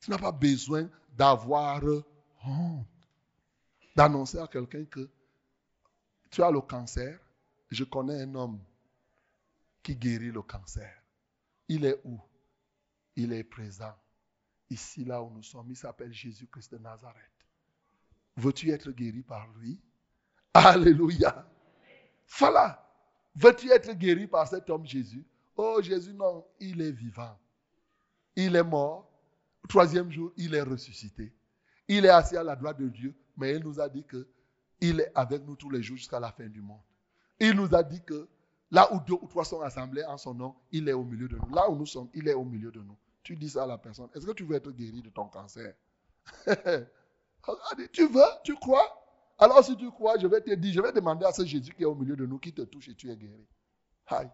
Tu 0.00 0.10
n'as 0.10 0.18
pas 0.18 0.32
besoin 0.32 0.88
d'avoir 1.16 1.80
honte 2.44 2.86
d'annoncer 3.94 4.38
à 4.38 4.46
quelqu'un 4.46 4.84
que 4.84 5.08
tu 6.30 6.42
as 6.42 6.50
le 6.50 6.60
cancer. 6.60 7.18
Je 7.70 7.84
connais 7.84 8.22
un 8.22 8.34
homme 8.34 8.60
qui 9.82 9.96
guérit 9.96 10.30
le 10.30 10.42
cancer. 10.42 10.92
Il 11.68 11.84
est 11.84 12.00
où? 12.04 12.20
Il 13.16 13.32
est 13.32 13.44
présent. 13.44 13.94
Ici, 14.72 15.04
là 15.04 15.22
où 15.22 15.30
nous 15.30 15.42
sommes, 15.42 15.70
il 15.70 15.76
s'appelle 15.76 16.12
Jésus-Christ 16.12 16.72
de 16.72 16.78
Nazareth. 16.78 17.30
Veux-tu 18.36 18.70
être 18.70 18.90
guéri 18.90 19.22
par 19.22 19.46
lui? 19.58 19.78
Alléluia. 20.54 21.46
Voilà. 22.38 22.78
Veux-tu 23.34 23.70
être 23.70 23.92
guéri 23.92 24.26
par 24.26 24.48
cet 24.48 24.68
homme 24.70 24.86
Jésus? 24.86 25.24
Oh 25.56 25.80
Jésus, 25.82 26.14
non, 26.14 26.44
il 26.60 26.80
est 26.80 26.92
vivant. 26.92 27.38
Il 28.36 28.56
est 28.56 28.64
mort. 28.64 29.08
Troisième 29.68 30.10
jour, 30.10 30.32
il 30.36 30.54
est 30.54 30.62
ressuscité. 30.62 31.32
Il 31.88 32.04
est 32.04 32.10
assis 32.10 32.36
à 32.36 32.42
la 32.42 32.56
droite 32.56 32.78
de 32.78 32.88
Dieu 32.88 33.14
mais 33.36 33.56
il 33.56 33.62
nous 33.62 33.80
a 33.80 33.88
dit 33.88 34.04
que 34.04 34.28
il 34.80 35.00
est 35.00 35.12
avec 35.14 35.44
nous 35.46 35.56
tous 35.56 35.70
les 35.70 35.82
jours 35.82 35.96
jusqu'à 35.96 36.18
la 36.18 36.32
fin 36.32 36.46
du 36.46 36.60
monde. 36.60 36.80
Il 37.38 37.54
nous 37.54 37.74
a 37.74 37.82
dit 37.82 38.02
que 38.02 38.28
là 38.70 38.92
où 38.92 39.00
deux 39.00 39.14
ou 39.14 39.28
trois 39.28 39.44
sont 39.44 39.60
assemblés 39.60 40.04
en 40.04 40.16
son 40.16 40.34
nom, 40.34 40.56
il 40.72 40.88
est 40.88 40.92
au 40.92 41.04
milieu 41.04 41.28
de 41.28 41.36
nous. 41.36 41.54
Là 41.54 41.70
où 41.70 41.76
nous 41.76 41.86
sommes, 41.86 42.08
il 42.14 42.28
est 42.28 42.34
au 42.34 42.44
milieu 42.44 42.70
de 42.70 42.80
nous. 42.80 42.96
Tu 43.22 43.36
dis 43.36 43.50
ça 43.50 43.64
à 43.64 43.66
la 43.66 43.78
personne. 43.78 44.08
Est-ce 44.14 44.26
que 44.26 44.32
tu 44.32 44.44
veux 44.44 44.56
être 44.56 44.70
guéri 44.70 45.02
de 45.02 45.10
ton 45.10 45.26
cancer? 45.26 45.74
Tu 47.92 48.06
veux 48.06 48.22
Tu 48.44 48.54
crois? 48.54 48.98
Alors 49.38 49.64
si 49.64 49.76
tu 49.76 49.90
crois, 49.90 50.16
je 50.20 50.26
vais 50.28 50.40
te 50.40 50.54
dire, 50.54 50.72
je 50.72 50.80
vais 50.80 50.92
demander 50.92 51.24
à 51.24 51.32
ce 51.32 51.44
Jésus 51.44 51.72
qui 51.74 51.82
est 51.82 51.86
au 51.86 51.94
milieu 51.96 52.14
de 52.14 52.24
nous, 52.26 52.38
qui 52.38 52.52
te 52.52 52.62
touche 52.62 52.88
et 52.88 52.94
tu 52.94 53.10
es 53.10 53.16
guéri. 53.16 53.44
Aïe. 54.06 54.30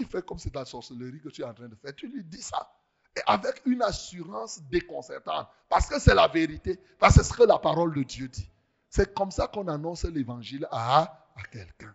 Il 0.00 0.06
fait 0.06 0.24
comme 0.24 0.38
c'est 0.38 0.54
la 0.54 0.64
sorcellerie 0.64 1.20
que 1.20 1.28
tu 1.28 1.42
es 1.42 1.44
en 1.44 1.54
train 1.54 1.68
de 1.68 1.76
faire. 1.76 1.94
Tu 1.94 2.08
lui 2.08 2.24
dis 2.24 2.42
ça. 2.42 2.68
Et 3.16 3.20
avec 3.26 3.62
une 3.64 3.82
assurance 3.82 4.60
déconcertante. 4.64 5.46
Parce 5.68 5.86
que 5.86 6.00
c'est 6.00 6.14
la 6.14 6.28
vérité. 6.28 6.80
Parce 6.98 7.16
que 7.16 7.22
c'est 7.22 7.32
ce 7.32 7.36
que 7.36 7.44
la 7.44 7.58
parole 7.58 7.94
de 7.94 8.02
Dieu 8.02 8.28
dit. 8.28 8.50
C'est 8.90 9.14
comme 9.14 9.30
ça 9.30 9.46
qu'on 9.46 9.68
annonce 9.68 10.04
l'évangile 10.04 10.66
à, 10.70 11.02
à 11.36 11.42
quelqu'un. 11.50 11.94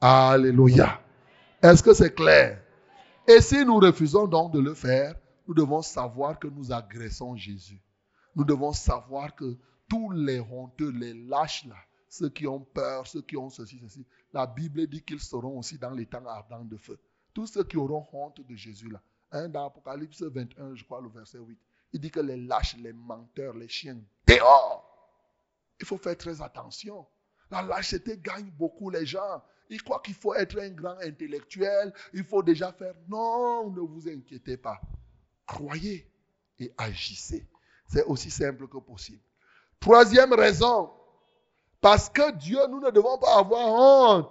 Alléluia. 0.00 1.00
Est-ce 1.62 1.82
que 1.82 1.92
c'est 1.92 2.14
clair? 2.14 2.62
Et 3.26 3.40
si 3.40 3.64
nous 3.64 3.76
refusons 3.76 4.26
donc 4.26 4.52
de 4.52 4.60
le 4.60 4.74
faire, 4.74 5.14
nous 5.48 5.54
devons 5.54 5.80
savoir 5.80 6.38
que 6.38 6.46
nous 6.46 6.72
agressons 6.72 7.34
Jésus. 7.34 7.80
Nous 8.36 8.44
devons 8.44 8.74
savoir 8.74 9.34
que 9.34 9.56
tous 9.88 10.10
les 10.10 10.40
honteux, 10.40 10.90
les 10.90 11.14
lâches 11.14 11.64
là, 11.64 11.76
ceux 12.10 12.28
qui 12.28 12.46
ont 12.46 12.60
peur, 12.60 13.06
ceux 13.06 13.22
qui 13.22 13.38
ont 13.38 13.48
ceci, 13.48 13.80
ceci, 13.80 14.06
la 14.34 14.46
Bible 14.46 14.86
dit 14.86 15.02
qu'ils 15.02 15.20
seront 15.20 15.58
aussi 15.58 15.78
dans 15.78 15.90
les 15.90 16.04
temps 16.04 16.26
ardents 16.26 16.66
de 16.66 16.76
feu. 16.76 17.00
Tous 17.32 17.46
ceux 17.46 17.64
qui 17.64 17.78
auront 17.78 18.06
honte 18.12 18.46
de 18.46 18.54
Jésus 18.54 18.90
là. 18.90 19.00
Hein, 19.32 19.48
dans 19.48 19.66
Apocalypse 19.66 20.22
21, 20.22 20.74
je 20.74 20.84
crois, 20.84 21.00
le 21.00 21.08
verset 21.08 21.38
8, 21.38 21.58
il 21.94 22.00
dit 22.00 22.10
que 22.10 22.20
les 22.20 22.36
lâches, 22.36 22.76
les 22.76 22.92
menteurs, 22.92 23.54
les 23.54 23.68
chiens, 23.68 23.98
dehors. 24.26 24.84
Il 25.80 25.86
faut 25.86 25.98
faire 25.98 26.16
très 26.16 26.42
attention. 26.42 27.06
La 27.50 27.62
lâcheté 27.62 28.18
gagne 28.18 28.50
beaucoup 28.50 28.90
les 28.90 29.06
gens. 29.06 29.42
Ils 29.70 29.82
croient 29.82 30.00
qu'il 30.00 30.14
faut 30.14 30.34
être 30.34 30.58
un 30.58 30.70
grand 30.70 30.98
intellectuel, 30.98 31.92
il 32.12 32.24
faut 32.24 32.42
déjà 32.42 32.72
faire. 32.72 32.94
Non, 33.08 33.70
ne 33.70 33.80
vous 33.80 34.08
inquiétez 34.08 34.58
pas. 34.58 34.80
Croyez 35.48 36.08
et 36.60 36.72
agissez. 36.78 37.48
C'est 37.88 38.04
aussi 38.04 38.30
simple 38.30 38.68
que 38.68 38.78
possible. 38.78 39.22
Troisième 39.80 40.34
raison, 40.34 40.90
parce 41.80 42.08
que 42.08 42.32
Dieu, 42.32 42.58
nous 42.68 42.80
ne 42.80 42.90
devons 42.90 43.18
pas 43.18 43.38
avoir 43.38 43.66
honte. 43.66 44.30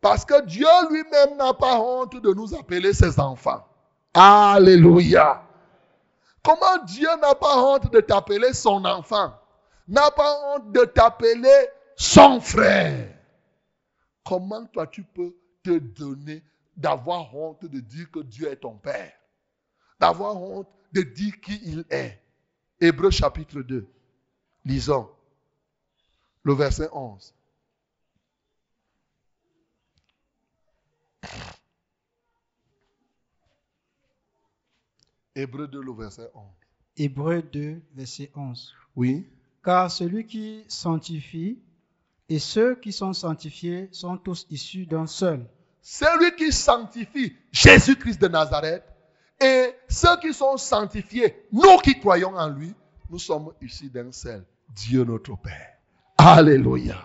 Parce 0.00 0.24
que 0.24 0.44
Dieu 0.44 0.66
lui-même 0.90 1.36
n'a 1.36 1.54
pas 1.54 1.78
honte 1.78 2.20
de 2.20 2.34
nous 2.34 2.54
appeler 2.54 2.92
ses 2.92 3.20
enfants. 3.20 3.64
Alléluia. 4.12 5.46
Comment 6.42 6.82
Dieu 6.84 7.08
n'a 7.20 7.36
pas 7.36 7.62
honte 7.62 7.92
de 7.92 8.00
t'appeler 8.00 8.52
son 8.52 8.84
enfant? 8.84 9.32
N'a 9.86 10.10
pas 10.10 10.56
honte 10.56 10.72
de 10.72 10.84
t'appeler 10.84 11.68
son 11.94 12.40
frère. 12.40 13.14
Comment 14.24 14.66
toi 14.66 14.88
tu 14.88 15.04
peux 15.04 15.36
te 15.62 15.78
donner 15.78 16.42
d'avoir 16.76 17.32
honte 17.32 17.64
de 17.64 17.78
dire 17.78 18.10
que 18.10 18.20
Dieu 18.20 18.50
est 18.50 18.56
ton 18.56 18.74
Père? 18.74 19.12
D'avoir 20.02 20.34
honte 20.36 20.66
de 20.92 21.02
dire 21.02 21.40
qui 21.40 21.60
il 21.64 21.84
est 21.88 22.20
Hébreu 22.80 23.12
chapitre 23.12 23.62
2. 23.62 23.86
Lisons 24.64 25.08
le 26.42 26.54
verset 26.54 26.88
11. 26.92 27.32
Hébreu 35.36 35.68
2, 35.68 35.80
le 35.80 35.92
verset 35.92 36.28
11. 36.34 36.44
Hébreu 36.96 37.40
2, 37.40 37.80
verset 37.94 38.32
11. 38.34 38.74
Oui. 38.96 39.30
Car 39.62 39.88
celui 39.88 40.26
qui 40.26 40.64
sanctifie 40.66 41.62
et 42.28 42.40
ceux 42.40 42.74
qui 42.74 42.90
sont 42.90 43.12
sanctifiés 43.12 43.88
sont 43.92 44.16
tous 44.16 44.48
issus 44.50 44.84
d'un 44.84 45.06
seul. 45.06 45.48
Celui 45.80 46.34
qui 46.34 46.50
sanctifie 46.50 47.36
Jésus-Christ 47.52 48.20
de 48.20 48.26
Nazareth 48.26 48.91
et 49.42 49.74
ceux 49.88 50.16
qui 50.20 50.32
sont 50.32 50.56
sanctifiés, 50.56 51.46
nous 51.52 51.76
qui 51.78 51.98
croyons 51.98 52.34
en 52.36 52.48
lui, 52.48 52.74
nous 53.10 53.18
sommes 53.18 53.52
issus 53.60 53.90
d'un 53.90 54.12
seul, 54.12 54.44
Dieu 54.74 55.04
notre 55.04 55.36
Père. 55.36 55.76
Alléluia. 56.16 56.96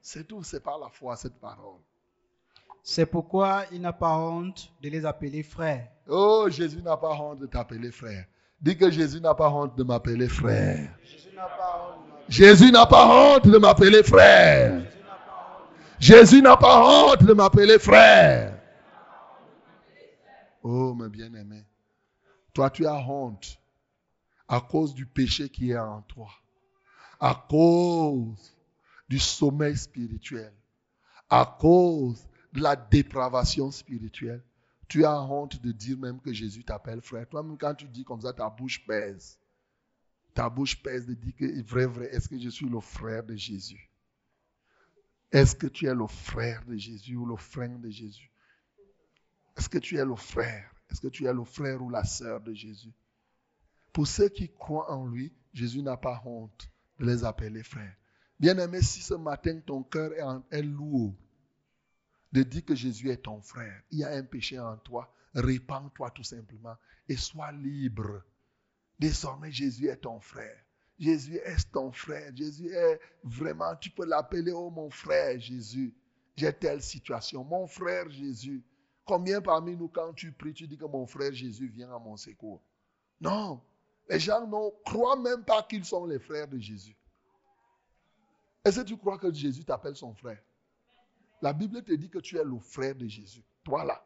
C'est 0.00 0.26
tout, 0.26 0.42
c'est 0.42 0.62
par 0.62 0.78
la 0.78 0.88
foi 0.88 1.16
cette 1.16 1.40
parole. 1.40 1.80
C'est 2.82 3.06
pourquoi 3.06 3.64
il 3.72 3.80
n'a 3.80 3.92
pas 3.92 4.16
honte 4.16 4.70
de 4.80 4.88
les 4.88 5.04
appeler 5.04 5.42
frères. 5.42 5.88
Oh, 6.08 6.46
Jésus 6.48 6.80
n'a 6.80 6.96
pas 6.96 7.10
honte 7.10 7.40
de 7.40 7.46
t'appeler 7.46 7.90
frère. 7.90 8.24
Dis 8.60 8.76
que 8.76 8.90
Jésus 8.90 9.20
n'a 9.20 9.34
pas 9.34 9.50
honte 9.50 9.76
de 9.76 9.82
m'appeler 9.82 10.28
frère. 10.28 10.88
Jésus 12.28 12.70
n'a 12.70 12.86
pas 12.86 13.06
honte 13.08 13.46
de 13.46 13.58
m'appeler 13.58 14.02
frère. 14.04 14.82
Jésus 15.98 16.40
n'a 16.40 16.56
pas 16.56 17.10
honte 17.10 17.24
de 17.24 17.32
m'appeler 17.32 17.78
frère. 17.78 18.55
Oh, 20.68 20.94
mes 20.94 21.08
bien-aimés, 21.08 21.64
toi 22.52 22.70
tu 22.70 22.88
as 22.88 22.98
honte 22.98 23.56
à 24.48 24.60
cause 24.60 24.94
du 24.94 25.06
péché 25.06 25.48
qui 25.48 25.70
est 25.70 25.78
en 25.78 26.02
toi, 26.02 26.28
à 27.20 27.46
cause 27.48 28.52
du 29.08 29.20
sommeil 29.20 29.76
spirituel, 29.76 30.52
à 31.30 31.56
cause 31.60 32.26
de 32.52 32.60
la 32.62 32.74
dépravation 32.74 33.70
spirituelle. 33.70 34.42
Tu 34.88 35.04
as 35.04 35.22
honte 35.22 35.62
de 35.62 35.70
dire 35.70 35.98
même 35.98 36.20
que 36.20 36.32
Jésus 36.32 36.64
t'appelle 36.64 37.00
frère. 37.00 37.28
Toi-même, 37.28 37.56
quand 37.56 37.76
tu 37.76 37.86
dis 37.86 38.02
comme 38.02 38.22
ça, 38.22 38.32
ta 38.32 38.50
bouche 38.50 38.84
pèse. 38.84 39.38
Ta 40.34 40.50
bouche 40.50 40.82
pèse 40.82 41.06
de 41.06 41.14
dire 41.14 41.36
que, 41.36 41.62
vrai, 41.62 41.86
vrai, 41.86 42.06
est-ce 42.06 42.28
que 42.28 42.40
je 42.40 42.48
suis 42.48 42.68
le 42.68 42.80
frère 42.80 43.22
de 43.22 43.36
Jésus? 43.36 43.88
Est-ce 45.30 45.54
que 45.54 45.68
tu 45.68 45.86
es 45.86 45.94
le 45.94 46.08
frère 46.08 46.64
de 46.66 46.76
Jésus 46.76 47.14
ou 47.14 47.24
le 47.24 47.36
frère 47.36 47.78
de 47.78 47.88
Jésus? 47.88 48.32
Est-ce 49.56 49.68
que 49.68 49.78
tu 49.78 49.96
es 49.96 50.04
le 50.04 50.16
frère? 50.16 50.70
Est-ce 50.90 51.00
que 51.00 51.08
tu 51.08 51.26
es 51.26 51.32
le 51.32 51.44
frère 51.44 51.82
ou 51.82 51.90
la 51.90 52.04
sœur 52.04 52.40
de 52.40 52.52
Jésus? 52.52 52.92
Pour 53.92 54.06
ceux 54.06 54.28
qui 54.28 54.52
croient 54.52 54.92
en 54.92 55.06
lui, 55.06 55.32
Jésus 55.52 55.82
n'a 55.82 55.96
pas 55.96 56.22
honte 56.24 56.70
de 56.98 57.06
les 57.06 57.24
appeler 57.24 57.62
frères. 57.62 57.96
Bien-aimé, 58.38 58.82
si 58.82 59.00
ce 59.00 59.14
matin 59.14 59.58
ton 59.64 59.82
cœur 59.82 60.12
est, 60.12 60.58
est 60.58 60.62
lourd, 60.62 61.14
de 62.32 62.42
dire 62.42 62.64
que 62.64 62.74
Jésus 62.74 63.10
est 63.10 63.22
ton 63.22 63.40
frère. 63.40 63.82
Il 63.90 64.00
y 64.00 64.04
a 64.04 64.10
un 64.10 64.22
péché 64.22 64.58
en 64.58 64.76
toi. 64.76 65.12
Répands-toi 65.34 66.10
tout 66.10 66.22
simplement 66.22 66.76
et 67.08 67.16
sois 67.16 67.52
libre. 67.52 68.22
Désormais, 68.98 69.52
Jésus 69.52 69.88
est 69.88 69.96
ton 69.96 70.20
frère. 70.20 70.56
Jésus 70.98 71.36
est 71.36 71.70
ton 71.72 71.92
frère. 71.92 72.34
Jésus 72.34 72.68
est 72.68 73.00
vraiment, 73.22 73.74
tu 73.76 73.90
peux 73.90 74.06
l'appeler, 74.06 74.52
oh 74.52 74.70
mon 74.70 74.90
frère 74.90 75.38
Jésus. 75.40 75.94
J'ai 76.36 76.52
telle 76.52 76.82
situation. 76.82 77.44
Mon 77.44 77.66
frère 77.66 78.10
Jésus. 78.10 78.62
Combien 79.06 79.40
parmi 79.40 79.76
nous, 79.76 79.88
quand 79.88 80.12
tu 80.14 80.32
pries, 80.32 80.52
tu 80.52 80.66
dis 80.66 80.76
que 80.76 80.84
mon 80.84 81.06
frère 81.06 81.32
Jésus 81.32 81.68
vient 81.68 81.94
à 81.94 81.98
mon 81.98 82.16
secours? 82.16 82.60
Non. 83.20 83.62
Les 84.08 84.18
gens 84.18 84.44
ne 84.44 84.70
croient 84.84 85.16
même 85.16 85.44
pas 85.44 85.62
qu'ils 85.62 85.84
sont 85.84 86.06
les 86.06 86.18
frères 86.18 86.48
de 86.48 86.58
Jésus. 86.58 86.96
Est-ce 88.64 88.80
que 88.80 88.86
tu 88.86 88.96
crois 88.96 89.16
que 89.16 89.32
Jésus 89.32 89.64
t'appelle 89.64 89.94
son 89.94 90.12
frère? 90.12 90.42
La 91.40 91.52
Bible 91.52 91.84
te 91.84 91.92
dit 91.92 92.10
que 92.10 92.18
tu 92.18 92.36
es 92.36 92.44
le 92.44 92.58
frère 92.58 92.96
de 92.96 93.06
Jésus. 93.06 93.44
Toi 93.62 93.84
là. 93.84 94.04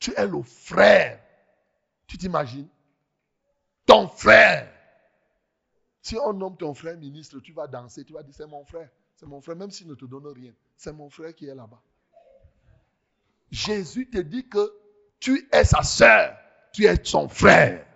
Tu 0.00 0.12
es 0.16 0.26
le 0.26 0.42
frère. 0.42 1.22
Tu 2.08 2.18
t'imagines? 2.18 2.68
Ton 3.86 4.08
frère. 4.08 4.72
Si 6.02 6.16
on 6.16 6.32
nomme 6.32 6.56
ton 6.56 6.74
frère 6.74 6.96
ministre, 6.96 7.38
tu 7.38 7.52
vas 7.52 7.68
danser, 7.68 8.04
tu 8.04 8.12
vas 8.12 8.22
dire 8.22 8.34
c'est 8.34 8.46
mon 8.46 8.64
frère. 8.64 8.90
C'est 9.14 9.26
mon 9.26 9.40
frère, 9.40 9.56
même 9.56 9.70
s'il 9.70 9.86
ne 9.86 9.94
te 9.94 10.04
donne 10.04 10.26
rien. 10.26 10.52
C'est 10.76 10.92
mon 10.92 11.08
frère 11.08 11.34
qui 11.34 11.46
est 11.46 11.54
là-bas. 11.54 11.82
Jésus 13.50 14.08
te 14.10 14.18
dit 14.18 14.48
que 14.48 14.72
tu 15.18 15.48
es 15.52 15.64
sa 15.64 15.82
sœur, 15.82 16.36
tu 16.72 16.84
es 16.84 17.02
son 17.04 17.28
frère. 17.28 17.86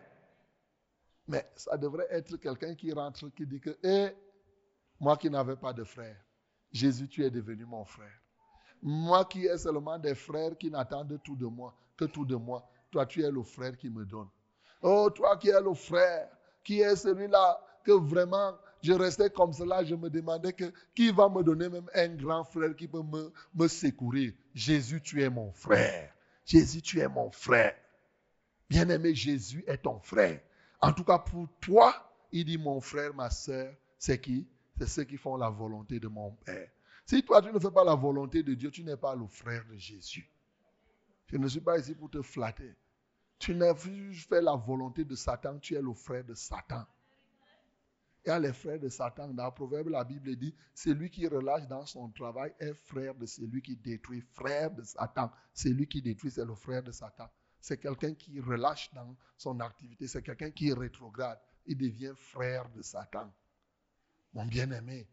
Mais 1.28 1.46
ça 1.54 1.76
devrait 1.76 2.08
être 2.10 2.36
quelqu'un 2.36 2.74
qui 2.74 2.92
rentre, 2.92 3.28
qui 3.30 3.46
dit 3.46 3.60
que, 3.60 3.76
eh, 3.82 4.14
moi 4.98 5.16
qui 5.16 5.30
n'avais 5.30 5.56
pas 5.56 5.72
de 5.72 5.84
frère, 5.84 6.16
Jésus, 6.70 7.08
tu 7.08 7.24
es 7.24 7.30
devenu 7.30 7.64
mon 7.64 7.84
frère. 7.84 8.20
Moi 8.82 9.24
qui 9.26 9.46
ai 9.46 9.56
seulement 9.58 9.98
des 9.98 10.14
frères 10.14 10.56
qui 10.58 10.70
n'attendent 10.70 11.20
tout 11.22 11.36
de 11.36 11.46
moi, 11.46 11.74
que 11.96 12.06
tout 12.06 12.24
de 12.24 12.34
moi. 12.34 12.68
Toi, 12.90 13.06
tu 13.06 13.22
es 13.22 13.30
le 13.30 13.42
frère 13.42 13.76
qui 13.76 13.88
me 13.88 14.04
donne. 14.04 14.28
Oh, 14.82 15.08
toi 15.10 15.36
qui 15.36 15.50
es 15.50 15.60
le 15.60 15.74
frère, 15.74 16.28
qui 16.64 16.80
est 16.80 16.96
celui-là 16.96 17.60
que 17.84 17.92
vraiment 17.92 18.56
je 18.82 18.92
restais 18.92 19.30
comme 19.30 19.52
cela, 19.52 19.84
je 19.84 19.94
me 19.94 20.10
demandais 20.10 20.54
qui 20.94 21.10
va 21.12 21.28
me 21.28 21.42
donner 21.42 21.68
même 21.68 21.88
un 21.94 22.08
grand 22.08 22.44
frère 22.44 22.74
qui 22.74 22.88
peut 22.88 23.02
me, 23.54 23.68
secourir. 23.68 24.32
Jésus, 24.54 25.00
tu 25.00 25.22
es 25.22 25.30
mon 25.30 25.52
frère. 25.52 26.12
Jésus, 26.44 26.82
tu 26.82 26.98
es 26.98 27.08
mon 27.08 27.30
frère. 27.30 27.74
Bien-aimé, 28.68 29.14
Jésus 29.14 29.62
est 29.68 29.78
ton 29.78 30.00
frère. 30.00 30.40
En 30.80 30.92
tout 30.92 31.04
cas, 31.04 31.18
pour 31.18 31.46
toi, 31.60 31.94
il 32.32 32.44
dit 32.44 32.58
mon 32.58 32.80
frère, 32.80 33.14
ma 33.14 33.30
soeur, 33.30 33.72
c'est 33.98 34.20
qui? 34.20 34.48
C'est 34.78 34.88
ceux 34.88 35.04
qui 35.04 35.16
font 35.16 35.36
la 35.36 35.48
volonté 35.48 36.00
de 36.00 36.08
mon 36.08 36.32
Père. 36.32 36.68
Si 37.06 37.22
toi, 37.22 37.40
tu 37.40 37.52
ne 37.52 37.58
fais 37.60 37.70
pas 37.70 37.84
la 37.84 37.94
volonté 37.94 38.42
de 38.42 38.54
Dieu, 38.54 38.70
tu 38.70 38.82
n'es 38.82 38.96
pas 38.96 39.14
le 39.14 39.26
frère 39.28 39.64
de 39.70 39.76
Jésus. 39.76 40.28
Je 41.28 41.36
ne 41.36 41.46
suis 41.46 41.60
pas 41.60 41.78
ici 41.78 41.94
pour 41.94 42.10
te 42.10 42.20
flatter. 42.20 42.74
Tu 43.38 43.54
n'as 43.54 43.74
fait 43.74 44.40
la 44.40 44.54
volonté 44.56 45.04
de 45.04 45.14
Satan, 45.14 45.58
tu 45.58 45.74
es 45.74 45.82
le 45.82 45.94
frère 45.94 46.24
de 46.24 46.34
Satan. 46.34 46.84
Il 48.24 48.28
y 48.28 48.30
a 48.30 48.38
les 48.38 48.52
frères 48.52 48.78
de 48.78 48.88
Satan. 48.88 49.28
Dans 49.28 49.46
le 49.46 49.50
proverbe, 49.50 49.88
la 49.88 50.04
Bible 50.04 50.36
dit, 50.36 50.54
celui 50.74 51.10
qui 51.10 51.26
relâche 51.26 51.66
dans 51.66 51.84
son 51.84 52.08
travail 52.10 52.52
est 52.60 52.74
frère 52.74 53.14
de 53.14 53.26
celui 53.26 53.62
qui 53.62 53.76
détruit. 53.76 54.20
Frère 54.20 54.70
de 54.70 54.82
Satan. 54.82 55.30
Celui 55.52 55.88
qui 55.88 56.00
détruit, 56.00 56.30
c'est 56.30 56.44
le 56.44 56.54
frère 56.54 56.82
de 56.82 56.92
Satan. 56.92 57.28
C'est 57.60 57.78
quelqu'un 57.78 58.14
qui 58.14 58.40
relâche 58.40 58.92
dans 58.94 59.16
son 59.36 59.58
activité. 59.60 60.06
C'est 60.06 60.22
quelqu'un 60.22 60.50
qui 60.50 60.72
rétrograde. 60.72 61.38
Il 61.66 61.76
devient 61.76 62.12
frère 62.16 62.68
de 62.70 62.82
Satan. 62.82 63.32
Mon 64.34 64.46
bien-aimé. 64.46 65.08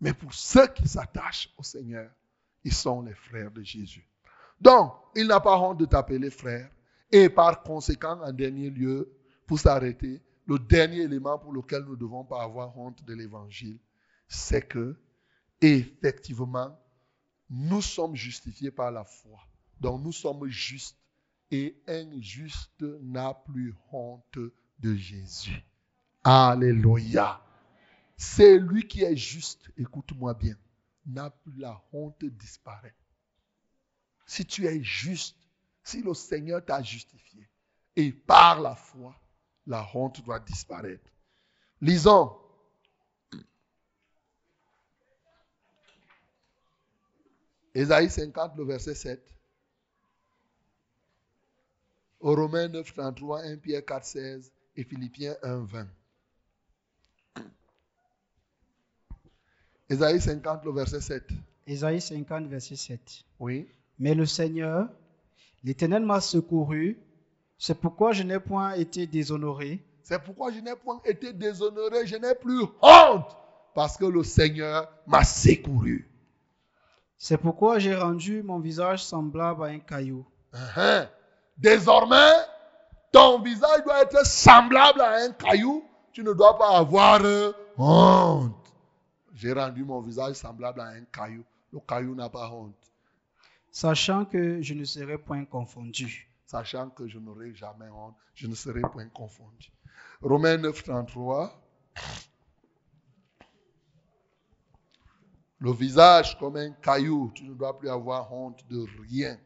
Mais 0.00 0.12
pour 0.12 0.32
ceux 0.34 0.66
qui 0.68 0.86
s'attachent 0.86 1.52
au 1.56 1.62
Seigneur, 1.62 2.10
ils 2.64 2.74
sont 2.74 3.02
les 3.02 3.14
frères 3.14 3.50
de 3.50 3.62
Jésus. 3.62 4.06
Donc, 4.60 4.92
il 5.14 5.26
n'a 5.26 5.40
pas 5.40 5.58
honte 5.58 5.78
de 5.78 5.86
t'appeler 5.86 6.30
frère. 6.30 6.70
Et 7.10 7.28
par 7.28 7.62
conséquent, 7.62 8.20
en 8.20 8.32
dernier 8.32 8.70
lieu, 8.70 9.12
pour 9.46 9.58
s'arrêter, 9.58 10.20
le 10.48 10.58
dernier 10.58 11.02
élément 11.02 11.38
pour 11.38 11.52
lequel 11.52 11.82
nous 11.82 11.92
ne 11.92 12.00
devons 12.00 12.24
pas 12.24 12.42
avoir 12.42 12.76
honte 12.78 13.04
de 13.04 13.12
l'évangile, 13.12 13.78
c'est 14.26 14.66
que, 14.66 14.98
effectivement, 15.60 16.76
nous 17.50 17.82
sommes 17.82 18.16
justifiés 18.16 18.70
par 18.70 18.90
la 18.90 19.04
foi. 19.04 19.38
Donc 19.78 20.02
nous 20.02 20.12
sommes 20.12 20.46
justes 20.48 20.98
et 21.50 21.80
un 21.86 22.20
juste 22.20 22.82
n'a 23.02 23.34
plus 23.34 23.74
honte 23.92 24.38
de 24.78 24.94
Jésus. 24.94 25.62
Alléluia. 26.24 27.42
C'est 28.16 28.58
lui 28.58 28.88
qui 28.88 29.02
est 29.02 29.16
juste, 29.16 29.70
écoute-moi 29.76 30.34
bien, 30.34 30.56
n'a 31.06 31.30
plus 31.30 31.56
la 31.58 31.80
honte 31.92 32.24
disparaît. 32.24 32.96
Si 34.26 34.44
tu 34.46 34.66
es 34.66 34.82
juste, 34.82 35.36
si 35.84 36.02
le 36.02 36.14
Seigneur 36.14 36.64
t'a 36.64 36.82
justifié, 36.82 37.48
et 37.96 38.12
par 38.12 38.60
la 38.60 38.74
foi, 38.74 39.14
la 39.68 39.86
honte 39.94 40.24
doit 40.24 40.40
disparaître. 40.40 41.12
Lisons. 41.80 42.32
Ésaïe 47.74 48.10
50, 48.10 48.56
le 48.56 48.64
verset 48.64 48.94
7. 48.94 49.22
Au 52.20 52.34
Romains 52.34 52.68
9, 52.68 52.92
33, 52.92 53.42
1 53.42 53.56
Pierre 53.58 53.84
4, 53.84 54.04
16 54.04 54.52
et 54.74 54.84
Philippiens 54.84 55.36
1, 55.42 55.58
20. 55.64 55.88
Ésaïe 59.90 60.20
50, 60.20 60.64
le 60.64 60.72
verset 60.72 61.00
7. 61.00 61.28
Ésaïe 61.66 62.00
50, 62.00 62.46
verset 62.46 62.74
7. 62.74 63.24
Oui. 63.38 63.68
Mais 63.98 64.14
le 64.14 64.26
Seigneur, 64.26 64.88
l'Éternel 65.62 66.04
m'a 66.04 66.20
secouru, 66.20 66.98
c'est 67.58 67.78
pourquoi 67.80 68.12
je 68.12 68.22
n'ai 68.22 68.38
point 68.38 68.72
été 68.74 69.06
déshonoré. 69.06 69.84
C'est 70.02 70.22
pourquoi 70.22 70.52
je 70.52 70.60
n'ai 70.60 70.76
point 70.76 71.00
été 71.04 71.32
déshonoré, 71.32 72.06
je 72.06 72.16
n'ai 72.16 72.34
plus 72.34 72.62
honte, 72.80 73.36
parce 73.74 73.96
que 73.96 74.06
le 74.06 74.22
Seigneur 74.22 74.88
m'a 75.06 75.24
secouru. 75.24 76.08
C'est 77.18 77.36
pourquoi 77.36 77.80
j'ai 77.80 77.94
rendu 77.94 78.42
mon 78.42 78.60
visage 78.60 79.04
semblable 79.04 79.64
à 79.64 79.66
un 79.66 79.80
caillou. 79.80 80.24
Uh-huh. 80.54 81.08
Désormais, 81.58 82.32
ton 83.10 83.40
visage 83.40 83.82
doit 83.84 84.02
être 84.02 84.24
semblable 84.24 85.00
à 85.00 85.24
un 85.24 85.32
caillou. 85.32 85.84
Tu 86.12 86.22
ne 86.22 86.32
dois 86.32 86.56
pas 86.56 86.78
avoir 86.78 87.20
honte. 87.76 88.54
J'ai 89.34 89.52
rendu 89.52 89.84
mon 89.84 90.00
visage 90.00 90.36
semblable 90.36 90.80
à 90.80 90.86
un 90.86 91.04
caillou. 91.12 91.44
Le 91.72 91.80
caillou 91.80 92.14
n'a 92.14 92.28
pas 92.28 92.50
honte. 92.50 92.74
Sachant 93.70 94.24
que 94.24 94.62
je 94.62 94.74
ne 94.74 94.84
serai 94.84 95.18
point 95.18 95.44
confondu. 95.44 96.27
Sachant 96.48 96.88
que 96.88 97.06
je 97.06 97.18
n'aurai 97.18 97.54
jamais 97.54 97.90
honte, 97.90 98.16
je 98.34 98.46
ne 98.46 98.54
serai 98.54 98.80
point 98.80 99.06
confondu. 99.10 99.70
Romains 100.22 100.56
9, 100.56 100.82
33. 100.82 101.60
Le 105.58 105.72
visage 105.72 106.38
comme 106.38 106.56
un 106.56 106.70
caillou, 106.70 107.30
tu 107.34 107.44
ne 107.44 107.52
dois 107.52 107.78
plus 107.78 107.90
avoir 107.90 108.32
honte 108.32 108.66
de 108.70 108.82
rien. 109.02 109.38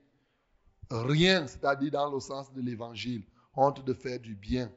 Rien, 0.90 1.48
c'est-à-dire 1.48 1.90
dans 1.90 2.08
le 2.08 2.20
sens 2.20 2.52
de 2.52 2.60
l'évangile, 2.60 3.24
honte 3.56 3.84
de 3.84 3.94
faire 3.94 4.20
du 4.20 4.36
bien. 4.36 4.70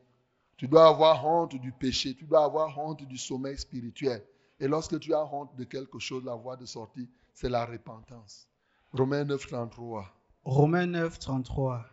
Tu 0.58 0.68
dois 0.68 0.88
avoir 0.88 1.24
honte 1.24 1.54
du 1.54 1.72
péché, 1.72 2.16
tu 2.16 2.26
dois 2.26 2.44
avoir 2.44 2.76
honte 2.76 3.04
du 3.04 3.20
sommeil 3.20 3.56
spirituel. 3.56 4.26
Et 4.60 4.68
lorsque 4.68 5.00
tu 5.00 5.14
as 5.14 5.24
honte 5.32 5.56
de 5.56 5.64
quelque 5.64 6.00
chose, 6.00 6.26
la 6.26 6.34
voie 6.34 6.58
de 6.58 6.66
sortie, 6.66 7.08
c'est 7.36 7.50
la 7.50 7.68
repentance. 7.68 8.48
Romains 8.94 9.26
9, 9.26 9.46
33. 9.46 10.12
Romains 10.44 10.88
9, 10.88 11.20
33. 11.20 11.86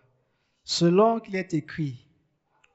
Selon 0.64 1.20
qu'il 1.20 1.36
est 1.36 1.54
écrit, 1.54 2.06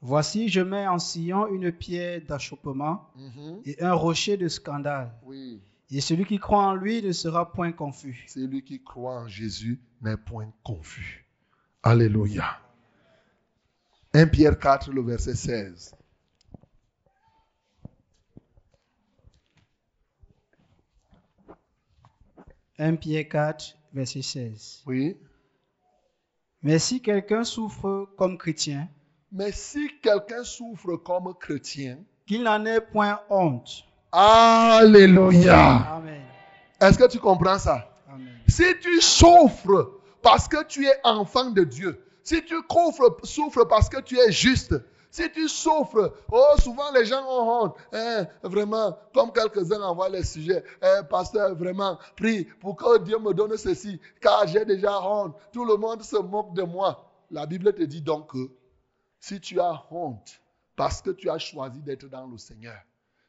Voici, 0.01 0.47
je 0.47 0.61
mets 0.61 0.85
en 0.88 0.99
Sion 0.99 1.47
une 1.47 1.72
pierre 1.72 2.22
d'achoppement 2.23 3.09
Mhm. 3.15 3.61
et 3.65 3.81
un 3.81 3.93
rocher 3.93 4.38
de 4.38 4.47
scandale. 4.47 5.11
Oui, 5.23 5.59
Et 5.89 6.01
celui 6.01 6.26
qui 6.26 6.38
croit 6.38 6.64
en 6.68 6.76
lui 6.76 7.01
ne 7.01 7.11
sera 7.11 7.51
point 7.51 7.72
confus. 7.72 8.23
celui 8.27 8.64
qui 8.64 8.84
croit 8.84 9.22
en 9.22 9.27
Jésus 9.27 9.80
n'est 10.01 10.15
point 10.18 10.53
confus. 10.64 11.26
Alléluia. 11.81 12.59
1 14.14 14.27
Pierre 14.27 14.59
4, 14.59 14.91
le 14.91 15.01
verset 15.01 15.34
16. 15.35 15.95
«1 22.80 22.95
Pierre 22.97 23.27
4, 23.27 23.76
verset 23.93 24.22
16. 24.22 24.84
Oui. 24.85 25.18
Mais 26.68 26.80
si 26.80 27.02
quelqu'un 27.02 27.45
souffre 27.45 28.10
comme 28.18 28.38
chrétien, 28.38 28.89
Mais 29.31 29.53
si 29.53 29.89
quelqu'un 30.02 30.44
souffre 30.44 30.98
comme 30.98 31.34
chrétien, 31.39 31.99
qu'il 32.26 32.44
n'en 32.44 32.65
ait 32.65 32.81
point 32.81 33.22
honte. 33.30 33.85
Alléluia. 34.11 35.95
Amen. 35.95 36.23
Est-ce 36.81 36.98
que 36.98 37.07
tu 37.07 37.19
comprends 37.19 37.57
ça? 37.57 37.89
Amen. 38.10 38.27
Si 38.49 38.65
tu 38.81 38.99
souffres 38.99 39.94
parce 40.22 40.49
que 40.49 40.61
tu 40.65 40.85
es 40.85 40.95
enfant 41.06 41.52
de 41.52 41.64
Dieu, 41.64 42.03
si 42.22 42.44
tu 42.44 42.56
souffres, 42.69 43.18
souffres 43.23 43.64
parce 43.64 43.88
que 43.88 44.02
tu 44.02 44.19
es 44.19 44.34
juste, 44.34 44.76
si 45.10 45.32
tu 45.32 45.48
souffres, 45.48 46.14
oh, 46.32 46.56
souvent 46.60 46.92
les 46.92 47.06
gens 47.06 47.24
ont 47.26 47.64
honte. 47.64 47.76
Hein, 47.94 48.28
vraiment, 48.44 48.98
comme 49.14 49.32
quelques-uns 49.32 49.82
envoient 49.82 50.10
les 50.10 50.24
sujets. 50.24 50.64
Hein, 50.82 51.04
pasteur, 51.04 51.56
vraiment, 51.56 51.98
prie 52.16 52.46
pour 52.60 52.76
que 52.76 53.00
Dieu 53.00 53.18
me 53.20 53.34
donne 53.34 53.58
ceci, 53.58 54.00
car 54.22 54.48
j'ai 54.48 54.66
déjà 54.66 55.02
honte. 55.02 55.36
Tout 55.52 55.66
le 55.66 55.78
monde 55.78 56.04
se 56.04 56.18
moque 56.18 56.54
de 56.54 56.64
moi. 56.64 57.10
La 57.32 57.46
Bible 57.46 57.74
te 57.74 57.84
dit 57.84 58.02
donc 58.02 58.32
que 58.32 58.50
si 59.20 59.40
tu 59.40 59.60
as 59.60 59.84
honte 59.92 60.42
parce 60.76 61.02
que 61.02 61.10
tu 61.12 61.30
as 61.30 61.38
choisi 61.38 61.82
d'être 61.82 62.08
dans 62.08 62.28
le 62.28 62.38
Seigneur, 62.38 62.80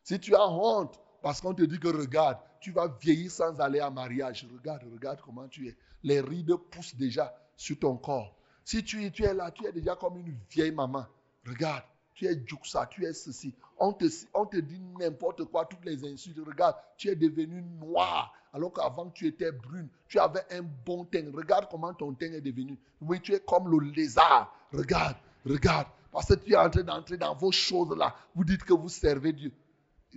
si 0.02 0.20
tu 0.20 0.34
as 0.34 0.48
honte 0.48 1.00
parce 1.22 1.40
qu'on 1.40 1.54
te 1.54 1.62
dit 1.62 1.78
que 1.78 1.88
regarde, 1.88 2.38
tu 2.60 2.72
vas 2.72 2.88
vieillir 3.00 3.30
sans 3.30 3.58
aller 3.60 3.80
à 3.80 3.90
mariage, 3.90 4.46
regarde, 4.52 4.82
regarde 4.92 5.20
comment 5.24 5.48
tu 5.48 5.68
es. 5.68 5.76
Les 6.02 6.20
rides 6.20 6.54
poussent 6.70 6.94
déjà 6.94 7.34
sur 7.56 7.78
ton 7.78 7.96
corps. 7.96 8.34
Si 8.64 8.84
tu, 8.84 9.10
tu 9.10 9.24
es 9.24 9.34
là, 9.34 9.50
tu 9.50 9.66
es 9.66 9.72
déjà 9.72 9.96
comme 9.96 10.18
une 10.18 10.36
vieille 10.50 10.72
maman. 10.72 11.06
Regarde, 11.46 11.84
tu 12.14 12.26
es 12.26 12.42
juxa, 12.46 12.86
tu 12.86 13.04
es 13.04 13.12
ceci. 13.12 13.54
On 13.78 13.92
te, 13.92 14.06
on 14.34 14.46
te 14.46 14.56
dit 14.56 14.80
n'importe 14.98 15.44
quoi, 15.44 15.64
toutes 15.66 15.84
les 15.84 16.04
insultes. 16.04 16.38
Regarde, 16.44 16.76
tu 16.96 17.08
es 17.08 17.16
devenu 17.16 17.62
noir 17.62 18.34
alors 18.52 18.72
qu'avant 18.72 19.10
tu 19.10 19.26
étais 19.26 19.52
brune. 19.52 19.88
Tu 20.08 20.18
avais 20.18 20.44
un 20.50 20.62
bon 20.62 21.04
teint. 21.04 21.30
Regarde 21.32 21.68
comment 21.70 21.92
ton 21.94 22.12
teint 22.14 22.32
est 22.32 22.40
devenu. 22.40 22.78
Oui, 23.00 23.20
tu 23.20 23.34
es 23.34 23.40
comme 23.40 23.70
le 23.70 23.90
lézard. 23.90 24.52
Regarde, 24.72 25.16
regarde. 25.44 25.86
Parce 26.10 26.26
que 26.26 26.34
tu 26.34 26.52
es 26.52 26.56
en 26.56 26.70
train 26.70 26.82
d'entrer 26.82 27.16
dans 27.16 27.34
vos 27.34 27.52
choses-là. 27.52 28.14
Vous 28.34 28.44
dites 28.44 28.64
que 28.64 28.72
vous 28.72 28.88
servez 28.88 29.32
Dieu. 29.32 29.52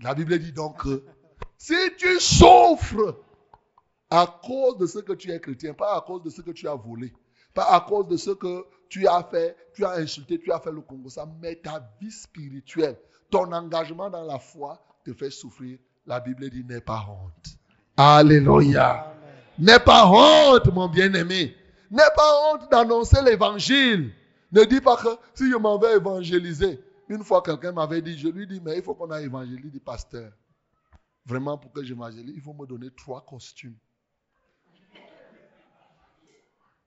La 0.02 0.14
Bible 0.14 0.40
dit 0.40 0.54
donc 0.54 0.82
que 0.84 1.04
si 1.58 1.76
tu 1.98 2.20
souffres 2.20 3.22
à 4.10 4.40
cause 4.44 4.78
de 4.78 4.88
ce 4.88 5.00
que 5.00 5.14
tu 5.14 5.32
es 5.32 5.40
chrétien, 5.40 5.74
pas 5.74 5.96
à 5.96 6.02
cause 6.02 6.24
de 6.24 6.30
ce 6.30 6.42
que 6.42 6.52
tu 6.52 6.68
as 6.68 6.76
volé, 6.76 7.14
pas 7.54 7.74
à 7.74 7.82
cause 7.82 8.08
de 8.08 8.18
ce 8.18 8.32
que 8.32 8.66
tu 8.90 9.08
as 9.08 9.24
fait, 9.24 9.56
tu 9.74 9.86
as 9.86 9.94
insulté, 9.94 10.40
tu 10.40 10.52
as 10.52 10.60
fait 10.60 10.72
le 10.72 10.82
Congo, 10.82 11.10
ça, 11.10 11.28
mais 11.42 11.56
ta 11.56 11.82
vie 12.00 12.12
spirituelle, 12.12 12.98
ton 13.30 13.52
engagement 13.52 14.10
dans 14.10 14.24
la 14.24 14.40
foi 14.40 14.84
te 15.06 15.14
fait 15.14 15.30
souffrir. 15.30 15.80
La 16.06 16.20
Bible 16.20 16.50
dit 16.50 16.64
n'aie 16.64 16.82
pas 16.82 17.06
honte. 17.10 17.58
Alléluia. 17.96 19.14
N'aie 19.60 19.80
pas 19.80 20.08
honte, 20.08 20.74
mon 20.74 20.88
bien-aimé. 20.88 21.56
N'aie 21.90 22.04
pas 22.16 22.52
honte 22.52 22.72
d'annoncer 22.72 23.22
l'évangile. 23.22 24.14
Ne 24.52 24.64
dis 24.66 24.82
pas 24.82 24.98
que 24.98 25.10
si 25.34 25.50
je 25.50 25.56
m'en 25.56 25.78
vais 25.78 25.96
évangéliser. 25.96 26.84
Une 27.08 27.24
fois, 27.24 27.42
quelqu'un 27.42 27.72
m'avait 27.72 28.02
dit, 28.02 28.18
je 28.18 28.28
lui 28.30 28.48
dis, 28.48 28.62
mais 28.64 28.78
il 28.78 28.84
faut 28.84 28.96
qu'on 28.96 29.12
a 29.12 29.22
évangélisé, 29.22 29.70
dit 29.70 29.80
pasteur. 29.80 30.32
Vraiment, 31.26 31.58
pour 31.58 31.72
que 31.72 31.84
j'évangélise, 31.84 32.34
il 32.36 32.42
faut 32.42 32.54
me 32.54 32.66
donner 32.66 32.90
trois 32.92 33.24
costumes. 33.26 33.76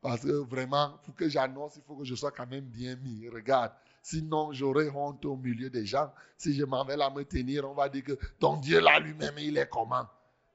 Parce 0.05 0.21
que 0.21 0.33
vraiment, 0.33 0.99
pour 1.03 1.15
que 1.15 1.31
j'annonce, 1.31 1.77
il 1.77 1.83
faut 1.83 1.97
que 1.97 2.05
je 2.05 2.15
sois 2.15 2.31
quand 2.31 2.47
même 2.47 2.67
bien 2.67 2.95
mis. 2.97 3.27
Regarde, 3.27 3.73
sinon 4.03 4.53
j'aurai 4.53 4.91
honte 4.91 5.25
au 5.25 5.35
milieu 5.35 5.71
des 5.71 5.87
gens. 5.87 6.13
Si 6.37 6.53
je 6.53 6.63
m'en 6.63 6.85
vais 6.85 6.95
là 6.95 7.09
me 7.09 7.25
tenir, 7.25 7.67
on 7.67 7.73
va 7.73 7.89
dire 7.89 8.05
que 8.05 8.19
ton 8.39 8.59
Dieu 8.59 8.81
là 8.81 9.01
lui-même, 9.01 9.39
il 9.39 9.57
est 9.57 9.67
comment? 9.67 10.07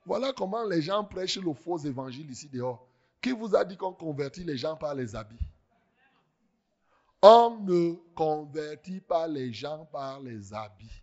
Voilà 0.05 0.34
comment 0.34 0.63
les 0.65 0.84
gens 0.84 1.03
prêchent 1.03 1.39
le 1.39 1.51
faux 1.55 1.80
évangile 1.80 2.30
ici 2.30 2.47
dehors. 2.47 2.88
Qui 3.19 3.31
vous 3.31 3.55
a 3.55 3.65
dit 3.65 3.76
qu'on 3.76 3.91
convertit 3.91 4.43
les 4.43 4.55
gens 4.55 4.76
par 4.76 4.93
les 4.93 5.15
habits? 5.15 5.39
On 7.23 7.57
ne 7.59 7.95
convertit 8.13 9.01
pas 9.01 9.27
les 9.27 9.51
gens 9.51 9.84
par 9.85 10.19
les 10.19 10.53
habits. 10.53 11.01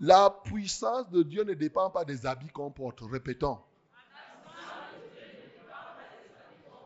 La 0.00 0.28
puissance 0.28 1.08
de 1.08 1.22
Dieu 1.22 1.44
ne 1.44 1.54
dépend 1.54 1.88
pas 1.88 2.04
des 2.04 2.26
habits 2.26 2.48
qu'on 2.48 2.70
porte. 2.70 3.00
Répétons. 3.10 3.58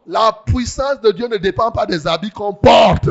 La 0.07 0.33
puissance 0.33 1.01
de 1.01 1.11
Dieu 1.11 1.27
ne 1.27 1.37
dépend 1.37 1.73
pas 1.73 1.87
des 1.87 2.07
habits 2.07 2.31
qu'on 2.31 2.55
porte. 2.55 3.09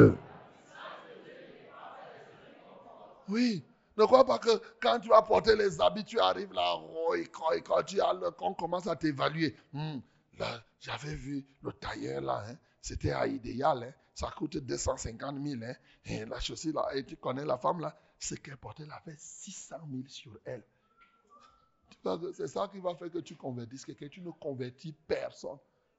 Oui. 3.27 3.63
Ne 3.97 4.05
crois 4.05 4.26
pas 4.26 4.39
que 4.39 4.49
quand 4.81 4.99
tu 4.99 5.09
vas 5.09 5.22
porter 5.22 5.55
les 5.55 5.80
habits, 5.80 6.03
tu 6.03 6.19
arrives 6.19 6.51
là, 6.51 6.76
oh, 6.77 7.15
et 7.15 7.27
quand, 7.27 7.84
tu 7.84 7.99
on 8.41 8.53
commence 8.53 8.88
à 8.88 8.95
t'évaluer. 8.95 9.55
Hmm, 9.72 9.99
là, 10.38 10.61
j'avais 10.81 11.15
vu 11.15 11.45
le 11.61 11.72
tailleur 11.72 12.22
là, 12.22 12.43
hein, 12.45 12.57
c'était 12.81 13.11
à 13.11 13.26
idéal, 13.26 13.84
hein, 13.84 13.93
ça 14.13 14.30
coûte 14.35 14.57
250 14.57 15.41
000. 15.41 15.63
Hein, 15.63 15.73
et 16.03 16.26
la 16.26 16.41
chaussure 16.41 16.73
là, 16.73 16.93
et 16.93 17.05
tu 17.05 17.15
connais 17.15 17.45
la 17.45 17.57
femme 17.57 17.80
là, 17.80 17.97
ce 18.19 18.35
qu'elle 18.35 18.57
portait, 18.57 18.84
elle 18.84 18.91
avait 18.91 19.15
600 19.17 19.77
000 19.89 20.03
sur 20.07 20.38
elle. 20.43 20.63
C'est 22.34 22.47
ça 22.47 22.67
qui 22.72 22.80
va 22.80 22.95
faire 22.95 23.09
que 23.09 23.19
tu 23.19 23.35
convertisses 23.35 23.85
quelqu'un. 23.85 24.07
Tu 24.09 24.22
ne 24.22 24.30
convertis 24.30 24.93
personne. 25.07 25.57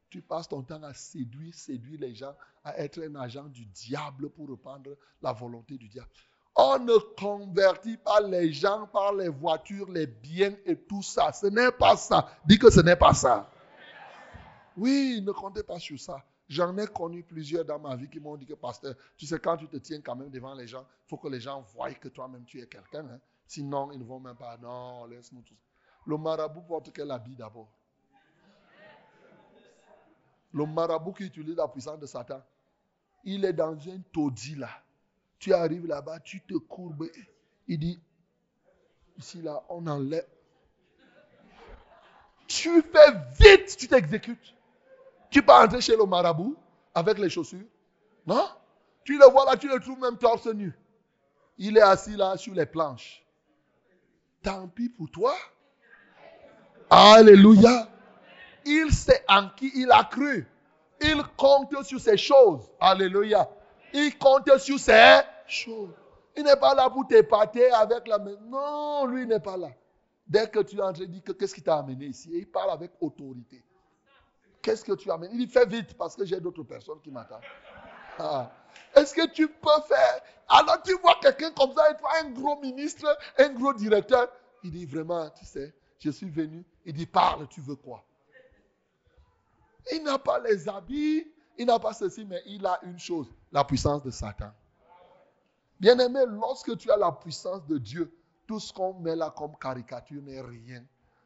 Tu 0.09 0.23
passes 0.23 0.49
ton 0.49 0.63
temps 0.63 0.83
à 0.83 0.95
séduire, 0.95 1.55
séduire 1.55 2.01
les 2.01 2.15
gens, 2.15 2.35
à 2.65 2.79
être 2.79 3.03
un 3.03 3.15
agent 3.17 3.45
du 3.45 3.67
diable 3.67 4.31
pour 4.31 4.49
reprendre 4.49 4.97
la 5.21 5.33
volonté 5.33 5.77
du 5.77 5.89
diable. 5.89 6.09
On 6.55 6.79
ne 6.79 6.97
convertit 7.19 7.99
pas 7.99 8.21
les 8.21 8.51
gens 8.53 8.87
par 8.87 9.13
les 9.13 9.29
voitures, 9.29 9.91
les 9.91 10.07
biens 10.07 10.55
et 10.65 10.77
tout 10.77 11.03
ça. 11.03 11.33
Ce 11.33 11.47
n'est 11.47 11.73
pas 11.73 11.97
ça. 11.97 12.31
Dis 12.47 12.59
que 12.59 12.71
ce 12.71 12.81
n'est 12.81 12.97
pas 12.97 13.13
ça. 13.13 13.51
Oui, 14.77 15.23
ne 15.23 15.33
comptez 15.33 15.63
pas 15.63 15.79
sur 15.79 16.01
ça. 16.01 16.25
J'en 16.49 16.77
ai 16.79 16.87
connu 16.87 17.23
plusieurs 17.23 17.65
dans 17.65 17.79
ma 17.79 17.97
vie 17.97 18.09
qui 18.09 18.21
m'ont 18.21 18.37
dit 18.37 18.47
que, 18.47 18.55
pasteur, 18.55 18.95
tu 19.17 19.27
sais, 19.27 19.39
quand 19.39 19.57
tu 19.57 19.69
te 19.69 19.77
tiens 19.79 20.01
quand 20.01 20.15
même 20.15 20.31
devant 20.31 20.55
les 20.55 20.67
gens, 20.67 20.87
il 21.05 21.09
faut 21.09 21.17
que 21.19 21.29
les 21.29 21.41
gens 21.41 21.61
voient 21.75 21.93
que 21.93 22.09
toi-même 22.09 22.45
tu 22.45 22.61
es 22.61 22.67
quelqu'un. 22.67 23.05
Hein. 23.11 23.21
Sinon, 23.47 23.91
ils 23.93 23.99
ne 23.99 24.05
vont 24.05 24.21
même 24.21 24.37
pas. 24.37 24.57
Non, 24.57 25.07
laisse-nous 25.07 25.43
tout 25.43 25.55
ça. 25.55 25.69
Le 26.07 26.17
marabout 26.17 26.63
porte 26.63 26.93
quel 26.93 27.11
habit 27.11 27.35
d'abord 27.35 27.69
Le 30.57 30.65
marabout 30.65 31.13
qui 31.13 31.25
utilise 31.25 31.55
la 31.55 31.69
puissance 31.69 32.01
de 32.01 32.07
Satan, 32.07 32.43
il 33.25 33.45
est 33.45 33.53
dans 33.53 33.73
un 33.75 34.01
taudis 34.11 34.55
là. 34.55 34.71
Tu 35.39 35.53
arrives 35.53 35.87
là-bas, 35.87 36.19
tu 36.21 36.41
te 36.41 36.55
courbes. 36.55 37.11
Il 37.69 37.79
dit, 37.79 38.01
ici 39.19 39.43
là, 39.43 39.63
on 39.69 39.87
enlève. 39.87 40.27
Tu 42.47 42.81
fais 42.81 43.13
vite, 43.39 43.77
tu 43.77 43.87
t'exécutes. 43.87 44.55
Tu 45.29 45.43
peux 45.43 45.53
entrer 45.53 45.83
chez 45.83 45.95
le 45.95 46.07
marabout 46.07 46.57
avec 46.95 47.19
les 47.19 47.29
chaussures. 47.29 47.67
Non? 48.27 48.49
Tu 49.05 49.19
le 49.19 49.31
vois 49.31 49.45
là, 49.45 49.59
tu 49.59 49.69
le 49.69 49.79
trouves 49.79 50.01
même 50.01 50.17
torse 50.17 50.47
nu. 50.47 50.73
Il 51.59 51.77
est 51.77 51.83
assis 51.83 52.17
là 52.17 52.35
sur 52.39 52.55
les 52.55 52.65
planches. 52.65 53.23
Tant 54.43 54.69
pis 54.69 54.89
pour 54.89 55.11
toi. 55.11 55.35
Alléluia. 56.89 57.91
Il 58.67 58.93
sait 58.93 59.25
en 59.29 59.49
qui 59.51 59.71
il 59.75 59.91
a 59.91 60.05
cru. 60.05 60.47
Il 61.01 61.23
compte 61.37 61.83
sur 61.85 62.01
ces 62.01 62.17
choses. 62.17 62.71
Alléluia. 62.81 63.49
Il 63.93 64.19
compte 64.19 64.59
sur 64.59 64.79
ces 64.79 65.21
choses. 65.47 65.95
Il 66.37 66.45
n'est 66.45 66.57
pas 66.57 66.75
là 66.75 66.91
pour 66.91 67.07
t'épater 67.07 67.71
avec 67.71 68.07
la 68.07 68.19
main. 68.19 68.37
Non, 68.43 69.07
lui 69.07 69.27
n'est 69.27 69.41
pas 69.41 69.57
là. 69.57 69.69
Dès 70.27 70.49
que 70.49 70.61
tu 70.61 70.81
entres, 70.83 71.01
il 71.01 71.11
dit 71.11 71.23
qu'est-ce 71.23 71.55
qui 71.55 71.63
t'a 71.63 71.79
amené 71.79 72.07
ici. 72.07 72.31
il 72.33 72.47
parle 72.47 72.71
avec 72.71 72.93
autorité. 73.01 73.65
Qu'est-ce 74.61 74.85
que 74.85 74.93
tu 74.95 75.11
amènes? 75.11 75.31
Il 75.33 75.39
dit 75.39 75.47
fais 75.47 75.65
vite 75.65 75.95
parce 75.97 76.17
que 76.17 76.25
j'ai 76.25 76.41
d'autres 76.41 76.65
personnes 76.65 77.01
qui 77.01 77.13
m'attendent. 77.13 77.43
Ah. 78.19 78.51
Est-ce 78.97 79.15
que 79.15 79.29
tu 79.31 79.47
peux 79.47 79.81
faire? 79.87 80.21
Alors 80.49 80.83
tu 80.83 80.93
vois 80.99 81.17
quelqu'un 81.23 81.53
comme 81.53 81.73
ça, 81.73 81.85
un 82.21 82.31
gros 82.31 82.61
ministre, 82.61 83.07
un 83.39 83.51
gros 83.51 83.73
directeur. 83.75 84.29
Il 84.65 84.73
dit 84.73 84.87
vraiment, 84.87 85.31
tu 85.31 85.45
sais, 85.45 85.73
je 86.01 86.11
suis 86.11 86.29
venu. 86.29 86.65
Il 86.85 86.95
dit 86.95 87.07
parle, 87.07 87.47
tu 87.49 87.61
veux 87.61 87.77
quoi? 87.77 88.05
Il 89.93 90.03
n'a 90.03 90.19
pas 90.19 90.41
les 90.41 90.69
habits, 90.69 91.27
il 91.59 91.67
n'a 91.67 91.79
pas 91.79 91.93
ceci, 91.93 92.25
mais 92.25 92.43
il 92.47 92.65
a 92.67 92.79
une 92.83 92.99
chose, 92.99 93.29
la 93.53 93.65
puissance 93.65 94.03
de 94.03 94.11
Satan. 94.11 94.51
Bien-aimé, 95.79 96.21
lorsque 96.29 96.77
tu 96.79 96.91
as 96.91 96.97
la 96.97 97.13
puissance 97.13 97.67
de 97.67 97.79
Dieu, 97.79 98.13
tout 98.47 98.61
ce 98.61 98.73
qu'on 98.73 98.95
met 98.95 99.17
là 99.17 99.33
comme 99.37 99.57
caricature 99.57 100.23
n'est 100.23 100.41
rien 100.41 100.83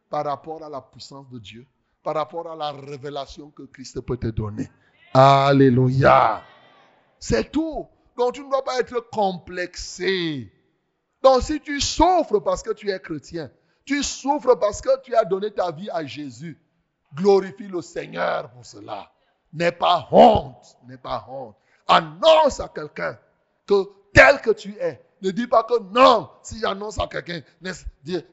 par 0.09 0.25
rapport 0.25 0.63
à 0.63 0.69
la 0.69 0.81
puissance 0.81 1.29
de 1.31 1.39
Dieu, 1.39 1.67
par 2.03 2.15
rapport 2.15 2.51
à 2.51 2.57
la 2.57 2.73
révélation 2.73 3.51
que 3.51 3.63
Christ 3.63 4.01
peut 4.01 4.17
te 4.17 4.27
donner. 4.29 4.69
Alléluia. 5.15 6.43
C'est 7.19 7.51
tout. 7.51 7.87
Donc 8.17 8.35
tu 8.35 8.45
ne 8.45 8.51
dois 8.51 8.65
pas 8.65 8.81
être 8.81 9.09
complexé. 9.11 10.53
Donc 11.23 11.43
si 11.43 11.61
tu 11.61 11.81
souffres 11.81 12.41
parce 12.41 12.63
que 12.63 12.73
tu 12.73 12.91
es 12.91 13.01
chrétien, 13.01 13.51
tu 13.85 14.03
souffres 14.03 14.55
parce 14.55 14.81
que 14.81 15.01
tu 15.03 15.15
as 15.15 15.25
donné 15.25 15.51
ta 15.53 15.71
vie 15.71 15.91
à 15.91 16.05
Jésus, 16.05 16.59
glorifie 17.15 17.69
le 17.69 17.83
Seigneur 17.83 18.51
pour 18.51 18.65
cela. 18.65 19.11
N'aie 19.53 19.73
pas 19.73 20.09
honte, 20.11 20.77
n'aie 20.87 20.99
pas 20.99 21.27
honte. 21.29 21.57
Annonce 21.89 22.61
à 22.61 22.69
quelqu'un 22.69 23.19
que 23.67 23.89
tel 24.13 24.41
que 24.41 24.51
tu 24.51 24.77
es, 24.79 25.05
ne 25.23 25.31
dis 25.31 25.47
pas 25.47 25.65
que 25.65 25.79
non, 25.93 26.31
si 26.43 26.61
j'annonce 26.61 26.99
à 26.99 27.07
quelqu'un, 27.07 27.41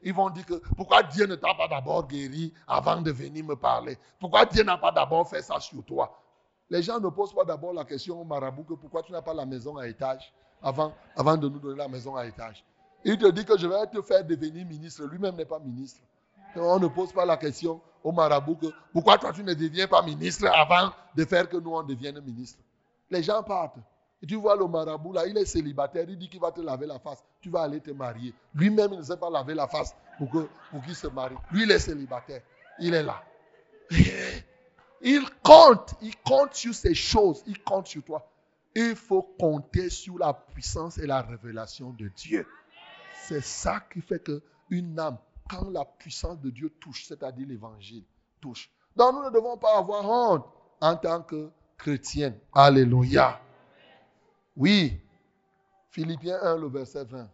ils 0.02 0.14
vont 0.14 0.30
dire 0.30 0.46
que 0.46 0.54
pourquoi 0.76 1.02
Dieu 1.02 1.26
ne 1.26 1.34
t'a 1.34 1.54
pas 1.54 1.68
d'abord 1.68 2.06
guéri 2.06 2.54
avant 2.66 3.02
de 3.02 3.10
venir 3.10 3.44
me 3.44 3.56
parler? 3.56 3.98
Pourquoi 4.20 4.46
Dieu 4.46 4.62
n'a 4.62 4.78
pas 4.78 4.92
d'abord 4.92 5.28
fait 5.28 5.42
ça 5.42 5.60
sur 5.60 5.84
toi? 5.84 6.22
Les 6.70 6.82
gens 6.82 7.00
ne 7.00 7.08
posent 7.08 7.34
pas 7.34 7.44
d'abord 7.44 7.72
la 7.72 7.84
question 7.84 8.20
au 8.20 8.24
marabout 8.24 8.64
que 8.64 8.74
pourquoi 8.74 9.02
tu 9.02 9.12
n'as 9.12 9.22
pas 9.22 9.34
la 9.34 9.44
maison 9.44 9.76
à 9.76 9.86
étage 9.86 10.32
avant, 10.62 10.94
avant 11.16 11.36
de 11.36 11.48
nous 11.48 11.58
donner 11.58 11.76
la 11.76 11.88
maison 11.88 12.16
à 12.16 12.26
étage. 12.26 12.64
Il 13.04 13.16
te 13.18 13.30
dit 13.30 13.44
que 13.44 13.56
je 13.56 13.66
vais 13.66 13.86
te 13.86 14.02
faire 14.02 14.24
devenir 14.24 14.66
ministre. 14.66 15.04
Lui-même 15.04 15.36
n'est 15.36 15.44
pas 15.44 15.58
ministre. 15.58 16.00
On 16.56 16.78
ne 16.78 16.88
pose 16.88 17.12
pas 17.12 17.24
la 17.24 17.36
question 17.36 17.80
au 18.02 18.12
marabout 18.12 18.58
pourquoi 18.92 19.18
toi 19.18 19.32
tu 19.32 19.42
ne 19.42 19.54
deviens 19.54 19.86
pas 19.86 20.02
ministre 20.02 20.46
avant 20.46 20.92
de 21.14 21.24
faire 21.24 21.48
que 21.48 21.56
nous 21.56 21.74
on 21.74 21.82
devienne 21.82 22.20
ministre. 22.20 22.58
Les 23.10 23.22
gens 23.22 23.42
partent. 23.42 23.78
Tu 24.26 24.34
vois 24.34 24.56
le 24.56 24.66
marabout 24.66 25.12
là, 25.12 25.26
il 25.26 25.36
est 25.36 25.44
célibataire, 25.44 26.04
il 26.08 26.18
dit 26.18 26.28
qu'il 26.28 26.40
va 26.40 26.50
te 26.50 26.60
laver 26.60 26.86
la 26.86 26.98
face. 26.98 27.22
Tu 27.40 27.50
vas 27.50 27.62
aller 27.62 27.80
te 27.80 27.90
marier. 27.90 28.34
Lui-même, 28.54 28.92
il 28.92 28.98
ne 28.98 29.04
sait 29.04 29.16
pas 29.16 29.30
laver 29.30 29.54
la 29.54 29.68
face 29.68 29.94
pour 30.18 30.30
qu'il 30.30 30.48
pour 30.70 30.94
se 30.94 31.06
marie. 31.06 31.36
Lui, 31.52 31.62
il 31.62 31.70
est 31.70 31.78
célibataire. 31.78 32.42
Il 32.80 32.94
est 32.94 33.02
là. 33.02 33.22
Il 35.00 35.24
compte, 35.42 35.94
il 36.02 36.16
compte 36.16 36.54
sur 36.54 36.74
ces 36.74 36.94
choses, 36.94 37.42
il 37.46 37.62
compte 37.62 37.86
sur 37.86 38.02
toi. 38.02 38.28
Il 38.74 38.96
faut 38.96 39.22
compter 39.22 39.90
sur 39.90 40.18
la 40.18 40.32
puissance 40.32 40.98
et 40.98 41.06
la 41.06 41.22
révélation 41.22 41.90
de 41.90 42.08
Dieu. 42.08 42.46
C'est 43.22 43.42
ça 43.42 43.80
qui 43.92 44.00
fait 44.00 44.22
que 44.22 44.42
une 44.70 44.98
âme, 44.98 45.18
quand 45.48 45.70
la 45.70 45.84
puissance 45.84 46.40
de 46.40 46.50
Dieu 46.50 46.70
touche, 46.80 47.04
c'est-à-dire 47.06 47.46
l'évangile, 47.46 48.04
touche. 48.40 48.70
Donc 48.94 49.14
nous 49.14 49.24
ne 49.24 49.30
devons 49.30 49.56
pas 49.56 49.78
avoir 49.78 50.04
honte 50.04 50.46
en 50.80 50.96
tant 50.96 51.22
que 51.22 51.50
chrétiens. 51.76 52.34
Alléluia. 52.52 53.40
Oui. 54.56 55.00
Philippiens 55.90 56.38
1, 56.42 56.56
le 56.58 56.68
verset 56.68 57.04
20. 57.04 57.30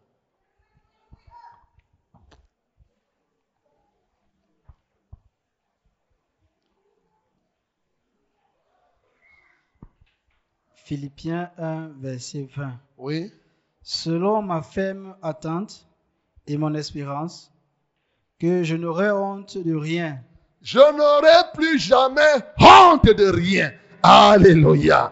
Philippiens 10.74 11.50
1, 11.56 11.88
verset 11.98 12.46
20. 12.54 12.78
Oui. 12.98 13.32
Selon 13.82 14.42
ma 14.42 14.60
ferme 14.60 15.16
attente 15.22 15.88
et 16.46 16.58
mon 16.58 16.74
espérance, 16.74 17.53
que 18.44 18.62
je 18.62 18.76
n'aurai 18.76 19.10
honte 19.10 19.56
de 19.56 19.74
rien. 19.74 20.18
Je 20.60 20.78
n'aurai 20.78 21.38
plus 21.54 21.78
jamais 21.78 22.20
honte 22.60 23.06
de 23.06 23.24
rien. 23.30 23.72
Alléluia. 24.02 25.10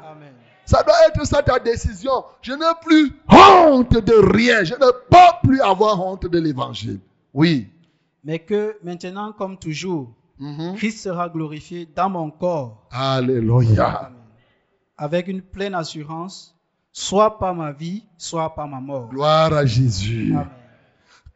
Ça 0.66 0.82
doit 0.82 0.94
être 1.08 1.26
ça 1.26 1.42
ta 1.42 1.58
décision. 1.58 2.24
Je 2.42 2.52
n'ai 2.52 2.74
plus 2.84 3.12
honte 3.30 3.92
de 3.94 4.36
rien. 4.36 4.64
Je 4.64 4.74
ne 4.74 4.90
peux 5.10 5.48
plus 5.48 5.60
avoir 5.62 6.04
honte 6.06 6.26
de 6.26 6.38
l'évangile. 6.38 7.00
Oui. 7.32 7.68
Mais 8.22 8.38
que 8.38 8.76
maintenant, 8.82 9.32
comme 9.32 9.58
toujours, 9.58 10.14
Mhm. 10.38 10.74
Christ 10.76 10.98
sera 11.04 11.28
glorifié 11.28 11.86
dans 11.94 12.10
mon 12.10 12.30
corps. 12.30 12.86
Alléluia. 12.90 14.10
Avec 14.98 15.28
une 15.28 15.40
pleine 15.40 15.74
assurance, 15.74 16.54
soit 16.92 17.38
par 17.38 17.54
ma 17.54 17.70
vie, 17.72 18.04
soit 18.18 18.54
par 18.54 18.66
ma 18.68 18.80
mort. 18.80 19.08
Gloire 19.08 19.52
à 19.52 19.64
Jésus. 19.64 20.32
Amen. 20.34 20.48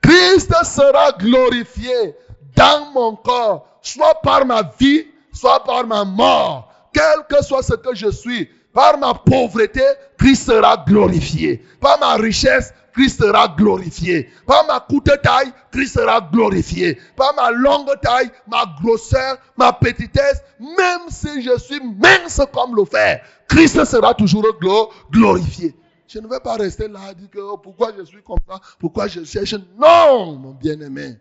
Christ 0.07 0.53
sera 0.65 1.11
glorifié 1.19 2.15
dans 2.55 2.93
mon 2.93 3.17
corps, 3.17 3.67
soit 3.83 4.15
par 4.23 4.47
ma 4.47 4.63
vie, 4.79 5.05
soit 5.33 5.65
par 5.65 5.85
ma 5.87 6.05
mort. 6.05 6.73
Quel 6.93 7.25
que 7.29 7.43
soit 7.45 7.63
ce 7.63 7.75
que 7.75 7.95
je 7.95 8.11
suis, 8.11 8.49
par 8.73 8.99
ma 8.99 9.15
pauvreté, 9.15 9.83
Christ 10.17 10.47
sera 10.47 10.77
glorifié. 10.87 11.63
Par 11.81 11.99
ma 11.99 12.15
richesse, 12.15 12.73
Christ 12.95 13.21
sera 13.21 13.49
glorifié. 13.49 14.31
Par 14.47 14.65
ma 14.67 14.79
courte 14.81 15.11
taille, 15.23 15.53
Christ 15.73 15.95
sera 15.95 16.21
glorifié. 16.21 16.99
Par 17.17 17.35
ma 17.35 17.51
longue 17.51 17.93
taille, 18.01 18.31
ma 18.47 18.65
grosseur, 18.81 19.37
ma 19.57 19.73
petitesse, 19.73 20.41
même 20.61 21.09
si 21.09 21.43
je 21.43 21.59
suis 21.59 21.81
mince 21.81 22.41
comme 22.53 22.77
le 22.77 22.85
fer, 22.85 23.23
Christ 23.49 23.85
sera 23.85 24.15
toujours 24.15 24.47
glo- 24.63 24.91
glorifié. 25.11 25.75
Je 26.09 26.19
ne 26.19 26.29
vais 26.29 26.41
pas 26.41 26.57
rester 26.57 26.89
là 26.89 27.13
et 27.13 27.15
dire 27.15 27.29
oh, 27.37 27.59
pourquoi 27.59 27.93
je 27.97 28.05
suis 28.05 28.23
comme 28.23 28.39
ça, 28.49 28.61
pourquoi 28.79 29.09
je 29.09 29.25
cherche. 29.25 29.55
Non, 29.77 30.37
mon 30.37 30.53
bien-aimé. 30.53 31.17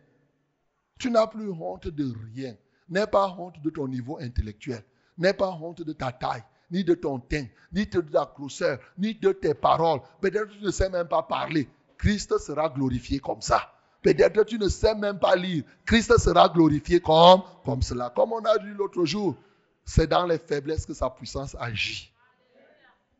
Tu 0.98 1.10
n'as 1.10 1.28
plus 1.28 1.49
honte 1.49 1.88
de 1.88 2.14
rien. 2.34 2.56
N'aie 2.90 3.07
pas 3.07 3.28
honte 3.38 3.62
de 3.62 3.70
ton 3.70 3.88
niveau 3.88 4.18
intellectuel. 4.20 4.84
N'aie 5.18 5.34
pas 5.34 5.49
honte 5.49 5.82
de 5.82 5.94
ta 5.94 6.12
taille, 6.12 6.44
ni 6.70 6.84
de 6.84 6.94
ton 6.94 7.20
teint, 7.20 7.48
ni 7.74 7.86
de 7.86 8.02
ta 8.02 8.32
grosseur, 8.36 8.80
ni 8.98 9.16
de 9.16 9.32
tes 9.32 9.53
paroles. 9.53 10.02
Peut-être 10.22 10.49
que 10.49 10.53
tu 10.53 10.64
ne 10.64 10.72
sais 10.72 10.90
même 10.90 11.07
pas 11.07 11.24
parler. 11.24 11.68
Christ 11.98 12.38
sera 12.38 12.70
glorifié 12.70 13.20
comme 13.20 13.41
ça. 13.41 13.72
Peut-être 14.02 14.34
que 14.34 14.44
tu 14.44 14.60
ne 14.60 14.68
sais 14.68 14.94
même 14.94 15.18
pas 15.18 15.36
lire. 15.36 15.64
Christ 15.86 16.18
sera 16.20 16.48
glorifié 16.49 16.99
comme, 16.99 17.41
comme 17.64 17.82
cela. 17.82 18.12
Comme 18.16 18.34
on 18.34 18.44
a 18.45 18.57
dit 18.60 18.70
l'autre 18.78 19.03
jour, 19.06 19.36
c'est 19.84 20.07
dans 20.07 20.26
les 20.26 20.38
faiblesses 20.38 20.86
que 20.86 20.94
sa 20.94 21.10
puissance 21.10 21.56
agit. 21.60 22.12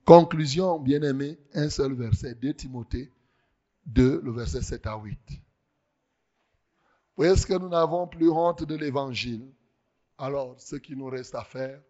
Conclusion, 0.06 0.80
bien-aimé, 0.80 1.40
un 1.56 1.68
seul 1.69 1.94
verset, 1.94 2.36
2 2.36 2.53
Timothée 2.53 3.11
2, 3.88 4.22
le 4.23 4.32
verset 4.32 4.61
7 4.61 4.86
à 4.86 4.98
8. 4.98 5.18
Puisque 7.18 7.52
nous 7.52 7.69
n'avons 7.69 8.07
plus 8.07 8.30
honte 8.30 8.64
de 8.64 8.76
l'évangile, 8.76 9.48
alors 10.18 10.56
ce 10.60 10.76
qui 10.76 10.95
nous 10.95 11.06
reste 11.07 11.34
à 11.34 11.44
faire, 11.44 11.82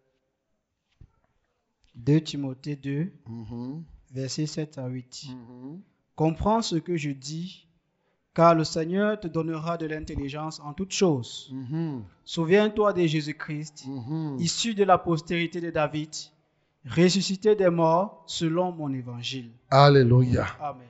2 1.94 2.20
Timothée 2.22 2.76
2, 2.76 3.12
mhm, 3.26 3.84
versets 4.12 4.46
7 4.46 4.78
à 4.78 4.86
8. 4.88 5.26
mhm, 5.30 5.82
Comprends 6.14 6.62
ce 6.62 6.76
que 6.76 6.96
je 6.96 7.10
dis, 7.10 7.68
car 8.34 8.54
le 8.54 8.64
Seigneur 8.64 9.20
te 9.20 9.26
donnera 9.26 9.76
de 9.76 9.84
l'intelligence 9.86 10.60
en 10.60 10.72
toutes 10.72 10.92
choses. 10.92 11.50
mhm, 11.52 12.02
Souviens-toi 12.24 12.94
de 12.94 13.06
Jésus-Christ, 13.06 13.84
issu 14.38 14.74
de 14.74 14.84
la 14.84 14.96
postérité 14.96 15.60
de 15.60 15.70
David, 15.70 16.14
ressuscité 16.88 17.54
des 17.56 17.70
morts 17.70 18.24
selon 18.26 18.72
mon 18.72 18.92
évangile. 18.92 19.50
Alléluia. 19.70 20.46
Amen. 20.60 20.86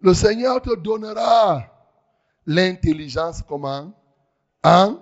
Le 0.00 0.14
Seigneur 0.14 0.62
te 0.62 0.74
donnera 0.76 1.66
l'intelligence 2.46 3.42
comment? 3.46 3.92
En 4.62 4.98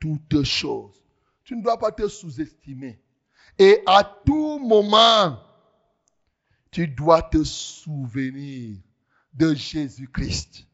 toutes 0.00 0.42
choses. 0.42 1.02
Tu 1.44 1.56
ne 1.56 1.62
dois 1.62 1.78
pas 1.78 1.92
te 1.92 2.08
sous-estimer. 2.08 3.00
Et 3.58 3.82
à 3.86 4.02
tout 4.02 4.58
moment, 4.58 5.38
tu 6.70 6.88
dois 6.88 7.22
te 7.22 7.44
souvenir 7.44 8.78
de 9.34 9.54
Jésus-Christ. 9.54 10.66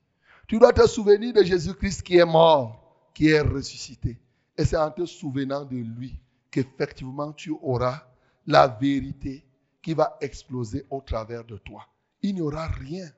Tu 0.46 0.58
dois 0.58 0.72
te 0.72 0.86
souvenir 0.86 1.34
de 1.34 1.42
Jésus-Christ 1.42 2.02
qui 2.02 2.16
est 2.16 2.24
mort, 2.24 3.10
qui 3.12 3.28
est 3.28 3.40
ressuscité. 3.40 4.18
Et 4.56 4.64
c'est 4.64 4.76
en 4.76 4.90
te 4.90 5.04
souvenant 5.04 5.64
de 5.64 5.76
lui 5.76 6.18
qu'effectivement 6.50 7.32
tu 7.32 7.50
auras 7.62 8.07
la 8.48 8.66
vérité 8.66 9.44
qui 9.80 9.94
va 9.94 10.16
exploser 10.20 10.84
au 10.90 11.00
travers 11.00 11.44
de 11.44 11.56
toi. 11.58 11.86
Il 12.22 12.34
n'y 12.34 12.40
aura 12.40 12.66
rien 12.66 13.08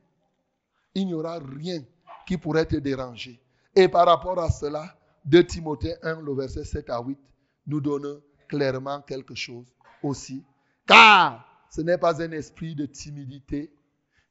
il 0.95 1.07
n'y 1.07 1.15
aura 1.15 1.39
rien 1.39 1.83
qui 2.27 2.37
pourrait 2.37 2.67
te 2.67 2.77
déranger. 2.77 3.41
Et 3.75 3.89
par 3.89 4.07
rapport 4.07 4.39
à 4.39 4.51
cela, 4.51 4.97
de 5.25 5.43
Timothée 5.43 5.95
1, 6.03 6.21
le 6.23 6.35
verset 6.35 6.65
7 6.65 6.91
à 6.91 7.01
8, 7.01 7.19
nous 7.67 7.81
donne 7.81 8.21
clairement 8.49 9.01
quelque 9.03 9.35
chose 9.35 9.67
aussi. 10.03 10.45
Car 10.87 11.45
ce 11.71 11.83
n'est 11.83 11.99
pas 11.99 12.23
un 12.23 12.33
esprit 12.33 12.75
de 12.75 12.87
timidité 12.87 13.73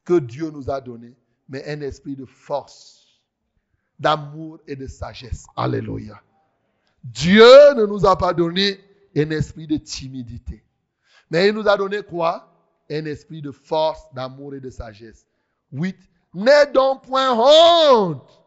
que 0.04 0.18
Dieu 0.18 0.50
nous 0.50 0.70
a 0.70 0.80
donné, 0.80 1.16
mais 1.48 1.66
un 1.66 1.80
esprit 1.80 2.16
de 2.16 2.26
force, 2.26 3.20
d'amour 3.98 4.58
et 4.66 4.76
de 4.76 4.86
sagesse. 4.86 5.46
Alléluia. 5.56 6.20
Dieu 7.02 7.74
ne 7.76 7.86
nous 7.86 8.04
a 8.04 8.16
pas 8.18 8.34
donné 8.34 8.78
un 9.16 9.30
esprit 9.30 9.66
de 9.66 9.76
timidité, 9.78 10.62
mais 11.30 11.48
il 11.48 11.54
nous 11.54 11.68
a 11.68 11.76
donné 11.76 12.02
quoi? 12.02 12.52
Un 12.90 13.04
esprit 13.04 13.40
de 13.40 13.52
force, 13.52 14.02
d'amour 14.12 14.54
et 14.54 14.60
de 14.60 14.70
sagesse. 14.70 15.26
8. 15.72 15.96
N'aie 16.34 16.66
donc 16.72 17.02
point 17.04 17.32
honte 17.32 18.42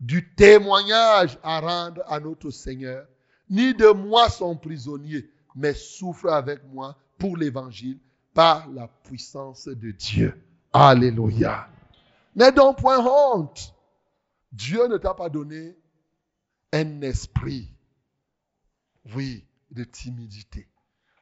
du 0.00 0.32
témoignage 0.34 1.38
à 1.42 1.60
rendre 1.60 2.02
à 2.06 2.20
notre 2.20 2.50
Seigneur, 2.50 3.06
ni 3.50 3.74
de 3.74 3.88
moi 3.88 4.28
son 4.28 4.56
prisonnier, 4.56 5.30
mais 5.54 5.74
souffre 5.74 6.28
avec 6.28 6.62
moi 6.72 6.96
pour 7.18 7.36
l'évangile 7.36 7.98
par 8.32 8.68
la 8.68 8.86
puissance 8.86 9.66
de 9.66 9.90
Dieu. 9.90 10.40
Alléluia. 10.72 11.68
N'aie 12.36 12.52
donc 12.52 12.78
point 12.78 13.04
honte. 13.04 13.74
Dieu 14.52 14.86
ne 14.86 14.96
t'a 14.96 15.14
pas 15.14 15.28
donné 15.28 15.76
un 16.72 17.00
esprit, 17.02 17.72
oui, 19.14 19.44
de 19.70 19.84
timidité. 19.84 20.68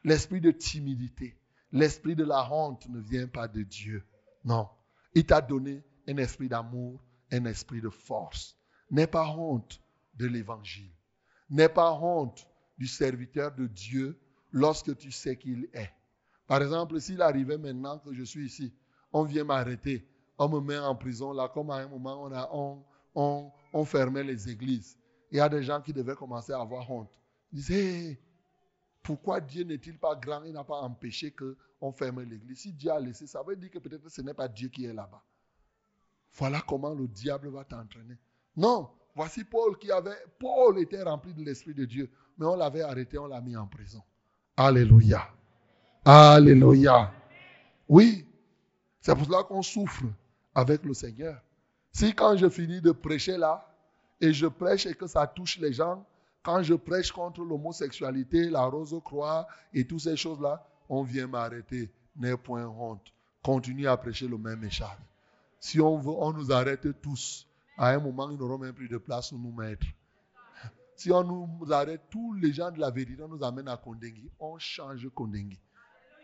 L'esprit 0.07 0.41
de 0.41 0.53
timidité, 0.53 1.37
l'esprit 1.73 2.15
de 2.15 2.23
la 2.23 2.49
honte 2.53 2.89
ne 2.89 3.01
vient 3.01 3.27
pas 3.27 3.49
de 3.49 3.62
Dieu. 3.62 4.05
Non. 4.45 4.69
Il 5.16 5.27
t'a 5.27 5.41
donné 5.41 5.83
un 6.07 6.16
esprit 6.19 6.49
d'amour, 6.49 7.03
un 7.33 7.45
esprit 7.45 7.81
de 7.81 7.89
force. 7.89 8.57
N'aie 8.89 9.09
pas 9.09 9.28
honte 9.28 9.83
de 10.15 10.27
l'évangile. 10.27 10.93
N'aie 11.51 11.69
pas 11.69 11.93
honte 11.93 12.47
du 12.78 12.87
serviteur 12.87 13.53
de 13.57 13.66
Dieu 13.66 14.16
lorsque 14.53 14.97
tu 14.97 15.11
sais 15.11 15.37
qu'il 15.37 15.69
est. 15.73 15.91
Par 16.47 16.62
exemple, 16.62 17.01
s'il 17.01 17.20
arrivait 17.20 17.59
maintenant 17.59 17.99
que 17.99 18.15
je 18.15 18.23
suis 18.23 18.47
ici, 18.47 18.73
on 19.12 19.24
vient 19.24 19.43
m'arrêter, 19.43 20.09
on 20.39 20.49
me 20.49 20.61
met 20.61 20.78
en 20.78 20.95
prison, 20.95 21.33
là, 21.33 21.51
comme 21.53 21.70
à 21.70 21.78
un 21.78 21.89
moment, 21.89 22.23
on, 22.23 22.33
a, 22.33 22.49
on, 22.53 23.53
on, 23.73 23.85
fermait 23.85 24.23
les 24.23 24.49
églises. 24.51 24.97
Il 25.33 25.39
y 25.39 25.41
a 25.41 25.49
des 25.49 25.65
gens 25.65 25.81
qui 25.81 25.93
devaient 25.93 26.15
commencer 26.15 26.53
à 26.53 26.61
avoir 26.61 26.89
honte. 26.89 27.11
Ils 27.53 27.57
disaient, 27.57 28.20
pourquoi 29.07 29.41
Dieu 29.41 29.62
n'est-il 29.62 29.97
pas 29.99 30.16
grand 30.16 30.43
Il 30.43 30.53
n'a 30.53 30.65
pas 30.65 30.81
empêché 30.81 31.33
qu'on 31.33 31.93
ferme 31.93 32.23
l'église? 32.23 32.59
Si 32.59 32.73
Dieu 32.73 32.91
a 32.91 32.99
laissé, 32.99 33.28
ça 33.28 33.41
veut 33.47 33.55
dire 33.55 33.70
que 33.70 33.78
peut-être 33.78 34.09
ce 34.09 34.20
n'est 34.20 34.35
pas 34.35 34.49
Dieu 34.49 34.69
qui 34.69 34.85
est 34.85 34.93
là-bas. 34.93 35.23
Voilà 36.35 36.61
comment 36.66 36.93
le 36.93 37.07
diable 37.07 37.49
va 37.49 37.62
t'entraîner. 37.62 38.16
Non, 38.57 38.91
voici 39.15 39.45
Paul 39.45 39.78
qui 39.78 39.93
avait. 39.93 40.16
Paul 40.41 40.81
était 40.81 41.05
rempli 41.05 41.33
de 41.33 41.45
l'Esprit 41.45 41.73
de 41.73 41.85
Dieu, 41.85 42.11
mais 42.37 42.47
on 42.47 42.57
l'avait 42.57 42.83
arrêté, 42.83 43.16
on 43.16 43.28
l'a 43.28 43.41
mis 43.41 43.57
en 43.57 43.69
prison. 43.69 44.03
Alléluia. 44.57 45.23
Alléluia. 46.05 47.12
Oui, 47.89 48.27
c'est 49.01 49.15
pour 49.15 49.27
cela 49.27 49.45
qu'on 49.45 49.62
souffre 49.62 50.03
avec 50.53 50.85
le 50.85 50.95
Seigneur. 50.95 51.41
Si 51.93 52.12
quand 52.12 52.37
je 52.37 52.49
finis 52.49 52.81
de 52.81 52.91
prêcher 52.91 53.37
là, 53.39 53.73
et 54.20 54.33
je 54.33 54.47
prêche 54.47 54.85
et 54.87 54.95
que 54.95 55.07
ça 55.07 55.28
touche 55.28 55.59
les 55.59 55.73
gens, 55.73 56.05
quand 56.47 56.62
je 56.62 56.74
prêche 56.74 57.10
contre 57.10 57.43
l'homosexualité, 57.43 58.48
la 58.48 58.66
rose-croix 58.66 59.48
et 59.74 59.85
toutes 59.85 60.02
ces 60.02 60.16
choses-là, 60.16 60.64
on 60.89 61.02
vient 61.02 61.27
m'arrêter. 61.27 61.90
N'aie 62.14 62.36
point 62.36 62.64
honte. 62.64 63.12
Continue 63.43 63.89
à 63.89 63.97
prêcher 63.97 64.28
le 64.28 64.39
même 64.39 64.60
message. 64.60 64.97
Si 65.59 65.81
on 65.81 65.98
veut, 65.98 66.12
on 66.16 66.32
nous 66.32 66.52
arrête 66.52 67.02
tous. 67.02 67.48
À 67.77 67.89
un 67.89 67.98
moment, 67.98 68.31
ils 68.31 68.39
n'auront 68.39 68.59
même 68.59 68.74
plus 68.74 68.89
de 68.89 68.97
place 68.97 69.32
où 69.32 69.39
nous 69.39 69.51
mettre. 69.51 69.89
Si 70.94 71.10
on 71.10 71.24
nous 71.24 71.73
arrête, 71.73 72.02
tous 72.09 72.35
les 72.35 72.52
gens 72.52 72.70
de 72.70 72.78
la 72.78 72.93
vérité, 72.93 73.20
on 73.24 73.28
nous 73.28 73.43
amène 73.43 73.66
à 73.66 73.77
Kondengui. 73.77 74.31
On 74.39 74.56
change 74.56 75.09
Kondengui. 75.12 75.59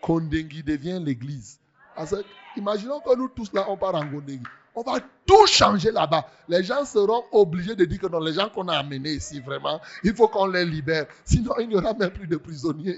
Kondengui 0.00 0.62
devient 0.62 1.00
l'église. 1.04 1.58
Parce 1.94 2.14
imaginons 2.56 3.00
que 3.00 3.16
nous 3.16 3.28
tous 3.28 3.52
là, 3.52 3.66
on 3.68 3.76
part 3.76 3.94
en 3.94 4.08
Kondengui. 4.08 4.42
On 4.74 4.82
va 4.82 5.00
tout 5.26 5.46
changer 5.46 5.90
là-bas. 5.90 6.26
Les 6.48 6.62
gens 6.64 6.84
seront 6.84 7.24
obligés 7.32 7.76
de 7.76 7.84
dire 7.84 8.00
que 8.00 8.06
non, 8.06 8.20
les 8.20 8.32
gens 8.32 8.48
qu'on 8.48 8.68
a 8.68 8.78
amenés 8.78 9.12
ici, 9.12 9.40
vraiment, 9.40 9.80
il 10.02 10.14
faut 10.14 10.28
qu'on 10.28 10.46
les 10.46 10.64
libère. 10.64 11.06
Sinon, 11.24 11.54
il 11.60 11.68
n'y 11.68 11.76
aura 11.76 11.92
même 11.92 12.10
plus 12.10 12.26
de 12.26 12.36
prisonniers 12.36 12.96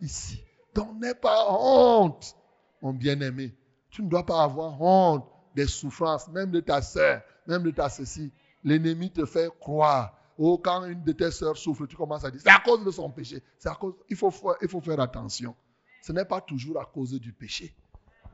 ici. 0.00 0.42
Donc, 0.74 0.98
n'aie 1.00 1.14
pas 1.14 1.46
honte, 1.48 2.36
mon 2.80 2.92
bien-aimé. 2.92 3.54
Tu 3.90 4.02
ne 4.02 4.08
dois 4.08 4.26
pas 4.26 4.42
avoir 4.42 4.80
honte 4.80 5.24
des 5.54 5.66
souffrances, 5.66 6.28
même 6.28 6.50
de 6.50 6.60
ta 6.60 6.82
sœur, 6.82 7.22
même 7.46 7.62
de 7.62 7.70
ta 7.70 7.88
ceci. 7.88 8.32
L'ennemi 8.64 9.10
te 9.10 9.24
fait 9.24 9.50
croire. 9.60 10.18
Oh, 10.38 10.58
quand 10.58 10.84
une 10.86 11.04
de 11.04 11.12
tes 11.12 11.30
sœurs 11.30 11.56
souffre, 11.56 11.86
tu 11.86 11.94
commences 11.94 12.24
à 12.24 12.30
dire, 12.30 12.40
c'est 12.42 12.50
à 12.50 12.58
cause 12.58 12.84
de 12.84 12.90
son 12.90 13.10
péché. 13.10 13.42
C'est 13.58 13.68
à 13.68 13.74
cause, 13.74 13.94
il 14.08 14.16
faut, 14.16 14.32
il 14.60 14.68
faut 14.68 14.80
faire 14.80 14.98
attention. 14.98 15.54
Ce 16.00 16.10
n'est 16.10 16.24
pas 16.24 16.40
toujours 16.40 16.80
à 16.80 16.84
cause 16.84 17.12
du 17.12 17.32
péché. 17.32 17.74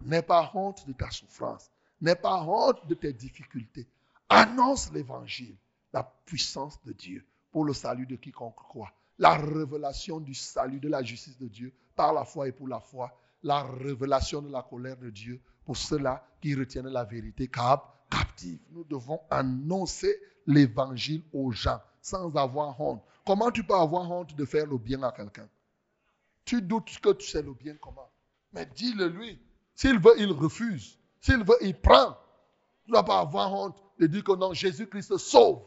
N'aie 0.03 0.23
pas 0.23 0.51
honte 0.55 0.87
de 0.87 0.93
ta 0.93 1.11
souffrance. 1.11 1.71
N'aie 2.01 2.17
pas 2.17 2.43
honte 2.43 2.87
de 2.87 2.95
tes 2.95 3.13
difficultés. 3.13 3.87
Annonce 4.29 4.93
l'évangile, 4.93 5.57
la 5.93 6.05
puissance 6.25 6.83
de 6.85 6.93
Dieu 6.93 7.25
pour 7.51 7.65
le 7.65 7.73
salut 7.73 8.07
de 8.07 8.17
quiconque 8.17 8.57
croit. 8.57 8.93
La 9.19 9.37
révélation 9.37 10.21
du 10.21 10.35
salut, 10.35 10.79
de 10.79 10.89
la 10.89 11.03
justice 11.03 11.39
de 11.39 11.49
Dieu 11.49 11.73
par 11.97 12.13
la 12.13 12.25
foi 12.25 12.49
et 12.49 12.53
pour 12.53 12.69
la 12.69 12.81
foi. 12.81 13.13
La 13.43 13.63
révélation 13.63 14.43
de 14.43 14.51
la 14.51 14.63
colère 14.63 14.97
de 14.97 15.11
Dieu 15.11 15.41
pour 15.65 15.77
ceux-là 15.77 16.25
qui 16.41 16.55
retiennent 16.55 16.89
la 16.89 17.05
vérité 17.05 17.49
cap, 17.49 18.07
captive. 18.11 18.61
Nous 18.71 18.85
devons 18.85 19.21
annoncer 19.31 20.15
l'évangile 20.47 21.23
aux 21.33 21.51
gens 21.51 21.81
sans 22.01 22.35
avoir 22.37 22.81
honte. 22.81 23.03
Comment 23.27 23.51
tu 23.51 23.65
peux 23.65 23.75
avoir 23.75 24.11
honte 24.11 24.35
de 24.35 24.45
faire 24.45 24.67
le 24.67 24.79
bien 24.79 25.03
à 25.03 25.13
quelqu'un? 25.13 25.49
Tu 26.45 26.63
doutes 26.63 26.99
que 27.01 27.13
tu 27.13 27.27
sais 27.27 27.43
le 27.43 27.53
bien 27.53 27.77
comment. 27.81 28.09
Mais 28.53 28.67
dis-le 28.67 29.09
lui. 29.09 29.39
S'il 29.79 30.01
veut, 30.01 30.15
il 30.19 30.33
refuse. 30.33 30.99
S'il 31.21 31.45
veut, 31.45 31.57
il 31.61 31.81
prend. 31.81 32.19
Tu 32.85 32.91
ne 32.91 32.95
dois 32.95 33.05
pas 33.05 33.21
avoir 33.21 33.55
honte 33.55 33.81
de 34.01 34.09
dire 34.09 34.25
que 34.25 34.33
non, 34.35 34.53
Jésus-Christ 34.53 35.17
sauve. 35.19 35.63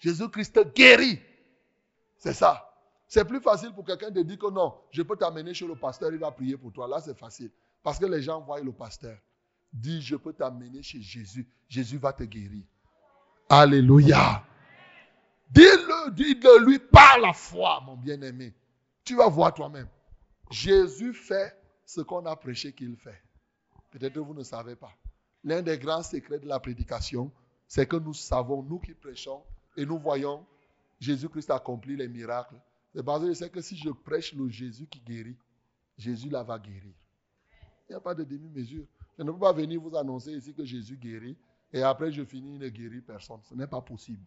Jésus-Christ 0.00 0.74
guérit. 0.74 1.18
C'est 2.18 2.34
ça. 2.34 2.70
C'est 3.08 3.24
plus 3.24 3.40
facile 3.40 3.72
pour 3.72 3.86
quelqu'un 3.86 4.10
de 4.10 4.20
dire 4.20 4.38
que 4.38 4.50
non, 4.50 4.74
je 4.90 5.00
peux 5.00 5.16
t'amener 5.16 5.54
chez 5.54 5.66
le 5.66 5.76
pasteur, 5.76 6.12
il 6.12 6.18
va 6.18 6.30
prier 6.30 6.58
pour 6.58 6.72
toi. 6.74 6.86
Là, 6.86 7.00
c'est 7.00 7.16
facile. 7.16 7.50
Parce 7.82 7.98
que 7.98 8.04
les 8.04 8.20
gens 8.20 8.42
voient 8.42 8.60
le 8.60 8.70
pasteur. 8.70 9.16
Dis, 9.72 10.02
je 10.02 10.16
peux 10.16 10.34
t'amener 10.34 10.82
chez 10.82 11.00
Jésus. 11.00 11.48
Jésus 11.66 11.96
va 11.96 12.12
te 12.12 12.24
guérir. 12.24 12.64
Alléluia. 13.48 14.44
Dis-le, 15.48 16.10
dis-le 16.10 16.66
lui 16.66 16.78
par 16.78 17.18
la 17.18 17.32
foi, 17.32 17.80
mon 17.86 17.96
bien-aimé. 17.96 18.54
Tu 19.04 19.16
vas 19.16 19.28
voir 19.28 19.54
toi-même. 19.54 19.88
Jésus 20.50 21.14
fait 21.14 21.58
ce 21.86 22.02
qu'on 22.02 22.26
a 22.26 22.36
prêché 22.36 22.74
qu'il 22.74 22.94
fait. 22.98 23.23
Peut-être 23.94 24.14
que 24.14 24.20
vous 24.20 24.34
ne 24.34 24.42
savez 24.42 24.74
pas. 24.74 24.92
L'un 25.44 25.62
des 25.62 25.78
grands 25.78 26.02
secrets 26.02 26.40
de 26.40 26.48
la 26.48 26.58
prédication, 26.58 27.30
c'est 27.68 27.86
que 27.86 27.94
nous 27.94 28.12
savons, 28.12 28.60
nous 28.60 28.80
qui 28.80 28.92
prêchons, 28.92 29.40
et 29.76 29.86
nous 29.86 30.00
voyons 30.00 30.44
Jésus-Christ 30.98 31.50
accomplir 31.50 31.98
les 31.98 32.08
miracles. 32.08 32.56
C'est 32.92 33.04
que 33.04 33.26
je 33.28 33.32
sais 33.34 33.50
que 33.50 33.60
si 33.60 33.76
je 33.76 33.90
prêche 33.90 34.34
le 34.34 34.48
Jésus 34.48 34.88
qui 34.88 34.98
guérit, 34.98 35.36
Jésus 35.96 36.28
la 36.28 36.42
va 36.42 36.58
guérir. 36.58 36.92
Il 37.88 37.92
n'y 37.92 37.94
a 37.94 38.00
pas 38.00 38.14
de 38.14 38.24
demi-mesure. 38.24 38.84
Je 39.16 39.22
ne 39.22 39.30
peux 39.30 39.38
pas 39.38 39.52
venir 39.52 39.80
vous 39.80 39.96
annoncer 39.96 40.32
ici 40.32 40.52
que 40.52 40.64
Jésus 40.64 40.96
guérit 40.96 41.36
et 41.72 41.82
après 41.82 42.10
je 42.10 42.24
finis 42.24 42.58
ne 42.58 42.68
guérir 42.68 43.02
personne. 43.06 43.40
Ce 43.44 43.54
n'est 43.54 43.68
pas 43.68 43.80
possible. 43.80 44.24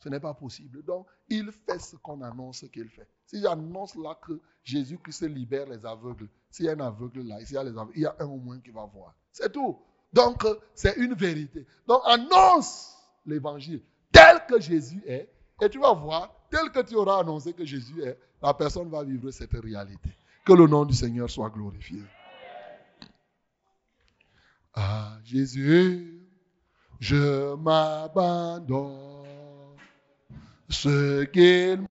Ce 0.00 0.08
n'est 0.08 0.20
pas 0.20 0.34
possible. 0.34 0.82
Donc, 0.82 1.06
il 1.28 1.52
fait 1.52 1.78
ce 1.78 1.94
qu'on 1.94 2.20
annonce 2.22 2.64
qu'il 2.72 2.88
fait. 2.88 3.08
Si 3.26 3.40
j'annonce 3.40 3.94
là 3.94 4.18
que 4.20 4.40
Jésus-Christ 4.64 5.28
libère 5.28 5.68
les 5.68 5.86
aveugles, 5.86 6.28
s'il 6.54 6.66
y 6.66 6.68
a 6.68 6.72
un 6.72 6.80
aveugle 6.80 7.22
là, 7.22 7.40
y 7.40 7.56
a 7.56 7.64
les 7.64 7.70
aveugles, 7.70 7.92
il 7.96 8.02
y 8.02 8.06
a 8.06 8.14
un 8.20 8.26
au 8.26 8.36
moins 8.36 8.60
qui 8.60 8.70
va 8.70 8.84
voir. 8.84 9.12
C'est 9.32 9.52
tout. 9.52 9.76
Donc, 10.12 10.46
c'est 10.72 10.96
une 10.98 11.14
vérité. 11.14 11.66
Donc, 11.88 12.00
annonce 12.04 12.96
l'évangile 13.26 13.82
tel 14.12 14.40
que 14.48 14.60
Jésus 14.60 15.02
est, 15.04 15.28
et 15.60 15.68
tu 15.68 15.80
vas 15.80 15.92
voir, 15.92 16.32
tel 16.50 16.70
que 16.70 16.78
tu 16.82 16.94
auras 16.94 17.18
annoncé 17.18 17.54
que 17.54 17.64
Jésus 17.64 18.00
est, 18.04 18.16
la 18.40 18.54
personne 18.54 18.88
va 18.88 19.02
vivre 19.02 19.32
cette 19.32 19.54
réalité. 19.54 20.10
Que 20.46 20.52
le 20.52 20.68
nom 20.68 20.84
du 20.84 20.94
Seigneur 20.94 21.28
soit 21.28 21.50
glorifié. 21.50 22.00
Ah, 24.74 25.18
Jésus, 25.24 26.20
je 27.00 27.56
m'abandonne. 27.56 28.94
Ce 30.68 31.24
qu'il 31.24 31.82